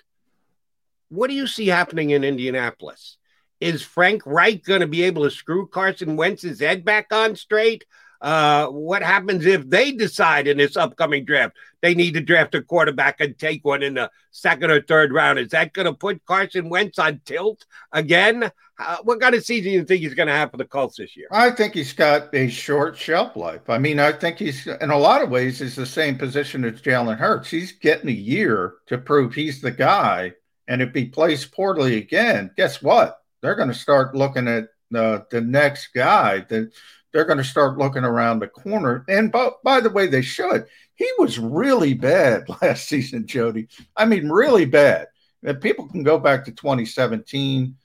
What 1.10 1.30
do 1.30 1.34
you 1.36 1.48
see 1.48 1.68
happening 1.68 2.12
in 2.12 2.24
Indianapolis? 2.24 3.18
Is 3.60 3.82
Frank 3.82 4.22
Reich 4.26 4.64
going 4.64 4.82
to 4.82 4.88
be 4.88 5.04
able 5.04 5.24
to 5.24 5.32
screw 5.32 5.68
Carson 5.68 6.16
Wentz's 6.16 6.60
head 6.60 6.86
back 6.86 7.08
on 7.12 7.36
straight? 7.36 7.84
Uh, 8.22 8.68
what 8.68 9.02
happens 9.02 9.46
if 9.46 9.70
they 9.70 9.92
decide 9.92 10.48
in 10.48 10.58
this 10.58 10.76
upcoming 10.76 11.24
draft 11.24 11.56
they 11.82 11.96
need 11.96 12.14
to 12.14 12.22
draft 12.22 12.56
a 12.56 12.62
quarterback 12.62 13.22
and 13.22 13.38
take 13.38 13.64
one 13.64 13.82
in 13.84 13.94
the 13.94 14.12
second 14.32 14.72
or 14.72 14.82
third 14.82 15.14
round? 15.14 15.40
Is 15.40 15.50
that 15.50 15.74
going 15.74 15.86
to 15.86 15.94
put 15.94 16.26
Carson 16.26 16.70
Wentz 16.70 17.00
on 17.00 17.22
tilt 17.26 17.66
again? 17.92 18.52
Uh, 18.78 18.98
what 19.04 19.20
kind 19.20 19.36
of 19.36 19.44
season 19.44 19.72
do 19.72 19.78
you 19.78 19.86
think 19.86 20.02
he's 20.02 20.14
going 20.14 20.28
to 20.28 20.34
have 20.34 20.52
for 20.52 20.58
the 20.58 20.66
Colts 20.66 20.98
this 20.98 21.16
year? 21.16 21.28
I 21.32 21.52
think 21.52 21.74
he's 21.74 21.94
got 21.94 22.34
a 22.34 22.48
short 22.48 22.98
shelf 22.98 23.36
life. 23.36 23.70
I 23.70 23.78
mean, 23.78 24.00
I 24.00 24.12
think 24.14 24.38
he's 24.38 24.68
in 24.68 24.90
a 24.90 24.98
lot 24.98 25.22
of 25.22 25.30
ways 25.30 25.62
is 25.62 25.76
the 25.76 25.86
same 25.86 26.18
position 26.18 26.64
as 26.64 26.82
Jalen 26.82 27.18
Hurts. 27.18 27.50
He's 27.50 27.74
getting 27.74 28.10
a 28.10 28.14
year 28.14 28.76
to 28.88 28.98
prove 28.98 29.34
he's 29.34 29.62
the 29.62 29.72
guy. 29.72 30.34
And 30.68 30.82
if 30.82 30.94
he 30.94 31.06
plays 31.06 31.46
poorly 31.46 31.98
again, 31.98 32.52
guess 32.56 32.82
what? 32.82 33.20
They're 33.42 33.56
going 33.56 33.70
to 33.70 33.74
start 33.74 34.16
looking 34.16 34.48
at 34.48 34.70
the 34.92 35.26
the 35.30 35.42
next 35.42 35.88
guy. 35.94 36.46
That 36.50 36.72
they're 37.12 37.26
going 37.26 37.38
to 37.38 37.44
start 37.44 37.78
looking 37.78 38.04
around 38.04 38.40
the 38.40 38.48
corner. 38.48 39.04
And 39.08 39.32
by, 39.32 39.50
by 39.64 39.80
the 39.80 39.90
way, 39.90 40.08
they 40.08 40.22
should. 40.22 40.66
He 40.96 41.10
was 41.18 41.40
really 41.40 41.94
bad 41.94 42.48
last 42.62 42.88
season, 42.88 43.26
Jody. 43.26 43.68
I 43.96 44.06
mean, 44.06 44.30
really 44.30 44.66
bad. 44.66 45.08
And 45.44 45.62
people 45.62 45.88
can 45.88 46.04
go 46.04 46.20
back 46.20 46.46
to 46.46 46.52
2017. 46.52 47.76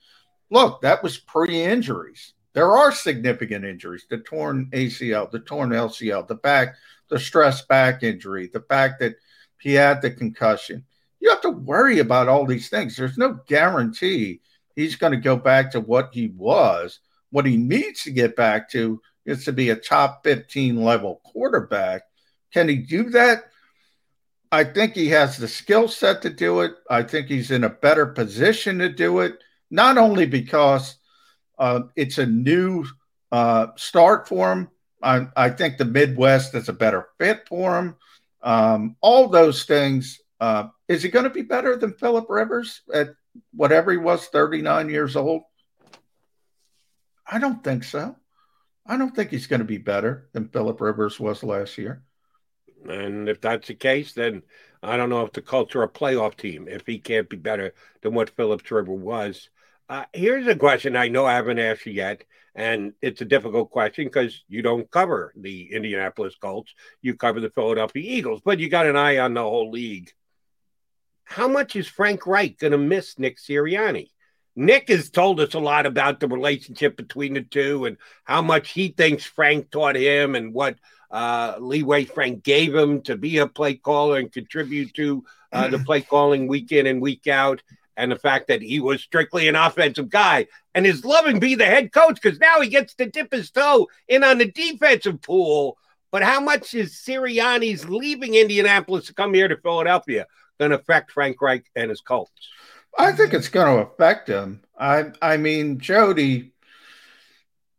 Look, 0.51 0.83
that 0.83 1.03
was 1.03 1.19
pre-injuries. 1.19 2.35
There 2.53 2.77
are 2.77 2.93
significant 2.93 3.65
injuries: 3.65 4.07
the 4.09 4.19
torn 4.19 4.71
ACL, 4.73 5.31
the 5.31 5.41
torn 5.41 5.71
LCL, 5.71 6.29
the 6.29 6.37
back, 6.37 6.77
the 7.09 7.19
stress 7.19 7.63
back 7.67 8.03
injury, 8.05 8.49
the 8.53 8.61
fact 8.61 9.01
that 9.01 9.17
he 9.59 9.73
had 9.73 10.01
the 10.01 10.11
concussion. 10.11 10.85
You 11.19 11.31
have 11.31 11.41
to 11.41 11.51
worry 11.51 11.99
about 11.99 12.29
all 12.29 12.47
these 12.47 12.69
things. 12.69 12.97
There's 12.97 13.19
no 13.19 13.41
guarantee 13.47 14.41
he's 14.77 14.97
going 14.97 15.13
to 15.13 15.19
go 15.19 15.37
back 15.37 15.71
to 15.73 15.81
what 15.81 16.11
he 16.13 16.29
was. 16.37 17.01
What 17.31 17.47
he 17.47 17.57
needs 17.57 18.05
to 18.05 18.13
get 18.13 18.37
back 18.37 18.71
to 18.71 19.01
is 19.25 19.45
to 19.45 19.53
be 19.53 19.71
a 19.71 19.77
top 19.77 20.23
15 20.25 20.83
level 20.83 21.21
quarterback. 21.25 22.03
Can 22.53 22.69
he 22.69 22.77
do 22.77 23.11
that? 23.11 23.45
I 24.53 24.63
think 24.63 24.95
he 24.95 25.09
has 25.09 25.37
the 25.37 25.49
skill 25.49 25.89
set 25.89 26.23
to 26.23 26.31
do 26.31 26.61
it. 26.61 26.75
I 26.89 27.03
think 27.03 27.27
he's 27.27 27.51
in 27.51 27.65
a 27.65 27.69
better 27.71 28.07
position 28.07 28.79
to 28.79 28.89
do 28.89 29.21
it, 29.21 29.43
not 29.71 29.99
only 29.99 30.27
because 30.27 30.97
uh, 31.59 31.81
it's 31.97 32.19
a 32.19 32.27
new 32.27 32.85
uh, 33.33 33.69
start 33.77 34.29
for 34.29 34.53
him. 34.53 34.69
I, 35.03 35.27
I, 35.37 35.51
think 35.51 35.77
the 35.77 35.85
Midwest 35.85 36.55
is 36.55 36.69
a 36.69 36.73
better 36.73 37.09
fit 37.19 37.49
for 37.49 37.77
him. 37.79 37.97
Um, 38.43 38.97
all 39.01 39.29
those 39.29 39.65
things. 39.65 40.21
Uh, 40.41 40.69
is 40.89 41.03
he 41.03 41.09
going 41.09 41.25
to 41.25 41.31
be 41.31 41.43
better 41.43 41.77
than 41.77 41.95
Philip 41.95 42.27
Rivers 42.29 42.83
at 42.93 43.15
whatever 43.53 43.91
he 43.91 43.97
was, 43.99 44.27
39 44.27 44.89
years 44.89 45.17
old? 45.17 45.43
I 47.27 47.39
don't 47.39 47.65
think 47.65 47.85
so. 47.85 48.17
I 48.87 48.97
don't 48.97 49.15
think 49.15 49.31
he's 49.31 49.47
going 49.47 49.61
to 49.61 49.67
be 49.67 49.79
better 49.79 50.29
than 50.33 50.49
Philip 50.49 50.81
Rivers 50.81 51.19
was 51.19 51.43
last 51.43 51.79
year. 51.79 52.03
And 52.89 53.29
if 53.29 53.41
that's 53.41 53.69
the 53.69 53.75
case, 53.75 54.13
then 54.13 54.43
I 54.83 54.97
don't 54.97 55.09
know 55.09 55.25
if 55.25 55.33
the 55.33 55.41
Colts 55.41 55.75
are 55.75 55.83
a 55.83 55.89
playoff 55.89 56.37
team 56.37 56.69
if 56.69 56.87
he 56.87 56.99
can't 56.99 57.29
be 57.29 57.39
better 57.39 57.73
than 58.03 58.13
what 58.13 58.31
Philip 58.31 58.71
Rivers 58.71 59.01
was. 59.01 59.49
Uh, 59.89 60.05
here's 60.13 60.47
a 60.47 60.57
question 60.57 60.97
I 60.97 61.09
know 61.09 61.27
I 61.27 61.35
haven't 61.35 61.59
asked 61.59 61.87
you 61.87 61.93
yet, 61.93 62.25
and 62.55 62.93
it's 63.03 63.21
a 63.21 63.27
difficult 63.27 63.71
question 63.71 64.05
because 64.05 64.45
you 64.49 64.63
don't 64.63 64.91
cover 64.91 65.33
the 65.37 65.73
Indianapolis 65.73 66.37
Colts. 66.37 66.75
You 67.03 67.17
cover 67.17 67.41
the 67.41 67.51
Philadelphia 67.51 68.03
Eagles, 68.05 68.43
but 68.45 68.59
you 68.59 68.69
got 68.69 68.87
an 68.87 68.97
eye 68.97 69.19
on 69.19 69.35
the 69.35 69.43
whole 69.43 69.71
league. 69.71 70.11
How 71.25 71.49
much 71.49 71.75
is 71.77 71.89
Frank 71.89 72.27
Reich 72.27 72.59
going 72.59 72.73
to 72.73 72.79
miss 72.79 73.19
Nick 73.19 73.39
Sirianni? 73.39 74.11
Nick 74.57 74.89
has 74.89 75.11
told 75.11 75.41
us 75.41 75.55
a 75.55 75.59
lot 75.59 75.87
about 75.87 76.21
the 76.21 76.29
relationship 76.29 76.97
between 76.97 77.35
the 77.35 77.43
two 77.43 77.87
and 77.87 77.97
how 78.25 78.41
much 78.41 78.71
he 78.71 78.89
thinks 78.89 79.25
Frank 79.25 79.71
taught 79.71 79.97
him 79.97 80.35
and 80.35 80.55
what 80.55 80.77
uh, 81.11 81.57
leeway 81.59 82.05
Frank 82.05 82.43
gave 82.45 82.75
him 82.75 83.01
to 83.03 83.17
be 83.17 83.39
a 83.39 83.47
play 83.47 83.75
caller 83.75 84.19
and 84.19 84.33
contribute 84.33 84.95
to 84.95 85.25
uh, 85.53 85.69
the 85.69 85.79
play 85.87 86.01
calling 86.01 86.47
week 86.47 86.73
in 86.73 86.87
and 86.87 87.01
week 87.01 87.27
out. 87.27 87.63
And 87.97 88.11
the 88.11 88.19
fact 88.19 88.49
that 88.49 88.61
he 88.61 88.81
was 88.81 89.01
strictly 89.01 89.47
an 89.47 89.55
offensive 89.55 90.09
guy 90.09 90.49
and 90.75 90.85
is 90.85 91.05
loving 91.05 91.39
being 91.39 91.59
the 91.59 91.65
head 91.65 91.93
coach 91.93 92.21
because 92.21 92.41
now 92.41 92.61
he 92.61 92.69
gets 92.69 92.95
to 92.97 93.07
dip 93.07 93.33
his 93.33 93.53
toe 93.53 93.89
in 94.09 94.25
on 94.25 94.39
the 94.39 94.51
defensive 94.51 95.23
pool. 95.23 95.79
But 96.11 96.25
how 96.25 96.41
much 96.41 96.75
is 96.75 96.93
Sirianni's 96.93 97.89
leaving 97.89 98.35
Indianapolis 98.35 99.07
to 99.07 99.15
come 99.15 99.35
here 99.35 99.47
to 99.47 99.57
Philadelphia 99.57 100.27
going 100.59 100.73
to 100.73 100.79
affect 100.79 101.13
Frank 101.13 101.41
Reich 101.41 101.71
and 101.77 101.91
his 101.91 102.01
Colts? 102.01 102.49
I 102.99 103.13
think 103.13 103.35
it's 103.35 103.49
going 103.49 103.77
to 103.77 103.83
affect 103.83 104.29
him. 104.29 104.63
I 104.79 105.13
I 105.21 105.37
mean, 105.37 105.79
Jody. 105.79 106.53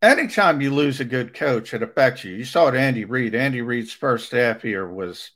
Anytime 0.01 0.61
you 0.61 0.71
lose 0.71 0.99
a 0.99 1.05
good 1.05 1.33
coach, 1.33 1.73
it 1.73 1.81
affects 1.81 2.23
you. 2.23 2.35
You 2.35 2.45
saw 2.45 2.67
it, 2.67 2.75
Andy 2.75 3.05
Reid. 3.05 3.33
Andy 3.33 3.61
Reid's 3.61 3.93
first 3.93 4.31
half 4.31 4.61
here 4.61 4.87
was, 4.87 5.31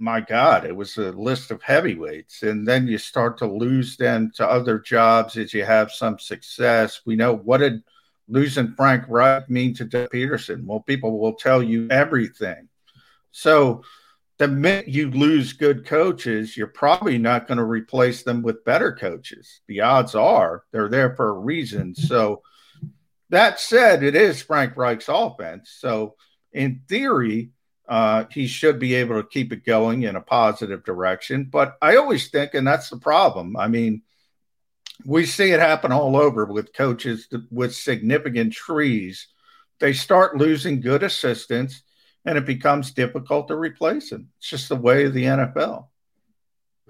my 0.00 0.20
God, 0.20 0.64
it 0.64 0.74
was 0.74 0.96
a 0.96 1.12
list 1.12 1.52
of 1.52 1.62
heavyweights, 1.62 2.42
and 2.42 2.66
then 2.66 2.88
you 2.88 2.98
start 2.98 3.38
to 3.38 3.46
lose 3.46 3.96
them 3.96 4.32
to 4.34 4.48
other 4.48 4.80
jobs 4.80 5.36
as 5.36 5.54
you 5.54 5.64
have 5.64 5.92
some 5.92 6.18
success. 6.18 7.02
We 7.04 7.14
know 7.14 7.36
what 7.36 7.58
did 7.58 7.84
losing 8.26 8.74
Frank 8.74 9.04
Reich 9.08 9.48
mean 9.48 9.72
to 9.74 9.84
Doug 9.84 10.10
Pederson? 10.10 10.64
Well, 10.64 10.80
people 10.80 11.20
will 11.20 11.34
tell 11.34 11.62
you 11.62 11.86
everything. 11.88 12.68
So 13.30 13.84
the 14.38 14.48
minute 14.48 14.88
you 14.88 15.10
lose 15.10 15.52
good 15.52 15.84
coaches, 15.84 16.56
you're 16.56 16.68
probably 16.68 17.18
not 17.18 17.48
going 17.48 17.58
to 17.58 17.64
replace 17.64 18.22
them 18.22 18.42
with 18.42 18.64
better 18.64 18.92
coaches. 18.94 19.60
The 19.66 19.80
odds 19.80 20.14
are 20.14 20.64
they're 20.70 20.88
there 20.88 21.14
for 21.16 21.28
a 21.28 21.40
reason. 21.40 21.94
So, 21.94 22.42
that 23.30 23.60
said, 23.60 24.02
it 24.02 24.14
is 24.14 24.40
Frank 24.40 24.76
Reich's 24.76 25.08
offense. 25.08 25.76
So, 25.78 26.14
in 26.52 26.82
theory, 26.88 27.50
uh, 27.88 28.24
he 28.30 28.46
should 28.46 28.78
be 28.78 28.94
able 28.94 29.20
to 29.20 29.28
keep 29.28 29.52
it 29.52 29.64
going 29.64 30.02
in 30.02 30.14
a 30.16 30.20
positive 30.20 30.84
direction. 30.84 31.44
But 31.44 31.76
I 31.82 31.96
always 31.96 32.28
think, 32.28 32.54
and 32.54 32.66
that's 32.66 32.90
the 32.90 32.98
problem. 32.98 33.56
I 33.56 33.68
mean, 33.68 34.02
we 35.04 35.26
see 35.26 35.50
it 35.50 35.60
happen 35.60 35.92
all 35.92 36.16
over 36.16 36.44
with 36.44 36.72
coaches 36.72 37.28
with 37.50 37.74
significant 37.74 38.52
trees. 38.52 39.28
They 39.80 39.92
start 39.92 40.36
losing 40.36 40.80
good 40.80 41.02
assistants 41.02 41.82
and 42.28 42.36
it 42.36 42.44
becomes 42.44 42.90
difficult 42.90 43.48
to 43.48 43.56
replace 43.56 44.12
him. 44.12 44.28
It's 44.36 44.50
just 44.50 44.68
the 44.68 44.76
way 44.76 45.06
of 45.06 45.14
the 45.14 45.24
NFL. 45.24 45.86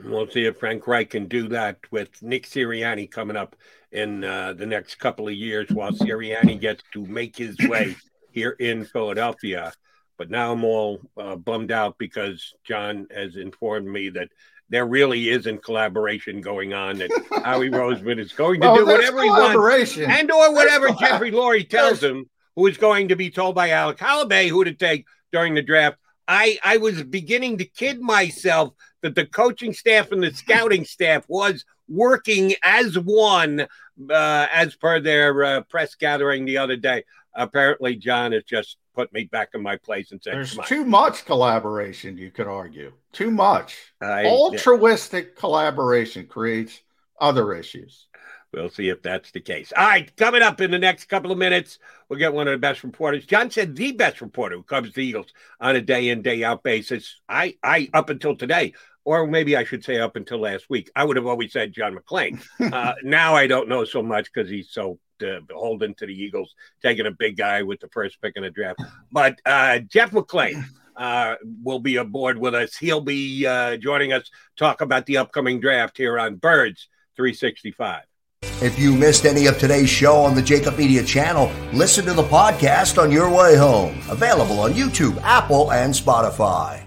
We'll 0.05 0.28
see 0.28 0.47
if 0.47 0.59
Frank 0.59 0.89
Reich 0.89 1.10
can 1.10 1.28
do 1.28 1.47
that 1.51 1.78
with 1.93 2.20
Nick 2.20 2.44
Sirianni 2.44 3.09
coming 3.09 3.36
up 3.36 3.55
in 3.93 4.24
uh, 4.24 4.55
the 4.55 4.66
next 4.66 4.97
couple 4.97 5.28
of 5.28 5.35
years 5.35 5.70
while 5.70 5.93
Sirianni 5.93 6.60
gets 6.60 6.82
to 6.93 7.06
make 7.06 7.36
his 7.36 7.56
way 7.60 7.94
here 8.32 8.51
in 8.59 8.85
Philadelphia. 8.85 9.73
But 10.16 10.28
now 10.28 10.52
I'm 10.52 10.65
all 10.65 11.01
uh, 11.16 11.36
bummed 11.36 11.70
out 11.70 11.98
because 11.98 12.52
John 12.65 13.06
has 13.15 13.36
informed 13.36 13.86
me 13.86 14.09
that 14.10 14.31
there 14.69 14.86
really 14.86 15.28
isn't 15.28 15.62
collaboration 15.62 16.40
going 16.40 16.74
on. 16.74 16.98
That 16.98 17.10
Howie 17.44 17.70
Roseman 17.70 18.19
is 18.19 18.32
going 18.32 18.60
to 18.62 18.70
oh, 18.70 18.77
do 18.78 18.86
whatever 18.86 19.23
he 19.23 19.31
wants, 19.31 19.97
and 19.97 20.32
or 20.32 20.52
whatever 20.52 20.90
Jeffrey 20.98 21.31
Lurie 21.31 21.69
tells 21.69 22.02
him, 22.02 22.28
who 22.56 22.66
is 22.66 22.77
going 22.77 23.06
to 23.09 23.15
be 23.15 23.31
told 23.31 23.55
by 23.55 23.70
Alec 23.70 23.98
Halaby 23.98 24.48
who 24.48 24.65
to 24.65 24.74
take 24.74 25.06
during 25.32 25.55
the 25.55 25.62
draft. 25.62 25.98
I, 26.26 26.59
I 26.62 26.76
was 26.76 27.02
beginning 27.02 27.59
to 27.59 27.64
kid 27.64 28.00
myself 28.00 28.74
that 29.02 29.14
the 29.14 29.26
coaching 29.26 29.72
staff 29.72 30.12
and 30.12 30.22
the 30.22 30.32
scouting 30.32 30.84
staff 30.84 31.24
was 31.28 31.64
working 31.88 32.55
as 32.62 32.98
one, 32.98 33.66
uh, 34.10 34.46
as 34.52 34.76
per 34.76 35.00
their 35.00 35.44
uh, 35.44 35.60
press 35.62 35.94
gathering 35.94 36.44
the 36.44 36.59
other 36.59 36.76
day. 36.76 37.05
Apparently, 37.34 37.96
John 37.96 38.32
has 38.32 38.44
just 38.44 38.76
put 38.94 39.12
me 39.12 39.24
back 39.24 39.50
in 39.55 39.62
my 39.62 39.76
place 39.76 40.10
and 40.10 40.20
said, 40.22 40.34
"There's 40.34 40.59
too 40.66 40.84
much 40.84 41.24
collaboration." 41.24 42.18
You 42.18 42.30
could 42.30 42.48
argue 42.48 42.92
too 43.12 43.30
much. 43.30 43.76
I, 44.00 44.26
Altruistic 44.26 45.26
yeah. 45.26 45.40
collaboration 45.40 46.26
creates 46.26 46.80
other 47.20 47.55
issues. 47.55 48.06
We'll 48.52 48.70
see 48.70 48.88
if 48.88 49.02
that's 49.02 49.30
the 49.30 49.40
case. 49.40 49.72
All 49.76 49.86
right, 49.86 50.14
coming 50.16 50.40
up 50.40 50.60
in 50.62 50.70
the 50.70 50.78
next 50.78 51.04
couple 51.04 51.30
of 51.30 51.36
minutes, 51.36 51.78
we'll 52.08 52.18
get 52.18 52.32
one 52.32 52.48
of 52.48 52.52
the 52.52 52.58
best 52.58 52.82
reporters. 52.82 53.26
John 53.26 53.50
said 53.50 53.76
the 53.76 53.92
best 53.92 54.22
reporter 54.22 54.56
who 54.56 54.62
covers 54.62 54.94
the 54.94 55.04
Eagles 55.04 55.32
on 55.60 55.76
a 55.76 55.82
day 55.82 56.08
in, 56.08 56.22
day 56.22 56.42
out 56.44 56.62
basis. 56.62 57.20
I, 57.28 57.56
I 57.62 57.90
up 57.92 58.08
until 58.08 58.36
today, 58.36 58.72
or 59.04 59.26
maybe 59.26 59.54
I 59.54 59.64
should 59.64 59.84
say 59.84 59.98
up 59.98 60.16
until 60.16 60.38
last 60.38 60.70
week, 60.70 60.90
I 60.96 61.04
would 61.04 61.16
have 61.16 61.26
always 61.26 61.52
said 61.52 61.74
John 61.74 61.94
McClain. 61.94 62.42
uh, 62.72 62.94
now 63.02 63.34
I 63.34 63.48
don't 63.48 63.68
know 63.68 63.84
so 63.84 64.02
much 64.02 64.32
because 64.32 64.48
he's 64.48 64.70
so 64.70 64.98
uh, 65.22 65.40
beholden 65.46 65.94
to 65.96 66.06
the 66.06 66.14
Eagles, 66.14 66.54
taking 66.82 67.06
a 67.06 67.10
big 67.10 67.36
guy 67.36 67.62
with 67.62 67.80
the 67.80 67.88
first 67.88 68.20
pick 68.22 68.36
in 68.36 68.44
the 68.44 68.50
draft. 68.50 68.80
But 69.12 69.40
uh, 69.44 69.80
Jeff 69.80 70.12
McLane 70.12 70.64
uh, 70.96 71.34
will 71.62 71.80
be 71.80 71.96
aboard 71.96 72.38
with 72.38 72.54
us. 72.54 72.76
He'll 72.76 73.02
be 73.02 73.46
uh, 73.46 73.76
joining 73.76 74.14
us 74.14 74.30
talk 74.56 74.80
about 74.80 75.04
the 75.04 75.18
upcoming 75.18 75.60
draft 75.60 75.98
here 75.98 76.18
on 76.18 76.36
Birds 76.36 76.88
365. 77.16 78.07
If 78.43 78.78
you 78.78 78.93
missed 78.93 79.24
any 79.24 79.47
of 79.47 79.59
today's 79.59 79.89
show 79.89 80.16
on 80.16 80.35
the 80.35 80.43
JAKIB 80.43 80.78
Media 80.78 81.05
channel, 81.05 81.51
listen 81.73 82.05
to 82.06 82.12
the 82.12 82.23
podcast 82.23 83.01
on 83.01 83.10
your 83.10 83.28
way 83.28 83.56
home. 83.56 84.01
Available 84.09 84.60
on 84.60 84.73
YouTube, 84.73 85.20
Apple, 85.23 85.73
and 85.73 85.93
Spotify. 85.93 86.82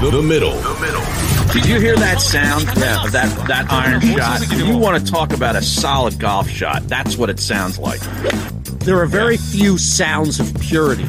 The, 0.00 0.10
the 0.10 0.22
middle. 0.22 0.52
The 0.52 0.78
middle. 0.80 1.52
Did 1.52 1.66
you 1.66 1.80
hear 1.80 1.96
that 1.96 2.20
sound? 2.20 2.64
Yeah, 2.78 3.04
of 3.04 3.12
that 3.12 3.48
that 3.48 3.70
iron 3.70 4.00
shot. 4.00 4.42
If 4.42 4.66
you 4.66 4.76
want 4.76 5.04
to 5.04 5.10
talk 5.10 5.32
about 5.32 5.56
a 5.56 5.62
solid 5.62 6.18
golf 6.18 6.48
shot? 6.48 6.86
That's 6.88 7.16
what 7.16 7.30
it 7.30 7.40
sounds 7.40 7.78
like. 7.78 8.00
There 8.80 8.98
are 8.98 9.06
very 9.06 9.36
few 9.36 9.78
sounds 9.78 10.40
of 10.40 10.58
purity. 10.60 11.08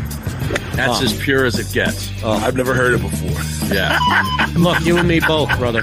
That's 0.75 1.01
as 1.01 1.17
pure 1.19 1.45
as 1.45 1.57
it 1.59 1.73
gets. 1.73 2.11
Oh, 2.23 2.31
I've 2.31 2.55
never 2.55 2.73
heard 2.73 2.93
it 2.93 3.01
before. 3.01 3.75
Yeah. 3.75 3.97
Look, 4.57 4.79
you 4.85 4.97
and 4.97 5.07
me 5.07 5.19
both, 5.19 5.49
brother. 5.57 5.81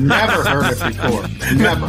Never 0.00 0.42
heard 0.42 0.72
it 0.72 0.96
before. 0.96 1.28
Never. 1.54 1.86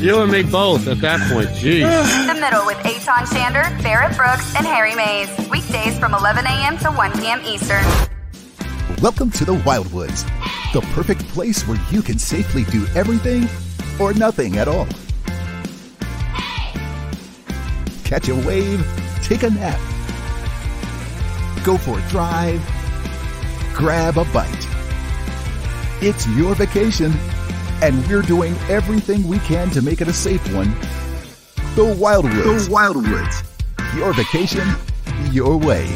You 0.00 0.20
and 0.20 0.30
me 0.30 0.42
both 0.42 0.86
at 0.86 1.00
that 1.00 1.20
point. 1.32 1.48
Jeez. 1.50 2.26
The 2.26 2.40
Middle 2.40 2.66
with 2.66 2.76
Eytan 2.78 3.26
Shander, 3.26 3.82
Barrett 3.82 4.16
Brooks, 4.16 4.54
and 4.56 4.66
Harry 4.66 4.94
Mays. 4.94 5.28
Weekdays 5.48 5.98
from 5.98 6.14
11 6.14 6.46
a.m. 6.46 6.78
to 6.78 6.90
1 6.90 7.12
p.m. 7.20 7.40
Eastern. 7.44 7.84
Welcome 9.02 9.30
to 9.32 9.44
the 9.44 9.54
Wildwoods, 9.54 10.24
the 10.72 10.80
perfect 10.92 11.26
place 11.28 11.66
where 11.68 11.78
you 11.90 12.02
can 12.02 12.18
safely 12.18 12.64
do 12.64 12.86
everything 12.94 13.48
or 14.00 14.14
nothing 14.14 14.58
at 14.58 14.68
all. 14.68 14.86
Catch 18.04 18.28
a 18.28 18.34
wave, 18.34 18.86
take 19.22 19.42
a 19.42 19.50
nap, 19.50 19.80
go 21.66 21.76
for 21.76 21.98
a 21.98 22.08
drive, 22.08 22.64
grab 23.74 24.18
a 24.18 24.24
bite. 24.26 24.68
It's 26.00 26.24
your 26.28 26.54
vacation, 26.54 27.12
and 27.82 28.06
we're 28.06 28.22
doing 28.22 28.54
everything 28.68 29.26
we 29.26 29.40
can 29.40 29.70
to 29.70 29.82
make 29.82 30.00
it 30.00 30.06
a 30.06 30.12
safe 30.12 30.40
one. 30.54 30.70
The 31.74 31.92
Wildwoods. 31.98 32.68
The 32.68 32.72
Wildwoods. 32.72 33.96
Your 33.96 34.12
vacation, 34.12 34.68
your 35.32 35.56
way. 35.56 35.88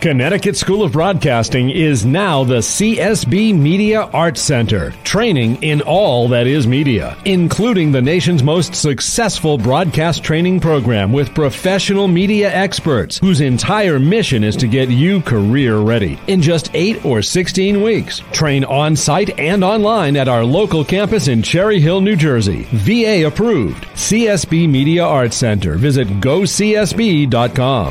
Connecticut 0.00 0.56
School 0.56 0.82
of 0.82 0.92
Broadcasting 0.92 1.68
is 1.68 2.06
now 2.06 2.42
the 2.42 2.60
CSB 2.60 3.54
Media 3.54 4.00
Arts 4.00 4.40
Center, 4.40 4.92
training 5.04 5.62
in 5.62 5.82
all 5.82 6.26
that 6.28 6.46
is 6.46 6.66
media, 6.66 7.18
including 7.26 7.92
the 7.92 8.00
nation's 8.00 8.42
most 8.42 8.74
successful 8.74 9.58
broadcast 9.58 10.24
training 10.24 10.58
program 10.58 11.12
with 11.12 11.34
professional 11.34 12.08
media 12.08 12.50
experts 12.50 13.18
whose 13.18 13.42
entire 13.42 13.98
mission 13.98 14.42
is 14.42 14.56
to 14.56 14.66
get 14.66 14.88
you 14.88 15.20
career 15.20 15.80
ready. 15.80 16.18
In 16.28 16.40
just 16.40 16.70
8 16.72 17.04
or 17.04 17.20
16 17.20 17.82
weeks, 17.82 18.20
train 18.32 18.64
on 18.64 18.96
site 18.96 19.38
and 19.38 19.62
online 19.62 20.16
at 20.16 20.28
our 20.28 20.44
local 20.44 20.82
campus 20.82 21.28
in 21.28 21.42
Cherry 21.42 21.78
Hill, 21.78 22.00
New 22.00 22.16
Jersey. 22.16 22.66
VA 22.72 23.26
approved. 23.26 23.84
CSB 23.88 24.66
Media 24.66 25.04
Arts 25.04 25.36
Center. 25.36 25.74
Visit 25.74 26.08
gocsb.com. 26.22 27.90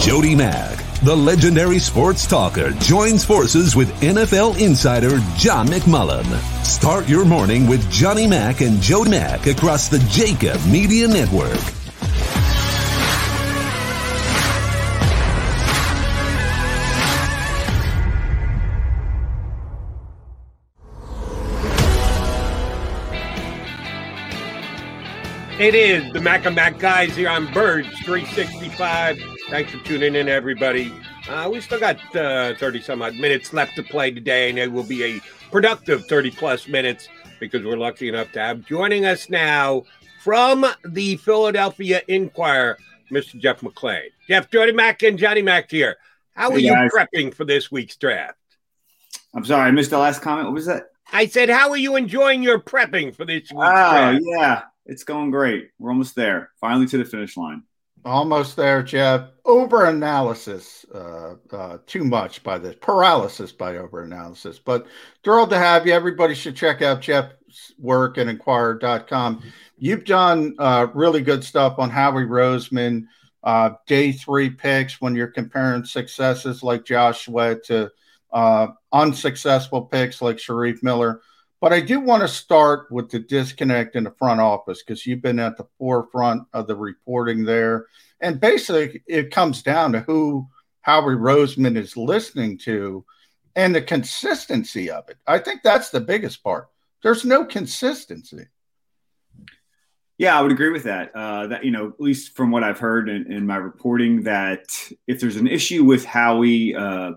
Jody 0.00 0.34
Mac, 0.34 0.78
the 1.02 1.14
legendary 1.14 1.78
sports 1.78 2.26
talker, 2.26 2.70
joins 2.72 3.24
forces 3.24 3.76
with 3.76 3.88
NFL 4.00 4.58
insider 4.58 5.18
John 5.36 5.68
McMullen. 5.68 6.24
Start 6.64 7.08
your 7.08 7.24
morning 7.24 7.66
with 7.66 7.90
Johnny 7.90 8.26
Mac 8.26 8.60
and 8.60 8.80
Jody 8.80 9.10
Mac 9.10 9.46
across 9.46 9.88
the 9.88 9.98
JAKIB 9.98 10.70
Media 10.70 11.06
Network. 11.06 11.83
It 25.58 25.74
is 25.76 26.12
the 26.12 26.20
Mac 26.20 26.46
and 26.46 26.56
Mac 26.56 26.78
guys 26.80 27.14
here 27.14 27.28
on 27.28 27.50
Birds 27.52 27.88
365. 28.00 29.18
Thanks 29.48 29.70
for 29.70 29.78
tuning 29.84 30.16
in, 30.16 30.28
everybody. 30.28 30.92
Uh, 31.28 31.48
we 31.52 31.60
still 31.60 31.78
got 31.78 31.96
uh, 32.16 32.54
30 32.56 32.80
some 32.82 33.02
odd 33.02 33.14
minutes 33.14 33.52
left 33.52 33.76
to 33.76 33.82
play 33.84 34.10
today, 34.10 34.50
and 34.50 34.58
it 34.58 34.70
will 34.72 34.82
be 34.82 35.04
a 35.04 35.20
productive 35.52 36.06
30 36.06 36.32
plus 36.32 36.66
minutes 36.66 37.08
because 37.38 37.64
we're 37.64 37.76
lucky 37.76 38.08
enough 38.08 38.32
to 38.32 38.40
have 38.40 38.66
joining 38.66 39.04
us 39.04 39.30
now 39.30 39.84
from 40.22 40.66
the 40.88 41.16
Philadelphia 41.18 42.02
Inquirer, 42.08 42.76
Mr. 43.12 43.38
Jeff 43.38 43.60
McLane. 43.60 44.08
Jeff, 44.26 44.50
Jody 44.50 44.72
Mac, 44.72 45.02
and 45.04 45.16
Johnny 45.18 45.42
Mac 45.42 45.70
here. 45.70 45.96
How 46.34 46.50
are 46.50 46.58
Hey, 46.58 46.64
you 46.64 46.74
prepping 46.92 47.32
for 47.32 47.44
this 47.44 47.70
week's 47.70 47.96
draft? 47.96 48.36
I'm 49.34 49.44
sorry, 49.44 49.68
I 49.68 49.70
missed 49.70 49.90
the 49.90 49.98
last 49.98 50.20
comment. 50.20 50.46
What 50.48 50.54
was 50.54 50.66
that? 50.66 50.88
I 51.12 51.26
said, 51.26 51.48
how 51.48 51.70
are 51.70 51.76
you 51.76 51.94
enjoying 51.94 52.42
your 52.42 52.58
prepping 52.58 53.14
for 53.14 53.24
this 53.24 53.42
week's 53.42 53.52
Oh, 53.52 53.92
draft? 53.92 54.24
yeah. 54.26 54.62
It's 54.86 55.04
going 55.04 55.30
great. 55.30 55.70
We're 55.78 55.90
almost 55.90 56.14
there. 56.14 56.50
Finally 56.60 56.86
to 56.88 56.98
the 56.98 57.04
finish 57.04 57.36
line. 57.36 57.62
Almost 58.04 58.56
there, 58.56 58.82
Jeff. 58.82 59.30
Over 59.46 59.86
analysis, 59.86 60.84
uh, 60.94 61.36
uh, 61.50 61.78
too 61.86 62.04
much 62.04 62.42
by 62.42 62.58
this 62.58 62.76
paralysis 62.80 63.50
by 63.50 63.78
over 63.78 64.02
analysis. 64.02 64.58
But 64.58 64.86
thrilled 65.22 65.48
to 65.50 65.58
have 65.58 65.86
you. 65.86 65.94
Everybody 65.94 66.34
should 66.34 66.54
check 66.54 66.82
out 66.82 67.00
Jeff's 67.00 67.72
work 67.78 68.18
at 68.18 68.28
Inquirer.com. 68.28 69.42
You've 69.78 70.04
done 70.04 70.54
uh, 70.58 70.88
really 70.92 71.22
good 71.22 71.42
stuff 71.42 71.78
on 71.78 71.88
Howie 71.88 72.26
Roseman, 72.26 73.06
uh, 73.42 73.70
day 73.86 74.12
three 74.12 74.50
picks 74.50 75.00
when 75.00 75.14
you're 75.14 75.28
comparing 75.28 75.84
successes 75.86 76.62
like 76.62 76.84
Joshua 76.84 77.58
to 77.66 77.90
uh, 78.34 78.66
unsuccessful 78.92 79.82
picks 79.82 80.20
like 80.20 80.36
Shareef 80.36 80.82
Miller. 80.82 81.22
But 81.60 81.72
I 81.72 81.80
do 81.80 82.00
want 82.00 82.22
to 82.22 82.28
start 82.28 82.90
with 82.90 83.10
the 83.10 83.20
disconnect 83.20 83.96
in 83.96 84.04
the 84.04 84.10
front 84.10 84.40
office 84.40 84.82
because 84.82 85.06
you've 85.06 85.22
been 85.22 85.38
at 85.38 85.56
the 85.56 85.66
forefront 85.78 86.46
of 86.52 86.66
the 86.66 86.76
reporting 86.76 87.44
there. 87.44 87.86
And 88.20 88.40
basically, 88.40 89.02
it 89.06 89.30
comes 89.30 89.62
down 89.62 89.92
to 89.92 90.00
who 90.00 90.46
Howie 90.82 91.14
Roseman 91.14 91.76
is 91.76 91.96
listening 91.96 92.58
to 92.58 93.04
and 93.56 93.74
the 93.74 93.82
consistency 93.82 94.90
of 94.90 95.08
it. 95.08 95.16
I 95.26 95.38
think 95.38 95.62
that's 95.62 95.90
the 95.90 96.00
biggest 96.00 96.42
part. 96.42 96.68
There's 97.02 97.24
no 97.24 97.44
consistency. 97.44 98.46
Yeah, 100.16 100.38
I 100.38 100.42
would 100.42 100.52
agree 100.52 100.70
with 100.70 100.84
that. 100.84 101.14
Uh, 101.14 101.48
that 101.48 101.64
you 101.64 101.70
know, 101.70 101.88
at 101.88 102.00
least 102.00 102.36
from 102.36 102.50
what 102.50 102.62
I've 102.62 102.78
heard 102.78 103.08
in, 103.08 103.30
in 103.32 103.46
my 103.46 103.56
reporting, 103.56 104.22
that 104.24 104.66
if 105.06 105.20
there's 105.20 105.36
an 105.36 105.48
issue 105.48 105.84
with 105.84 106.04
Howie, 106.04 106.74
uh, 106.74 107.12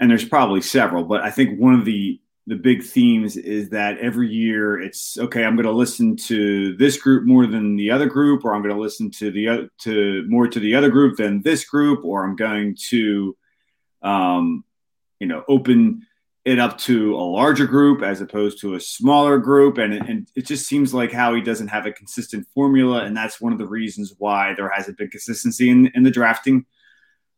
and 0.00 0.10
there's 0.10 0.24
probably 0.24 0.60
several, 0.60 1.04
but 1.04 1.22
I 1.22 1.30
think 1.30 1.58
one 1.58 1.74
of 1.74 1.84
the 1.84 2.20
the 2.48 2.56
big 2.56 2.82
themes 2.82 3.36
is 3.36 3.68
that 3.68 3.98
every 3.98 4.28
year 4.28 4.80
it's 4.80 5.18
okay. 5.18 5.44
I'm 5.44 5.54
going 5.54 5.66
to 5.66 5.72
listen 5.72 6.16
to 6.16 6.74
this 6.76 6.96
group 6.96 7.26
more 7.26 7.46
than 7.46 7.76
the 7.76 7.90
other 7.90 8.06
group, 8.06 8.42
or 8.42 8.54
I'm 8.54 8.62
going 8.62 8.74
to 8.74 8.80
listen 8.80 9.10
to 9.12 9.30
the 9.30 9.48
other 9.48 9.70
to 9.80 10.24
more 10.28 10.48
to 10.48 10.58
the 10.58 10.74
other 10.74 10.88
group 10.88 11.18
than 11.18 11.42
this 11.42 11.64
group, 11.64 12.06
or 12.06 12.24
I'm 12.24 12.36
going 12.36 12.74
to, 12.88 13.36
um, 14.00 14.64
you 15.20 15.26
know, 15.26 15.44
open 15.46 16.06
it 16.46 16.58
up 16.58 16.78
to 16.78 17.14
a 17.16 17.20
larger 17.20 17.66
group 17.66 18.02
as 18.02 18.22
opposed 18.22 18.62
to 18.62 18.76
a 18.76 18.80
smaller 18.80 19.36
group. 19.36 19.76
And 19.76 19.92
it, 19.92 20.08
and 20.08 20.28
it 20.34 20.46
just 20.46 20.66
seems 20.66 20.94
like 20.94 21.12
Howie 21.12 21.42
doesn't 21.42 21.68
have 21.68 21.84
a 21.84 21.92
consistent 21.92 22.46
formula. 22.54 23.04
And 23.04 23.14
that's 23.14 23.42
one 23.42 23.52
of 23.52 23.58
the 23.58 23.66
reasons 23.66 24.14
why 24.16 24.54
there 24.54 24.70
hasn't 24.70 24.96
been 24.96 25.10
consistency 25.10 25.68
in, 25.68 25.88
in 25.94 26.02
the 26.02 26.10
drafting 26.10 26.64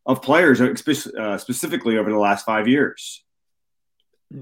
of 0.06 0.22
players, 0.22 0.60
uh, 0.60 1.36
specifically 1.38 1.98
over 1.98 2.10
the 2.10 2.18
last 2.18 2.46
five 2.46 2.68
years. 2.68 3.24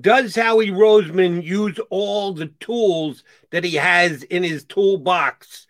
Does 0.00 0.34
Howie 0.34 0.70
Roseman 0.70 1.42
use 1.42 1.78
all 1.88 2.32
the 2.32 2.48
tools 2.60 3.24
that 3.50 3.64
he 3.64 3.74
has 3.76 4.22
in 4.24 4.42
his 4.42 4.64
toolbox 4.64 5.66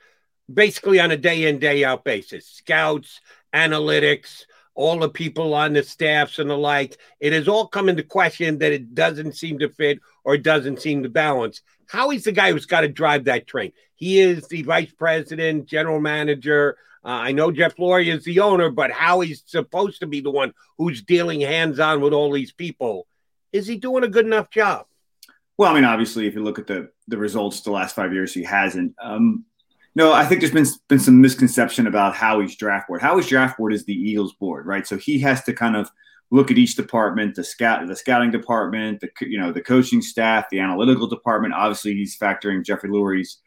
basically 0.53 0.99
on 1.01 1.11
a 1.11 1.17
day 1.17 1.45
in, 1.45 1.59
day 1.59 1.85
out 1.85 2.05
basis. 2.05 2.47
Scouts, 2.47 3.21
analytics, 3.55 4.45
all 4.75 4.99
the 4.99 5.09
people 5.09 5.55
on 5.55 5.73
the 5.73 5.83
staffs 5.83 6.39
and 6.39 6.49
the 6.49 6.57
like. 6.57 6.97
It 7.21 7.33
has 7.33 7.49
all 7.49 7.67
come 7.67 7.89
into 7.89 8.03
question 8.03 8.59
that 8.59 8.73
it 8.73 8.95
doesn't 8.95 9.37
seem 9.37 9.59
to 9.59 9.69
fit 9.69 10.01
or 10.25 10.39
doesn't 10.39 10.81
seem 10.81 11.03
to 11.03 11.09
balance. 11.09 11.63
Howie's 11.87 12.25
the 12.25 12.33
guy 12.33 12.53
who's 12.53 12.67
got 12.67 12.83
to 12.83 12.89
drive 12.89 13.25
that 13.25 13.47
train. 13.47 13.73
He 13.95 14.21
is 14.21 14.47
the 14.49 14.63
vice 14.63 14.93
president, 14.93 15.67
general 15.67 16.01
manager. 16.01 16.77
Uh, 17.05 17.09
I 17.09 17.33
know 17.33 17.51
Jeff 17.51 17.77
Lurie 17.77 18.15
is 18.15 18.25
the 18.25 18.41
owner, 18.41 18.71
but 18.71 18.91
Howie's 18.91 19.43
supposed 19.47 20.01
to 20.01 20.07
be 20.07 20.21
the 20.21 20.31
one 20.31 20.53
who's 20.77 21.03
dealing 21.03 21.41
hands 21.41 21.81
on 21.81 22.01
with 22.01 22.13
all 22.13 22.31
these 22.31 22.53
people. 22.53 23.08
Is 23.53 23.67
he 23.67 23.77
doing 23.77 24.05
a 24.05 24.09
good 24.09 24.27
enough 24.27 24.51
job? 24.51 24.87
Well, 25.57 25.71
I 25.71 25.75
mean, 25.75 25.85
obviously, 25.85 26.27
if 26.27 26.35
you 26.35 26.43
look 26.43 26.59
at 26.59 26.67
the 26.67 26.91
the 27.09 27.19
results 27.19 27.61
the 27.61 27.73
last 27.73 27.95
five 27.95 28.13
years, 28.13 28.33
he 28.33 28.43
hasn't. 28.43 28.95
Um, 29.03 29.45
no, 29.95 30.13
I 30.13 30.25
think 30.25 30.41
there's 30.41 30.53
been 30.53 30.67
been 30.89 31.01
some 31.01 31.21
misconception 31.21 31.87
about 31.87 32.15
Howie's 32.15 32.57
draft 32.57 32.89
board. 32.89 33.03
Howie's 33.03 33.27
draft 33.27 33.59
board 33.59 33.73
is 33.73 33.85
the 33.85 33.95
Eagles 33.95 34.35
board, 34.35 34.67
right? 34.67 34.87
So 34.87 34.97
he 34.97 35.19
has 35.21 35.43
to 35.45 35.53
kind 35.53 35.77
of 35.77 35.91
look 36.31 36.51
at 36.51 36.59
each 36.59 36.77
department, 36.77 37.35
the 37.35 37.43
scout, 37.43 37.87
the 37.87 37.97
scouting 37.97 38.31
department, 38.31 39.01
the 39.01 39.11
you 39.23 39.39
know 39.39 39.53
the 39.53 39.63
coaching 39.63 40.03
staff, 40.03 40.49
the 40.51 40.61
analytical 40.61 41.07
department. 41.07 41.55
Obviously, 41.55 41.95
he's 41.95 42.17
factoring 42.17 42.65
Jeffrey 42.65 42.91
Lurie's 42.91 43.39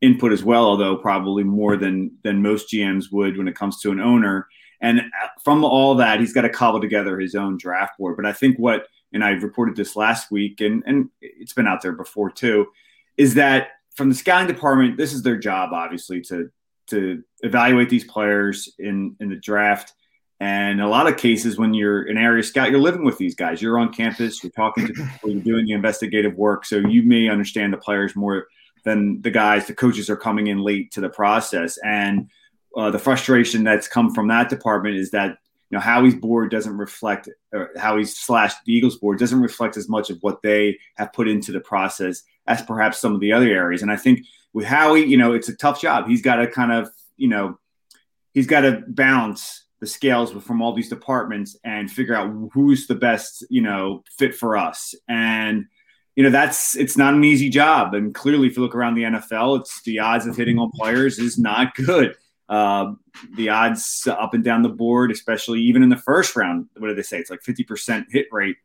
input 0.00 0.32
as 0.32 0.44
well, 0.44 0.64
although 0.64 0.96
probably 0.96 1.44
more 1.44 1.76
than 1.76 2.12
than 2.22 2.42
most 2.42 2.72
GMs 2.72 3.12
would 3.12 3.36
when 3.36 3.48
it 3.48 3.56
comes 3.56 3.80
to 3.80 3.90
an 3.90 4.00
owner. 4.00 4.46
And 4.80 5.02
from 5.42 5.64
all 5.64 5.96
that, 5.96 6.20
he's 6.20 6.32
got 6.32 6.42
to 6.42 6.48
cobble 6.48 6.80
together 6.80 7.18
his 7.18 7.34
own 7.34 7.58
draft 7.58 7.98
board. 7.98 8.16
But 8.16 8.26
I 8.26 8.32
think 8.32 8.58
what, 8.58 8.86
and 9.12 9.24
I 9.24 9.30
reported 9.30 9.76
this 9.76 9.96
last 9.96 10.30
week, 10.30 10.60
and 10.60 10.82
and 10.86 11.10
it's 11.20 11.52
been 11.52 11.66
out 11.66 11.82
there 11.82 11.92
before 11.92 12.30
too, 12.30 12.66
is 13.16 13.34
that 13.34 13.68
from 13.96 14.08
the 14.08 14.14
scouting 14.14 14.46
department, 14.46 14.96
this 14.96 15.12
is 15.12 15.22
their 15.22 15.38
job, 15.38 15.72
obviously, 15.72 16.20
to 16.22 16.50
to 16.88 17.22
evaluate 17.40 17.88
these 17.88 18.04
players 18.04 18.72
in 18.78 19.16
in 19.20 19.28
the 19.28 19.36
draft. 19.36 19.92
And 20.40 20.80
a 20.80 20.86
lot 20.86 21.08
of 21.08 21.16
cases, 21.16 21.58
when 21.58 21.74
you're 21.74 22.02
an 22.02 22.16
area 22.16 22.44
scout, 22.44 22.70
you're 22.70 22.78
living 22.78 23.04
with 23.04 23.18
these 23.18 23.34
guys. 23.34 23.60
You're 23.60 23.78
on 23.78 23.92
campus, 23.92 24.42
you're 24.42 24.52
talking 24.52 24.86
to 24.86 24.92
people, 24.92 25.30
you're 25.30 25.42
doing 25.42 25.66
the 25.66 25.72
investigative 25.72 26.34
work. 26.36 26.64
So 26.64 26.76
you 26.76 27.02
may 27.02 27.28
understand 27.28 27.72
the 27.72 27.78
players 27.78 28.14
more 28.14 28.46
than 28.84 29.20
the 29.22 29.32
guys, 29.32 29.66
the 29.66 29.74
coaches 29.74 30.08
are 30.08 30.16
coming 30.16 30.46
in 30.46 30.58
late 30.58 30.92
to 30.92 31.00
the 31.00 31.08
process. 31.08 31.76
And 31.84 32.30
uh, 32.76 32.90
the 32.90 32.98
frustration 32.98 33.64
that's 33.64 33.88
come 33.88 34.14
from 34.14 34.28
that 34.28 34.48
department 34.48 34.96
is 34.96 35.10
that 35.10 35.38
you 35.70 35.76
know 35.76 35.80
Howie's 35.80 36.14
board 36.14 36.50
doesn't 36.50 36.76
reflect, 36.76 37.28
or 37.52 37.70
Howie's 37.76 38.16
slash 38.16 38.54
the 38.64 38.72
Eagles 38.72 38.96
board 38.96 39.18
doesn't 39.18 39.40
reflect 39.40 39.76
as 39.76 39.88
much 39.88 40.10
of 40.10 40.18
what 40.20 40.42
they 40.42 40.78
have 40.96 41.12
put 41.12 41.28
into 41.28 41.52
the 41.52 41.60
process 41.60 42.22
as 42.46 42.62
perhaps 42.62 42.98
some 42.98 43.14
of 43.14 43.20
the 43.20 43.32
other 43.32 43.48
areas. 43.48 43.82
And 43.82 43.90
I 43.90 43.96
think 43.96 44.20
with 44.52 44.64
Howie, 44.64 45.04
you 45.04 45.16
know, 45.16 45.32
it's 45.32 45.48
a 45.48 45.56
tough 45.56 45.80
job. 45.80 46.08
He's 46.08 46.22
got 46.22 46.36
to 46.36 46.46
kind 46.46 46.72
of, 46.72 46.88
you 47.16 47.28
know, 47.28 47.58
he's 48.32 48.46
got 48.46 48.62
to 48.62 48.82
balance 48.88 49.66
the 49.80 49.86
scales 49.86 50.32
from 50.32 50.62
all 50.62 50.72
these 50.72 50.88
departments 50.88 51.56
and 51.64 51.90
figure 51.90 52.14
out 52.14 52.32
who's 52.52 52.86
the 52.86 52.94
best, 52.94 53.44
you 53.50 53.60
know, 53.60 54.02
fit 54.16 54.34
for 54.34 54.56
us. 54.56 54.94
And 55.08 55.66
you 56.16 56.24
know, 56.24 56.30
that's 56.30 56.74
it's 56.74 56.96
not 56.96 57.14
an 57.14 57.22
easy 57.22 57.48
job. 57.48 57.94
And 57.94 58.12
clearly, 58.12 58.48
if 58.48 58.56
you 58.56 58.62
look 58.64 58.74
around 58.74 58.96
the 58.96 59.04
NFL, 59.04 59.60
it's 59.60 59.82
the 59.82 60.00
odds 60.00 60.26
of 60.26 60.36
hitting 60.36 60.58
on 60.58 60.72
players 60.74 61.20
is 61.20 61.38
not 61.38 61.76
good. 61.76 62.16
Uh, 62.48 62.92
the 63.36 63.50
odds 63.50 64.06
up 64.10 64.34
and 64.34 64.42
down 64.42 64.62
the 64.62 64.68
board, 64.68 65.10
especially 65.10 65.60
even 65.60 65.82
in 65.82 65.88
the 65.88 65.96
first 65.96 66.34
round, 66.34 66.66
what 66.76 66.88
do 66.88 66.94
they 66.94 67.02
say? 67.02 67.18
It's 67.18 67.30
like 67.30 67.42
50% 67.42 68.06
hit 68.10 68.26
rate. 68.32 68.56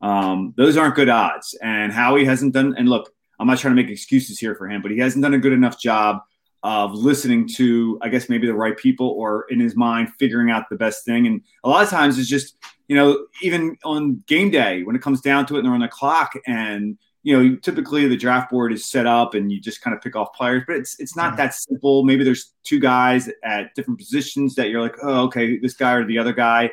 Um, 0.00 0.54
those 0.56 0.76
aren't 0.76 0.96
good 0.96 1.08
odds. 1.08 1.56
And 1.62 1.92
Howie 1.92 2.24
hasn't 2.24 2.54
done, 2.54 2.74
and 2.76 2.88
look, 2.88 3.12
I'm 3.38 3.46
not 3.46 3.58
trying 3.58 3.76
to 3.76 3.82
make 3.82 3.90
excuses 3.90 4.38
here 4.38 4.54
for 4.54 4.68
him, 4.68 4.82
but 4.82 4.90
he 4.90 4.98
hasn't 4.98 5.22
done 5.22 5.34
a 5.34 5.38
good 5.38 5.52
enough 5.52 5.80
job 5.80 6.22
of 6.64 6.92
listening 6.92 7.46
to, 7.46 7.98
I 8.02 8.08
guess, 8.08 8.28
maybe 8.28 8.48
the 8.48 8.54
right 8.54 8.76
people 8.76 9.08
or 9.10 9.46
in 9.48 9.60
his 9.60 9.76
mind 9.76 10.10
figuring 10.18 10.50
out 10.50 10.68
the 10.68 10.76
best 10.76 11.04
thing. 11.04 11.26
And 11.26 11.42
a 11.62 11.68
lot 11.68 11.84
of 11.84 11.90
times 11.90 12.18
it's 12.18 12.28
just, 12.28 12.56
you 12.88 12.96
know, 12.96 13.26
even 13.42 13.76
on 13.84 14.24
game 14.26 14.50
day 14.50 14.82
when 14.82 14.96
it 14.96 15.02
comes 15.02 15.20
down 15.20 15.46
to 15.46 15.54
it 15.54 15.58
and 15.58 15.66
they're 15.66 15.74
on 15.74 15.80
the 15.80 15.88
clock 15.88 16.32
and, 16.46 16.98
you 17.28 17.36
know, 17.36 17.56
typically 17.56 18.08
the 18.08 18.16
draft 18.16 18.50
board 18.50 18.72
is 18.72 18.86
set 18.86 19.06
up 19.06 19.34
and 19.34 19.52
you 19.52 19.60
just 19.60 19.82
kind 19.82 19.94
of 19.94 20.02
pick 20.02 20.16
off 20.16 20.32
players, 20.32 20.62
but 20.66 20.76
it's 20.76 20.98
it's 20.98 21.14
not 21.14 21.36
that 21.36 21.52
simple. 21.52 22.02
Maybe 22.02 22.24
there's 22.24 22.54
two 22.64 22.80
guys 22.80 23.28
at 23.44 23.74
different 23.74 23.98
positions 23.98 24.54
that 24.54 24.70
you're 24.70 24.80
like, 24.80 24.96
oh, 25.02 25.24
okay, 25.24 25.58
this 25.58 25.74
guy 25.74 25.92
or 25.92 26.06
the 26.06 26.16
other 26.16 26.32
guy. 26.32 26.70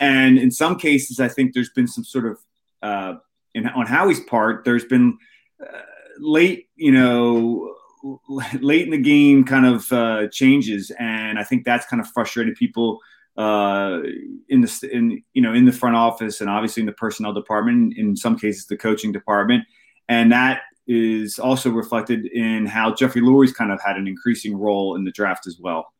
And 0.00 0.38
in 0.38 0.50
some 0.50 0.78
cases, 0.78 1.20
I 1.20 1.28
think 1.28 1.52
there's 1.52 1.68
been 1.68 1.86
some 1.86 2.04
sort 2.04 2.24
of 2.24 2.38
uh, 2.82 3.14
in, 3.52 3.68
on 3.68 3.86
Howie's 3.86 4.20
part, 4.20 4.64
there's 4.64 4.86
been 4.86 5.18
uh, 5.62 5.80
late, 6.18 6.70
you 6.74 6.92
know, 6.92 7.74
late 8.62 8.86
in 8.86 8.92
the 8.92 8.96
game 8.96 9.44
kind 9.44 9.66
of 9.66 9.92
uh, 9.92 10.28
changes, 10.28 10.90
and 10.98 11.38
I 11.38 11.44
think 11.44 11.66
that's 11.66 11.84
kind 11.84 12.00
of 12.00 12.08
frustrated 12.08 12.56
people 12.56 13.00
uh, 13.36 14.00
in 14.48 14.62
the 14.62 14.88
in 14.90 15.22
you 15.34 15.42
know 15.42 15.52
in 15.52 15.66
the 15.66 15.72
front 15.72 15.96
office 15.96 16.40
and 16.40 16.48
obviously 16.48 16.80
in 16.80 16.86
the 16.86 16.92
personnel 16.92 17.34
department. 17.34 17.98
In 17.98 18.16
some 18.16 18.38
cases, 18.38 18.66
the 18.66 18.76
coaching 18.78 19.12
department, 19.12 19.64
and 20.12 20.30
that 20.30 20.60
is 20.86 21.38
also 21.38 21.70
reflected 21.70 22.26
in 22.26 22.66
how 22.66 22.92
Jeffrey 22.92 23.22
Lurie's 23.22 23.52
kind 23.52 23.72
of 23.72 23.80
had 23.80 23.96
an 23.96 24.06
increasing 24.06 24.54
role 24.54 24.94
in 24.94 25.04
the 25.04 25.10
draft 25.10 25.46
as 25.46 25.58
well. 25.58 25.90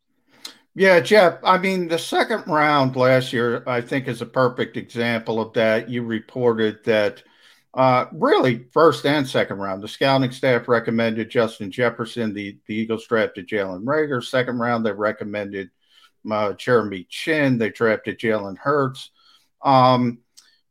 Yeah, 0.75 1.01
Jeff. 1.01 1.39
I 1.43 1.57
mean, 1.57 1.89
the 1.89 1.99
second 1.99 2.47
round 2.47 2.95
last 2.95 3.33
year, 3.33 3.63
I 3.67 3.81
think, 3.81 4.09
is 4.09 4.21
a 4.21 4.27
perfect 4.27 4.77
example 4.77 5.41
of 5.41 5.55
that. 5.55 5.89
You 5.89 6.03
reported 6.03 6.85
that 6.85 7.23
uh, 7.73 8.05
really, 8.13 8.67
first 8.73 9.07
and 9.07 9.27
second 9.27 9.59
round. 9.59 9.83
The 9.83 9.89
scouting 9.89 10.31
staff 10.31 10.69
recommended 10.69 11.31
Justin 11.31 11.71
Jefferson. 11.71 12.35
The, 12.35 12.59
the 12.67 12.75
Eagles 12.75 13.07
drafted 13.07 13.49
Jalen 13.49 13.85
Reagor. 13.85 14.23
Second 14.23 14.59
round, 14.59 14.85
they 14.85 14.93
recommended 14.93 15.71
uh, 16.31 16.53
Jeremy 16.53 17.07
Chinn. 17.09 17.57
They 17.57 17.71
drafted 17.71 18.19
Jalen 18.19 18.59
Hurts. 18.59 19.11
Um, 19.63 20.19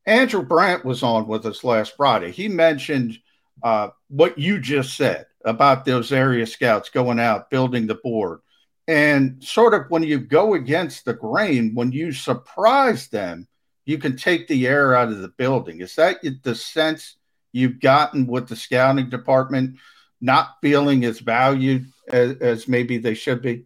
Andrew 0.06 0.44
Brandt 0.44 0.84
was 0.84 1.04
on 1.04 1.28
with 1.28 1.46
us 1.46 1.64
last 1.64 1.96
Friday. 1.96 2.32
He 2.32 2.48
mentioned 2.48 3.18
uh, 3.64 3.90
what 4.10 4.38
you 4.38 4.60
just 4.60 4.96
said 4.96 5.26
about 5.46 5.86
those 5.86 6.12
area 6.12 6.46
scouts 6.46 6.90
going 6.90 7.20
out, 7.20 7.50
building 7.50 7.88
the 7.88 7.96
board. 7.96 8.40
And 8.88 9.44
sort 9.44 9.74
of 9.74 9.90
when 9.90 10.04
you 10.04 10.20
go 10.20 10.54
against 10.54 11.06
the 11.06 11.14
grain, 11.14 11.74
when 11.76 11.92
you 11.92 12.12
surprise 12.12 13.08
them, 13.08 13.48
you 13.86 13.98
can 13.98 14.16
take 14.16 14.48
the 14.48 14.68
air 14.68 14.96
out 14.96 15.10
of 15.10 15.20
the 15.20 15.30
building. 15.30 15.82
Is 15.82 15.96
that 15.96 16.18
the 16.44 16.56
sense 16.56 17.16
you've 17.52 17.80
gotten 17.80 18.28
with 18.28 18.48
the 18.48 18.56
scouting 18.56 19.10
department 19.10 19.78
not 20.20 20.58
feeling 20.62 21.04
as 21.06 21.20
valued 21.20 21.92
as, 22.10 22.38
as 22.38 22.68
maybe 22.68 22.98
they 22.98 23.14
should 23.14 23.42
be? 23.42 23.66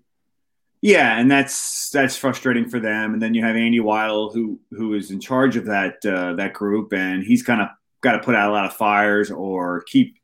Yeah, 0.81 1.19
and 1.19 1.31
that's 1.31 1.89
that's 1.89 2.15
frustrating 2.15 2.69
for 2.69 2.79
them. 2.79 3.13
And 3.13 3.21
then 3.21 3.33
you 3.33 3.43
have 3.43 3.55
Andy 3.55 3.79
Weidl, 3.79 4.33
who 4.33 4.59
who 4.71 4.93
is 4.93 5.09
in 5.09 5.19
charge 5.19 5.55
of 5.55 5.65
that 5.65 6.05
uh, 6.05 6.33
that 6.35 6.53
group, 6.53 6.93
and 6.93 7.23
he's 7.23 7.41
kind 7.41 7.61
of 7.61 7.69
got 8.05 8.13
to 8.13 8.23
put 8.23 8.35
out 8.35 8.49
a 8.49 8.53
lot 8.53 8.65
of 8.65 8.73
fires 8.73 9.29
or 9.29 9.83
keep 9.87 10.17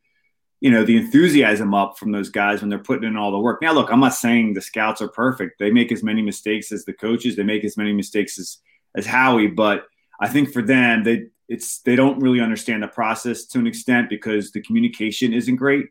you 0.62 0.72
know 0.72 0.86
the 0.86 0.96
enthusiasm 0.96 1.74
up 1.74 1.98
from 1.98 2.12
those 2.12 2.30
guys 2.30 2.62
when 2.62 2.70
they're 2.70 2.80
putting 2.80 3.10
in 3.10 3.18
all 3.18 3.32
the 3.32 3.40
work. 3.40 3.62
Now, 3.62 3.74
look, 3.74 3.92
I'm 3.92 4.00
not 4.00 4.14
saying 4.14 4.54
the 4.54 4.62
scouts 4.62 5.02
are 5.02 5.10
perfect. 5.10 5.60
They 5.60 5.72
make 5.72 5.92
as 5.92 6.04
many 6.04 6.22
mistakes 6.22 6.72
as 6.72 6.86
the 6.86 6.94
coaches. 6.94 7.36
They 7.36 7.44
make 7.44 7.66
as 7.66 7.76
many 7.76 7.94
mistakes 7.94 8.40
as 8.40 8.60
as 8.96 9.06
Howie, 9.06 9.48
but 9.48 9.86
I 10.20 10.28
think 10.30 10.54
for 10.54 10.62
them, 10.62 11.04
they 11.04 11.26
it's 11.50 11.82
they 11.82 11.96
don't 11.96 12.20
really 12.20 12.40
understand 12.40 12.84
the 12.84 12.88
process 12.88 13.46
to 13.48 13.60
an 13.60 13.68
extent 13.68 14.08
because 14.08 14.52
the 14.52 14.62
communication 14.62 15.34
isn't 15.34 15.58
great. 15.58 15.88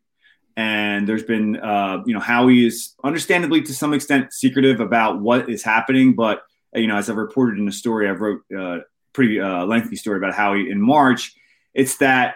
And 0.57 1.09
there's 1.09 1.23
been, 1.23 1.57
uh, 1.57 2.03
you 2.07 2.15
know, 2.15 2.21
Howie 2.21 2.67
is 2.67 2.95
understandably 3.05 3.63
to 3.63 3.75
some 3.75 3.95
extent 3.95 4.33
secretive 4.33 4.81
about 4.81 5.21
what 5.21 5.49
is 5.49 5.63
happening. 5.63 6.15
But, 6.15 6.43
you 6.75 6.87
know, 6.87 6.97
as 6.97 7.09
I've 7.09 7.17
reported 7.17 7.59
in 7.59 7.69
a 7.69 7.73
story, 7.73 8.09
I 8.09 8.13
wrote 8.13 8.43
a 8.53 8.63
uh, 8.63 8.79
pretty 9.13 9.41
uh, 9.41 9.65
lengthy 9.65 9.97
story 9.97 10.19
about 10.19 10.35
Howie 10.35 10.71
in 10.71 10.81
March. 10.81 11.35
It's 11.75 11.99
that 11.99 12.35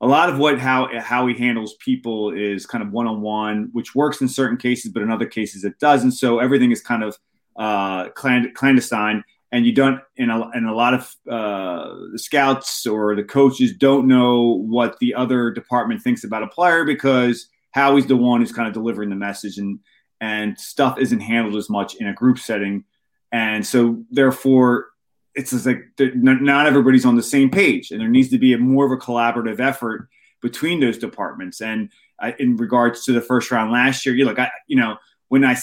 a 0.00 0.06
lot 0.06 0.28
of 0.28 0.38
what 0.38 0.58
how 0.58 0.88
how 1.00 1.26
he 1.26 1.34
handles 1.34 1.74
people 1.74 2.30
is 2.30 2.66
kind 2.66 2.82
of 2.82 2.92
one 2.92 3.06
on 3.06 3.20
one, 3.22 3.70
which 3.72 3.94
works 3.94 4.20
in 4.20 4.28
certain 4.28 4.56
cases, 4.56 4.92
but 4.92 5.02
in 5.02 5.10
other 5.10 5.26
cases 5.26 5.64
it 5.64 5.78
doesn't. 5.78 6.12
So 6.12 6.38
everything 6.38 6.72
is 6.72 6.82
kind 6.82 7.02
of 7.02 7.18
uh, 7.56 8.08
clandestine 8.10 9.24
and 9.54 9.64
you 9.64 9.72
don't 9.72 10.00
and 10.18 10.32
a, 10.32 10.50
and 10.52 10.68
a 10.68 10.74
lot 10.74 10.94
of 10.94 11.14
uh, 11.30 11.94
the 12.10 12.18
scouts 12.18 12.86
or 12.86 13.14
the 13.14 13.22
coaches 13.22 13.72
don't 13.72 14.08
know 14.08 14.60
what 14.66 14.98
the 14.98 15.14
other 15.14 15.52
department 15.52 16.02
thinks 16.02 16.24
about 16.24 16.42
a 16.42 16.48
player 16.48 16.84
because 16.84 17.48
Howie's 17.70 18.06
the 18.06 18.16
one 18.16 18.40
who's 18.40 18.52
kind 18.52 18.66
of 18.66 18.74
delivering 18.74 19.10
the 19.10 19.16
message 19.16 19.58
and 19.58 19.78
and 20.20 20.58
stuff 20.58 20.98
isn't 20.98 21.20
handled 21.20 21.54
as 21.54 21.70
much 21.70 21.94
in 21.94 22.08
a 22.08 22.14
group 22.14 22.38
setting 22.38 22.84
and 23.30 23.64
so 23.64 24.04
therefore 24.10 24.88
it's 25.34 25.50
just 25.50 25.66
like 25.66 25.84
not 25.98 26.66
everybody's 26.66 27.04
on 27.04 27.16
the 27.16 27.22
same 27.22 27.50
page 27.50 27.90
and 27.90 28.00
there 28.00 28.08
needs 28.08 28.28
to 28.30 28.38
be 28.38 28.52
a 28.52 28.58
more 28.58 28.86
of 28.86 28.92
a 28.92 28.96
collaborative 28.96 29.60
effort 29.60 30.08
between 30.40 30.80
those 30.80 30.98
departments 30.98 31.60
and 31.60 31.90
uh, 32.20 32.32
in 32.38 32.56
regards 32.56 33.04
to 33.04 33.12
the 33.12 33.20
first 33.20 33.50
round 33.50 33.72
last 33.72 34.06
year 34.06 34.14
you 34.14 34.24
look 34.24 34.38
I, 34.38 34.50
you 34.66 34.76
know 34.76 34.96
when 35.28 35.44
I 35.44 35.56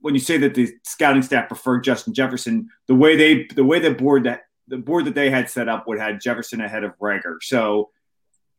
when 0.00 0.14
you 0.14 0.20
say 0.20 0.38
that 0.38 0.54
the 0.54 0.72
scouting 0.82 1.22
staff 1.22 1.48
preferred 1.48 1.84
Justin 1.84 2.14
Jefferson, 2.14 2.68
the 2.86 2.94
way 2.94 3.16
they 3.16 3.44
the 3.54 3.64
way 3.64 3.78
the 3.78 3.92
board 3.92 4.24
that 4.24 4.42
the 4.68 4.78
board 4.78 5.04
that 5.04 5.14
they 5.14 5.30
had 5.30 5.50
set 5.50 5.68
up 5.68 5.86
would 5.86 5.98
had 5.98 6.20
Jefferson 6.20 6.60
ahead 6.60 6.84
of 6.84 6.98
Reagor. 6.98 7.36
So, 7.42 7.90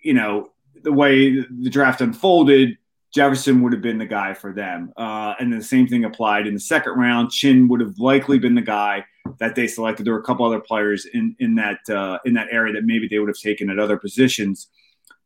you 0.02 0.14
know, 0.14 0.52
the 0.84 0.92
way 0.92 1.40
the 1.40 1.70
draft 1.70 2.02
unfolded, 2.02 2.78
Jefferson 3.14 3.62
would 3.62 3.74
have 3.74 3.82
been 3.82 3.98
the 3.98 4.06
guy 4.06 4.34
for 4.34 4.52
them. 4.52 4.92
Uh, 4.98 5.36
and 5.40 5.54
the 5.54 5.64
same 5.64 5.88
thing 5.88 6.04
applied 6.04 6.48
in 6.48 6.54
the 6.54 6.60
second 6.60 6.94
round. 6.94 7.32
Chinn 7.32 7.68
would 7.70 7.82
have 7.82 7.98
likely 7.98 8.40
been 8.40 8.56
the 8.56 8.62
guy 8.62 9.06
that 9.40 9.56
they 9.56 9.68
selected. 9.68 10.06
There 10.06 10.14
were 10.14 10.20
a 10.20 10.24
couple 10.24 10.46
other 10.46 10.60
players 10.60 11.06
in 11.06 11.36
in 11.40 11.56
that 11.56 11.90
uh, 11.90 12.20
in 12.26 12.34
that 12.36 12.48
area 12.52 12.74
that 12.74 12.86
maybe 12.86 13.08
they 13.08 13.20
would 13.20 13.30
have 13.30 13.38
taken 13.38 13.70
at 13.70 13.80
other 13.80 13.98
positions. 13.98 14.68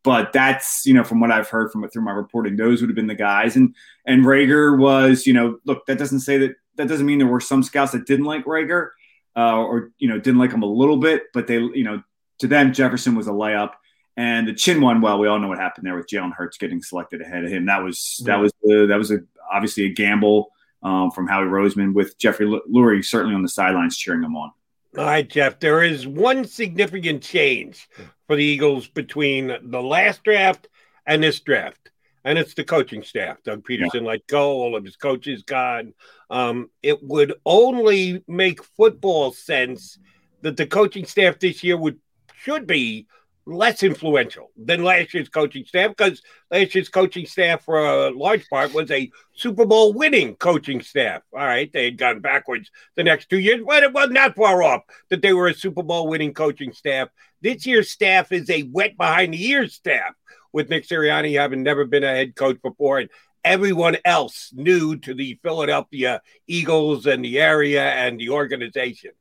But 0.02 0.32
that's 0.32 0.86
you 0.86 0.94
know 0.94 1.04
from 1.04 1.20
what 1.20 1.30
I've 1.30 1.48
heard 1.48 1.72
from 1.72 1.88
through 1.88 2.02
my 2.02 2.12
reporting, 2.12 2.56
those 2.56 2.80
would 2.80 2.90
have 2.90 2.96
been 2.96 3.06
the 3.06 3.14
guys. 3.14 3.56
And 3.56 3.74
and 4.06 4.24
Reagor 4.24 4.78
was 4.78 5.26
you 5.26 5.32
know 5.32 5.58
look 5.64 5.86
that 5.86 5.98
doesn't 5.98 6.20
say 6.20 6.38
that 6.38 6.54
that 6.76 6.88
doesn't 6.88 7.06
mean 7.06 7.18
there 7.18 7.26
were 7.26 7.40
some 7.40 7.62
scouts 7.62 7.92
that 7.92 8.06
didn't 8.06 8.26
like 8.26 8.44
Reagor 8.44 8.90
uh, 9.36 9.56
or 9.56 9.90
you 9.98 10.08
know 10.08 10.18
didn't 10.18 10.38
like 10.38 10.52
him 10.52 10.62
a 10.62 10.66
little 10.66 10.96
bit, 10.96 11.24
but 11.34 11.46
they 11.46 11.58
you 11.58 11.84
know 11.84 12.02
to 12.38 12.46
them 12.46 12.72
Jefferson 12.72 13.14
was 13.14 13.26
a 13.26 13.32
layup. 13.32 13.72
And 14.18 14.48
the 14.48 14.54
Chinn 14.54 14.80
one, 14.80 15.02
well, 15.02 15.18
we 15.18 15.28
all 15.28 15.38
know 15.38 15.48
what 15.48 15.58
happened 15.58 15.86
there 15.86 15.94
with 15.94 16.06
Jalen 16.06 16.32
Hurts 16.32 16.56
getting 16.56 16.80
selected 16.82 17.20
ahead 17.20 17.44
of 17.44 17.50
him. 17.50 17.66
That 17.66 17.82
was 17.82 18.22
that 18.24 18.36
was 18.36 18.52
uh, 18.64 18.86
that 18.86 18.96
was 18.96 19.10
a, 19.10 19.18
obviously 19.52 19.84
a 19.84 19.90
gamble 19.90 20.52
um, 20.86 21.10
from 21.10 21.26
Howie 21.26 21.46
Roseman 21.46 21.92
with 21.92 22.16
Jeffrey 22.16 22.46
Lurie 22.46 23.04
certainly 23.04 23.34
on 23.34 23.42
the 23.42 23.48
sidelines 23.48 23.96
cheering 23.96 24.22
him 24.22 24.36
on. 24.36 24.52
All 24.96 25.04
right, 25.04 25.28
Jeff. 25.28 25.58
There 25.58 25.82
is 25.82 26.06
one 26.06 26.44
significant 26.44 27.22
change 27.22 27.88
for 28.26 28.36
the 28.36 28.44
Eagles 28.44 28.86
between 28.86 29.48
the 29.62 29.82
last 29.82 30.22
draft 30.22 30.68
and 31.04 31.22
this 31.22 31.40
draft, 31.40 31.90
and 32.24 32.38
it's 32.38 32.54
the 32.54 32.62
coaching 32.62 33.02
staff. 33.02 33.42
Doug 33.42 33.64
Pederson 33.64 34.02
yeah. 34.02 34.08
let 34.08 34.26
go; 34.28 34.52
all 34.52 34.76
of 34.76 34.84
his 34.84 34.96
coaches 34.96 35.42
gone. 35.42 35.92
Um, 36.30 36.70
it 36.84 37.02
would 37.02 37.34
only 37.44 38.22
make 38.28 38.62
football 38.62 39.32
sense 39.32 39.98
that 40.42 40.56
the 40.56 40.66
coaching 40.66 41.04
staff 41.04 41.40
this 41.40 41.64
year 41.64 41.76
would 41.76 41.98
should 42.36 42.66
be 42.66 43.08
less 43.46 43.84
influential 43.84 44.50
than 44.56 44.82
last 44.82 45.14
year's 45.14 45.28
coaching 45.28 45.64
staff 45.64 45.90
because 45.96 46.20
last 46.50 46.74
year's 46.74 46.88
coaching 46.88 47.26
staff, 47.26 47.64
for 47.64 47.78
a 47.78 48.10
large 48.10 48.48
part, 48.48 48.74
was 48.74 48.90
a 48.90 49.10
Super 49.34 49.64
Bowl 49.64 49.92
winning 49.92 50.34
coaching 50.34 50.82
staff. 50.82 51.22
All 51.32 51.44
right, 51.44 51.72
they 51.72 51.84
had 51.84 51.96
gone 51.98 52.20
backwards 52.20 52.70
the 52.96 53.04
next 53.04 53.30
two 53.30 53.38
years, 53.38 53.62
but 53.64 53.84
it 53.84 53.92
wasn't 53.92 54.14
that 54.14 54.34
far 54.34 54.62
off 54.62 54.82
that 55.10 55.22
they 55.22 55.32
were 55.32 55.48
a 55.48 55.54
Super 55.54 55.84
Bowl 55.84 56.08
winning 56.08 56.34
coaching 56.34 56.72
staff. 56.72 57.08
This 57.40 57.64
year's 57.64 57.90
staff 57.90 58.32
is 58.32 58.50
a 58.50 58.64
wet 58.64 58.96
behind 58.96 59.32
the 59.32 59.44
ears 59.46 59.74
staff 59.74 60.14
with 60.52 60.68
Nick 60.68 60.86
Sirianni 60.86 61.38
having 61.38 61.62
never 61.62 61.84
been 61.84 62.04
a 62.04 62.08
head 62.08 62.34
coach 62.34 62.60
before 62.62 62.98
and 62.98 63.10
everyone 63.44 63.96
else 64.04 64.50
new 64.54 64.96
to 64.96 65.14
the 65.14 65.38
Philadelphia 65.40 66.20
Eagles 66.48 67.06
and 67.06 67.24
the 67.24 67.38
area 67.38 67.84
and 67.92 68.18
the 68.18 68.30
organization. 68.30 69.12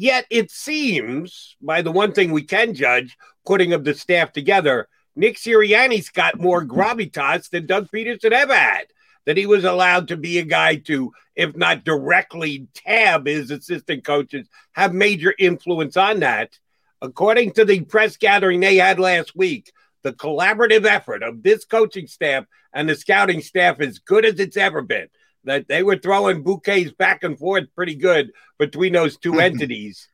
Yet 0.00 0.26
it 0.30 0.52
seems, 0.52 1.56
by 1.60 1.82
the 1.82 1.90
one 1.90 2.12
thing 2.12 2.30
we 2.30 2.44
can 2.44 2.72
judge, 2.72 3.16
putting 3.44 3.72
of 3.72 3.82
the 3.82 3.94
staff 3.94 4.32
together, 4.32 4.86
Nick 5.16 5.38
Sirianni's 5.38 6.08
got 6.08 6.38
more 6.38 6.64
gravitas 6.64 7.50
than 7.50 7.66
Doug 7.66 7.88
Pederson 7.90 8.30
ever 8.30 8.54
had. 8.54 8.84
That 9.26 9.36
he 9.36 9.44
was 9.46 9.64
allowed 9.64 10.06
to 10.08 10.16
be 10.16 10.38
a 10.38 10.44
guy 10.44 10.76
to, 10.86 11.10
if 11.34 11.56
not 11.56 11.82
directly 11.82 12.68
tab 12.74 13.26
his 13.26 13.50
assistant 13.50 14.04
coaches, 14.04 14.48
have 14.70 14.94
major 14.94 15.34
influence 15.36 15.96
on 15.96 16.20
that. 16.20 16.56
According 17.02 17.54
to 17.54 17.64
the 17.64 17.80
press 17.80 18.16
gathering 18.16 18.60
they 18.60 18.76
had 18.76 19.00
last 19.00 19.34
week, 19.34 19.72
the 20.04 20.12
collaborative 20.12 20.86
effort 20.86 21.24
of 21.24 21.42
this 21.42 21.64
coaching 21.64 22.06
staff 22.06 22.44
and 22.72 22.88
the 22.88 22.94
scouting 22.94 23.40
staff 23.40 23.80
is 23.80 23.98
good 23.98 24.24
as 24.24 24.38
it's 24.38 24.56
ever 24.56 24.80
been 24.80 25.08
that 25.48 25.68
they 25.68 25.82
were 25.82 25.96
throwing 25.96 26.42
bouquets 26.42 26.92
back 26.92 27.24
and 27.24 27.38
forth 27.38 27.64
pretty 27.74 27.94
good 27.94 28.32
between 28.58 28.92
those 28.92 29.16
two 29.16 29.40
entities. 29.40 30.08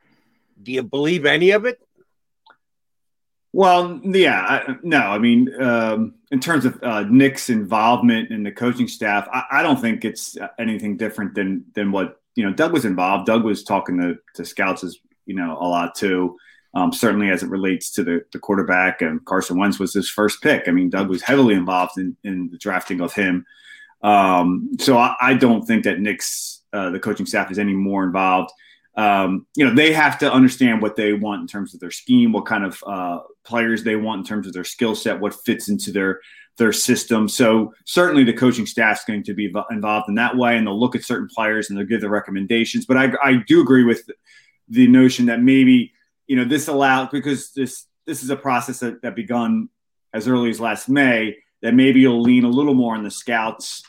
Do 0.63 0.73
you 0.73 0.83
believe 0.83 1.27
any 1.27 1.51
of 1.51 1.65
it? 1.65 1.81
Well, 3.53 4.01
yeah, 4.03 4.41
I, 4.41 4.77
no. 4.83 4.99
I 4.99 5.19
mean, 5.19 5.63
um, 5.63 6.15
in 6.33 6.41
terms 6.41 6.65
of 6.65 6.83
uh, 6.83 7.03
Nick's 7.03 7.51
involvement 7.51 8.33
in 8.33 8.43
the 8.43 8.51
coaching 8.51 8.89
staff, 8.89 9.29
I, 9.33 9.45
I, 9.53 9.63
don't 9.63 9.81
think 9.81 10.05
it's 10.05 10.37
anything 10.59 10.97
different 10.97 11.37
than 11.37 11.67
than 11.73 11.93
what 11.93 12.21
you 12.35 12.45
know. 12.45 12.53
Doug 12.53 12.73
was 12.73 12.85
involved. 12.85 13.27
Doug 13.27 13.45
was 13.45 13.63
talking 13.63 14.01
to, 14.01 14.19
to 14.35 14.45
scouts 14.45 14.83
as 14.83 14.99
you 15.25 15.37
know 15.37 15.57
a 15.61 15.69
lot 15.69 15.95
too. 15.95 16.37
Um, 16.75 16.93
certainly, 16.93 17.31
as 17.31 17.45
it 17.45 17.49
relates 17.49 17.93
to 17.93 18.03
the, 18.03 18.25
the 18.33 18.41
quarterback 18.41 19.03
and 19.03 19.25
Carson 19.25 19.57
Wentz 19.57 19.79
was 19.79 19.95
his 19.95 20.11
first 20.11 20.43
pick. 20.43 20.67
I 20.67 20.73
mean, 20.73 20.91
Doug 20.91 21.09
was 21.09 21.23
heavily 21.23 21.55
involved 21.55 21.97
in, 21.97 22.17
in 22.25 22.51
the 22.51 22.59
drafting 22.59 23.01
of 23.01 23.15
him. 23.15 23.47
Um, 24.05 24.71
so 24.79 24.99
I, 24.99 25.17
I, 25.19 25.35
don't 25.35 25.63
think 25.63 25.85
that 25.85 25.99
Nick's 25.99 26.61
uh, 26.75 26.91
the 26.91 27.01
coaching 27.01 27.25
staff 27.25 27.51
is 27.51 27.59
any 27.59 27.73
more 27.73 28.05
involved. 28.05 28.53
Um, 28.97 29.47
you 29.57 29.65
know, 29.65 29.75
they 29.75 29.95
have 29.95 30.19
to 30.19 30.31
understand 30.31 30.83
what 30.83 30.95
they 30.95 31.15
want 31.15 31.41
in 31.41 31.47
terms 31.47 31.73
of 31.73 31.81
their 31.81 31.91
scheme, 31.91 32.31
what 32.31 32.45
kind 32.45 32.65
of 32.65 32.85
uh, 32.87 33.21
players 33.45 33.83
they 33.83 33.97
want 33.97 34.19
in 34.19 34.25
terms 34.27 34.47
of 34.47 34.53
their 34.53 34.63
skill 34.63 34.95
set, 34.95 35.19
what 35.19 35.35
fits 35.47 35.71
into 35.71 35.91
their 35.91 36.21
their 36.59 36.73
system. 36.73 37.29
So 37.29 37.73
certainly 37.87 38.25
the 38.25 38.35
coaching 38.35 38.67
staff 38.67 38.99
is 38.99 39.05
going 39.05 39.25
to 39.25 39.35
be 39.35 39.51
involved 39.71 40.09
in 40.11 40.17
that 40.17 40.37
way, 40.37 40.59
and 40.59 40.67
they'll 40.67 40.79
look 40.79 40.95
at 40.95 41.03
certain 41.03 41.29
players 41.35 41.71
and 41.71 41.79
they'll 41.79 41.87
give 41.87 42.03
the 42.03 42.11
recommendations. 42.11 42.85
But 42.85 42.99
I, 42.99 43.13
I 43.23 43.37
do 43.47 43.63
agree 43.63 43.85
with 43.85 44.09
the 44.69 44.87
notion 44.87 45.27
that 45.27 45.41
maybe 45.41 45.95
you 46.27 46.37
know 46.37 46.45
this 46.45 46.69
allows 46.69 47.09
because 47.11 47.53
this 47.53 47.87
this 48.07 48.23
is 48.23 48.29
a 48.29 48.37
process 48.37 48.81
that, 48.81 49.01
that 49.01 49.17
begun 49.17 49.71
as 50.13 50.29
early 50.29 50.51
as 50.51 50.61
last 50.61 50.91
May 50.91 51.37
that 51.65 51.73
maybe 51.73 51.99
you'll 52.01 52.21
lean 52.21 52.45
a 52.45 52.49
little 52.49 52.75
more 52.75 52.95
on 52.95 53.03
the 53.03 53.11
scouts 53.11 53.83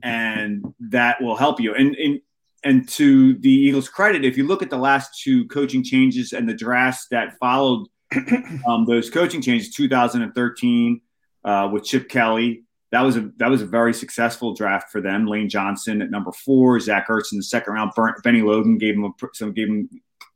and 0.00 0.64
that 0.78 1.20
will 1.20 1.34
help 1.34 1.60
you. 1.60 1.74
And, 1.74 1.96
and, 1.96 2.20
and 2.62 2.88
to 2.90 3.34
the 3.38 3.50
Eagles' 3.50 3.88
credit, 3.88 4.24
if 4.24 4.38
you 4.38 4.46
look 4.46 4.62
at 4.62 4.70
the 4.70 4.76
last 4.76 5.20
two 5.24 5.44
coaching 5.48 5.82
changes 5.82 6.32
and 6.32 6.48
the 6.48 6.54
drafts 6.54 7.08
that 7.10 7.36
followed 7.40 7.88
um, 8.68 8.86
those 8.86 9.10
coaching 9.10 9.42
changes, 9.42 9.74
2013 9.74 11.00
uh, 11.44 11.68
with 11.72 11.82
Chip 11.82 12.08
Kelly, 12.08 12.62
that 12.92 13.00
was 13.00 13.16
a 13.16 13.28
that 13.38 13.50
was 13.50 13.60
a 13.60 13.66
very 13.66 13.92
successful 13.92 14.54
draft 14.54 14.92
for 14.92 15.00
them. 15.00 15.26
Lane 15.26 15.48
Johnson 15.48 16.02
at 16.02 16.12
number 16.12 16.30
four, 16.30 16.78
Zach 16.78 17.08
Ertz 17.08 17.32
in 17.32 17.38
the 17.38 17.42
second 17.42 17.74
round. 17.74 17.90
Bennie 18.22 18.42
Logan 18.42 18.78
gave 18.78 18.94
him 18.94 19.04
a, 19.04 19.10
some 19.34 19.52
gave 19.52 19.66
him 19.66 19.90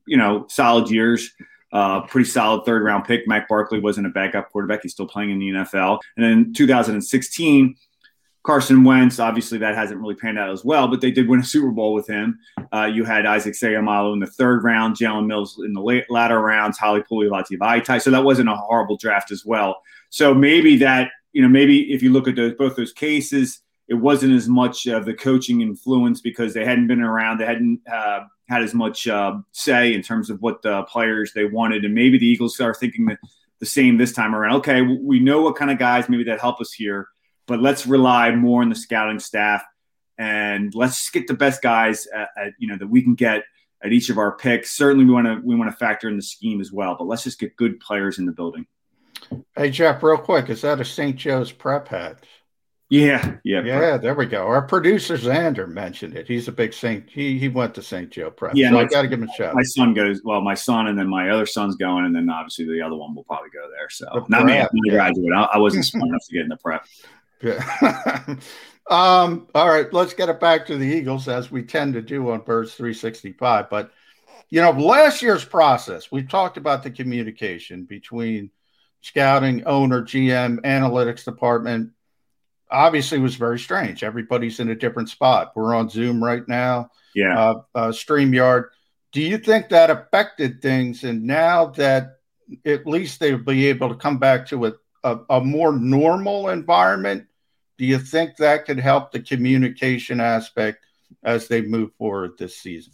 you 0.09 0.17
know 0.17 0.47
solid 0.49 0.91
years. 0.91 1.31
Uh, 1.73 2.01
pretty 2.03 2.29
solid 2.29 2.65
third 2.65 2.83
round 2.83 3.05
pick. 3.05 3.27
Matt 3.27 3.49
Barkley 3.49 3.81
wasn't 3.81 4.07
a 4.07 4.11
backup 4.11 4.51
quarterback. 4.51 4.81
He's 4.83 4.93
still 4.93 5.07
playing 5.07 5.31
in 5.31 5.39
the 5.39 5.49
NFL. 5.51 6.01
And 6.17 6.25
then 6.25 6.53
2016, 6.53 7.77
Carson 8.43 8.85
Wentz, 8.85 9.19
obviously 9.19 9.59
that 9.59 9.75
hasn't 9.75 10.01
really 10.01 10.15
panned 10.15 10.39
out 10.39 10.51
as 10.51 10.65
well, 10.65 10.89
but 10.89 11.01
they 11.01 11.11
did 11.11 11.29
win 11.29 11.41
a 11.41 11.45
Super 11.45 11.71
Bowl 11.71 11.93
with 11.93 12.07
him. 12.07 12.39
Uh, 12.73 12.87
you 12.87 13.05
had 13.05 13.27
Isaac 13.27 13.55
Seumalo 13.55 14.15
in 14.15 14.19
the 14.19 14.27
third 14.27 14.65
round, 14.65 14.97
Jalen 14.97 15.27
Mills 15.27 15.61
in 15.65 15.75
the 15.75 15.83
late, 15.83 16.11
latter 16.11 16.41
rounds, 16.41 16.79
Halapoulivaati 16.79 17.59
Vaitai. 17.59 18.01
So 18.01 18.11
that 18.11 18.25
wasn't 18.25 18.49
a 18.49 18.55
horrible 18.55 18.97
draft 18.97 19.31
as 19.31 19.45
well. 19.45 19.83
So 20.09 20.33
maybe 20.33 20.77
that, 20.79 21.11
you 21.33 21.43
know, 21.43 21.49
maybe 21.49 21.93
if 21.93 22.03
you 22.03 22.13
look 22.13 22.29
at 22.29 22.37
those, 22.37 22.55
both 22.55 22.77
those 22.77 22.93
cases, 22.93 23.61
it 23.89 23.95
wasn't 23.95 24.33
as 24.33 24.49
much 24.49 24.87
of 24.87 25.05
the 25.05 25.15
coaching 25.15 25.61
influence 25.61 26.21
because 26.21 26.55
they 26.55 26.65
hadn't 26.65 26.87
been 26.87 27.03
around. 27.03 27.39
They 27.39 27.47
hadn't 27.47 27.81
uh, 27.93 28.21
had 28.51 28.65
as 28.65 28.75
much 28.75 29.07
uh, 29.07 29.39
say 29.53 29.95
in 29.95 30.03
terms 30.03 30.29
of 30.29 30.43
what 30.43 30.61
the 30.61 30.83
players 30.83 31.33
they 31.33 31.45
wanted. 31.45 31.85
And 31.85 31.95
maybe 31.95 32.19
the 32.19 32.27
Eagles 32.27 32.59
are 32.59 32.75
thinking 32.75 33.07
the, 33.07 33.17
the 33.61 33.67
same 33.67 33.97
this 33.97 34.13
time 34.13 34.35
around. 34.35 34.57
Okay, 34.57 34.83
we 34.83 35.21
know 35.21 35.41
what 35.41 35.55
kind 35.55 35.71
of 35.71 35.79
guys 35.79 36.09
maybe 36.09 36.25
that 36.25 36.41
help 36.41 36.61
us 36.61 36.73
here, 36.73 37.07
but 37.47 37.63
let's 37.63 37.87
rely 37.87 38.35
more 38.35 38.63
on 38.63 38.69
the 38.69 38.75
scouting 38.75 39.21
staff 39.21 39.63
and 40.19 40.75
let's 40.75 41.11
get 41.11 41.29
the 41.29 41.35
best 41.35 41.63
guys 41.63 42.09
at, 42.09 42.29
at, 42.37 42.53
you 42.59 42.67
know 42.67 42.77
that 42.77 42.89
we 42.89 43.03
can 43.03 43.15
get 43.15 43.45
at 43.83 43.93
each 43.93 44.11
of 44.11 44.19
our 44.19 44.37
picks. 44.37 44.73
Certainly, 44.73 45.05
we 45.05 45.13
want 45.13 45.29
to 45.29 45.41
we 45.45 45.55
want 45.55 45.71
to 45.71 45.77
factor 45.77 46.09
in 46.09 46.17
the 46.17 46.23
scheme 46.23 46.61
as 46.61 46.73
well, 46.73 46.97
but 46.99 47.07
let's 47.07 47.23
just 47.23 47.39
get 47.39 47.57
good 47.57 47.79
players 47.79 48.19
in 48.19 48.27
the 48.27 48.33
building. 48.33 48.67
Hey 49.57 49.71
Jeff, 49.71 50.03
real 50.03 50.19
quick, 50.19 50.51
is 50.51 50.63
that 50.63 50.81
a 50.81 50.85
St. 50.85 51.15
Joe's 51.15 51.53
prep 51.53 51.87
hat? 51.87 52.25
Yeah, 52.91 53.37
yeah, 53.45 53.62
yeah. 53.62 53.97
There 53.99 54.17
we 54.17 54.27
go. 54.27 54.45
Our 54.49 54.62
producer 54.62 55.17
Xander 55.17 55.69
mentioned 55.69 56.17
it. 56.17 56.27
He's 56.27 56.49
a 56.49 56.53
big 56.53 56.75
Saint. 56.75 57.09
He 57.09 57.39
he 57.39 57.47
went 57.47 57.73
to 57.77 57.83
St. 57.83 58.11
Joe 58.11 58.33
Prep. 58.33 58.57
Yeah, 58.57 58.71
so 58.71 58.81
I 58.81 58.85
got 58.87 59.03
to 59.03 59.09
give 59.09 59.23
him 59.23 59.29
a 59.29 59.33
shout. 59.33 59.55
My 59.55 59.62
son 59.62 59.95
goes. 59.95 60.23
Well, 60.25 60.41
my 60.41 60.55
son 60.55 60.89
and 60.89 60.99
then 60.99 61.07
my 61.07 61.31
other 61.31 61.47
son's 61.47 61.77
going, 61.77 62.05
and 62.05 62.17
then 62.17 62.29
obviously 62.29 62.65
the 62.65 62.83
other 62.83 62.97
one 62.97 63.15
will 63.15 63.23
probably 63.23 63.51
go 63.51 63.71
there. 63.71 63.89
So 63.91 64.07
the 64.12 64.25
not 64.29 64.43
prep, 64.43 64.73
me. 64.73 64.81
A 64.89 64.93
graduate. 64.93 65.33
I, 65.33 65.43
I 65.55 65.59
wasn't 65.59 65.85
smart 65.85 66.09
enough 66.09 66.27
to 66.29 66.35
get 66.35 66.43
in 66.43 66.49
the 66.49 66.57
prep. 66.57 66.85
Yeah. 67.41 68.25
um. 68.91 69.47
All 69.55 69.69
right. 69.69 69.93
Let's 69.93 70.12
get 70.12 70.29
it 70.29 70.41
back 70.41 70.67
to 70.67 70.77
the 70.77 70.87
Eagles 70.87 71.29
as 71.29 71.49
we 71.49 71.62
tend 71.62 71.95
to 71.95 72.03
do 72.03 72.29
on 72.33 72.41
Birds 72.41 72.75
365. 72.75 73.71
But 73.71 73.93
you 74.49 74.61
know, 74.61 74.73
last 74.73 75.23
year's 75.23 75.45
process, 75.45 76.11
we 76.11 76.25
talked 76.25 76.57
about 76.57 76.83
the 76.83 76.91
communication 76.91 77.85
between 77.85 78.51
scouting, 79.01 79.62
owner, 79.65 80.03
GM, 80.03 80.59
analytics 80.62 81.25
department 81.25 81.93
obviously 82.71 83.19
was 83.19 83.37
very 83.37 83.59
strange. 83.59 84.03
Everybody's 84.03 84.61
in 84.61 84.71
a 84.71 84.75
different 84.75 85.09
spot. 85.09 85.53
We're 85.55 85.75
on 85.75 85.89
Zoom 85.89 86.23
right 86.23 86.47
now. 86.49 86.91
Yeah. 87.15 87.39
Uh, 87.39 87.63
uh, 87.75 87.89
StreamYard. 87.89 88.67
Do 89.13 89.21
you 89.21 89.39
think 89.39 89.69
that 89.69 89.91
affected 89.91 90.63
things? 90.63 91.05
And 91.05 91.25
now 91.25 91.67
that 91.77 92.19
at 92.65 92.87
least 92.87 93.21
they'll 93.21 93.39
be 93.39 93.67
able 93.67 93.89
to 93.89 93.95
come 93.95 94.19
back 94.19 94.47
to 94.49 94.67
a, 94.67 94.73
a, 95.05 95.19
a 95.31 95.41
more 95.41 95.73
normal 95.73 96.49
environment, 96.49 97.27
do 97.79 97.85
you 97.85 97.99
think 97.99 98.37
that 98.37 98.67
could 98.67 98.79
help 98.79 99.11
the 99.11 99.21
communication 99.21 100.21
aspect 100.21 100.85
as 101.25 101.49
they 101.49 101.63
move 101.63 101.93
forward 101.95 102.33
this 102.39 102.57
season? 102.57 102.93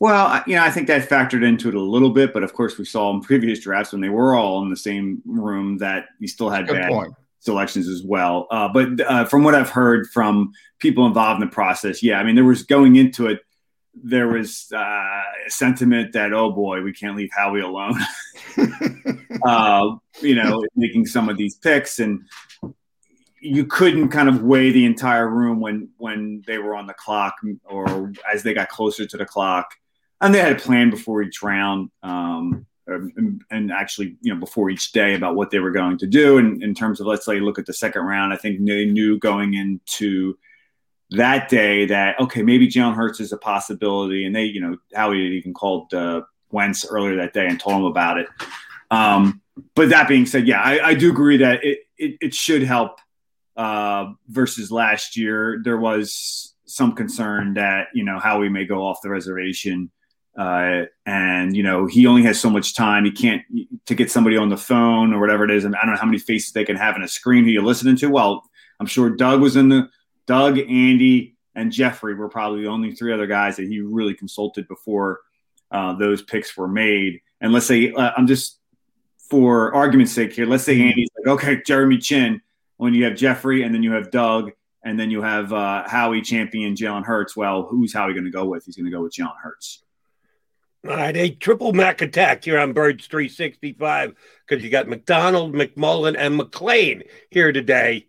Well, 0.00 0.42
you 0.48 0.56
know, 0.56 0.64
I 0.64 0.70
think 0.70 0.88
that 0.88 1.08
factored 1.08 1.46
into 1.46 1.68
it 1.68 1.76
a 1.76 1.80
little 1.80 2.10
bit, 2.10 2.32
but 2.32 2.42
of 2.42 2.52
course, 2.54 2.76
we 2.76 2.84
saw 2.84 3.14
in 3.14 3.20
previous 3.20 3.60
drafts 3.60 3.92
when 3.92 4.00
they 4.00 4.08
were 4.08 4.34
all 4.34 4.60
in 4.62 4.68
the 4.68 4.76
same 4.76 5.22
room 5.24 5.78
that 5.78 6.06
you 6.18 6.26
still 6.26 6.50
had 6.50 6.66
bad, 6.66 6.90
point 6.90 7.14
selections 7.42 7.88
as 7.88 8.02
well. 8.02 8.46
Uh, 8.50 8.68
but 8.72 9.00
uh, 9.00 9.24
from 9.24 9.42
what 9.42 9.54
I've 9.54 9.68
heard 9.68 10.06
from 10.06 10.52
people 10.78 11.06
involved 11.06 11.42
in 11.42 11.48
the 11.48 11.52
process, 11.52 12.02
yeah, 12.02 12.18
I 12.18 12.24
mean, 12.24 12.36
there 12.36 12.44
was 12.44 12.62
going 12.62 12.96
into 12.96 13.26
it, 13.26 13.40
there 13.94 14.28
was 14.28 14.68
uh, 14.72 14.78
a 14.78 15.50
sentiment 15.50 16.12
that, 16.12 16.32
oh 16.32 16.52
boy, 16.52 16.80
we 16.82 16.92
can't 16.92 17.16
leave 17.16 17.30
Howie 17.36 17.60
alone. 17.60 17.98
uh, 19.44 19.96
you 20.20 20.34
know, 20.36 20.64
making 20.76 21.06
some 21.06 21.28
of 21.28 21.36
these 21.36 21.56
picks, 21.56 21.98
and 21.98 22.22
you 23.40 23.66
couldn't 23.66 24.10
kind 24.10 24.28
of 24.28 24.42
weigh 24.42 24.70
the 24.70 24.86
entire 24.86 25.28
room 25.28 25.60
when 25.60 25.90
when 25.98 26.42
they 26.46 26.58
were 26.58 26.74
on 26.74 26.86
the 26.86 26.94
clock 26.94 27.34
or 27.64 28.12
as 28.32 28.44
they 28.44 28.54
got 28.54 28.68
closer 28.68 29.04
to 29.04 29.16
the 29.16 29.26
clock, 29.26 29.74
and 30.20 30.32
they 30.32 30.38
had 30.38 30.52
a 30.52 30.60
plan 30.60 30.88
before 30.88 31.22
each 31.22 31.42
round. 31.42 31.90
Um, 32.02 32.66
and, 32.86 33.42
and 33.50 33.70
actually, 33.70 34.16
you 34.20 34.32
know, 34.32 34.40
before 34.40 34.70
each 34.70 34.92
day 34.92 35.14
about 35.14 35.36
what 35.36 35.50
they 35.50 35.58
were 35.58 35.70
going 35.70 35.98
to 35.98 36.06
do. 36.06 36.38
And 36.38 36.62
in 36.62 36.74
terms 36.74 37.00
of, 37.00 37.06
let's 37.06 37.24
say, 37.24 37.40
look 37.40 37.58
at 37.58 37.66
the 37.66 37.72
second 37.72 38.02
round, 38.02 38.32
I 38.32 38.36
think 38.36 38.64
they 38.64 38.86
knew 38.86 39.18
going 39.18 39.54
into 39.54 40.36
that 41.10 41.48
day 41.48 41.86
that 41.86 42.18
okay, 42.20 42.42
maybe 42.42 42.68
Jalen 42.68 42.94
Hurts 42.94 43.20
is 43.20 43.32
a 43.32 43.38
possibility, 43.38 44.24
and 44.24 44.34
they, 44.34 44.44
you 44.44 44.60
know, 44.60 44.76
Howie 44.94 45.24
had 45.24 45.32
even 45.32 45.54
called 45.54 45.92
uh, 45.94 46.22
Wentz 46.50 46.86
earlier 46.86 47.16
that 47.16 47.32
day 47.32 47.46
and 47.46 47.60
told 47.60 47.76
him 47.76 47.84
about 47.84 48.18
it. 48.18 48.28
Um, 48.90 49.40
but 49.74 49.90
that 49.90 50.08
being 50.08 50.26
said, 50.26 50.46
yeah, 50.46 50.60
I, 50.60 50.88
I 50.88 50.94
do 50.94 51.10
agree 51.10 51.38
that 51.38 51.64
it, 51.64 51.80
it, 51.98 52.16
it 52.20 52.34
should 52.34 52.62
help 52.62 52.98
uh, 53.56 54.12
versus 54.28 54.72
last 54.72 55.16
year. 55.16 55.60
There 55.62 55.78
was 55.78 56.54
some 56.64 56.94
concern 56.94 57.54
that 57.54 57.88
you 57.94 58.04
know 58.04 58.18
Howie 58.18 58.48
may 58.48 58.64
go 58.64 58.86
off 58.86 59.02
the 59.02 59.10
reservation. 59.10 59.90
Uh, 60.36 60.84
and 61.04 61.54
you 61.54 61.62
know 61.62 61.86
he 61.86 62.06
only 62.06 62.22
has 62.22 62.40
so 62.40 62.48
much 62.48 62.74
time. 62.74 63.04
He 63.04 63.10
can't 63.10 63.42
to 63.86 63.94
get 63.94 64.10
somebody 64.10 64.36
on 64.36 64.48
the 64.48 64.56
phone 64.56 65.12
or 65.12 65.20
whatever 65.20 65.44
it 65.44 65.50
is. 65.50 65.64
And 65.64 65.76
I 65.76 65.84
don't 65.84 65.94
know 65.94 66.00
how 66.00 66.06
many 66.06 66.18
faces 66.18 66.52
they 66.52 66.64
can 66.64 66.76
have 66.76 66.96
in 66.96 67.02
a 67.02 67.08
screen 67.08 67.44
who 67.44 67.50
you're 67.50 67.62
listening 67.62 67.96
to. 67.96 68.08
Well, 68.08 68.42
I'm 68.80 68.86
sure 68.86 69.10
Doug 69.10 69.40
was 69.40 69.56
in 69.56 69.68
the 69.68 69.88
Doug, 70.26 70.58
Andy, 70.58 71.36
and 71.54 71.70
Jeffrey 71.70 72.14
were 72.14 72.28
probably 72.28 72.62
the 72.62 72.68
only 72.68 72.94
three 72.94 73.12
other 73.12 73.26
guys 73.26 73.56
that 73.56 73.66
he 73.66 73.80
really 73.80 74.14
consulted 74.14 74.66
before 74.68 75.20
uh, 75.70 75.94
those 75.94 76.22
picks 76.22 76.56
were 76.56 76.68
made. 76.68 77.20
And 77.40 77.52
let's 77.52 77.66
say 77.66 77.92
uh, 77.92 78.12
I'm 78.16 78.26
just 78.26 78.58
for 79.28 79.74
argument's 79.74 80.12
sake 80.12 80.32
here. 80.32 80.46
Let's 80.46 80.64
say 80.64 80.76
mm-hmm. 80.76 80.88
Andy's 80.88 81.08
like, 81.18 81.34
okay, 81.34 81.62
Jeremy 81.64 81.98
Chinn. 81.98 82.40
When 82.78 82.94
you 82.94 83.04
have 83.04 83.14
Jeffrey 83.14 83.62
and 83.62 83.72
then 83.72 83.82
you 83.84 83.92
have 83.92 84.10
Doug 84.10 84.50
and 84.84 84.98
then 84.98 85.10
you 85.10 85.22
have 85.22 85.52
uh, 85.52 85.88
Howie 85.88 86.20
champion 86.20 86.74
Jalen 86.74 87.04
Hurts. 87.04 87.36
Well, 87.36 87.62
who's 87.64 87.94
Howie 87.94 88.12
going 88.12 88.24
to 88.24 88.30
go 88.30 88.44
with? 88.44 88.64
He's 88.64 88.76
going 88.76 88.86
to 88.86 88.90
go 88.90 89.02
with 89.02 89.12
Jalen 89.12 89.36
Hurts. 89.40 89.84
All 90.84 90.96
right, 90.96 91.16
a 91.16 91.30
triple 91.30 91.72
Mac 91.72 92.02
attack 92.02 92.44
here 92.44 92.58
on 92.58 92.72
Birds 92.72 93.06
365 93.06 94.14
because 94.44 94.64
you 94.64 94.68
got 94.68 94.88
McDonald, 94.88 95.54
McMullen, 95.54 96.16
and 96.18 96.38
McLane 96.38 97.04
here 97.30 97.52
today. 97.52 98.08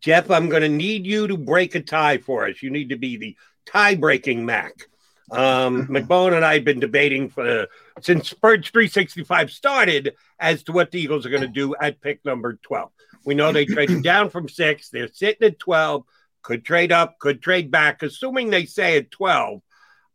Jeff, 0.00 0.28
I'm 0.28 0.48
going 0.48 0.62
to 0.62 0.68
need 0.68 1.06
you 1.06 1.28
to 1.28 1.36
break 1.36 1.76
a 1.76 1.80
tie 1.80 2.18
for 2.18 2.48
us. 2.48 2.64
You 2.64 2.70
need 2.70 2.88
to 2.88 2.96
be 2.96 3.16
the 3.16 3.36
tie 3.64 3.94
breaking 3.94 4.44
Mac. 4.44 4.88
Um, 5.30 5.86
McBone 5.88 6.34
and 6.34 6.44
I 6.44 6.54
have 6.54 6.64
been 6.64 6.80
debating 6.80 7.28
for 7.28 7.68
since 8.00 8.32
Birds 8.32 8.70
365 8.70 9.52
started 9.52 10.14
as 10.40 10.64
to 10.64 10.72
what 10.72 10.90
the 10.90 11.00
Eagles 11.00 11.26
are 11.26 11.30
going 11.30 11.42
to 11.42 11.48
do 11.48 11.76
at 11.76 12.00
pick 12.00 12.24
number 12.24 12.58
12. 12.60 12.90
We 13.24 13.36
know 13.36 13.52
they 13.52 13.66
traded 13.66 14.02
down 14.02 14.30
from 14.30 14.48
six, 14.48 14.88
they're 14.88 15.06
sitting 15.12 15.46
at 15.46 15.60
12, 15.60 16.02
could 16.42 16.64
trade 16.64 16.90
up, 16.90 17.20
could 17.20 17.40
trade 17.40 17.70
back, 17.70 18.02
assuming 18.02 18.50
they 18.50 18.64
say 18.64 18.96
at 18.96 19.12
12. 19.12 19.62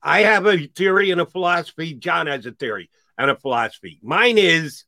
I 0.06 0.22
have 0.22 0.46
a 0.46 0.68
theory 0.68 1.10
and 1.10 1.20
a 1.20 1.26
philosophy. 1.26 1.96
John 1.96 2.28
has 2.28 2.46
a 2.46 2.52
theory 2.52 2.92
and 3.18 3.32
a 3.32 3.36
philosophy. 3.36 4.00
Mine 4.04 4.38
is 4.38 4.84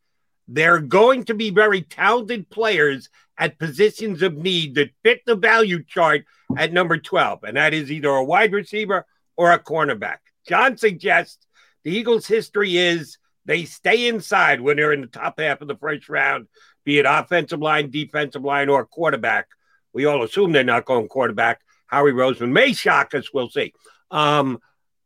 they're 0.47 0.79
going 0.79 1.23
to 1.25 1.33
be 1.33 1.49
very 1.49 1.81
talented 1.81 2.51
players 2.51 3.09
at 3.35 3.57
positions 3.57 4.21
of 4.21 4.37
need 4.37 4.75
that 4.75 4.91
fit 5.03 5.21
the 5.25 5.35
value 5.35 5.83
chart 5.83 6.25
at 6.55 6.71
number 6.71 6.99
12, 6.99 7.43
and 7.43 7.57
that 7.57 7.73
is 7.73 7.91
either 7.91 8.09
a 8.09 8.23
wide 8.23 8.53
receiver 8.53 9.05
or 9.35 9.51
a 9.51 9.59
cornerback. 9.59 10.17
John 10.47 10.77
suggests 10.77 11.47
the 11.83 11.91
Eagles' 11.91 12.27
history 12.27 12.77
is 12.77 13.17
they 13.45 13.65
stay 13.65 14.07
inside 14.07 14.61
when 14.61 14.77
they're 14.77 14.93
in 14.93 15.01
the 15.01 15.07
top 15.07 15.39
half 15.39 15.61
of 15.61 15.67
the 15.67 15.77
first 15.77 16.09
round, 16.09 16.47
be 16.85 16.99
it 16.99 17.07
offensive 17.07 17.59
line, 17.59 17.89
defensive 17.89 18.43
line, 18.43 18.69
or 18.69 18.85
quarterback. 18.85 19.47
We 19.93 20.05
all 20.05 20.23
assume 20.23 20.51
they're 20.51 20.63
not 20.63 20.85
going 20.85 21.07
quarterback. 21.07 21.61
Howie 21.87 22.11
Roseman 22.11 22.51
may 22.51 22.73
shock 22.73 23.15
us. 23.15 23.33
We'll 23.33 23.49
see. 23.49 23.73
Um, 24.11 24.59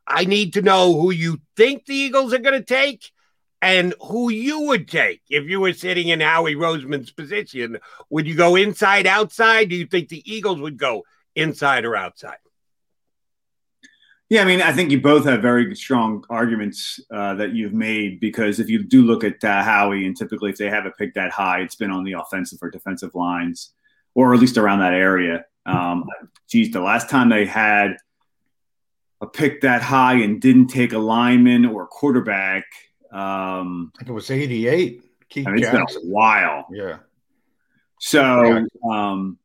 I 0.07 0.25
need 0.25 0.53
to 0.53 0.61
know 0.61 0.99
who 0.99 1.11
you 1.11 1.39
think 1.55 1.85
the 1.85 1.95
Eagles 1.95 2.33
are 2.33 2.39
going 2.39 2.59
to 2.59 2.65
take 2.65 3.11
and 3.61 3.93
who 4.01 4.31
you 4.31 4.61
would 4.61 4.87
take 4.87 5.21
if 5.29 5.47
you 5.47 5.59
were 5.59 5.73
sitting 5.73 6.07
in 6.07 6.19
Howie 6.19 6.55
Roseman's 6.55 7.11
position. 7.11 7.77
Would 8.09 8.27
you 8.27 8.35
go 8.35 8.55
inside, 8.55 9.05
outside? 9.05 9.69
Do 9.69 9.75
you 9.75 9.85
think 9.85 10.09
the 10.09 10.23
Eagles 10.31 10.59
would 10.59 10.77
go 10.77 11.03
inside 11.35 11.85
or 11.85 11.95
outside? 11.95 12.37
Yeah, 14.29 14.43
I 14.43 14.45
mean, 14.45 14.61
I 14.61 14.71
think 14.71 14.91
you 14.91 15.01
both 15.01 15.25
have 15.25 15.41
very 15.41 15.75
strong 15.75 16.23
arguments 16.29 17.01
uh, 17.13 17.33
that 17.35 17.53
you've 17.53 17.73
made 17.73 18.21
because 18.21 18.61
if 18.61 18.69
you 18.69 18.81
do 18.81 19.01
look 19.03 19.25
at 19.25 19.43
uh, 19.43 19.61
Howie, 19.61 20.05
and 20.05 20.15
typically 20.15 20.49
if 20.49 20.57
they 20.57 20.69
have 20.69 20.85
a 20.85 20.91
pick 20.91 21.13
that 21.15 21.31
high, 21.31 21.59
it's 21.59 21.75
been 21.75 21.91
on 21.91 22.05
the 22.05 22.13
offensive 22.13 22.59
or 22.61 22.71
defensive 22.71 23.13
lines, 23.13 23.73
or 24.15 24.33
at 24.33 24.39
least 24.39 24.57
around 24.57 24.79
that 24.79 24.93
area. 24.93 25.43
Um, 25.65 26.05
geez, 26.49 26.71
the 26.71 26.79
last 26.79 27.09
time 27.09 27.27
they 27.27 27.45
had 27.45 27.97
a 29.21 29.27
pick 29.27 29.61
that 29.61 29.81
high 29.81 30.15
and 30.15 30.41
didn't 30.41 30.67
take 30.67 30.93
a 30.93 30.99
lineman 30.99 31.65
or 31.65 31.83
a 31.83 31.87
quarterback– 31.87 32.65
um, 33.11 33.91
I 33.95 33.99
think 33.99 34.09
it 34.09 34.13
was 34.13 34.31
88. 34.31 35.03
Keith 35.29 35.47
I 35.47 35.51
mean, 35.51 35.63
it's 35.63 35.71
been 35.71 35.81
a 35.81 36.05
while. 36.07 36.67
Yeah. 36.71 36.97
So, 37.99 38.65
um, 38.89 39.37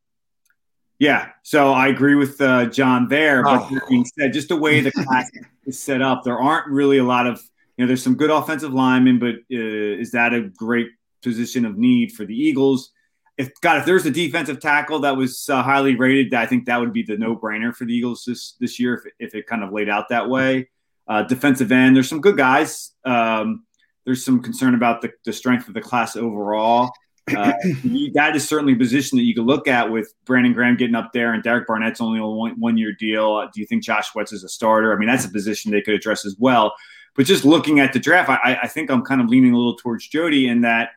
yeah. 0.98 1.30
So 1.42 1.72
I 1.72 1.88
agree 1.88 2.14
with 2.14 2.40
uh, 2.40 2.66
John 2.66 3.08
there. 3.08 3.42
But 3.42 3.68
oh. 3.70 3.80
being 3.88 4.04
said, 4.04 4.32
just 4.32 4.48
the 4.48 4.56
way 4.56 4.80
the 4.80 4.92
class 5.04 5.30
is 5.66 5.80
set 5.80 6.00
up, 6.00 6.22
there 6.24 6.38
aren't 6.38 6.68
really 6.68 6.98
a 6.98 7.04
lot 7.04 7.26
of, 7.26 7.42
you 7.76 7.84
know, 7.84 7.86
there's 7.88 8.02
some 8.02 8.14
good 8.14 8.30
offensive 8.30 8.72
linemen, 8.72 9.18
but 9.18 9.34
uh, 9.34 10.00
is 10.00 10.12
that 10.12 10.32
a 10.32 10.42
great 10.42 10.88
position 11.22 11.64
of 11.64 11.76
need 11.76 12.12
for 12.12 12.24
the 12.24 12.34
Eagles? 12.34 12.92
If 13.38 13.52
God, 13.60 13.78
if 13.78 13.84
there's 13.84 14.06
a 14.06 14.10
defensive 14.10 14.60
tackle 14.60 15.00
that 15.00 15.16
was 15.16 15.48
uh, 15.48 15.62
highly 15.62 15.94
rated, 15.94 16.32
I 16.32 16.46
think 16.46 16.66
that 16.66 16.80
would 16.80 16.92
be 16.92 17.02
the 17.02 17.18
no-brainer 17.18 17.74
for 17.74 17.84
the 17.84 17.92
Eagles 17.92 18.24
this 18.26 18.52
this 18.60 18.80
year 18.80 18.94
if, 18.94 19.12
if 19.18 19.34
it 19.34 19.46
kind 19.46 19.62
of 19.62 19.72
laid 19.72 19.88
out 19.88 20.08
that 20.08 20.28
way 20.28 20.68
uh, 21.08 21.22
defensive 21.22 21.72
end. 21.72 21.96
There's 21.96 22.08
some 22.08 22.20
good 22.20 22.36
guys. 22.36 22.92
Um, 23.04 23.64
there's 24.04 24.24
some 24.24 24.40
concern 24.40 24.74
about 24.74 25.02
the, 25.02 25.12
the, 25.24 25.32
strength 25.32 25.68
of 25.68 25.74
the 25.74 25.80
class 25.80 26.16
overall. 26.16 26.90
Uh, 27.28 27.52
that 28.14 28.32
is 28.34 28.48
certainly 28.48 28.74
a 28.74 28.76
position 28.76 29.18
that 29.18 29.24
you 29.24 29.34
could 29.34 29.46
look 29.46 29.66
at 29.66 29.90
with 29.90 30.12
Brandon 30.24 30.52
Graham 30.52 30.76
getting 30.76 30.94
up 30.94 31.12
there 31.12 31.32
and 31.32 31.42
Derek 31.42 31.66
Barnett's 31.66 32.00
only 32.00 32.20
a 32.20 32.26
one, 32.26 32.58
one 32.58 32.76
year 32.76 32.92
deal. 32.92 33.34
Uh, 33.34 33.48
do 33.52 33.60
you 33.60 33.66
think 33.66 33.82
Josh 33.82 34.14
Wentz 34.14 34.32
is 34.32 34.44
a 34.44 34.48
starter? 34.48 34.94
I 34.94 34.96
mean, 34.96 35.08
that's 35.08 35.24
a 35.24 35.30
position 35.30 35.72
they 35.72 35.82
could 35.82 35.94
address 35.94 36.24
as 36.24 36.36
well. 36.38 36.72
But 37.14 37.26
just 37.26 37.44
looking 37.44 37.80
at 37.80 37.92
the 37.92 37.98
draft, 37.98 38.28
I, 38.28 38.58
I 38.62 38.68
think 38.68 38.90
I'm 38.90 39.02
kind 39.02 39.20
of 39.20 39.28
leaning 39.28 39.52
a 39.52 39.56
little 39.56 39.76
towards 39.76 40.06
Jody 40.06 40.48
in 40.48 40.60
that 40.60 40.90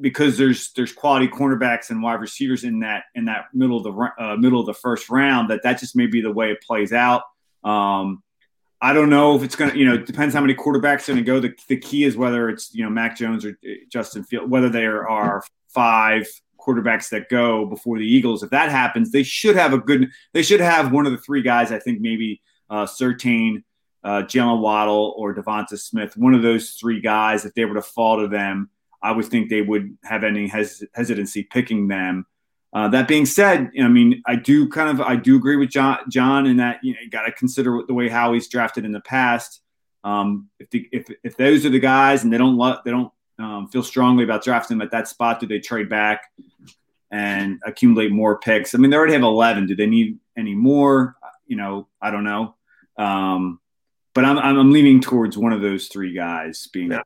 because 0.00 0.36
there's 0.36 0.72
there's 0.72 0.92
quality 0.92 1.28
cornerbacks 1.28 1.90
and 1.90 2.02
wide 2.02 2.20
receivers 2.20 2.64
in 2.64 2.80
that 2.80 3.04
in 3.14 3.26
that 3.26 3.46
middle 3.54 3.78
of 3.78 3.84
the 3.84 4.24
uh, 4.24 4.36
middle 4.36 4.60
of 4.60 4.66
the 4.66 4.74
first 4.74 5.08
round 5.10 5.50
that 5.50 5.62
that 5.62 5.80
just 5.80 5.96
may 5.96 6.06
be 6.06 6.20
the 6.20 6.32
way 6.32 6.50
it 6.50 6.62
plays 6.62 6.92
out. 6.92 7.22
Um, 7.64 8.22
I 8.80 8.92
don't 8.92 9.08
know 9.08 9.34
if 9.36 9.42
it's 9.42 9.56
to, 9.56 9.76
you 9.76 9.86
know, 9.86 9.96
depends 9.96 10.34
how 10.34 10.42
many 10.42 10.54
quarterbacks 10.54 11.08
are 11.08 11.14
to 11.14 11.22
go. 11.22 11.40
The, 11.40 11.54
the 11.68 11.78
key 11.78 12.04
is 12.04 12.16
whether 12.16 12.50
it's, 12.50 12.74
you 12.74 12.84
know, 12.84 12.90
Mac 12.90 13.16
Jones 13.16 13.44
or 13.44 13.58
uh, 13.64 13.72
Justin 13.90 14.22
Field, 14.22 14.50
whether 14.50 14.68
there 14.68 15.08
are 15.08 15.42
five 15.68 16.28
quarterbacks 16.60 17.08
that 17.10 17.28
go 17.28 17.64
before 17.64 17.98
the 17.98 18.06
Eagles. 18.06 18.42
If 18.42 18.50
that 18.50 18.70
happens, 18.70 19.10
they 19.10 19.22
should 19.22 19.56
have 19.56 19.72
a 19.72 19.78
good, 19.78 20.10
they 20.34 20.42
should 20.42 20.60
have 20.60 20.92
one 20.92 21.06
of 21.06 21.12
the 21.12 21.18
three 21.18 21.42
guys. 21.42 21.72
I 21.72 21.78
think 21.78 22.00
maybe 22.00 22.42
uh, 22.68 22.84
Surtain, 22.84 23.64
uh, 24.04 24.22
Jaylen 24.22 24.60
Waddle, 24.60 25.14
or 25.16 25.34
DeVonta 25.34 25.78
Smith. 25.78 26.16
One 26.16 26.34
of 26.34 26.42
those 26.42 26.72
three 26.72 27.00
guys, 27.00 27.44
if 27.46 27.54
they 27.54 27.64
were 27.64 27.74
to 27.74 27.82
fall 27.82 28.20
to 28.20 28.28
them, 28.28 28.68
I 29.06 29.12
would 29.12 29.26
think 29.26 29.48
they 29.48 29.62
would 29.62 29.96
have 30.02 30.24
any 30.24 30.48
hes- 30.48 30.82
hesitancy 30.94 31.44
picking 31.44 31.86
them. 31.86 32.26
Uh, 32.72 32.88
that 32.88 33.06
being 33.06 33.24
said, 33.24 33.70
I 33.80 33.88
mean, 33.88 34.22
I 34.26 34.34
do 34.34 34.68
kind 34.68 34.90
of 34.90 35.00
I 35.00 35.14
do 35.14 35.36
agree 35.36 35.56
with 35.56 35.70
John 35.70 35.98
John 36.10 36.46
in 36.46 36.56
that 36.56 36.80
you, 36.82 36.92
know, 36.92 36.98
you 37.02 37.08
got 37.08 37.22
to 37.22 37.32
consider 37.32 37.82
the 37.86 37.94
way 37.94 38.08
how 38.08 38.32
he's 38.32 38.48
drafted 38.48 38.84
in 38.84 38.92
the 38.92 39.00
past. 39.00 39.62
Um, 40.02 40.48
if, 40.58 40.68
the, 40.70 40.88
if 40.92 41.06
if 41.22 41.36
those 41.36 41.64
are 41.64 41.70
the 41.70 41.78
guys 41.78 42.24
and 42.24 42.32
they 42.32 42.38
don't 42.38 42.58
they 42.84 42.90
don't 42.90 43.12
um, 43.38 43.68
feel 43.68 43.84
strongly 43.84 44.24
about 44.24 44.42
drafting 44.42 44.76
them 44.76 44.84
at 44.84 44.90
that 44.90 45.08
spot, 45.08 45.40
do 45.40 45.46
they 45.46 45.60
trade 45.60 45.88
back 45.88 46.22
and 47.10 47.60
accumulate 47.64 48.10
more 48.10 48.38
picks? 48.38 48.74
I 48.74 48.78
mean, 48.78 48.90
they 48.90 48.96
already 48.96 49.14
have 49.14 49.22
eleven. 49.22 49.66
Do 49.66 49.76
they 49.76 49.86
need 49.86 50.18
any 50.36 50.54
more? 50.54 51.16
You 51.46 51.56
know, 51.56 51.86
I 52.02 52.10
don't 52.10 52.24
know. 52.24 52.56
Um, 52.98 53.60
but 54.14 54.24
I'm, 54.24 54.38
I'm 54.38 54.72
leaning 54.72 55.00
towards 55.00 55.38
one 55.38 55.52
of 55.52 55.60
those 55.60 55.86
three 55.88 56.12
guys 56.12 56.68
being. 56.72 56.88
Now, 56.88 57.02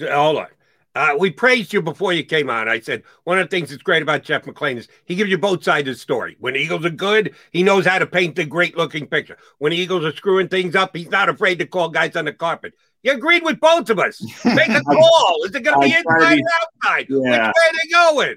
hold 0.00 0.38
on. 0.38 0.46
Uh, 0.94 1.16
we 1.18 1.30
praised 1.30 1.72
you 1.72 1.82
before 1.82 2.12
you 2.12 2.22
came 2.22 2.48
on. 2.48 2.68
I 2.68 2.78
said 2.78 3.02
one 3.24 3.38
of 3.38 3.50
the 3.50 3.56
things 3.56 3.70
that's 3.70 3.82
great 3.82 4.02
about 4.02 4.22
Jeff 4.22 4.44
McLane 4.44 4.76
is 4.76 4.88
he 5.06 5.16
gives 5.16 5.30
you 5.30 5.38
both 5.38 5.64
sides 5.64 5.88
of 5.88 5.94
the 5.94 6.00
story. 6.00 6.36
When 6.38 6.54
the 6.54 6.60
Eagles 6.60 6.84
are 6.84 6.90
good, 6.90 7.34
he 7.50 7.62
knows 7.62 7.84
how 7.84 7.98
to 7.98 8.06
paint 8.06 8.36
the 8.36 8.44
great 8.44 8.76
looking 8.76 9.06
picture. 9.06 9.36
When 9.58 9.70
the 9.70 9.76
Eagles 9.76 10.04
are 10.04 10.14
screwing 10.14 10.48
things 10.48 10.76
up, 10.76 10.94
he's 10.96 11.10
not 11.10 11.28
afraid 11.28 11.58
to 11.58 11.66
call 11.66 11.88
guys 11.88 12.14
on 12.14 12.26
the 12.26 12.32
carpet. 12.32 12.74
You 13.02 13.12
agreed 13.12 13.42
with 13.42 13.60
both 13.60 13.90
of 13.90 13.98
us. 13.98 14.22
Make 14.44 14.68
a 14.68 14.80
call. 14.84 15.44
Is 15.44 15.54
it 15.54 15.60
going 15.60 15.80
to 15.80 15.86
be 15.86 15.94
inside 15.94 16.38
or 16.38 16.48
outside? 16.62 17.06
Yeah. 17.08 17.48
Which 17.48 17.54
way 17.56 17.68
are 17.68 17.72
they 17.72 17.90
going? 17.90 18.36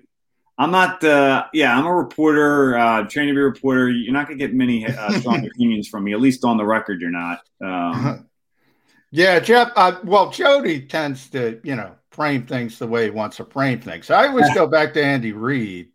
I'm 0.57 0.71
not. 0.71 1.03
Uh, 1.03 1.45
yeah, 1.53 1.77
I'm 1.77 1.85
a 1.85 1.93
reporter, 1.93 2.77
uh, 2.77 3.03
trained 3.07 3.29
to 3.29 3.33
be 3.33 3.39
a 3.39 3.43
reporter. 3.43 3.89
You're 3.89 4.13
not 4.13 4.25
gonna 4.25 4.39
get 4.39 4.55
many 4.55 4.87
uh, 4.87 5.19
strong 5.19 5.45
opinions 5.55 5.87
from 5.87 6.03
me. 6.03 6.13
At 6.13 6.19
least 6.19 6.43
on 6.43 6.57
the 6.57 6.65
record, 6.65 6.99
you're 6.99 7.11
not. 7.11 7.41
Um, 7.61 8.27
yeah, 9.11 9.39
Jeff. 9.39 9.71
Uh, 9.75 9.99
well, 10.03 10.31
Jody 10.31 10.81
tends 10.81 11.29
to, 11.29 11.59
you 11.63 11.75
know, 11.75 11.91
frame 12.17 12.47
things 12.47 12.79
the 12.79 12.87
way 12.87 13.03
he 13.03 13.11
wants 13.11 13.37
to 13.37 13.45
frame 13.45 13.79
things. 13.79 14.09
I 14.09 14.27
always 14.27 14.51
go 14.55 14.65
back 14.65 14.91
to 14.95 15.05
Andy 15.05 15.33
Reid 15.33 15.89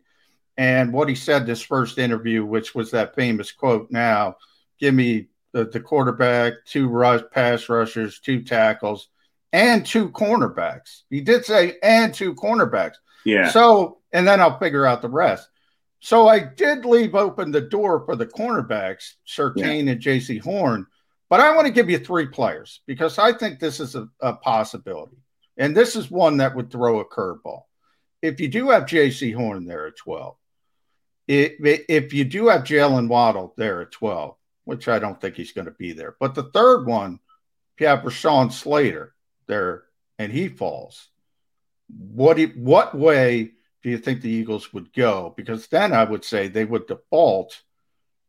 and 0.57 0.93
what 0.93 1.09
he 1.09 1.15
said 1.15 1.45
this 1.45 1.61
first 1.61 1.97
interview, 1.97 2.45
which 2.45 2.73
was 2.73 2.91
that 2.91 3.13
famous 3.13 3.51
quote. 3.51 3.91
Now, 3.91 4.37
give 4.79 4.93
me 4.93 5.27
the, 5.51 5.65
the 5.65 5.81
quarterback, 5.81 6.53
two 6.65 6.87
rush 6.87 7.23
pass 7.33 7.67
rushers, 7.67 8.21
two 8.21 8.41
tackles, 8.41 9.09
and 9.51 9.85
two 9.85 10.09
cornerbacks. 10.11 11.01
He 11.09 11.19
did 11.19 11.43
say 11.43 11.75
and 11.83 12.13
two 12.13 12.33
cornerbacks. 12.35 12.95
Yeah. 13.25 13.49
So, 13.49 13.99
and 14.13 14.25
then 14.25 14.39
I'll 14.39 14.59
figure 14.59 14.85
out 14.85 15.01
the 15.01 15.09
rest. 15.09 15.49
So 15.99 16.29
I 16.29 16.39
did 16.39 16.85
leave 16.85 17.15
open 17.15 17.51
the 17.51 17.61
door 17.61 18.05
for 18.05 18.15
the 18.15 18.27
cornerbacks, 18.27 19.15
Surtain 19.27 19.85
yeah. 19.85 19.91
and 19.91 20.01
Jaycee 20.01 20.41
Horn. 20.41 20.87
But 21.29 21.41
I 21.41 21.53
want 21.53 21.67
to 21.67 21.73
give 21.73 21.89
you 21.89 21.97
three 21.97 22.27
players 22.27 22.79
because 22.85 23.17
I 23.17 23.33
think 23.33 23.59
this 23.59 23.81
is 23.81 23.95
a, 23.95 24.07
a 24.21 24.33
possibility. 24.33 25.17
And 25.57 25.75
this 25.75 25.95
is 25.95 26.09
one 26.09 26.37
that 26.37 26.55
would 26.55 26.71
throw 26.71 26.99
a 26.99 27.05
curveball. 27.05 27.63
If 28.21 28.39
you 28.39 28.47
do 28.47 28.69
have 28.69 28.83
Jaycee 28.83 29.35
Horn 29.35 29.65
there 29.65 29.87
at 29.87 29.97
12, 29.97 30.35
it, 31.27 31.55
if 31.89 32.13
you 32.13 32.23
do 32.25 32.47
have 32.47 32.63
Jaylen 32.63 33.07
Waddle 33.07 33.53
there 33.57 33.81
at 33.81 33.91
12, 33.91 34.35
which 34.65 34.87
I 34.87 34.99
don't 34.99 35.19
think 35.19 35.35
he's 35.35 35.51
going 35.51 35.65
to 35.65 35.71
be 35.71 35.93
there, 35.93 36.15
but 36.19 36.35
the 36.35 36.43
third 36.43 36.85
one, 36.85 37.19
if 37.75 37.81
you 37.81 37.87
have 37.87 37.99
Rashawn 37.99 38.51
Slater 38.51 39.13
there 39.47 39.83
and 40.19 40.31
he 40.31 40.47
falls, 40.47 41.09
what 41.87 42.39
what 42.55 42.95
way 42.95 43.51
do 43.83 43.89
you 43.89 43.97
think 43.97 44.21
the 44.21 44.29
Eagles 44.29 44.73
would 44.73 44.93
go? 44.93 45.33
Because 45.35 45.67
then 45.67 45.93
I 45.93 46.03
would 46.03 46.23
say 46.23 46.47
they 46.47 46.65
would 46.65 46.87
default 46.87 47.61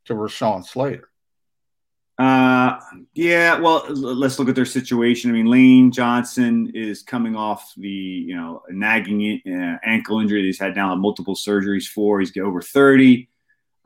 to 0.06 0.14
Rashawn 0.14 0.64
Slater. 0.64 1.09
Uh, 2.16 2.78
yeah. 3.15 3.59
Well, 3.59 3.86
let's 3.91 4.39
look 4.39 4.49
at 4.49 4.55
their 4.55 4.65
situation. 4.65 5.31
I 5.31 5.35
mean, 5.35 5.47
Lane 5.47 5.91
Johnson 5.91 6.70
is 6.73 7.03
coming 7.03 7.35
off 7.35 7.73
the 7.77 7.89
you 7.89 8.36
know 8.36 8.62
nagging 8.70 9.41
uh, 9.47 9.78
ankle 9.85 10.20
injury 10.20 10.43
that 10.43 10.47
he's 10.47 10.61
had 10.61 10.77
now 10.77 10.95
multiple 10.95 11.35
surgeries 11.35 11.86
for. 11.86 12.20
He's 12.20 12.36
over 12.36 12.62
thirty. 12.62 13.28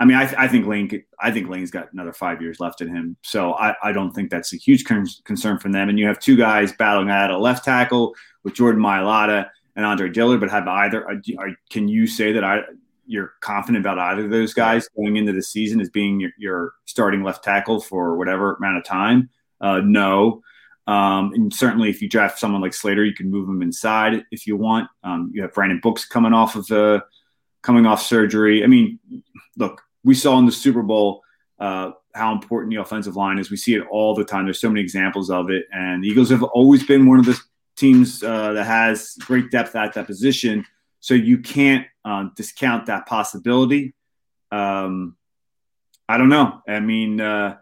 I 0.00 0.04
mean, 0.04 0.16
I, 0.16 0.26
th- 0.26 0.38
I 0.38 0.46
think 0.46 0.66
Lane. 0.66 1.02
I 1.18 1.30
think 1.30 1.48
Lane's 1.48 1.70
got 1.70 1.92
another 1.92 2.12
five 2.12 2.42
years 2.42 2.60
left 2.60 2.82
in 2.82 2.88
him. 2.88 3.16
So 3.22 3.54
I, 3.54 3.74
I 3.82 3.92
don't 3.92 4.12
think 4.12 4.30
that's 4.30 4.52
a 4.52 4.56
huge 4.56 4.84
con- 4.84 5.06
concern 5.24 5.58
for 5.58 5.70
them. 5.70 5.88
And 5.88 5.98
you 5.98 6.06
have 6.06 6.20
two 6.20 6.36
guys 6.36 6.72
battling 6.72 7.10
at 7.10 7.30
a 7.30 7.38
left 7.38 7.64
tackle 7.64 8.14
with 8.44 8.54
Jordan 8.54 8.82
Mailata 8.82 9.48
and 9.74 9.86
Andre 9.86 10.10
Dillard. 10.10 10.40
But 10.40 10.50
have 10.50 10.68
either? 10.68 11.04
Are, 11.08 11.50
can 11.70 11.88
you 11.88 12.06
say 12.06 12.32
that 12.32 12.44
I 12.44 12.60
you're 13.08 13.32
confident 13.40 13.84
about 13.84 13.98
either 13.98 14.24
of 14.24 14.30
those 14.30 14.54
guys 14.54 14.88
going 14.96 15.16
into 15.16 15.32
the 15.32 15.42
season 15.42 15.80
as 15.80 15.90
being 15.90 16.20
your, 16.20 16.30
your 16.38 16.72
starting 16.84 17.22
left 17.22 17.42
tackle 17.42 17.80
for 17.80 18.16
whatever 18.16 18.54
amount 18.54 18.76
of 18.76 18.84
time? 18.84 19.30
Uh, 19.60 19.80
no. 19.82 20.42
Um, 20.86 21.32
and 21.34 21.52
certainly, 21.52 21.90
if 21.90 22.00
you 22.00 22.08
draft 22.08 22.38
someone 22.38 22.62
like 22.62 22.72
Slater, 22.72 23.04
you 23.04 23.14
can 23.14 23.30
move 23.30 23.48
him 23.48 23.62
inside 23.62 24.24
if 24.30 24.46
you 24.46 24.56
want. 24.56 24.88
Um, 25.02 25.30
you 25.34 25.42
have 25.42 25.52
Brandon 25.52 25.80
Brooks 25.80 26.04
coming 26.04 26.32
off 26.32 26.56
of 26.56 26.66
the 26.66 27.04
coming 27.62 27.86
off 27.86 28.02
surgery. 28.02 28.64
I 28.64 28.66
mean, 28.66 28.98
look, 29.56 29.82
we 30.04 30.14
saw 30.14 30.38
in 30.38 30.46
the 30.46 30.52
Super 30.52 30.82
Bowl 30.82 31.22
uh, 31.58 31.90
how 32.14 32.32
important 32.32 32.72
the 32.72 32.80
offensive 32.80 33.16
line 33.16 33.38
is. 33.38 33.50
We 33.50 33.56
see 33.56 33.74
it 33.74 33.86
all 33.90 34.14
the 34.14 34.24
time. 34.24 34.44
There's 34.44 34.60
so 34.60 34.70
many 34.70 34.80
examples 34.80 35.30
of 35.30 35.50
it, 35.50 35.66
and 35.72 36.02
the 36.02 36.08
Eagles 36.08 36.30
have 36.30 36.42
always 36.42 36.86
been 36.86 37.06
one 37.06 37.18
of 37.18 37.26
the 37.26 37.38
teams 37.76 38.22
uh, 38.22 38.52
that 38.54 38.64
has 38.64 39.14
great 39.20 39.50
depth 39.50 39.76
at 39.76 39.92
that 39.94 40.06
position. 40.06 40.64
So 41.00 41.14
you 41.14 41.38
can't 41.38 41.86
uh, 42.08 42.24
discount 42.34 42.86
that 42.86 43.06
possibility. 43.06 43.94
Um, 44.50 45.16
I 46.08 46.16
don't 46.16 46.30
know. 46.30 46.62
I 46.66 46.80
mean, 46.80 47.20
uh, 47.20 47.58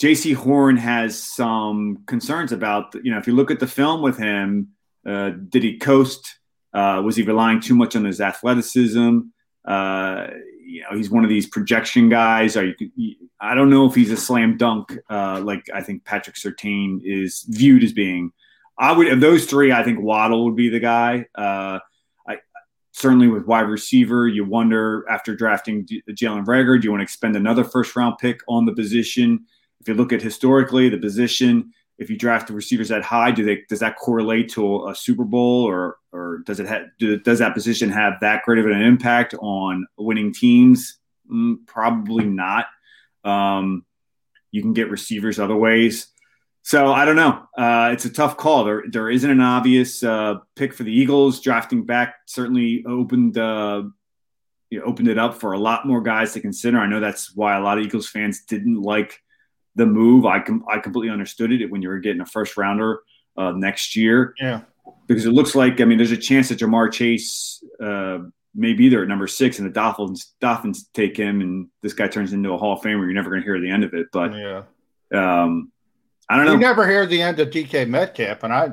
Jaycee 0.00 0.34
Horn 0.34 0.76
has 0.76 1.20
some 1.20 2.04
concerns 2.06 2.52
about, 2.52 2.94
you 2.94 3.10
know, 3.10 3.18
if 3.18 3.26
you 3.26 3.34
look 3.34 3.50
at 3.50 3.58
the 3.58 3.66
film 3.66 4.00
with 4.00 4.16
him, 4.16 4.68
uh, 5.04 5.30
did 5.30 5.62
he 5.64 5.78
coast? 5.78 6.38
Uh, 6.72 7.02
was 7.04 7.16
he 7.16 7.24
relying 7.24 7.60
too 7.60 7.74
much 7.74 7.96
on 7.96 8.04
his 8.04 8.20
athleticism? 8.20 9.18
Uh, 9.64 10.26
you 10.64 10.82
know, 10.82 10.96
he's 10.96 11.10
one 11.10 11.24
of 11.24 11.30
these 11.30 11.48
projection 11.48 12.08
guys. 12.08 12.56
Are 12.56 12.72
you, 12.96 13.16
I 13.40 13.56
don't 13.56 13.70
know 13.70 13.86
if 13.86 13.94
he's 13.96 14.12
a 14.12 14.16
slam 14.16 14.56
dunk 14.56 14.96
uh, 15.10 15.40
like 15.40 15.68
I 15.74 15.82
think 15.82 16.04
Patrick 16.04 16.36
Surtain 16.36 17.00
is 17.02 17.44
viewed 17.48 17.82
as 17.82 17.92
being. 17.92 18.30
I 18.78 18.92
would 18.92 19.08
of 19.08 19.20
those 19.20 19.46
three. 19.46 19.72
I 19.72 19.82
think 19.82 20.00
Waddle 20.00 20.44
would 20.44 20.56
be 20.56 20.68
the 20.68 20.78
guy. 20.78 21.26
Uh, 21.34 21.80
certainly 23.00 23.28
with 23.28 23.46
wide 23.46 23.68
receiver, 23.68 24.28
you 24.28 24.44
wonder 24.44 25.04
after 25.08 25.34
drafting 25.34 25.86
Jalen 25.86 26.44
Reagor, 26.44 26.80
do 26.80 26.84
you 26.84 26.90
want 26.90 27.00
to 27.00 27.04
expend 27.04 27.36
another 27.36 27.64
first 27.64 27.96
round 27.96 28.18
pick 28.18 28.40
on 28.48 28.66
the 28.66 28.72
position? 28.72 29.46
If 29.80 29.88
you 29.88 29.94
look 29.94 30.12
at 30.12 30.22
historically 30.22 30.88
the 30.88 30.98
position, 30.98 31.72
if 31.98 32.10
you 32.10 32.16
draft 32.16 32.48
the 32.48 32.54
receivers 32.54 32.88
that 32.88 33.02
high, 33.02 33.30
do 33.30 33.44
they 33.44 33.62
does 33.68 33.80
that 33.80 33.96
correlate 33.96 34.48
to 34.50 34.88
a, 34.88 34.94
Super 34.94 35.24
Bowl 35.24 35.64
or 35.64 35.96
or 36.12 36.42
does 36.46 36.60
it 36.60 36.66
have 36.66 36.84
do, 36.98 37.18
does 37.18 37.38
that 37.38 37.54
position 37.54 37.90
have 37.90 38.14
that 38.20 38.42
great 38.44 38.58
of 38.58 38.66
an 38.66 38.80
impact 38.80 39.34
on 39.34 39.86
winning 39.98 40.32
teams? 40.32 40.98
Mm, 41.30 41.66
probably 41.66 42.24
not. 42.24 42.66
Um, 43.24 43.84
you 44.50 44.62
can 44.62 44.72
get 44.72 44.90
receivers 44.90 45.38
other 45.38 45.56
ways. 45.56 46.08
So 46.62 46.92
I 46.92 47.04
don't 47.04 47.16
know. 47.16 47.46
Uh, 47.56 47.90
it's 47.92 48.04
a 48.04 48.10
tough 48.10 48.36
call. 48.36 48.64
There, 48.64 48.84
there 48.88 49.10
isn't 49.10 49.30
an 49.30 49.40
obvious 49.40 50.02
uh, 50.02 50.36
pick 50.56 50.74
for 50.74 50.82
the 50.82 50.92
Eagles. 50.92 51.40
Drafting 51.40 51.84
back 51.84 52.16
certainly 52.26 52.84
opened 52.86 53.38
uh, 53.38 53.82
you 54.70 54.78
know, 54.78 54.84
opened 54.84 55.08
it 55.08 55.18
up 55.18 55.40
for 55.40 55.52
a 55.52 55.58
lot 55.58 55.86
more 55.86 56.00
guys 56.00 56.32
to 56.34 56.40
consider. 56.40 56.78
I 56.78 56.86
know 56.86 57.00
that's 57.00 57.34
why 57.34 57.56
a 57.56 57.60
lot 57.60 57.78
of 57.78 57.84
Eagles 57.84 58.08
fans 58.08 58.44
didn't 58.44 58.80
like 58.80 59.20
the 59.74 59.86
move. 59.86 60.24
I 60.26 60.40
com- 60.40 60.64
I 60.70 60.78
completely 60.78 61.12
understood 61.12 61.52
it 61.52 61.70
when 61.70 61.82
you 61.82 61.88
were 61.88 61.98
getting 61.98 62.20
a 62.20 62.26
first 62.26 62.56
rounder 62.56 63.00
uh, 63.36 63.52
next 63.52 63.96
year. 63.96 64.34
Yeah, 64.38 64.60
because 65.06 65.26
it 65.26 65.32
looks 65.32 65.54
like 65.54 65.80
I 65.80 65.84
mean, 65.84 65.98
there's 65.98 66.12
a 66.12 66.16
chance 66.16 66.48
that 66.50 66.60
Ja'Marr 66.60 66.92
Chase 66.92 67.64
uh, 67.82 68.18
may 68.54 68.74
be 68.74 68.88
there 68.88 69.02
at 69.02 69.08
number 69.08 69.26
six, 69.26 69.58
and 69.58 69.68
the 69.68 69.72
Dolphins 69.72 70.32
Dolphins 70.40 70.88
take 70.94 71.16
him, 71.16 71.40
and 71.40 71.68
this 71.82 71.92
guy 71.92 72.06
turns 72.06 72.32
into 72.32 72.52
a 72.52 72.58
Hall 72.58 72.74
of 72.74 72.80
Famer. 72.80 73.04
You're 73.04 73.12
never 73.12 73.30
going 73.30 73.42
to 73.42 73.46
hear 73.46 73.60
the 73.60 73.70
end 73.70 73.84
of 73.84 73.92
it, 73.94 74.06
but 74.12 74.32
yeah. 74.32 74.62
Um, 75.12 75.72
I 76.30 76.36
don't 76.36 76.46
know. 76.46 76.52
You 76.52 76.58
never 76.58 76.88
hear 76.88 77.06
the 77.06 77.20
end 77.20 77.40
of 77.40 77.50
DK 77.50 77.88
Metcalf, 77.88 78.44
and 78.44 78.52
I 78.52 78.72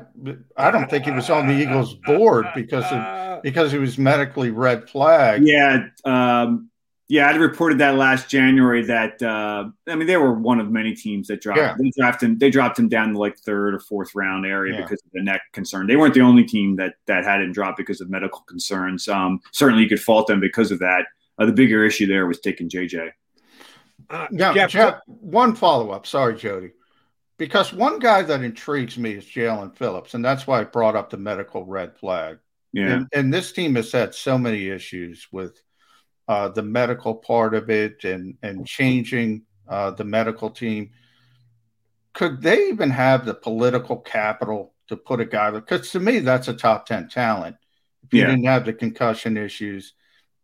I 0.56 0.70
don't 0.70 0.88
think 0.88 1.04
he 1.04 1.10
was 1.10 1.28
on 1.28 1.48
the 1.48 1.54
Eagles 1.54 1.94
board 1.94 2.46
because 2.54 2.84
of 2.84 3.42
because 3.42 3.72
he 3.72 3.78
was 3.78 3.98
medically 3.98 4.50
red 4.50 4.88
flagged. 4.88 5.44
Yeah, 5.44 5.86
um, 6.04 6.70
yeah, 7.08 7.28
I 7.28 7.34
reported 7.34 7.78
that 7.78 7.96
last 7.96 8.30
January. 8.30 8.84
That 8.84 9.20
uh, 9.20 9.70
I 9.88 9.96
mean, 9.96 10.06
they 10.06 10.16
were 10.16 10.34
one 10.34 10.60
of 10.60 10.70
many 10.70 10.94
teams 10.94 11.26
that 11.28 11.40
dropped. 11.40 11.58
Yeah. 11.58 11.74
They 11.76 11.90
drafted 11.98 12.28
him. 12.28 12.38
They 12.38 12.48
dropped 12.48 12.78
him 12.78 12.88
down 12.88 13.14
to 13.14 13.18
like 13.18 13.36
third 13.38 13.74
or 13.74 13.80
fourth 13.80 14.14
round 14.14 14.46
area 14.46 14.74
yeah. 14.74 14.82
because 14.82 15.02
of 15.04 15.10
the 15.12 15.22
neck 15.24 15.40
concern. 15.52 15.88
They 15.88 15.96
weren't 15.96 16.14
the 16.14 16.20
only 16.20 16.44
team 16.44 16.76
that 16.76 16.94
that 17.06 17.24
had 17.24 17.40
him 17.40 17.50
dropped 17.50 17.76
because 17.76 18.00
of 18.00 18.08
medical 18.08 18.42
concerns. 18.42 19.08
Um, 19.08 19.40
certainly, 19.50 19.82
you 19.82 19.88
could 19.88 20.00
fault 20.00 20.28
them 20.28 20.38
because 20.38 20.70
of 20.70 20.78
that. 20.78 21.06
Uh, 21.36 21.46
the 21.46 21.52
bigger 21.52 21.84
issue 21.84 22.06
there 22.06 22.28
was 22.28 22.38
taking 22.38 22.68
JJ. 22.68 23.10
Uh, 24.10 24.28
now, 24.30 24.54
Jeff, 24.54 24.70
Jeff, 24.70 25.00
one 25.06 25.56
follow 25.56 25.90
up. 25.90 26.06
Sorry, 26.06 26.36
Jody 26.36 26.70
because 27.38 27.72
one 27.72 28.00
guy 28.00 28.22
that 28.22 28.42
intrigues 28.42 28.98
me 28.98 29.12
is 29.12 29.24
Jaelan 29.24 29.76
Phillips, 29.76 30.14
and 30.14 30.24
that's 30.24 30.46
why 30.46 30.60
I 30.60 30.64
brought 30.64 30.96
up 30.96 31.08
the 31.08 31.16
medical 31.16 31.64
red 31.64 31.96
flag. 31.96 32.38
Yeah. 32.72 32.92
And, 32.92 33.06
and 33.14 33.32
this 33.32 33.52
team 33.52 33.76
has 33.76 33.92
had 33.92 34.14
so 34.14 34.36
many 34.36 34.68
issues 34.68 35.28
with 35.32 35.62
uh, 36.26 36.48
the 36.48 36.62
medical 36.62 37.14
part 37.14 37.54
of 37.54 37.70
it 37.70 38.04
and 38.04 38.36
and 38.42 38.66
changing 38.66 39.42
uh, 39.68 39.92
the 39.92 40.04
medical 40.04 40.50
team. 40.50 40.90
Could 42.12 42.42
they 42.42 42.68
even 42.68 42.90
have 42.90 43.24
the 43.24 43.34
political 43.34 43.96
capital 43.96 44.74
to 44.88 44.96
put 44.96 45.20
a 45.20 45.24
guy? 45.24 45.52
Because 45.52 45.92
to 45.92 46.00
me, 46.00 46.18
that's 46.18 46.48
a 46.48 46.54
top 46.54 46.86
ten 46.86 47.08
talent. 47.08 47.56
If 48.02 48.12
you 48.12 48.20
yeah. 48.20 48.26
didn't 48.26 48.46
have 48.46 48.64
the 48.64 48.72
concussion 48.72 49.36
issues, 49.36 49.94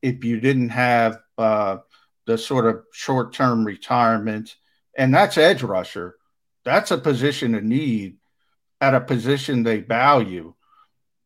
if 0.00 0.24
you 0.24 0.40
didn't 0.40 0.68
have 0.70 1.18
uh, 1.36 1.78
the 2.26 2.38
sort 2.38 2.66
of 2.66 2.84
short 2.92 3.32
term 3.32 3.64
retirement, 3.64 4.54
and 4.96 5.12
that's 5.12 5.36
edge 5.36 5.62
rusher 5.62 6.16
that's 6.64 6.90
a 6.90 6.98
position 6.98 7.54
of 7.54 7.62
need 7.62 8.16
at 8.80 8.94
a 8.94 9.00
position 9.00 9.62
they 9.62 9.80
value. 9.80 10.54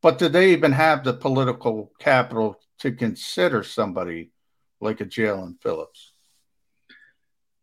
But 0.02 0.19
do 0.19 0.28
they 0.28 0.52
even 0.52 0.73
have 0.73 1.02
the 1.02 1.12
political 1.12 1.93
capital 1.98 2.60
to 2.81 2.93
consider 2.93 3.62
somebody 3.62 4.31
like 4.81 5.01
a 5.01 5.05
Jaelan 5.05 5.60
Phillips? 5.60 6.12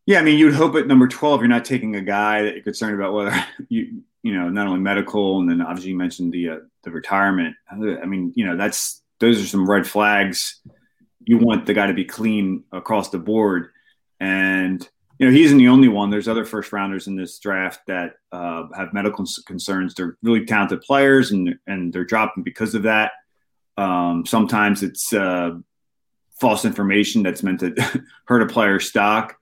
Yeah, 0.06 0.20
I 0.20 0.22
mean, 0.22 0.38
you'd 0.38 0.54
hope 0.54 0.76
at 0.76 0.88
number 0.88 1.08
12 1.08 1.42
you're 1.42 1.48
not 1.48 1.66
taking 1.66 1.96
a 1.96 2.02
guy 2.02 2.44
that 2.44 2.54
you're 2.54 2.64
concerned 2.64 2.96
about 2.96 3.14
whether 3.14 3.46
you, 3.70 4.04
you 4.22 4.34
know, 4.34 4.50
not 4.50 4.68
only 4.68 4.80
medical 4.80 5.40
and 5.40 5.50
then 5.50 5.62
obviously 5.62 5.92
you 5.92 5.98
mentioned 5.98 6.34
the 6.34 6.50
uh, 6.50 6.58
the 6.84 6.92
retirement. 6.92 7.56
I 7.70 8.06
mean, 8.06 8.34
you 8.36 8.46
know, 8.46 8.58
that's 8.58 9.02
those 9.20 9.42
are 9.42 9.48
some 9.48 9.70
red 9.70 9.88
flags. 9.88 10.62
You 11.24 11.38
want 11.38 11.66
the 11.66 11.74
guy 11.74 11.88
to 11.88 11.94
be 11.94 12.06
clean 12.06 12.66
across 12.72 13.10
the 13.10 13.18
board, 13.18 13.70
and 14.20 14.88
you 15.18 15.26
know, 15.26 15.32
he 15.32 15.44
isn't 15.44 15.58
the 15.58 15.70
only 15.70 15.88
one. 15.88 16.10
There's 16.10 16.28
other 16.28 16.46
first 16.46 16.74
rounders 16.74 17.08
in 17.08 17.16
this 17.16 17.40
draft 17.40 17.82
that 17.88 18.16
uh, 18.32 18.64
have 18.76 18.94
medical 18.94 19.26
concerns. 19.46 19.94
They're 19.94 20.18
really 20.22 20.46
talented 20.46 20.82
players, 20.82 21.32
and 21.32 21.56
and 21.68 21.94
they're 21.94 22.06
dropping 22.06 22.44
because 22.44 22.76
of 22.76 22.84
that. 22.84 23.12
Um, 23.78 24.26
sometimes 24.26 24.84
it's 24.84 25.14
uh, 25.14 25.52
false 26.40 26.66
information 26.66 27.24
that's 27.24 27.44
meant 27.44 27.62
to 27.62 28.04
hurt 28.26 28.42
a 28.42 28.46
player's 28.46 28.88
stock. 28.88 29.38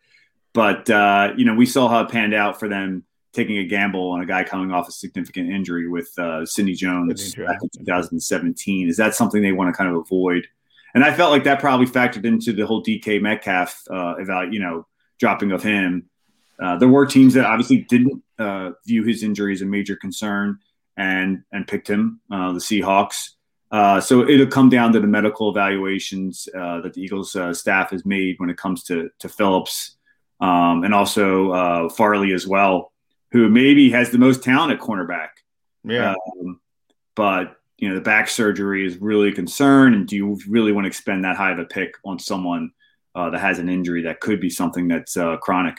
But 0.53 0.89
uh, 0.89 1.33
you 1.37 1.45
know, 1.45 1.55
we 1.55 1.65
saw 1.65 1.87
how 1.87 2.01
it 2.01 2.09
panned 2.09 2.35
out 2.35 2.59
for 2.59 2.67
them 2.67 3.03
taking 3.33 3.57
a 3.57 3.65
gamble 3.65 4.11
on 4.11 4.21
a 4.21 4.27
guy 4.27 4.43
coming 4.43 4.71
off 4.71 4.87
a 4.87 4.91
significant 4.91 5.49
injury 5.49 5.87
with 5.89 6.11
uh, 6.19 6.45
Sidney 6.45 6.73
Jones 6.73 7.33
back 7.33 7.57
in 7.63 7.69
2017. 7.79 8.87
Is 8.87 8.97
that 8.97 9.15
something 9.15 9.41
they 9.41 9.51
want 9.51 9.73
to 9.73 9.77
kind 9.77 9.89
of 9.89 9.95
avoid? 9.95 10.47
And 10.93 11.03
I 11.03 11.11
felt 11.15 11.31
like 11.31 11.45
that 11.45 11.59
probably 11.59 11.87
factored 11.87 12.25
into 12.25 12.53
the 12.53 12.67
whole 12.67 12.83
DK 12.83 13.19
Metcalf 13.19 13.81
uh, 13.89 14.15
about 14.21 14.53
you 14.53 14.59
know 14.59 14.85
dropping 15.19 15.51
of 15.51 15.63
him. 15.63 16.09
Uh, 16.61 16.77
there 16.77 16.87
were 16.87 17.05
teams 17.05 17.33
that 17.33 17.45
obviously 17.45 17.85
didn't 17.89 18.23
uh, 18.39 18.71
view 18.85 19.03
his 19.03 19.23
injury 19.23 19.53
as 19.53 19.61
a 19.61 19.65
major 19.65 19.95
concern 19.95 20.59
and 20.97 21.43
and 21.51 21.67
picked 21.67 21.89
him, 21.89 22.19
uh, 22.31 22.51
the 22.51 22.59
Seahawks. 22.59 23.29
Uh, 23.71 23.99
so 23.99 24.27
it'll 24.29 24.45
come 24.45 24.69
down 24.69 24.93
to 24.93 24.99
the 24.99 25.07
medical 25.07 25.49
evaluations 25.49 26.47
uh, 26.55 26.79
that 26.81 26.93
the 26.93 27.01
Eagles 27.01 27.35
uh, 27.35 27.51
staff 27.51 27.89
has 27.89 28.05
made 28.05 28.35
when 28.37 28.49
it 28.49 28.57
comes 28.57 28.83
to 28.83 29.09
to 29.19 29.27
Phillips 29.27 29.97
um, 30.39 30.83
and 30.83 30.93
also 30.93 31.51
uh, 31.51 31.89
Farley 31.89 32.33
as 32.33 32.45
well, 32.45 32.91
who 33.31 33.49
maybe 33.49 33.89
has 33.91 34.11
the 34.11 34.17
most 34.17 34.43
talent 34.43 34.73
at 34.73 34.79
cornerback. 34.79 35.29
Yeah. 35.83 36.13
Um, 36.39 36.59
but 37.15 37.57
you 37.77 37.89
know 37.89 37.95
the 37.95 38.01
back 38.01 38.29
surgery 38.29 38.85
is 38.85 38.97
really 38.97 39.29
a 39.29 39.33
concern, 39.33 39.93
and 39.93 40.07
do 40.07 40.15
you 40.15 40.39
really 40.47 40.71
want 40.71 40.85
to 40.85 40.89
expend 40.89 41.23
that 41.23 41.35
high 41.35 41.51
of 41.51 41.59
a 41.59 41.65
pick 41.65 41.95
on 42.05 42.19
someone 42.19 42.71
uh, 43.15 43.29
that 43.29 43.39
has 43.39 43.59
an 43.59 43.69
injury 43.69 44.01
that 44.03 44.19
could 44.19 44.39
be 44.39 44.49
something 44.49 44.87
that's 44.87 45.17
uh, 45.17 45.37
chronic? 45.37 45.77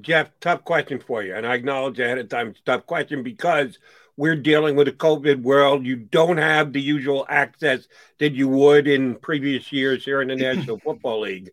Jeff, 0.00 0.30
tough 0.40 0.64
question 0.64 1.00
for 1.00 1.22
you, 1.22 1.34
and 1.34 1.46
I 1.46 1.54
acknowledge 1.54 1.98
ahead 1.98 2.18
of 2.18 2.28
time 2.28 2.48
it's 2.48 2.60
a 2.60 2.64
tough 2.64 2.86
question 2.86 3.22
because 3.22 3.78
we're 4.16 4.36
dealing 4.36 4.76
with 4.76 4.86
a 4.86 4.92
COVID 4.92 5.42
world. 5.42 5.84
You 5.84 5.96
don't 5.96 6.36
have 6.36 6.72
the 6.72 6.80
usual 6.80 7.26
access 7.28 7.88
that 8.18 8.32
you 8.32 8.48
would 8.48 8.86
in 8.86 9.16
previous 9.16 9.72
years 9.72 10.04
here 10.04 10.22
in 10.22 10.28
the 10.28 10.36
National 10.36 10.78
Football 10.84 11.22
League. 11.22 11.50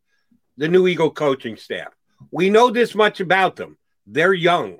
The 0.57 0.67
new 0.67 0.87
Eagle 0.87 1.11
coaching 1.11 1.55
staff. 1.55 1.93
We 2.31 2.49
know 2.49 2.69
this 2.69 2.93
much 2.93 3.19
about 3.19 3.55
them. 3.55 3.77
They're 4.05 4.33
young 4.33 4.79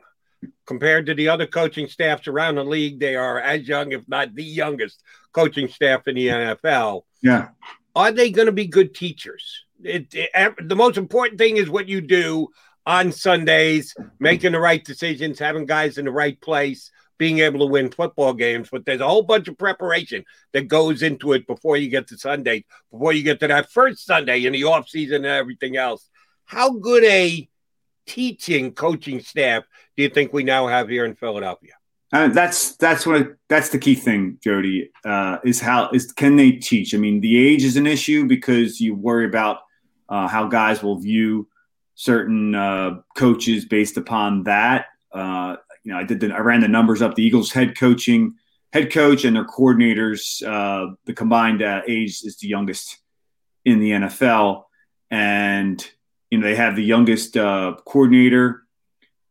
compared 0.66 1.06
to 1.06 1.14
the 1.14 1.30
other 1.30 1.48
coaching 1.48 1.88
staffs 1.88 2.28
around 2.28 2.56
the 2.56 2.64
league. 2.64 3.00
They 3.00 3.16
are 3.16 3.40
as 3.40 3.68
young, 3.68 3.92
if 3.92 4.08
not 4.08 4.36
the 4.36 4.44
youngest 4.44 5.02
coaching 5.32 5.68
staff 5.68 6.08
in 6.08 6.16
the 6.16 6.28
NFL. 6.28 7.04
Yeah. 7.24 7.50
Are 7.96 8.12
they 8.12 8.32
going 8.32 8.48
to 8.48 8.52
be 8.52 8.68
good 8.68 8.94
teachers? 8.94 9.66
It, 9.84 10.08
it, 10.14 10.56
the 10.68 10.76
most 10.76 10.98
important 10.98 11.38
thing 11.38 11.58
is 11.58 11.70
what 11.70 11.88
you 11.88 12.02
do 12.02 12.50
on 12.86 13.12
Sundays, 13.12 13.96
making 14.20 14.54
the 14.54 14.60
right 14.60 14.84
decisions, 14.84 15.40
having 15.40 15.66
guys 15.66 15.98
in 15.98 16.06
the 16.06 16.12
right 16.12 16.40
place, 16.40 16.90
being 17.18 17.40
able 17.40 17.60
to 17.60 17.66
win 17.66 17.92
football 17.92 18.34
games, 18.34 18.70
but 18.72 18.86
there's 18.86 19.02
a 19.02 19.08
whole 19.08 19.24
bunch 19.24 19.48
of 19.48 19.58
preparation 19.58 20.24
that 20.54 20.68
goes 20.68 21.02
into 21.02 21.34
it 21.34 21.48
before 21.48 21.78
you 21.78 21.90
get 21.90 22.08
to 22.08 22.18
Sunday, 22.18 22.64
before 22.92 23.14
you 23.14 23.24
get 23.24 23.40
to 23.40 23.48
that 23.48 23.72
first 23.72 24.06
Sunday 24.06 24.46
in 24.46 24.54
the 24.54 24.64
off 24.64 24.88
season 24.88 25.18
and 25.18 25.26
everything 25.26 25.78
else. 25.78 26.10
How 26.46 26.72
good 26.72 27.04
a 27.04 27.50
teaching 28.06 28.72
coaching 28.72 29.20
staff 29.20 29.64
do 29.96 30.04
you 30.04 30.10
think 30.10 30.32
we 30.32 30.44
now 30.44 30.68
have 30.68 30.88
here 30.90 31.06
in 31.06 31.16
Philadelphia? 31.16 31.74
Uh, 32.14 32.30
that's 32.30 32.78
that's 32.78 33.06
what 33.06 33.36
that's 33.50 33.68
the 33.70 33.78
key 33.78 33.96
thing, 33.96 34.40
Jody. 34.42 34.92
Uh, 35.04 35.40
is 35.44 35.60
how 35.60 35.90
is 35.90 36.14
can 36.14 36.38
they 36.38 36.54
teach? 36.54 36.96
I 36.96 36.98
mean, 36.98 37.20
the 37.20 37.46
age 37.46 37.66
is 37.66 37.76
an 37.76 37.86
issue 37.86 38.26
because 38.26 38.80
you 38.80 38.96
worry 38.96 39.26
about 39.26 39.60
uh, 40.10 40.28
how 40.28 40.48
guys 40.48 40.82
will 40.82 40.98
view 40.98 41.48
certain 41.96 42.54
uh, 42.56 43.02
coaches 43.16 43.66
based 43.66 43.98
upon 43.98 44.44
that. 44.44 44.86
Uh, 45.12 45.58
you 45.84 45.92
know, 45.92 46.00
I 46.00 46.04
did 46.04 46.20
the, 46.20 46.34
I 46.34 46.40
ran 46.40 46.62
the 46.62 46.68
numbers 46.68 47.02
up. 47.02 47.16
The 47.16 47.24
Eagles 47.24 47.52
head 47.52 47.78
coaching, 47.78 48.36
head 48.72 48.92
coach, 48.92 49.26
and 49.26 49.36
their 49.36 49.46
coordinators. 49.46 50.46
Uh, 50.46 50.96
the 51.06 51.14
combined 51.14 51.62
uh, 51.62 51.82
age 51.88 52.22
is 52.24 52.38
the 52.38 52.48
youngest 52.48 52.98
in 53.66 53.80
the 53.80 53.92
NFL, 53.92 54.64
and 55.10 55.86
you 56.30 56.38
know 56.38 56.48
they 56.48 56.56
have 56.56 56.76
the 56.76 56.84
youngest 56.84 57.36
uh, 57.36 57.76
coordinator 57.86 58.64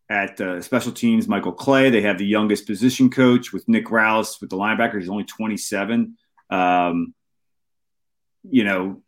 at 0.09 0.39
special 0.63 0.93
teams, 0.93 1.27
Michael 1.27 1.53
Clay. 1.53 1.91
They 1.91 2.03
have 2.03 2.19
the 2.19 2.27
youngest 2.27 2.67
position 2.67 3.11
coach 3.11 3.53
with 3.53 3.69
Nick 3.69 3.87
Rallis 3.87 4.41
with 4.41 4.51
the 4.51 4.57
linebackers. 4.57 5.01
He's 5.01 5.09
only 5.09 5.25
27. 5.25 6.17
Um, 6.49 7.15
you 8.49 8.65
know, 8.65 9.03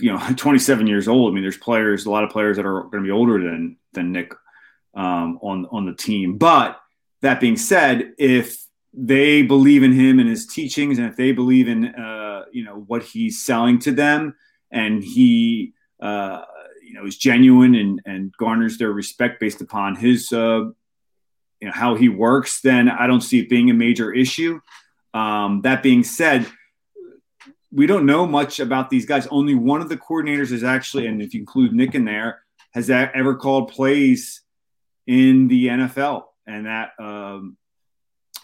you 0.00 0.12
know, 0.12 0.20
27 0.36 0.86
years 0.86 1.08
old. 1.08 1.32
I 1.32 1.34
mean, 1.34 1.42
there's 1.42 1.56
players, 1.56 2.06
a 2.06 2.10
lot 2.10 2.24
of 2.24 2.30
players 2.30 2.56
that 2.56 2.66
are 2.66 2.82
going 2.84 3.02
to 3.02 3.06
be 3.06 3.10
older 3.10 3.42
than 3.42 3.76
than 3.92 4.12
Nick 4.12 4.32
um, 4.94 5.38
on 5.42 5.66
on 5.70 5.86
the 5.86 5.94
team. 5.94 6.38
But 6.38 6.80
that 7.20 7.40
being 7.40 7.56
said, 7.56 8.14
if 8.18 8.62
they 8.94 9.42
believe 9.42 9.82
in 9.82 9.92
him 9.92 10.18
and 10.18 10.28
his 10.28 10.46
teachings, 10.46 10.98
and 10.98 11.06
if 11.08 11.16
they 11.16 11.32
believe 11.32 11.68
in 11.68 11.86
uh, 11.86 12.44
you 12.52 12.64
know 12.64 12.84
what 12.86 13.02
he's 13.02 13.42
selling 13.42 13.78
to 13.80 13.92
them, 13.92 14.34
and 14.70 15.02
he 15.02 15.72
uh, 16.00 16.42
you 16.82 16.94
know 16.94 17.06
is 17.06 17.16
genuine 17.16 17.74
and 17.74 18.02
and 18.04 18.32
garners 18.36 18.78
their 18.78 18.92
respect 18.92 19.40
based 19.40 19.60
upon 19.60 19.96
his 19.96 20.32
uh, 20.32 20.64
you 21.60 21.68
know 21.68 21.72
how 21.72 21.94
he 21.94 22.08
works, 22.08 22.60
then 22.60 22.88
I 22.88 23.06
don't 23.06 23.20
see 23.20 23.40
it 23.40 23.48
being 23.48 23.70
a 23.70 23.74
major 23.74 24.12
issue. 24.12 24.60
Um, 25.14 25.60
that 25.62 25.82
being 25.82 26.04
said, 26.04 26.46
we 27.72 27.86
don't 27.86 28.06
know 28.06 28.26
much 28.26 28.60
about 28.60 28.90
these 28.90 29.06
guys. 29.06 29.26
Only 29.28 29.54
one 29.54 29.80
of 29.80 29.88
the 29.88 29.96
coordinators 29.96 30.52
is 30.52 30.62
actually, 30.62 31.06
and 31.06 31.22
if 31.22 31.32
you 31.32 31.40
include 31.40 31.72
Nick 31.72 31.94
in 31.94 32.04
there, 32.04 32.42
has 32.72 32.86
that 32.88 33.12
ever 33.14 33.34
called 33.34 33.72
plays 33.72 34.42
in 35.06 35.48
the 35.48 35.68
NFL, 35.68 36.24
and 36.46 36.66
that 36.66 36.90
um, 36.98 37.56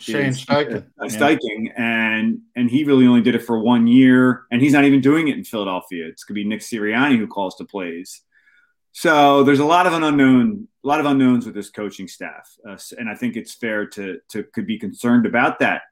Shane 0.01 0.33
Steichen, 0.33 0.87
uh, 1.01 1.05
Steichen, 1.05 1.79
and 1.79 2.41
and 2.57 2.71
he 2.71 2.85
really 2.85 3.07
only 3.07 3.21
did 3.21 3.35
it 3.35 3.43
for 3.43 3.59
one 3.59 3.87
year, 3.87 4.45
and 4.51 4.63
he's 4.63 4.73
not 4.73 4.85
even 4.85 5.01
doing 5.01 5.29
it 5.29 5.37
in 5.37 5.45
Philadelphia. 5.45 6.07
It's 6.07 6.25
gonna 6.25 6.37
be 6.37 6.45
Nick 6.45 6.61
Sirianni 6.61 7.19
who 7.19 7.27
calls 7.27 7.57
the 7.57 7.65
plays. 7.65 8.23
So 8.93 9.45
there's 9.45 9.61
a 9.61 9.65
lot 9.65 9.87
of 9.87 9.93
an 9.93 10.03
unknown, 10.03 10.69
a 10.85 10.89
lot 10.89 11.01
of 11.01 11.07
unknowns 11.07 11.47
with 11.47 11.55
this 11.55 11.71
coaching 11.71 12.09
staff, 12.09 12.51
uh, 12.69 12.79
and 12.99 13.09
I 13.09 13.15
think 13.15 13.37
it's 13.37 13.55
fair 13.55 13.87
to 13.87 14.19
to 14.31 14.43
could 14.43 14.67
be 14.67 14.79
concerned 14.79 15.27
about 15.27 15.59
that. 15.61 15.83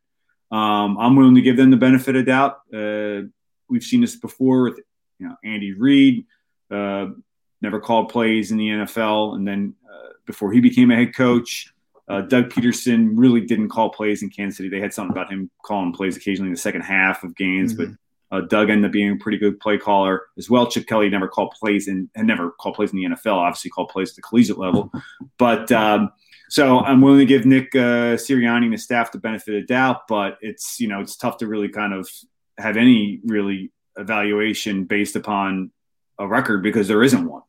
Um, 0.50 0.96
I'm 0.98 1.16
willing 1.16 1.34
to 1.34 1.42
give 1.42 1.56
them 1.56 1.70
the 1.70 1.76
benefit 1.76 2.16
of 2.16 2.26
doubt. 2.26 2.60
Uh, 2.72 3.28
we've 3.68 3.82
seen 3.82 4.00
this 4.00 4.16
before 4.16 4.64
with 4.64 4.80
you 5.18 5.28
know 5.28 5.36
Andy 5.44 5.72
Reid, 5.72 6.26
uh, 6.70 7.06
never 7.60 7.80
called 7.80 8.10
plays 8.10 8.50
in 8.50 8.58
the 8.58 8.68
NFL, 8.68 9.34
and 9.34 9.46
then 9.46 9.74
uh, 9.84 10.12
before 10.26 10.52
he 10.52 10.60
became 10.60 10.90
a 10.90 10.96
head 10.96 11.14
coach. 11.14 11.72
Uh, 12.08 12.20
Doug 12.20 12.50
Pederson 12.50 13.14
really 13.14 13.40
didn't 13.40 13.68
call 13.68 13.90
plays 13.90 14.22
in 14.22 14.30
Kansas 14.30 14.58
City. 14.58 14.68
They 14.68 14.78
had 14.78 14.94
something 14.94 15.10
about 15.10 15.28
him 15.28 15.50
calling 15.64 15.92
plays 15.92 16.16
occasionally 16.16 16.50
in 16.50 16.54
the 16.54 16.60
second 16.60 16.82
half 16.82 17.24
of 17.24 17.34
games, 17.34 17.74
mm-hmm. 17.74 17.94
but 18.30 18.36
uh, 18.36 18.40
Doug 18.42 18.70
ended 18.70 18.86
up 18.86 18.92
being 18.92 19.12
a 19.12 19.16
pretty 19.16 19.38
good 19.38 19.58
play 19.58 19.76
caller 19.76 20.22
as 20.38 20.48
well. 20.48 20.70
Chip 20.70 20.86
Kelly 20.86 21.08
never 21.08 21.26
called 21.26 21.52
plays 21.58 21.88
and 21.88 22.08
never 22.16 22.52
called 22.52 22.76
plays 22.76 22.92
in 22.92 22.98
the 22.98 23.04
NFL. 23.06 23.34
Obviously, 23.34 23.70
called 23.70 23.88
plays 23.88 24.10
at 24.10 24.16
the 24.16 24.22
collegiate 24.22 24.58
level, 24.58 24.92
but 25.38 25.70
um, 25.72 26.12
so 26.48 26.80
I'm 26.80 27.00
willing 27.00 27.20
to 27.20 27.26
give 27.26 27.44
Nick 27.46 27.74
uh, 27.74 28.16
Sirianni 28.16 28.64
and 28.64 28.72
the 28.72 28.78
staff 28.78 29.12
the 29.12 29.18
benefit 29.18 29.54
of 29.54 29.62
the 29.62 29.66
doubt. 29.66 30.08
But 30.08 30.38
it's 30.40 30.80
you 30.80 30.88
know 30.88 31.00
it's 31.00 31.16
tough 31.16 31.38
to 31.38 31.46
really 31.46 31.68
kind 31.68 31.92
of 31.92 32.08
have 32.58 32.76
any 32.76 33.20
really 33.24 33.72
evaluation 33.96 34.84
based 34.84 35.16
upon 35.16 35.70
a 36.18 36.26
record 36.26 36.62
because 36.62 36.88
there 36.88 37.02
isn't 37.02 37.28
one. 37.28 37.42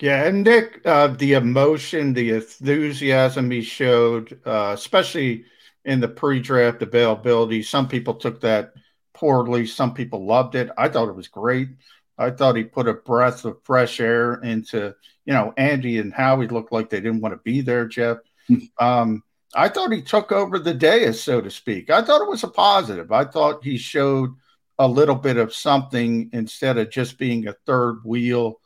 Yeah, 0.00 0.24
and 0.24 0.42
Nick, 0.42 0.80
uh, 0.84 1.08
the 1.08 1.34
emotion, 1.34 2.14
the 2.14 2.30
enthusiasm 2.32 3.50
he 3.50 3.62
showed, 3.62 4.40
uh, 4.44 4.72
especially 4.74 5.44
in 5.84 6.00
the 6.00 6.08
pre-draft 6.08 6.82
availability, 6.82 7.62
some 7.62 7.86
people 7.86 8.14
took 8.14 8.40
that 8.40 8.72
poorly. 9.12 9.66
Some 9.66 9.94
people 9.94 10.26
loved 10.26 10.56
it. 10.56 10.70
I 10.76 10.88
thought 10.88 11.08
it 11.08 11.16
was 11.16 11.28
great. 11.28 11.68
I 12.16 12.30
thought 12.30 12.56
he 12.56 12.64
put 12.64 12.88
a 12.88 12.94
breath 12.94 13.44
of 13.44 13.58
fresh 13.64 14.00
air 14.00 14.34
into, 14.34 14.94
you 15.24 15.32
know, 15.32 15.52
Andy 15.56 15.98
and 15.98 16.12
Howie 16.12 16.48
looked 16.48 16.72
like 16.72 16.90
they 16.90 17.00
didn't 17.00 17.20
want 17.20 17.34
to 17.34 17.40
be 17.42 17.60
there, 17.60 17.86
Jeff. 17.86 18.18
Hmm. 18.48 18.56
um, 18.78 19.22
I 19.54 19.68
thought 19.68 19.92
he 19.92 20.02
took 20.02 20.32
over 20.32 20.58
the 20.58 20.74
dais, 20.74 21.22
so 21.22 21.40
to 21.40 21.50
speak. 21.50 21.88
I 21.88 22.02
thought 22.02 22.22
it 22.22 22.28
was 22.28 22.42
a 22.42 22.48
positive. 22.48 23.12
I 23.12 23.24
thought 23.24 23.64
he 23.64 23.78
showed 23.78 24.30
a 24.78 24.88
little 24.88 25.14
bit 25.14 25.36
of 25.36 25.54
something 25.54 26.30
instead 26.32 26.76
of 26.76 26.90
just 26.90 27.18
being 27.18 27.46
a 27.46 27.54
third 27.64 28.00
wheel 28.04 28.60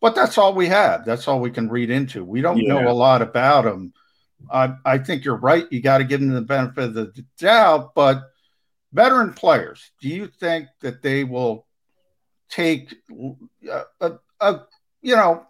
but 0.00 0.14
that's 0.14 0.38
all 0.38 0.54
we 0.54 0.68
have. 0.68 1.04
That's 1.04 1.26
all 1.26 1.40
we 1.40 1.50
can 1.50 1.68
read 1.68 1.90
into. 1.90 2.24
We 2.24 2.40
don't 2.40 2.58
yeah. 2.58 2.74
know 2.74 2.90
a 2.90 2.92
lot 2.92 3.22
about 3.22 3.66
him. 3.66 3.92
I, 4.50 4.74
I 4.84 4.98
think 4.98 5.24
you're 5.24 5.36
right. 5.36 5.66
You 5.70 5.82
got 5.82 5.98
to 5.98 6.04
give 6.04 6.20
them 6.20 6.30
the 6.30 6.40
benefit 6.40 6.84
of 6.84 6.94
the 6.94 7.24
doubt. 7.38 7.94
But 7.94 8.22
veteran 8.92 9.32
players, 9.32 9.90
do 10.00 10.08
you 10.08 10.28
think 10.28 10.68
that 10.82 11.02
they 11.02 11.24
will 11.24 11.66
take 12.50 12.94
a, 13.68 13.82
a, 14.00 14.12
a 14.40 14.60
you 15.02 15.16
know 15.16 15.46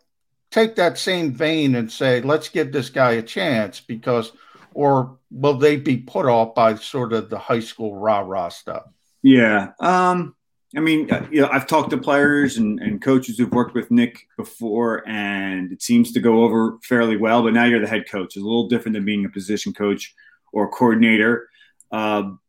take 0.50 0.76
that 0.76 0.98
same 0.98 1.32
vein 1.32 1.74
and 1.74 1.90
say, 1.90 2.20
let's 2.20 2.48
give 2.48 2.72
this 2.72 2.90
guy 2.90 3.12
a 3.12 3.22
chance 3.22 3.80
because, 3.80 4.32
or 4.74 5.18
will 5.30 5.54
they 5.54 5.76
be 5.76 5.96
put 5.96 6.26
off 6.26 6.54
by 6.54 6.74
sort 6.74 7.12
of 7.12 7.30
the 7.30 7.38
high 7.38 7.60
school 7.60 7.96
rah 7.96 8.20
rah 8.20 8.48
stuff? 8.48 8.84
Yeah. 9.22 9.72
Um, 9.80 10.34
I 10.76 10.80
mean, 10.80 11.10
uh, 11.10 11.26
you 11.30 11.40
know, 11.40 11.48
I've 11.50 11.66
talked 11.66 11.90
to 11.90 11.98
players 11.98 12.58
and, 12.58 12.78
and 12.80 13.00
coaches 13.00 13.38
who've 13.38 13.52
worked 13.52 13.74
with 13.74 13.90
Nick 13.90 14.26
before, 14.36 15.06
and 15.08 15.72
it 15.72 15.82
seems 15.82 16.12
to 16.12 16.20
go 16.20 16.44
over 16.44 16.78
fairly 16.82 17.16
well. 17.16 17.42
But 17.42 17.54
now 17.54 17.64
you're 17.64 17.80
the 17.80 17.88
head 17.88 18.08
coach. 18.08 18.36
It's 18.36 18.36
a 18.36 18.40
little 18.40 18.68
different 18.68 18.94
than 18.94 19.04
being 19.04 19.24
a 19.24 19.30
position 19.30 19.72
coach 19.72 20.14
or 20.52 20.70
coordinator. 20.70 21.48
Um, 21.90 22.40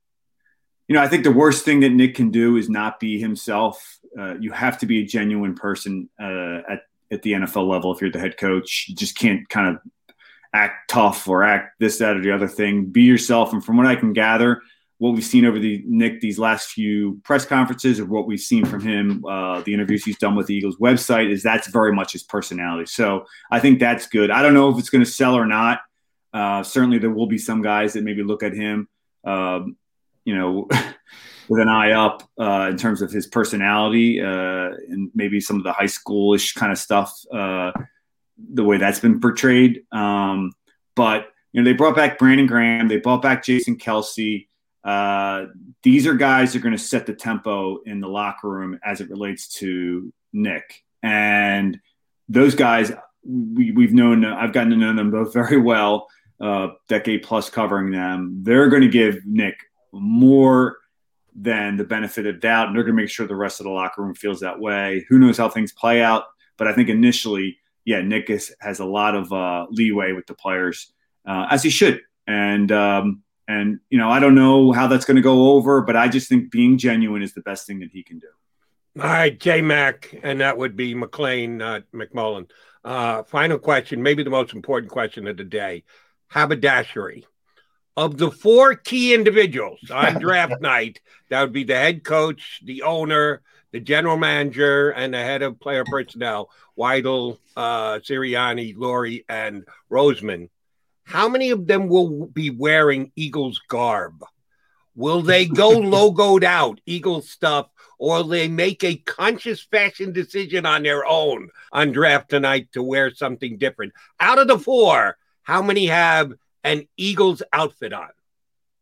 you 0.89 0.95
know, 0.95 1.01
I 1.01 1.07
think 1.07 1.23
the 1.23 1.31
worst 1.31 1.63
thing 1.63 1.79
that 1.81 1.91
Nick 1.91 2.15
can 2.15 2.31
do 2.31 2.57
is 2.57 2.67
not 2.67 2.99
be 2.99 3.19
himself. 3.19 3.99
Uh, 4.17 4.33
you 4.39 4.51
have 4.51 4.79
to 4.79 4.85
be 4.85 5.03
a 5.03 5.05
genuine 5.05 5.55
person 5.55 6.09
uh, 6.19 6.61
at 6.67 6.81
at 7.11 7.21
the 7.23 7.33
NFL 7.33 7.67
level 7.67 7.93
if 7.93 8.01
you're 8.01 8.11
the 8.11 8.19
head 8.19 8.37
coach. 8.37 8.85
You 8.87 8.95
just 8.95 9.17
can't 9.17 9.47
kind 9.49 9.75
of 9.75 9.81
act 10.53 10.89
tough 10.89 11.27
or 11.27 11.43
act 11.43 11.79
this, 11.79 11.97
that, 11.99 12.17
or 12.17 12.21
the 12.21 12.31
other 12.31 12.47
thing. 12.47 12.85
Be 12.85 13.03
yourself. 13.03 13.53
And 13.53 13.63
from 13.63 13.77
what 13.77 13.85
I 13.85 13.95
can 13.95 14.13
gather, 14.13 14.61
what 14.97 15.13
we've 15.13 15.23
seen 15.23 15.45
over 15.45 15.59
the 15.59 15.83
Nick 15.87 16.21
these 16.21 16.37
last 16.37 16.69
few 16.69 17.19
press 17.23 17.45
conferences, 17.45 17.99
or 17.99 18.05
what 18.05 18.27
we've 18.27 18.39
seen 18.39 18.65
from 18.65 18.81
him, 18.81 19.23
uh, 19.25 19.61
the 19.61 19.73
interviews 19.73 20.03
he's 20.03 20.17
done 20.17 20.35
with 20.35 20.47
the 20.47 20.55
Eagles 20.55 20.77
website, 20.77 21.31
is 21.31 21.41
that's 21.41 21.67
very 21.67 21.93
much 21.93 22.13
his 22.13 22.23
personality. 22.23 22.85
So 22.85 23.25
I 23.49 23.59
think 23.59 23.79
that's 23.79 24.07
good. 24.07 24.29
I 24.29 24.41
don't 24.41 24.53
know 24.53 24.69
if 24.69 24.77
it's 24.77 24.89
going 24.89 25.03
to 25.03 25.09
sell 25.09 25.35
or 25.35 25.45
not. 25.45 25.79
Uh, 26.33 26.63
certainly, 26.63 26.99
there 26.99 27.09
will 27.09 27.27
be 27.27 27.37
some 27.37 27.61
guys 27.61 27.93
that 27.93 28.03
maybe 28.03 28.23
look 28.23 28.43
at 28.43 28.53
him, 28.53 28.87
um, 29.23 29.77
you 30.25 30.35
know, 30.35 30.67
with 31.49 31.61
an 31.61 31.67
eye 31.67 31.91
up 31.91 32.23
uh, 32.39 32.67
in 32.69 32.77
terms 32.77 33.01
of 33.01 33.11
his 33.11 33.27
personality 33.27 34.21
uh, 34.21 34.69
and 34.87 35.09
maybe 35.15 35.41
some 35.41 35.57
of 35.57 35.63
the 35.63 35.73
high 35.73 35.85
schoolish 35.85 36.55
kind 36.55 36.71
of 36.71 36.77
stuff, 36.77 37.19
uh, 37.33 37.71
the 38.53 38.63
way 38.63 38.77
that's 38.77 38.99
been 38.99 39.19
portrayed. 39.19 39.83
Um, 39.91 40.53
but 40.95 41.27
you 41.51 41.61
know, 41.61 41.69
they 41.69 41.75
brought 41.75 41.95
back 41.95 42.19
Brandon 42.19 42.45
Graham, 42.45 42.87
they 42.87 42.97
brought 42.97 43.21
back 43.21 43.43
Jason 43.43 43.77
Kelce. 43.77 44.47
Uh, 44.83 45.45
these 45.83 46.05
are 46.07 46.13
guys 46.13 46.53
that 46.53 46.59
are 46.59 46.61
going 46.61 46.77
to 46.77 46.81
set 46.81 47.05
the 47.05 47.13
tempo 47.13 47.79
in 47.85 47.99
the 47.99 48.07
locker 48.07 48.49
room 48.49 48.79
as 48.85 49.01
it 49.01 49.09
relates 49.09 49.47
to 49.55 50.13
Nick. 50.31 50.83
And 51.01 51.79
those 52.29 52.55
guys, 52.55 52.91
we, 53.25 53.73
have 53.81 53.93
known, 53.93 54.23
I've 54.23 54.53
gotten 54.53 54.69
to 54.69 54.77
know 54.77 54.95
them 54.95 55.11
both 55.11 55.33
very 55.33 55.57
well, 55.59 56.07
uh, 56.39 56.69
decade 56.87 57.23
plus 57.23 57.49
covering 57.49 57.91
them. 57.91 58.41
They're 58.43 58.69
going 58.69 58.83
to 58.83 58.87
give 58.87 59.25
Nick 59.25 59.57
more 59.91 60.77
than 61.35 61.77
the 61.77 61.83
benefit 61.83 62.25
of 62.25 62.39
doubt, 62.39 62.67
and 62.67 62.75
they're 62.75 62.83
going 62.83 62.95
to 62.95 63.01
make 63.01 63.09
sure 63.09 63.27
the 63.27 63.35
rest 63.35 63.59
of 63.59 63.65
the 63.65 63.69
locker 63.71 64.01
room 64.01 64.15
feels 64.15 64.39
that 64.41 64.59
way. 64.59 65.05
Who 65.09 65.19
knows 65.19 65.37
how 65.37 65.49
things 65.49 65.71
play 65.71 66.01
out? 66.01 66.23
But 66.57 66.67
I 66.67 66.73
think 66.73 66.89
initially, 66.89 67.57
yeah, 67.85 68.01
Nick 68.01 68.29
is, 68.29 68.53
has 68.59 68.79
a 68.79 68.85
lot 68.85 69.15
of 69.15 69.31
uh, 69.31 69.67
leeway 69.69 70.11
with 70.11 70.27
the 70.27 70.33
players, 70.33 70.91
uh, 71.25 71.47
as 71.49 71.63
he 71.63 71.69
should. 71.69 72.01
And 72.27 72.71
um, 72.71 73.23
and, 73.47 73.79
you 73.89 73.97
know, 73.97 74.09
I 74.09 74.19
don't 74.19 74.35
know 74.35 74.71
how 74.71 74.87
that's 74.87 75.05
going 75.05 75.15
to 75.15 75.23
go 75.23 75.53
over, 75.53 75.81
but 75.81 75.95
I 75.95 76.07
just 76.07 76.29
think 76.29 76.51
being 76.51 76.77
genuine 76.77 77.23
is 77.23 77.33
the 77.33 77.41
best 77.41 77.65
thing 77.65 77.79
that 77.79 77.89
he 77.91 78.03
can 78.03 78.19
do. 78.19 78.27
All 79.01 79.07
right, 79.07 79.39
J 79.39 79.61
Mac, 79.61 80.13
and 80.21 80.41
that 80.41 80.57
would 80.57 80.75
be 80.75 80.93
McLane, 80.93 81.61
uh, 81.61 81.81
McMullen. 81.95 82.49
Uh, 82.83 83.23
final 83.23 83.57
question, 83.57 84.03
maybe 84.03 84.23
the 84.23 84.29
most 84.29 84.53
important 84.53 84.91
question 84.91 85.27
of 85.27 85.37
the 85.37 85.43
day 85.43 85.83
haberdashery. 86.27 87.25
Of 87.99 88.17
the 88.17 88.31
four 88.31 88.75
key 88.75 89.13
individuals 89.13 89.91
on 89.91 90.19
draft 90.21 90.61
night, 90.61 91.01
that 91.29 91.41
would 91.41 91.53
be 91.53 91.65
the 91.65 91.75
head 91.75 92.03
coach, 92.03 92.61
the 92.63 92.83
owner, 92.83 93.41
the 93.71 93.79
general 93.79 94.17
manager, 94.17 94.91
and 94.91 95.13
the 95.13 95.17
head 95.17 95.41
of 95.41 95.59
player 95.59 95.83
personnel, 95.85 96.49
Weidl, 96.77 97.37
uh, 97.57 97.99
Sirianni, 97.99 98.75
Lurie, 98.75 99.25
and 99.27 99.65
Roseman 99.91 100.49
how 101.09 101.27
many 101.27 101.49
of 101.49 101.65
them 101.65 101.87
will 101.87 102.27
be 102.27 102.51
wearing 102.51 103.11
Eagles 103.15 103.59
garb? 103.67 104.23
Will 104.95 105.23
they 105.23 105.45
go 105.47 105.71
logoed 105.81 106.43
out, 106.43 106.79
Eagles 106.85 107.29
stuff, 107.29 107.67
or 107.97 108.23
they 108.23 108.47
make 108.47 108.83
a 108.83 108.95
conscious 108.95 109.59
fashion 109.59 110.13
decision 110.13 110.67
on 110.67 110.83
their 110.83 111.05
own 111.05 111.49
on 111.71 111.91
draft 111.91 112.29
tonight 112.29 112.69
to 112.73 112.83
wear 112.83 113.11
something 113.11 113.57
different? 113.57 113.93
Out 114.19 114.37
of 114.37 114.47
the 114.47 114.59
four, 114.59 115.17
how 115.41 115.63
many 115.63 115.87
have 115.87 116.33
an 116.63 116.87
Eagles 116.97 117.41
outfit 117.53 117.93
on? 117.93 118.09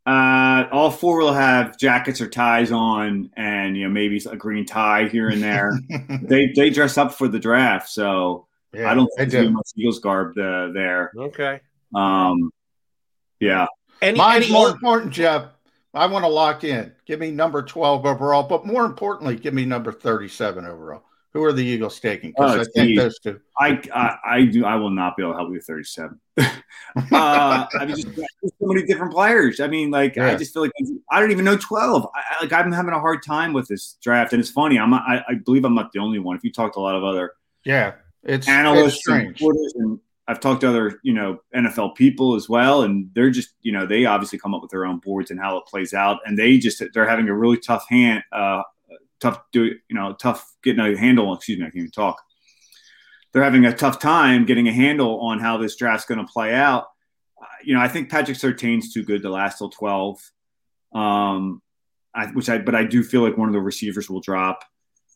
Uh, 0.05 0.69
all 0.71 0.89
four 0.89 1.17
will 1.17 1.33
have 1.33 1.77
jackets 1.77 2.21
or 2.21 2.29
ties 2.29 2.71
on, 2.71 3.29
and 3.35 3.75
you 3.75 3.83
know 3.83 3.93
maybe 3.93 4.21
a 4.29 4.37
green 4.37 4.65
tie 4.65 5.07
here 5.07 5.27
and 5.29 5.43
there. 5.43 5.77
they 6.21 6.53
they 6.55 6.69
dress 6.69 6.97
up 6.97 7.13
for 7.13 7.27
the 7.27 7.39
draft, 7.39 7.89
so 7.89 8.47
yeah, 8.73 8.89
I 8.89 8.93
don't 8.93 9.09
think 9.17 9.31
there's 9.31 9.49
much 9.49 9.69
Eagles 9.75 9.99
garb 9.99 10.37
uh, 10.37 10.71
there. 10.71 11.11
Okay. 11.17 11.59
Um, 11.93 12.51
yeah. 13.39 13.65
Any, 14.01 14.17
Mine's 14.17 14.45
any 14.45 14.53
more 14.53 14.69
important, 14.69 15.13
Jeff. 15.13 15.47
I 15.93 16.05
want 16.05 16.23
to 16.23 16.29
lock 16.29 16.63
in. 16.63 16.93
Give 17.05 17.19
me 17.19 17.31
number 17.31 17.63
12 17.63 18.05
overall, 18.05 18.43
but 18.43 18.65
more 18.65 18.85
importantly, 18.85 19.35
give 19.35 19.53
me 19.53 19.65
number 19.65 19.91
37 19.91 20.65
overall. 20.65 21.03
Who 21.37 21.43
are 21.43 21.53
the 21.53 21.63
Eagles 21.63 21.99
taking? 21.99 22.31
Because 22.31 22.57
oh, 22.57 22.61
I 22.61 22.63
think 22.65 22.97
those 22.97 23.19
two. 23.19 23.39
I, 23.59 23.81
I, 23.93 24.17
I 24.25 24.45
do. 24.45 24.65
I 24.65 24.75
will 24.75 24.89
not 24.89 25.15
be 25.15 25.23
able 25.23 25.33
to 25.33 25.37
help 25.37 25.49
you 25.49 25.55
with 25.55 25.65
37. 25.65 26.19
uh, 26.37 26.51
I 27.11 27.67
mean, 27.85 27.95
just, 27.95 28.07
so 28.07 28.51
many 28.61 28.83
different 28.83 29.13
players. 29.13 29.59
I 29.59 29.67
mean, 29.67 29.91
like 29.91 30.15
yeah. 30.15 30.27
I 30.27 30.35
just 30.35 30.53
feel 30.53 30.63
like 30.63 30.71
I 31.11 31.19
don't 31.19 31.31
even 31.31 31.45
know 31.45 31.57
12. 31.57 32.07
I, 32.13 32.43
like 32.43 32.53
I'm 32.53 32.71
having 32.71 32.93
a 32.93 32.99
hard 32.99 33.23
time 33.23 33.53
with 33.53 33.67
this 33.67 33.97
draft, 34.01 34.33
and 34.33 34.39
it's 34.39 34.49
funny. 34.49 34.79
I'm 34.79 34.93
I, 34.93 35.23
I 35.27 35.35
believe 35.35 35.65
I'm 35.65 35.75
not 35.75 35.91
the 35.91 35.99
only 35.99 36.19
one. 36.19 36.35
If 36.35 36.43
you 36.43 36.51
talked 36.51 36.75
to 36.75 36.79
a 36.79 36.81
lot 36.81 36.95
of 36.95 37.03
other 37.03 37.33
yeah, 37.63 37.93
it's 38.23 38.47
analysts 38.47 39.03
it's 39.07 39.07
and, 39.07 39.41
and 39.75 39.99
I've 40.27 40.39
talked 40.41 40.61
to 40.61 40.69
other, 40.69 40.99
you 41.03 41.13
know, 41.13 41.39
NFL 41.55 41.95
people 41.95 42.35
as 42.35 42.49
well, 42.49 42.83
and 42.83 43.09
they're 43.13 43.29
just, 43.29 43.53
you 43.61 43.71
know, 43.71 43.85
they 43.85 44.05
obviously 44.05 44.37
come 44.37 44.53
up 44.53 44.61
with 44.61 44.71
their 44.71 44.85
own 44.85 44.99
boards 44.99 45.31
and 45.31 45.39
how 45.39 45.57
it 45.57 45.65
plays 45.65 45.93
out, 45.93 46.19
and 46.25 46.37
they 46.37 46.57
just 46.57 46.83
they're 46.93 47.07
having 47.07 47.29
a 47.29 47.33
really 47.33 47.57
tough 47.57 47.85
hand, 47.89 48.23
uh, 48.31 48.61
tough 49.19 49.39
do, 49.51 49.65
you 49.65 49.95
know, 49.95 50.13
tough 50.13 50.45
getting 50.63 50.79
a 50.79 50.97
handle. 50.97 51.33
Excuse 51.33 51.59
me, 51.59 51.65
I 51.65 51.67
can't 51.67 51.77
even 51.77 51.91
talk. 51.91 52.21
They're 53.33 53.43
having 53.43 53.65
a 53.65 53.73
tough 53.73 53.99
time 53.99 54.45
getting 54.45 54.67
a 54.67 54.73
handle 54.73 55.19
on 55.21 55.39
how 55.39 55.57
this 55.57 55.75
draft's 55.75 56.05
going 56.05 56.25
to 56.25 56.31
play 56.31 56.53
out. 56.53 56.85
Uh, 57.41 57.45
you 57.63 57.73
know, 57.73 57.81
I 57.81 57.87
think 57.87 58.09
Patrick 58.09 58.37
Surtain's 58.37 58.93
too 58.93 59.03
good 59.03 59.21
to 59.21 59.29
last 59.29 59.57
till 59.57 59.69
twelve. 59.69 60.19
Um, 60.93 61.61
I, 62.15 62.27
which 62.27 62.49
I, 62.49 62.57
but 62.57 62.73
I 62.73 62.83
do 62.83 63.03
feel 63.03 63.21
like 63.21 63.37
one 63.37 63.49
of 63.49 63.53
the 63.53 63.59
receivers 63.59 64.09
will 64.09 64.21
drop. 64.21 64.63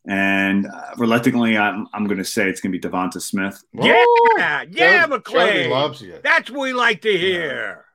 And 0.07 0.67
uh, 0.67 0.93
reluctantly, 0.97 1.57
I'm, 1.57 1.87
I'm 1.93 2.05
going 2.05 2.17
to 2.17 2.25
say 2.25 2.49
it's 2.49 2.59
going 2.59 2.73
to 2.73 2.79
be 2.79 2.87
DeVonta 2.87 3.21
Smith. 3.21 3.63
Yeah, 3.73 4.03
yeah, 4.69 5.07
McClay 5.07 5.69
loves 5.69 6.01
you. 6.01 6.19
That's 6.23 6.49
what 6.51 6.61
we 6.61 6.73
like 6.73 7.01
to 7.03 7.17
hear. 7.17 7.85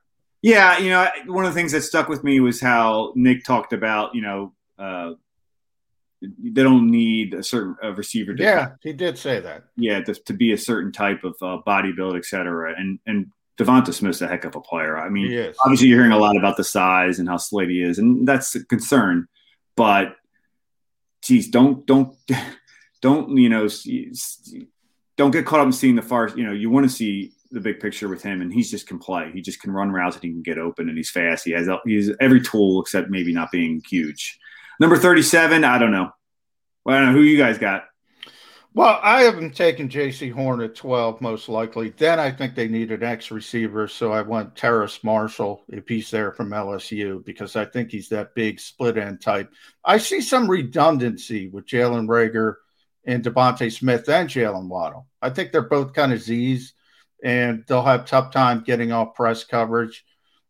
Yeah, 0.41 0.77
you 0.77 0.89
know, 0.89 1.09
one 1.25 1.45
of 1.45 1.53
the 1.53 1.59
things 1.59 1.71
that 1.73 1.81
stuck 1.81 2.09
with 2.09 2.23
me 2.23 2.39
was 2.39 2.61
how 2.61 3.11
Nick 3.15 3.43
talked 3.43 3.73
about, 3.73 4.15
you 4.15 4.21
know, 4.21 4.53
uh, 4.79 5.11
they 6.21 6.63
don't 6.63 6.89
need 6.89 7.33
a 7.33 7.43
certain 7.43 7.75
a 7.81 7.91
receiver. 7.93 8.33
To, 8.33 8.43
yeah, 8.43 8.69
he 8.81 8.93
did 8.93 9.17
say 9.17 9.39
that. 9.39 9.63
Yeah, 9.75 10.01
to, 10.01 10.13
to 10.13 10.33
be 10.33 10.51
a 10.51 10.57
certain 10.57 10.91
type 10.91 11.23
of 11.23 11.35
uh, 11.41 11.57
body 11.65 11.91
build, 11.91 12.15
et 12.15 12.25
cetera. 12.25 12.73
And 12.77 12.99
and 13.05 13.31
DeVonta 13.57 13.93
Smith's 13.93 14.21
a 14.21 14.27
heck 14.27 14.45
of 14.45 14.55
a 14.55 14.61
player. 14.61 14.97
I 14.97 15.09
mean, 15.09 15.53
obviously 15.63 15.87
you're 15.87 15.99
hearing 15.99 16.11
a 16.11 16.17
lot 16.17 16.37
about 16.37 16.57
the 16.57 16.63
size 16.63 17.19
and 17.19 17.27
how 17.27 17.37
slight 17.37 17.69
he 17.69 17.81
is, 17.81 17.99
and 17.99 18.27
that's 18.27 18.55
a 18.55 18.65
concern. 18.65 19.27
But 19.75 20.15
geez, 21.21 21.49
don't 21.49 21.85
don't 21.85 22.15
don't 23.01 23.37
you 23.37 23.49
know 23.49 23.67
don't 25.17 25.31
get 25.31 25.45
caught 25.45 25.59
up 25.59 25.65
in 25.65 25.71
seeing 25.71 25.95
the 25.95 26.01
far. 26.01 26.29
You 26.29 26.45
know, 26.45 26.53
you 26.53 26.69
want 26.69 26.89
to 26.89 26.95
see 26.95 27.33
the 27.51 27.59
big 27.59 27.79
picture 27.79 28.07
with 28.07 28.23
him, 28.23 28.41
and 28.41 28.51
he's 28.51 28.71
just 28.71 28.87
can 28.87 28.99
play. 28.99 29.31
He 29.33 29.41
just 29.41 29.61
can 29.61 29.71
run 29.71 29.91
routes 29.91 30.15
and 30.15 30.23
he 30.23 30.31
can 30.31 30.41
get 30.41 30.57
open, 30.57 30.89
and 30.89 30.97
he's 30.97 31.09
fast. 31.09 31.45
He 31.45 31.51
has 31.51 31.67
he's 31.85 32.11
every 32.19 32.41
tool 32.41 32.81
except 32.81 33.09
maybe 33.09 33.33
not 33.33 33.51
being 33.51 33.81
huge. 33.87 34.39
Number 34.79 34.97
thirty-seven, 34.97 35.63
I 35.63 35.77
don't 35.77 35.91
know. 35.91 36.11
Well, 36.85 36.95
I 36.95 36.99
don't 36.99 37.13
know 37.13 37.19
who 37.19 37.25
you 37.25 37.37
guys 37.37 37.57
got. 37.57 37.83
Well, 38.77 38.99
I 39.01 39.23
haven't 39.23 39.55
taken 39.55 39.89
Jaycee 39.89 40.31
Horn 40.31 40.61
at 40.61 40.75
12, 40.75 41.19
most 41.19 41.49
likely. 41.49 41.89
Then 41.97 42.19
I 42.19 42.29
think 42.29 42.53
they 42.53 42.67
need 42.67 42.91
an 42.91 43.01
X 43.01 43.31
receiver. 43.31 43.87
So 43.87 44.11
I 44.11 44.21
want 44.21 44.55
Terrace 44.55 45.03
Marshall, 45.03 45.63
if 45.67 45.87
he's 45.87 46.11
there 46.11 46.31
from 46.31 46.51
LSU, 46.51 47.25
because 47.25 47.55
I 47.55 47.65
think 47.65 47.89
he's 47.89 48.09
that 48.09 48.35
big 48.35 48.59
split 48.59 48.99
end 48.99 49.19
type. 49.19 49.51
I 49.83 49.97
see 49.97 50.21
some 50.21 50.47
redundancy 50.47 51.47
with 51.47 51.65
Jalen 51.65 52.07
Reagor 52.07 52.57
and 53.03 53.23
DeVonta 53.23 53.75
Smith 53.75 54.07
and 54.09 54.29
Jaylen 54.29 54.67
Waddle. 54.67 55.07
I 55.23 55.31
think 55.31 55.51
they're 55.51 55.63
both 55.63 55.93
kind 55.93 56.13
of 56.13 56.21
Z's 56.21 56.75
and 57.23 57.63
they'll 57.67 57.81
have 57.81 58.05
tough 58.05 58.31
time 58.31 58.61
getting 58.61 58.91
off 58.91 59.15
press 59.15 59.43
coverage. 59.43 60.05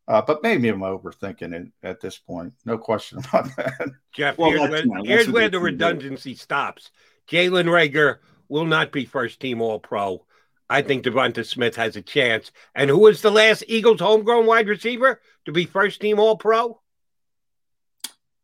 Uh, 0.07 0.21
but 0.21 0.41
maybe 0.41 0.69
I'm 0.69 0.79
overthinking 0.79 1.53
it 1.53 1.67
at 1.83 1.99
this 1.99 2.17
point. 2.17 2.53
No 2.65 2.77
question 2.77 3.17
about 3.29 3.55
that. 3.57 3.89
Jeff, 4.13 4.37
well, 4.37 4.51
here's, 4.51 4.85
where, 4.85 5.03
here's 5.03 5.29
where 5.29 5.49
the 5.49 5.59
redundancy 5.59 6.35
stops. 6.35 6.91
Jalen 7.29 7.65
Reagor 7.65 8.17
will 8.47 8.65
not 8.65 8.91
be 8.91 9.05
first 9.05 9.39
team 9.39 9.61
All 9.61 9.79
Pro. 9.79 10.23
I 10.69 10.81
think 10.81 11.03
DeVonta 11.03 11.45
Smith 11.45 11.75
has 11.75 11.95
a 11.95 12.01
chance. 12.01 12.51
And 12.75 12.89
who 12.89 12.99
was 12.99 13.21
the 13.21 13.31
last 13.31 13.63
Eagles 13.67 14.01
homegrown 14.01 14.45
wide 14.45 14.67
receiver 14.67 15.21
to 15.45 15.51
be 15.51 15.65
first 15.65 16.01
team 16.01 16.19
All 16.19 16.37
Pro? 16.37 16.81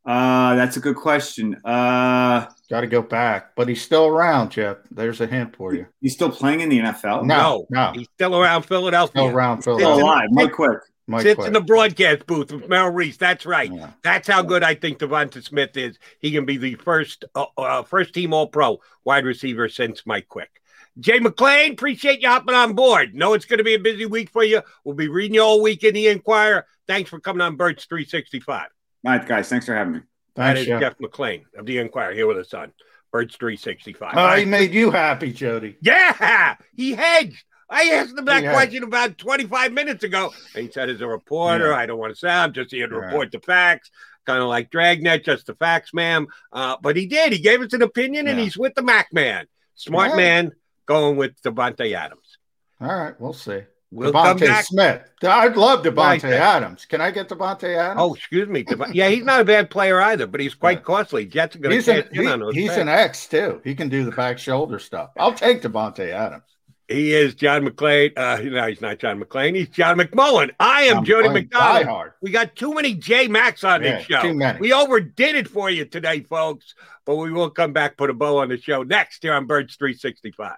Uh, 0.06 0.56
that's 0.56 0.76
a 0.76 0.81
good 0.81 0.98
question. 0.98 1.56
Uh, 1.64 2.48
Got 2.69 2.81
to 2.81 2.88
go 2.88 3.02
back, 3.02 3.56
but 3.56 3.69
he's 3.69 3.81
still 3.81 4.07
around, 4.07 4.52
Jeff. 4.52 4.77
There's 4.91 5.22
a 5.22 5.27
hint 5.27 5.56
for 5.56 5.73
you. 5.73 5.85
He's 6.02 6.14
still 6.14 6.30
playing 6.30 6.60
in 6.60 6.69
the 6.69 6.80
NFL. 6.80 7.26
No, 7.26 7.68
no, 7.69 7.94
he's 7.94 8.10
still 8.15 8.38
around 8.38 8.64
Philadelphia. 8.64 9.22
Still 9.22 9.27
around 9.27 9.61
Philadelphia. 9.61 9.95
Still 9.95 10.06
alive. 10.06 10.27
Mike 10.31 10.52
Quick. 10.52 10.80
Mike 11.08 11.24
Sits 11.24 11.36
Quick. 11.36 11.48
in 11.48 11.54
the 11.54 11.62
broadcast 11.62 12.26
booth 12.26 12.52
with 12.52 12.70
Merrill 12.70 12.92
Reese. 12.92 13.18
That's 13.18 13.46
right. 13.46 13.72
Yeah. 13.72 13.92
That's 14.04 14.28
how 14.28 14.42
good 14.42 14.64
I 14.64 14.76
think 14.76 15.00
DeVonta 15.00 15.44
Smith 15.44 15.76
is. 15.76 16.00
He 16.20 16.32
can 16.32 16.46
be 16.46 16.58
the 16.58 16.76
first 16.76 17.26
uh, 17.36 17.46
uh, 17.58 17.84
first 17.84 18.14
team 18.14 18.34
All 18.34 18.48
Pro 18.48 18.80
wide 19.04 19.26
receiver 19.26 19.68
since 19.68 20.06
Mike 20.06 20.30
Quick. 20.30 20.62
Jay 21.00 21.20
McLane, 21.20 21.74
appreciate 21.74 22.22
you 22.22 22.30
hopping 22.30 22.56
on 22.56 22.74
board. 22.74 23.16
Know 23.16 23.34
it's 23.34 23.46
going 23.46 23.58
to 23.58 23.64
be 23.64 23.74
a 23.74 23.80
busy 23.80 24.06
week 24.06 24.30
for 24.30 24.44
you. 24.44 24.62
We'll 24.84 24.96
be 24.96 25.08
reading 25.08 25.36
you 25.36 25.42
all 25.42 25.62
week 25.62 25.84
in 25.84 25.94
the 25.96 26.08
Inquirer. 26.08 26.66
Thanks 26.88 27.10
for 27.10 27.20
coming 27.20 27.42
on 27.42 27.56
Birds 27.56 27.86
365. 27.86 28.68
All 29.06 29.12
right, 29.12 29.28
guys. 29.28 29.50
Thanks 29.50 29.66
for 29.66 29.74
having 29.74 29.94
me. 29.94 30.00
That 30.36 30.56
Thanks, 30.56 30.62
is 30.62 30.68
Jeff. 30.68 30.82
Jeff 30.82 30.98
McLane 31.00 31.44
of 31.58 31.66
the 31.66 31.80
Inquirer 31.80 32.14
here 32.14 32.28
with 32.28 32.38
us 32.38 32.54
on 32.54 32.72
Birds 33.12 33.36
365. 33.36 34.14
Oh, 34.16 34.20
All 34.20 34.36
he 34.36 34.46
made 34.46 34.72
you 34.72 34.92
happy, 34.92 35.34
Jody. 35.34 35.78
Yeah, 35.82 36.56
he 36.76 36.94
hedged. 36.94 37.44
I 37.69 37.84
asked 37.91 38.18
him 38.18 38.26
that 38.26 38.44
hedged. 38.44 38.53
question 38.53 38.84
about 38.84 39.18
25 39.18 39.72
minutes 39.73 40.03
ago. 40.03 40.31
And 40.56 40.65
he 40.65 40.72
said, 40.72 40.90
as 40.90 41.02
a 41.02 41.07
reporter, 41.07 41.69
Yeah. 41.72 41.76
I 41.77 41.85
don't 41.85 41.98
want 41.99 42.14
to 42.14 42.19
say 42.19 42.30
I'm 42.30 42.53
just 42.53 42.72
here 42.72 42.88
to 42.88 42.95
Yeah. 42.95 43.02
report 43.02 43.31
the 43.31 43.40
facts, 43.40 43.90
kind 44.26 44.41
of 44.41 44.49
like 44.49 44.69
Dragnet, 44.69 45.23
just 45.26 45.48
the 45.48 45.56
facts, 45.56 45.94
ma'am. 45.94 46.27
Uh, 46.52 46.77
but 46.81 46.95
he 46.95 47.06
did. 47.07 47.34
He 47.34 47.40
gave 47.40 47.61
us 47.61 47.73
an 47.73 47.81
opinion, 47.81 48.27
and 48.27 48.40
he's 48.40 48.57
with 48.57 48.76
the 48.76 48.81
Mac 48.84 49.11
man. 49.14 49.48
Smart 49.76 50.11
Yeah. 50.11 50.15
man 50.18 50.52
going 50.85 51.15
with 51.18 51.41
Davante 51.41 51.94
Adams. 51.94 52.38
All 52.81 52.88
right, 52.88 53.19
we'll 53.19 53.34
see. 53.34 53.61
We'll 53.95 54.11
Devontae. 54.11 54.64
Smith. 54.64 55.02
I'd 55.23 55.56
love 55.56 55.85
Right 55.85 55.94
Devontae 56.19 56.22
there. 56.22 56.41
Adams. 56.41 56.85
Can 56.85 56.99
I 56.99 57.11
get 57.11 57.30
Davante 57.30 57.76
Adams? 57.77 57.99
Oh, 58.02 58.15
excuse 58.15 58.49
me. 58.49 58.65
Yeah, 58.91 59.07
he's 59.10 59.23
not 59.23 59.41
a 59.41 59.45
bad 59.45 59.69
player 59.69 60.02
either, 60.02 60.26
but 60.26 60.40
he's 60.41 60.56
quite 60.56 60.84
costly. 60.84 61.27
Jets 61.27 61.56
are 61.56 61.60
going 61.60 61.80
to 61.80 61.91
an, 61.91 62.02
cash 62.02 62.11
in 62.11 62.22
he- 62.23 62.27
on 62.27 62.40
those. 62.40 62.56
he's 62.56 62.72
an 62.76 62.90
X 62.90 63.27
too. 63.27 63.61
He 63.64 63.76
can 63.76 63.90
do 63.90 64.03
the 64.03 64.10
back 64.11 64.40
shoulder 64.40 64.80
stuff. 64.80 65.11
I'll 65.19 65.34
take 65.34 65.61
Davante 65.61 66.10
Adams. 66.10 66.41
He 66.88 67.14
is 67.14 67.34
John 67.36 67.66
McLane. 67.66 68.12
Uh, 68.18 68.42
no, 68.44 68.68
he's 68.68 68.82
not 68.82 69.00
John 69.00 69.20
McLane. 69.22 69.56
He's 69.56 69.70
John 69.70 69.98
McMullen. 69.98 70.52
I 70.60 70.84
am 70.84 70.98
I'm 71.00 71.06
Jody 71.06 71.30
playing 71.30 71.44
McDonald. 71.46 71.88
diehard. 71.88 72.12
We 72.22 72.32
got 72.32 72.56
too 72.56 72.74
many 72.74 72.94
J 72.94 73.28
Max 73.28 73.64
on 73.64 73.82
Yeah, 73.84 73.98
this 73.98 74.06
show. 74.06 74.22
too 74.22 74.34
many. 74.34 74.60
We 74.60 74.74
overdid 74.74 75.36
it 75.36 75.48
for 75.48 75.70
you 75.70 75.86
today, 75.86 76.22
folks. 76.22 76.76
But 77.06 77.16
we 77.16 77.32
will 77.32 77.50
come 77.50 77.74
back, 77.74 77.98
put 77.98 78.10
a 78.10 78.14
bow 78.14 78.38
on 78.40 78.50
the 78.50 78.58
show 78.60 78.84
next 78.84 79.24
here 79.24 79.34
on 79.34 79.46
Birds 79.46 79.76
365. 79.76 80.54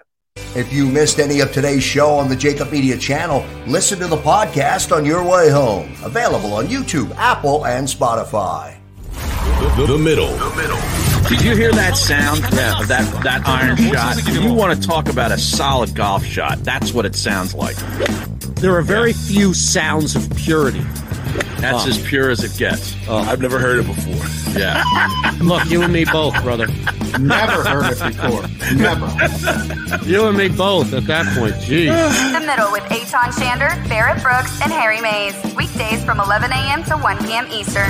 If 0.55 0.71
you 0.71 0.85
missed 0.87 1.19
any 1.19 1.39
of 1.41 1.51
today's 1.51 1.83
show 1.83 2.09
on 2.11 2.29
the 2.29 2.35
JAKIB 2.35 2.71
Media 2.71 2.97
channel, 2.97 3.45
listen 3.67 3.99
to 3.99 4.07
the 4.07 4.17
podcast 4.17 4.95
on 4.95 5.05
your 5.05 5.23
way 5.23 5.49
home. 5.49 5.91
Available 6.03 6.53
on 6.53 6.67
YouTube, 6.67 7.13
Apple, 7.15 7.65
and 7.65 7.87
Spotify. 7.87 8.77
The, 9.77 9.85
the 9.87 9.97
middle. 9.97 10.37
Did 11.29 11.41
you 11.41 11.55
hear 11.55 11.71
that 11.71 11.95
sound 11.97 12.43
of 12.45 12.87
that 12.87 13.23
that 13.23 13.47
iron 13.47 13.77
shot? 13.77 14.17
You 14.31 14.53
want 14.53 14.79
to 14.79 14.87
talk 14.87 15.07
about 15.09 15.31
a 15.31 15.37
solid 15.37 15.93
golf 15.95 16.23
shot? 16.25 16.59
That's 16.63 16.93
what 16.93 17.05
it 17.05 17.15
sounds 17.15 17.53
like. 17.53 17.75
There 18.55 18.75
are 18.75 18.81
very 18.81 19.13
few 19.13 19.53
sounds 19.53 20.15
of 20.15 20.29
purity. 20.35 20.81
That's 21.59 21.83
Huh. 21.83 21.89
as 21.89 21.97
pure 22.07 22.29
as 22.29 22.43
it 22.43 22.57
gets. 22.57 22.95
Oh, 23.07 23.17
I've 23.17 23.41
never 23.41 23.59
heard 23.59 23.79
it 23.79 23.87
before. 23.87 24.59
Yeah. 24.59 24.83
Look, 25.41 25.65
you 25.69 25.81
and 25.81 25.91
me 25.91 26.05
both, 26.05 26.41
brother. 26.43 26.67
Never 27.19 27.63
heard 27.63 27.91
it 27.93 27.99
before. 28.17 28.75
Never. 28.75 30.05
You 30.05 30.27
and 30.27 30.37
me 30.37 30.47
both 30.49 30.93
at 30.93 31.05
that 31.07 31.25
point. 31.37 31.55
Jeez. 31.55 32.33
The 32.33 32.45
Middle 32.45 32.71
with 32.71 32.83
Eytan 32.83 33.31
Shander, 33.33 33.87
Barrett 33.89 34.21
Brooks, 34.23 34.61
and 34.61 34.71
Harry 34.71 35.01
Mays. 35.01 35.33
Weekdays 35.55 36.03
from 36.05 36.19
11 36.19 36.51
a.m. 36.51 36.83
to 36.85 36.97
1 36.97 37.17
p.m. 37.25 37.47
Eastern. 37.51 37.89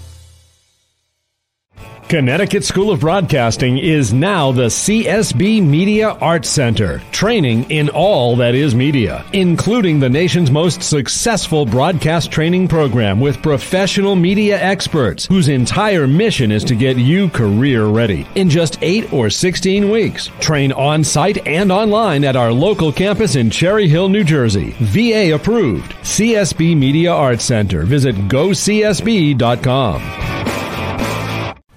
Connecticut 2.11 2.65
School 2.65 2.91
of 2.91 2.99
Broadcasting 2.99 3.77
is 3.77 4.11
now 4.11 4.51
the 4.51 4.65
CSB 4.65 5.65
Media 5.65 6.09
Arts 6.09 6.49
Center, 6.49 7.01
training 7.13 7.71
in 7.71 7.87
all 7.87 8.35
that 8.35 8.53
is 8.53 8.75
media, 8.75 9.23
including 9.31 10.01
the 10.01 10.09
nation's 10.09 10.51
most 10.51 10.83
successful 10.83 11.65
broadcast 11.65 12.29
training 12.29 12.67
program 12.67 13.21
with 13.21 13.41
professional 13.41 14.17
media 14.17 14.61
experts 14.61 15.25
whose 15.25 15.47
entire 15.47 16.05
mission 16.05 16.51
is 16.51 16.65
to 16.65 16.75
get 16.75 16.97
you 16.97 17.29
career 17.29 17.85
ready 17.85 18.27
in 18.35 18.49
just 18.49 18.77
8 18.81 19.13
or 19.13 19.29
16 19.29 19.89
weeks. 19.89 20.29
Train 20.41 20.73
on 20.73 21.05
site 21.05 21.47
and 21.47 21.71
online 21.71 22.25
at 22.25 22.35
our 22.35 22.51
local 22.51 22.91
campus 22.91 23.37
in 23.37 23.49
Cherry 23.49 23.87
Hill, 23.87 24.09
New 24.09 24.25
Jersey. 24.25 24.75
VA 24.81 25.33
approved. 25.33 25.93
CSB 26.01 26.75
Media 26.75 27.13
Arts 27.13 27.45
Center. 27.45 27.83
Visit 27.83 28.17
gocsb.com. 28.27 30.30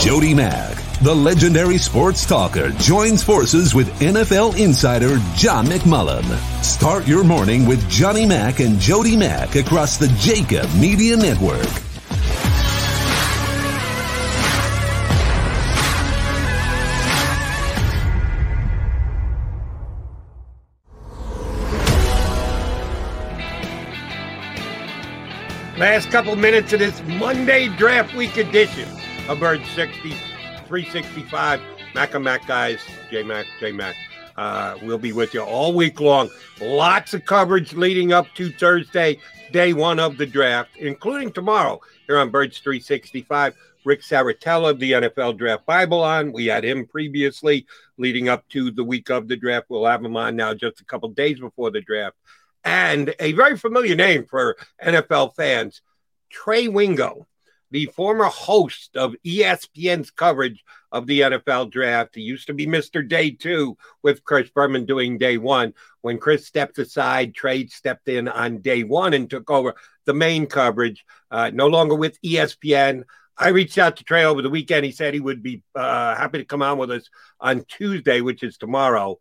Jody 0.00 0.34
Mac, 0.34 0.76
the 1.00 1.14
legendary 1.14 1.78
sports 1.78 2.26
talker, 2.26 2.70
joins 2.70 3.22
forces 3.22 3.72
with 3.74 3.88
NFL 4.00 4.58
insider 4.58 5.18
John 5.36 5.66
McMullen. 5.66 6.24
Start 6.64 7.06
your 7.06 7.22
morning 7.22 7.66
with 7.66 7.88
Johnny 7.88 8.26
Mac 8.26 8.58
and 8.58 8.80
Jody 8.80 9.16
Mac 9.16 9.54
across 9.54 9.96
the 9.96 10.06
JAKIB 10.06 10.80
Media 10.80 11.16
Network. 11.16 11.68
Last 25.78 26.10
couple 26.10 26.34
minutes 26.36 26.72
of 26.72 26.78
this 26.78 27.02
Monday 27.02 27.68
draft 27.68 28.14
week 28.14 28.38
edition 28.38 28.88
of 29.28 29.38
Bird 29.38 29.60
60, 29.74 30.10
365. 30.66 31.60
Mac 31.94 32.14
and 32.14 32.24
Mac 32.24 32.46
guys, 32.46 32.80
J 33.10 33.22
Mac, 33.22 33.44
J 33.60 33.72
Mac. 33.72 33.94
Uh, 34.38 34.78
we'll 34.80 34.96
be 34.96 35.12
with 35.12 35.34
you 35.34 35.42
all 35.42 35.74
week 35.74 36.00
long. 36.00 36.30
Lots 36.62 37.12
of 37.12 37.26
coverage 37.26 37.74
leading 37.74 38.10
up 38.10 38.26
to 38.36 38.50
Thursday, 38.52 39.18
day 39.52 39.74
one 39.74 40.00
of 40.00 40.16
the 40.16 40.24
draft, 40.24 40.70
including 40.78 41.30
tomorrow 41.30 41.78
here 42.06 42.16
on 42.16 42.30
Birds 42.30 42.58
365. 42.60 43.54
Rick 43.84 44.00
Serritella 44.00 44.70
of 44.70 44.80
the 44.80 44.92
NFL 44.92 45.36
Draft 45.36 45.66
Bible 45.66 46.02
on. 46.02 46.32
We 46.32 46.46
had 46.46 46.64
him 46.64 46.86
previously 46.86 47.66
leading 47.98 48.30
up 48.30 48.48
to 48.48 48.70
the 48.70 48.82
week 48.82 49.10
of 49.10 49.28
the 49.28 49.36
draft. 49.36 49.66
We'll 49.68 49.84
have 49.84 50.02
him 50.02 50.16
on 50.16 50.36
now 50.36 50.54
just 50.54 50.80
a 50.80 50.86
couple 50.86 51.10
days 51.10 51.38
before 51.38 51.70
the 51.70 51.82
draft 51.82 52.16
and 52.66 53.14
a 53.20 53.32
very 53.32 53.56
familiar 53.56 53.94
name 53.94 54.26
for 54.26 54.56
NFL 54.84 55.36
fans, 55.36 55.82
Trey 56.30 56.66
Wingo, 56.66 57.28
the 57.70 57.86
former 57.86 58.24
host 58.24 58.96
of 58.96 59.14
ESPN's 59.24 60.10
coverage 60.10 60.64
of 60.90 61.06
the 61.06 61.20
NFL 61.20 61.70
draft. 61.70 62.16
He 62.16 62.22
used 62.22 62.48
to 62.48 62.54
be 62.54 62.66
Mr. 62.66 63.08
Day 63.08 63.30
Two 63.30 63.78
with 64.02 64.24
Chris 64.24 64.50
Berman 64.50 64.84
doing 64.84 65.16
day 65.16 65.38
one. 65.38 65.74
When 66.00 66.18
Chris 66.18 66.44
stepped 66.44 66.78
aside, 66.78 67.34
Trey 67.34 67.68
stepped 67.68 68.08
in 68.08 68.26
on 68.26 68.58
day 68.58 68.82
one 68.82 69.14
and 69.14 69.30
took 69.30 69.48
over 69.48 69.76
the 70.04 70.14
main 70.14 70.46
coverage, 70.46 71.04
uh, 71.30 71.52
no 71.54 71.68
longer 71.68 71.94
with 71.94 72.20
ESPN. 72.22 73.04
I 73.38 73.48
reached 73.48 73.78
out 73.78 73.96
to 73.98 74.04
Trey 74.04 74.24
over 74.24 74.42
the 74.42 74.50
weekend. 74.50 74.84
He 74.84 74.92
said 74.92 75.14
he 75.14 75.20
would 75.20 75.42
be 75.42 75.62
uh, 75.76 76.16
happy 76.16 76.38
to 76.38 76.44
come 76.44 76.62
on 76.62 76.78
with 76.78 76.90
us 76.90 77.08
on 77.38 77.64
Tuesday, 77.68 78.22
which 78.22 78.42
is 78.42 78.56
tomorrow. 78.56 79.20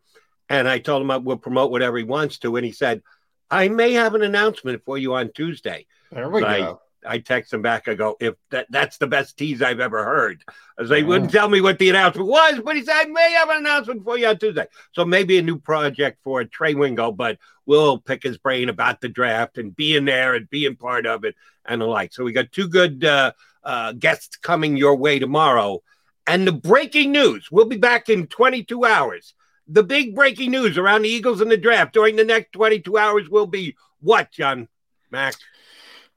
And 0.50 0.68
I 0.68 0.80
told 0.80 1.02
him 1.02 1.12
I 1.12 1.18
will 1.18 1.38
promote 1.38 1.72
whatever 1.72 1.98
he 1.98 2.04
wants 2.04 2.40
to. 2.40 2.56
And 2.56 2.66
he 2.66 2.72
said, 2.72 3.02
I 3.50 3.68
may 3.68 3.94
have 3.94 4.16
an 4.16 4.22
announcement 4.24 4.84
for 4.86 4.98
you 4.98 5.14
on 5.16 5.32
Tuesday. 5.34 5.86
There 6.12 6.30
we 6.30 6.42
So 6.42 6.48
I- 6.48 6.60
go. 6.60 6.82
I 7.08 7.20
text 7.20 7.54
him 7.54 7.62
back. 7.62 7.88
I 7.88 7.94
go, 7.94 8.18
if 8.20 8.34
that, 8.50 8.66
that's 8.72 8.98
the 8.98 9.06
best 9.06 9.38
tease 9.38 9.62
I've 9.62 9.80
ever 9.80 10.04
heard. 10.04 10.44
As 10.80 10.90
they 10.90 11.04
wouldn't 11.04 11.32
tell 11.32 11.48
me 11.48 11.62
what 11.62 11.78
the 11.78 11.90
announcement 11.90 12.28
was, 12.28 12.60
but 12.66 12.76
he 12.76 12.84
said, 12.84 12.96
I 12.96 13.06
may 13.06 13.32
have 13.34 13.50
an 13.50 13.58
announcement 13.58 14.04
for 14.04 14.18
you 14.18 14.26
on 14.26 14.40
Tuesday. 14.40 14.66
So 14.92 15.06
maybe 15.06 15.38
a 15.38 15.44
new 15.44 15.60
project 15.60 16.20
for 16.24 16.44
Trey 16.46 16.74
Wingo, 16.74 17.12
but 17.12 17.38
we'll 17.68 18.00
pick 18.00 18.24
his 18.24 18.40
brain 18.40 18.70
about 18.70 19.02
the 19.02 19.10
draft 19.10 19.60
and 19.60 19.76
being 19.76 20.06
there 20.06 20.34
and 20.34 20.50
being 20.50 20.76
part 20.76 21.06
of 21.06 21.24
it 21.26 21.36
and 21.66 21.80
the 21.80 21.86
like. 21.86 22.12
So 22.12 22.24
we 22.24 22.32
got 22.32 22.52
two 22.52 22.68
good 22.68 23.06
uh, 23.06 23.34
uh, 23.64 23.92
guests 23.94 24.38
coming 24.38 24.76
your 24.76 24.96
way 24.96 25.20
tomorrow. 25.20 25.84
And 26.28 26.48
the 26.48 26.54
breaking 26.54 27.12
news, 27.12 27.50
we'll 27.52 27.66
be 27.66 27.78
back 27.78 28.10
in 28.10 28.26
22 28.26 28.84
hours. 28.84 29.36
The 29.68 29.84
big 29.84 30.16
breaking 30.16 30.52
news 30.52 30.78
around 30.78 31.02
the 31.02 31.10
Eagles 31.10 31.42
and 31.42 31.50
the 31.50 31.58
draft 31.58 31.94
during 31.94 32.16
the 32.16 32.24
next 32.24 32.52
22 32.52 32.98
hours 32.98 33.30
will 33.30 33.48
be 33.48 33.76
what, 34.02 34.32
John 34.32 34.68
Mac? 35.12 35.36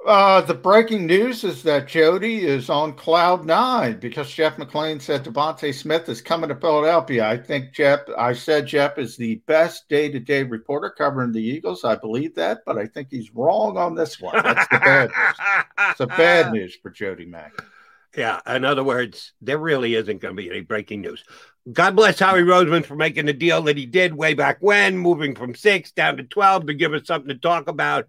uh, 0.06 0.40
the 0.40 0.54
breaking 0.54 1.06
news 1.06 1.42
is 1.42 1.62
that 1.64 1.88
Jody 1.88 2.44
is 2.46 2.70
on 2.70 2.92
cloud 2.94 3.44
nine 3.44 3.98
because 3.98 4.30
Jeff 4.30 4.56
McLane 4.56 5.02
said 5.02 5.24
DeVonta 5.24 5.74
Smith 5.74 6.08
is 6.08 6.20
coming 6.20 6.48
to 6.48 6.54
Philadelphia. 6.54 7.28
I 7.28 7.36
think 7.36 7.72
Jeff, 7.72 8.00
I 8.16 8.32
said 8.32 8.66
Jeff 8.66 8.96
is 8.96 9.16
the 9.16 9.36
best 9.46 9.88
day 9.88 10.08
to 10.10 10.20
day 10.20 10.44
reporter 10.44 10.90
covering 10.90 11.32
the 11.32 11.42
Eagles. 11.42 11.84
I 11.84 11.96
believe 11.96 12.34
that, 12.36 12.60
but 12.64 12.78
I 12.78 12.86
think 12.86 13.08
he's 13.10 13.34
wrong 13.34 13.76
on 13.76 13.94
this 13.94 14.20
one. 14.20 14.40
That's 14.42 14.68
the 14.68 14.78
bad 14.78 15.10
news. 15.10 15.36
It's 15.90 16.00
a 16.00 16.06
bad 16.06 16.52
news 16.52 16.76
for 16.80 16.90
Jody 16.90 17.24
Mac. 17.24 17.52
Yeah, 18.16 18.40
in 18.46 18.64
other 18.64 18.84
words, 18.84 19.32
there 19.40 19.58
really 19.58 19.94
isn't 19.94 20.20
going 20.20 20.36
to 20.36 20.42
be 20.42 20.50
any 20.50 20.60
breaking 20.60 21.00
news. 21.00 21.24
God 21.72 21.96
bless 21.96 22.18
Howie 22.18 22.42
Roseman 22.42 22.84
for 22.84 22.94
making 22.94 23.26
the 23.26 23.32
deal 23.32 23.62
that 23.62 23.76
he 23.76 23.84
did 23.84 24.14
way 24.14 24.34
back 24.34 24.58
when, 24.60 24.96
moving 24.96 25.34
from 25.34 25.54
six 25.54 25.92
down 25.92 26.16
to 26.16 26.22
12 26.22 26.66
to 26.66 26.74
give 26.74 26.94
us 26.94 27.06
something 27.06 27.28
to 27.28 27.34
talk 27.34 27.68
about. 27.68 28.06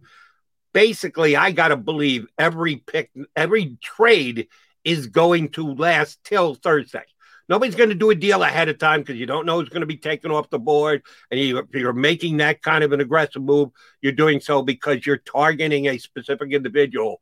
Basically, 0.71 1.35
I 1.35 1.51
got 1.51 1.69
to 1.69 1.77
believe 1.77 2.27
every 2.37 2.77
pick, 2.77 3.11
every 3.35 3.77
trade 3.81 4.47
is 4.83 5.07
going 5.07 5.49
to 5.49 5.73
last 5.73 6.23
till 6.23 6.55
Thursday. 6.55 7.03
Nobody's 7.49 7.75
going 7.75 7.89
to 7.89 7.95
do 7.95 8.11
a 8.11 8.15
deal 8.15 8.43
ahead 8.43 8.69
of 8.69 8.77
time 8.77 9.01
because 9.01 9.17
you 9.17 9.25
don't 9.25 9.47
know 9.47 9.59
who's 9.59 9.69
going 9.69 9.81
to 9.81 9.87
be 9.87 9.97
taken 9.97 10.29
off 10.31 10.51
the 10.51 10.59
board. 10.59 11.01
And 11.31 11.39
you, 11.39 11.57
if 11.57 11.73
you're 11.73 11.91
making 11.91 12.37
that 12.37 12.61
kind 12.61 12.83
of 12.83 12.93
an 12.93 13.01
aggressive 13.01 13.41
move, 13.41 13.71
you're 14.01 14.13
doing 14.13 14.39
so 14.39 14.61
because 14.61 15.05
you're 15.05 15.17
targeting 15.17 15.87
a 15.87 15.97
specific 15.97 16.53
individual 16.53 17.19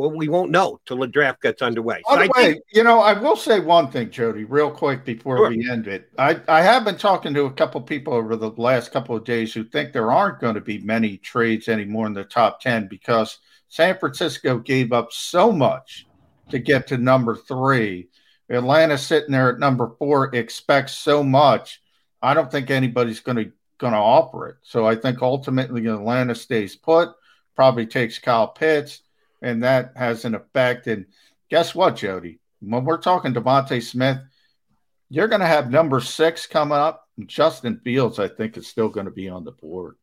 well, 0.00 0.10
we 0.10 0.28
won't 0.28 0.50
know 0.50 0.80
till 0.86 0.96
the 0.96 1.06
draft 1.06 1.42
gets 1.42 1.60
underway. 1.60 2.00
By 2.08 2.24
the 2.24 2.32
way, 2.34 2.52
think- 2.52 2.64
you 2.72 2.82
know, 2.82 3.00
I 3.00 3.12
will 3.12 3.36
say 3.36 3.60
one 3.60 3.90
thing, 3.90 4.10
Jody, 4.10 4.44
real 4.44 4.70
quick 4.70 5.04
before 5.04 5.36
sure. 5.36 5.50
we 5.50 5.68
end 5.70 5.88
it. 5.88 6.08
I, 6.18 6.40
I 6.48 6.62
have 6.62 6.86
been 6.86 6.96
talking 6.96 7.34
to 7.34 7.44
a 7.44 7.52
couple 7.52 7.82
people 7.82 8.14
over 8.14 8.34
the 8.34 8.50
last 8.52 8.92
couple 8.92 9.14
of 9.14 9.24
days 9.24 9.52
who 9.52 9.62
think 9.62 9.92
there 9.92 10.10
aren't 10.10 10.40
going 10.40 10.54
to 10.54 10.62
be 10.62 10.78
many 10.78 11.18
trades 11.18 11.68
anymore 11.68 12.06
in 12.06 12.14
the 12.14 12.24
top 12.24 12.62
10 12.62 12.88
because 12.88 13.40
San 13.68 13.98
Francisco 13.98 14.58
gave 14.58 14.90
up 14.90 15.12
so 15.12 15.52
much 15.52 16.06
to 16.48 16.58
get 16.58 16.86
to 16.86 16.96
number 16.96 17.36
three. 17.36 18.08
Atlanta 18.48 18.96
sitting 18.96 19.32
there 19.32 19.52
at 19.52 19.58
number 19.58 19.92
four 19.98 20.34
expects 20.34 20.94
so 20.94 21.22
much. 21.22 21.82
I 22.22 22.32
don't 22.32 22.50
think 22.50 22.70
anybody's 22.70 23.20
going 23.20 23.36
to 23.36 23.52
going 23.76 23.92
to 23.92 23.98
offer 23.98 24.48
it. 24.48 24.56
So 24.62 24.86
I 24.86 24.94
think 24.94 25.22
ultimately 25.22 25.86
Atlanta 25.86 26.34
stays 26.34 26.76
put, 26.76 27.10
probably 27.54 27.86
takes 27.86 28.18
Kyle 28.18 28.48
Pitts 28.48 29.02
and 29.42 29.62
that 29.62 29.92
has 29.96 30.24
an 30.24 30.34
effect. 30.34 30.86
And 30.86 31.06
guess 31.50 31.74
what, 31.74 31.96
Jody? 31.96 32.40
When 32.60 32.84
we're 32.84 32.98
talking 32.98 33.32
DeVonta 33.32 33.82
Smith, 33.82 34.18
you're 35.08 35.28
going 35.28 35.40
to 35.40 35.46
have 35.46 35.70
number 35.70 36.00
six 36.00 36.46
coming 36.46 36.78
up. 36.78 37.08
Justin 37.26 37.80
Fields, 37.82 38.18
I 38.18 38.28
think, 38.28 38.56
is 38.56 38.66
still 38.66 38.88
going 38.88 39.06
to 39.06 39.12
be 39.12 39.28
on 39.28 39.44
the 39.44 39.52
board. 39.52 39.96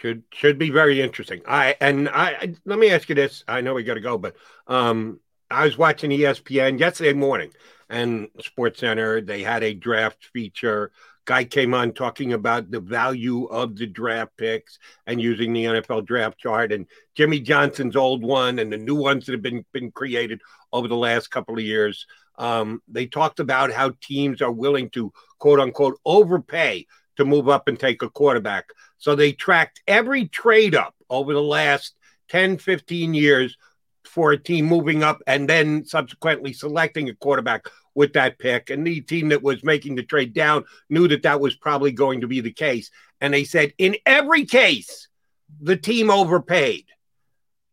Should 0.00 0.24
should 0.32 0.58
be 0.58 0.70
very 0.70 1.00
interesting. 1.00 1.42
I 1.46 1.76
and 1.80 2.08
I 2.08 2.54
let 2.64 2.78
me 2.78 2.90
ask 2.90 3.08
you 3.08 3.14
this. 3.14 3.44
I 3.46 3.60
know 3.60 3.74
we 3.74 3.84
got 3.84 3.94
to 3.94 4.00
go, 4.00 4.18
but 4.18 4.34
um, 4.66 5.20
I 5.48 5.64
was 5.64 5.78
watching 5.78 6.10
ESPN 6.10 6.80
yesterday 6.80 7.12
morning 7.12 7.52
and 7.88 8.28
Sports 8.40 8.80
Center. 8.80 9.20
They 9.20 9.42
had 9.42 9.62
a 9.62 9.74
draft 9.74 10.26
feature 10.32 10.90
guy 11.30 11.44
came 11.44 11.74
on 11.74 11.92
talking 11.92 12.32
about 12.32 12.72
the 12.72 12.80
value 12.80 13.44
of 13.44 13.76
the 13.76 13.86
draft 13.86 14.36
picks 14.36 14.80
and 15.06 15.20
using 15.20 15.52
the 15.52 15.62
NFL 15.62 16.04
draft 16.04 16.36
chart 16.36 16.72
and 16.72 16.86
Jimmy 17.14 17.38
Johnson's 17.38 17.94
old 17.94 18.24
one 18.24 18.58
and 18.58 18.72
the 18.72 18.76
new 18.76 18.96
ones 18.96 19.26
that 19.26 19.32
have 19.34 19.40
been 19.40 19.64
been 19.72 19.92
created 19.92 20.40
over 20.72 20.88
the 20.88 20.96
last 20.96 21.30
couple 21.30 21.54
of 21.54 21.62
years. 21.62 22.04
Um, 22.36 22.82
they 22.88 23.06
talked 23.06 23.38
about 23.38 23.70
how 23.70 23.92
teams 24.02 24.42
are 24.42 24.50
willing 24.50 24.90
to 24.90 25.12
quote 25.38 25.60
unquote 25.60 26.00
overpay 26.04 26.88
to 27.16 27.24
move 27.24 27.48
up 27.48 27.68
and 27.68 27.78
take 27.78 28.02
a 28.02 28.10
quarterback. 28.10 28.64
So 28.98 29.14
they 29.14 29.30
tracked 29.30 29.82
every 29.86 30.26
trade 30.26 30.74
up 30.74 30.96
over 31.08 31.32
the 31.32 31.40
last 31.40 31.94
10, 32.30 32.58
15 32.58 33.14
years 33.14 33.56
for 34.04 34.32
a 34.32 34.36
team 34.36 34.66
moving 34.66 35.04
up 35.04 35.22
and 35.28 35.48
then 35.48 35.84
subsequently 35.84 36.52
selecting 36.52 37.08
a 37.08 37.14
quarterback 37.14 37.66
with 37.94 38.12
that 38.14 38.38
pick. 38.38 38.70
And 38.70 38.86
the 38.86 39.00
team 39.00 39.28
that 39.30 39.42
was 39.42 39.64
making 39.64 39.94
the 39.94 40.02
trade 40.02 40.32
down 40.32 40.64
knew 40.88 41.08
that 41.08 41.22
that 41.22 41.40
was 41.40 41.54
probably 41.54 41.92
going 41.92 42.20
to 42.20 42.26
be 42.26 42.40
the 42.40 42.52
case. 42.52 42.90
And 43.20 43.34
they 43.34 43.44
said, 43.44 43.72
in 43.78 43.96
every 44.06 44.44
case, 44.44 45.08
the 45.60 45.76
team 45.76 46.10
overpaid. 46.10 46.86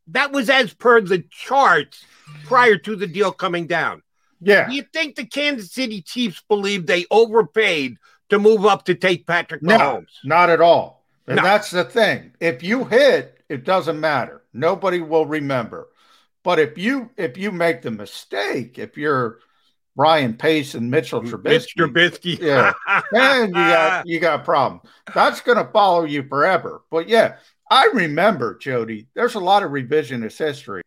That 0.07 0.31
was 0.31 0.49
as 0.49 0.73
per 0.73 1.01
the 1.01 1.23
charts 1.29 2.03
prior 2.45 2.77
to 2.77 2.95
the 2.95 3.07
deal 3.07 3.31
coming 3.31 3.67
down. 3.67 4.03
Yeah. 4.41 4.67
Do 4.67 4.75
you 4.75 4.83
think 4.93 5.15
the 5.15 5.25
Kansas 5.25 5.71
City 5.71 6.01
Chiefs 6.01 6.43
believe 6.47 6.85
they 6.85 7.05
overpaid 7.11 7.97
to 8.29 8.39
move 8.39 8.65
up 8.65 8.85
to 8.85 8.95
take 8.95 9.27
Patrick 9.27 9.61
Mahomes? 9.61 10.07
No, 10.23 10.35
not 10.35 10.49
at 10.49 10.61
all. 10.61 11.05
And 11.27 11.37
no. 11.37 11.43
that's 11.43 11.71
the 11.71 11.83
thing. 11.83 12.31
If 12.39 12.63
you 12.63 12.85
hit, 12.85 13.41
it 13.49 13.63
doesn't 13.63 13.99
matter. 13.99 14.43
Nobody 14.53 15.01
will 15.01 15.25
remember. 15.25 15.89
But 16.43 16.59
if 16.59 16.77
you 16.77 17.09
if 17.17 17.37
you 17.37 17.51
make 17.51 17.81
the 17.81 17.91
mistake, 17.91 18.79
if 18.79 18.97
you're 18.97 19.39
Ryan 19.97 20.35
Pace 20.35 20.75
and 20.75 20.89
Mitchell 20.91 21.21
Trubisky. 21.23 21.73
Trubisky. 21.75 22.39
yeah. 22.39 22.73
And 23.13 23.49
you 23.49 23.53
got 23.53 24.07
you 24.07 24.19
got 24.19 24.39
a 24.41 24.43
problem. 24.43 24.81
That's 25.13 25.41
gonna 25.41 25.69
follow 25.73 26.05
you 26.05 26.23
forever. 26.23 26.83
But 26.91 27.09
yeah, 27.09 27.37
I 27.69 27.89
remember, 27.93 28.57
Jody, 28.57 29.07
there's 29.15 29.35
a 29.35 29.39
lot 29.39 29.63
of 29.63 29.71
revisionist 29.71 30.37
history. 30.37 30.83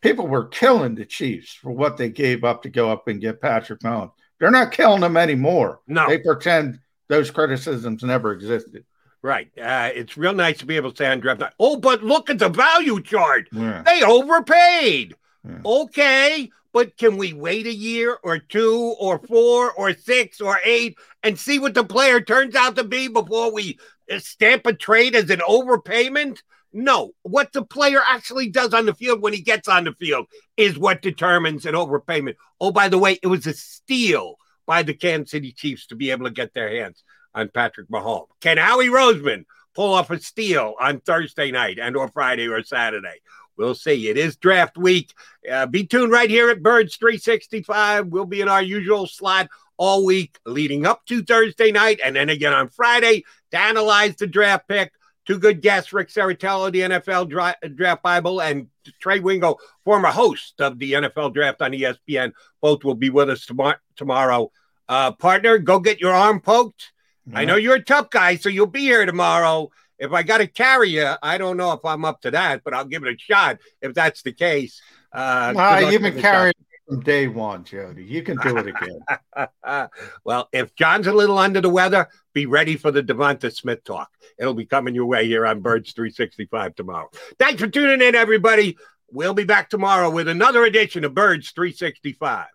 People 0.00 0.26
were 0.26 0.46
killing 0.46 0.94
the 0.94 1.04
Chiefs 1.04 1.52
for 1.52 1.70
what 1.70 1.98
they 1.98 2.08
gave 2.08 2.42
up 2.42 2.62
to 2.62 2.70
go 2.70 2.90
up 2.90 3.06
and 3.08 3.20
get 3.20 3.42
Patrick 3.42 3.80
Mahomes. 3.80 4.12
They're 4.38 4.50
not 4.50 4.72
killing 4.72 5.02
them 5.02 5.18
anymore. 5.18 5.80
No. 5.86 6.08
They 6.08 6.18
pretend 6.18 6.80
those 7.08 7.30
criticisms 7.30 8.02
never 8.02 8.32
existed. 8.32 8.86
Right. 9.20 9.50
Uh, 9.58 9.90
it's 9.94 10.16
real 10.16 10.32
nice 10.32 10.56
to 10.58 10.66
be 10.66 10.76
able 10.76 10.92
to 10.92 10.96
say 10.96 11.06
on 11.06 11.20
draft 11.20 11.40
night, 11.40 11.52
oh, 11.60 11.76
but 11.76 12.02
look 12.02 12.30
at 12.30 12.38
the 12.38 12.48
value 12.48 13.02
chart. 13.02 13.48
Yeah. 13.52 13.82
They 13.82 14.02
overpaid. 14.02 15.14
Yeah. 15.46 15.58
Okay. 15.64 16.50
But 16.72 16.96
can 16.96 17.16
we 17.16 17.32
wait 17.32 17.66
a 17.66 17.74
year 17.74 18.18
or 18.22 18.38
two 18.38 18.94
or 18.98 19.18
four 19.18 19.72
or 19.72 19.92
six 19.94 20.40
or 20.40 20.60
eight 20.64 20.96
and 21.22 21.38
see 21.38 21.58
what 21.58 21.74
the 21.74 21.84
player 21.84 22.20
turns 22.20 22.54
out 22.54 22.76
to 22.76 22.84
be 22.84 23.08
before 23.08 23.52
we 23.52 23.78
uh, 24.10 24.18
stamp 24.20 24.66
a 24.66 24.72
trade 24.72 25.16
as 25.16 25.30
an 25.30 25.40
overpayment? 25.40 26.38
No, 26.72 27.12
what 27.22 27.52
the 27.52 27.64
player 27.64 28.00
actually 28.06 28.48
does 28.48 28.72
on 28.72 28.86
the 28.86 28.94
field 28.94 29.20
when 29.20 29.32
he 29.32 29.40
gets 29.40 29.66
on 29.66 29.84
the 29.84 29.92
field 29.92 30.26
is 30.56 30.78
what 30.78 31.02
determines 31.02 31.66
an 31.66 31.74
overpayment. 31.74 32.36
Oh, 32.60 32.70
by 32.70 32.88
the 32.88 32.98
way, 32.98 33.18
it 33.22 33.26
was 33.26 33.46
a 33.46 33.54
steal 33.54 34.36
by 34.66 34.84
the 34.84 34.94
Kansas 34.94 35.32
City 35.32 35.52
Chiefs 35.52 35.88
to 35.88 35.96
be 35.96 36.12
able 36.12 36.26
to 36.26 36.30
get 36.30 36.54
their 36.54 36.70
hands 36.70 37.02
on 37.34 37.48
Patrick 37.48 37.88
Mahomes. 37.88 38.28
Can 38.40 38.56
Howie 38.56 38.86
Roseman 38.86 39.44
pull 39.74 39.94
off 39.94 40.10
a 40.10 40.20
steal 40.20 40.74
on 40.80 41.00
Thursday 41.00 41.50
night 41.50 41.80
and 41.80 41.96
or 41.96 42.06
Friday 42.06 42.46
or 42.46 42.62
Saturday? 42.62 43.20
We'll 43.60 43.74
see. 43.74 44.08
It 44.08 44.16
is 44.16 44.36
draft 44.36 44.78
week. 44.78 45.12
Uh, 45.48 45.66
be 45.66 45.86
tuned 45.86 46.10
right 46.10 46.30
here 46.30 46.48
at 46.48 46.62
Birds 46.62 46.96
365. 46.96 48.06
We'll 48.06 48.24
be 48.24 48.40
in 48.40 48.48
our 48.48 48.62
usual 48.62 49.06
slot 49.06 49.50
all 49.76 50.06
week 50.06 50.38
leading 50.46 50.86
up 50.86 51.04
to 51.06 51.22
Thursday 51.22 51.70
night 51.70 52.00
and 52.02 52.16
then 52.16 52.30
again 52.30 52.54
on 52.54 52.68
Friday 52.70 53.22
to 53.50 53.60
analyze 53.60 54.16
the 54.16 54.26
draft 54.26 54.66
pick. 54.66 54.92
Two 55.26 55.38
good 55.38 55.60
guests, 55.60 55.92
Rick 55.92 56.08
Serritella, 56.08 56.72
the 56.72 56.80
NFL 56.80 57.28
dra- 57.28 57.54
Draft 57.74 58.02
Bible, 58.02 58.40
and 58.40 58.68
Trey 58.98 59.20
Wingo, 59.20 59.58
former 59.84 60.08
host 60.08 60.58
of 60.62 60.78
the 60.78 60.92
NFL 60.92 61.34
Draft 61.34 61.60
on 61.60 61.72
ESPN. 61.72 62.32
Both 62.62 62.82
will 62.82 62.94
be 62.94 63.10
with 63.10 63.28
us 63.28 63.44
tom- 63.44 63.74
tomorrow. 63.94 64.50
Uh, 64.88 65.12
partner, 65.12 65.58
go 65.58 65.80
get 65.80 66.00
your 66.00 66.14
arm 66.14 66.40
poked. 66.40 66.92
I 67.34 67.44
know 67.44 67.56
you're 67.56 67.76
a 67.76 67.84
tough 67.84 68.08
guy, 68.08 68.36
so 68.36 68.48
you'll 68.48 68.66
be 68.66 68.80
here 68.80 69.04
tomorrow. 69.04 69.70
If 70.00 70.12
I 70.12 70.22
got 70.22 70.38
to 70.38 70.46
carry 70.46 70.88
you, 70.90 71.12
I 71.22 71.38
don't 71.38 71.56
know 71.56 71.72
if 71.72 71.84
I'm 71.84 72.04
up 72.04 72.22
to 72.22 72.30
that, 72.32 72.64
but 72.64 72.74
I'll 72.74 72.86
give 72.86 73.04
it 73.04 73.14
a 73.14 73.18
shot 73.18 73.58
if 73.82 73.94
that's 73.94 74.22
the 74.22 74.32
case. 74.32 74.80
Uh, 75.12 75.54
uh 75.56 75.88
you've 75.90 76.02
been 76.02 76.20
carrying 76.20 76.54
from 76.90 77.00
day 77.00 77.28
one, 77.28 77.62
Jody. 77.64 78.02
You 78.04 78.22
can 78.22 78.36
do 78.38 78.56
it 78.56 78.66
again. 78.66 79.88
well, 80.24 80.48
if 80.52 80.74
John's 80.74 81.06
a 81.06 81.12
little 81.12 81.38
under 81.38 81.60
the 81.60 81.70
weather, 81.70 82.08
be 82.32 82.46
ready 82.46 82.76
for 82.76 82.90
the 82.90 83.02
DeVonta 83.02 83.54
Smith 83.54 83.84
talk. 83.84 84.10
It'll 84.38 84.54
be 84.54 84.64
coming 84.64 84.94
your 84.94 85.06
way 85.06 85.26
here 85.26 85.46
on 85.46 85.60
Birds 85.60 85.92
365 85.92 86.74
tomorrow. 86.74 87.08
Thanks 87.38 87.60
for 87.60 87.68
tuning 87.68 88.06
in, 88.06 88.14
everybody. 88.14 88.76
We'll 89.12 89.34
be 89.34 89.44
back 89.44 89.70
tomorrow 89.70 90.10
with 90.10 90.28
another 90.28 90.64
edition 90.64 91.04
of 91.04 91.14
Birds 91.14 91.50
365. 91.50 92.46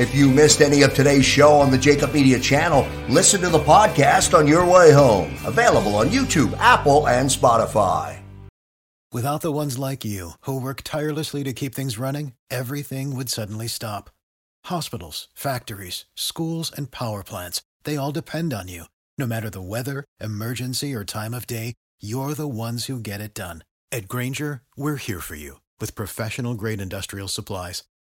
If 0.00 0.14
you 0.14 0.30
missed 0.30 0.62
any 0.62 0.82
of 0.82 0.94
today's 0.94 1.26
show 1.26 1.52
on 1.52 1.70
the 1.70 1.76
JAKIB 1.76 2.14
Media 2.14 2.38
channel, 2.40 2.88
listen 3.10 3.42
to 3.42 3.50
the 3.50 3.58
podcast 3.58 4.32
on 4.32 4.46
your 4.46 4.64
way 4.64 4.92
home. 4.92 5.34
Available 5.44 5.94
on 5.94 6.08
YouTube, 6.08 6.56
Apple, 6.58 7.06
and 7.06 7.28
Spotify. 7.28 8.22
Without 9.12 9.42
the 9.42 9.52
ones 9.52 9.76
like 9.78 10.02
you, 10.02 10.30
who 10.42 10.58
work 10.58 10.80
tirelessly 10.84 11.44
to 11.44 11.52
keep 11.52 11.74
things 11.74 11.98
running, 11.98 12.32
everything 12.50 13.14
would 13.14 13.28
suddenly 13.28 13.66
stop. 13.66 14.08
Hospitals, 14.66 15.28
factories, 15.34 16.06
schools, 16.14 16.72
and 16.74 16.90
power 16.90 17.22
plants, 17.22 17.60
they 17.84 17.98
all 17.98 18.12
depend 18.12 18.54
on 18.54 18.68
you. 18.68 18.84
No 19.18 19.26
matter 19.26 19.50
the 19.50 19.60
weather, 19.60 20.04
emergency, 20.18 20.94
or 20.94 21.04
time 21.04 21.34
of 21.34 21.46
day, 21.46 21.74
you're 22.00 22.32
the 22.32 22.48
ones 22.48 22.86
who 22.86 23.00
get 23.00 23.20
it 23.20 23.34
done. 23.34 23.64
At 23.92 24.08
Grainger, 24.08 24.62
we're 24.76 24.96
here 24.96 25.20
for 25.20 25.34
you 25.34 25.60
with 25.78 25.94
professional 25.94 26.54
grade 26.54 26.80
industrial 26.80 27.28
supplies. 27.28 27.82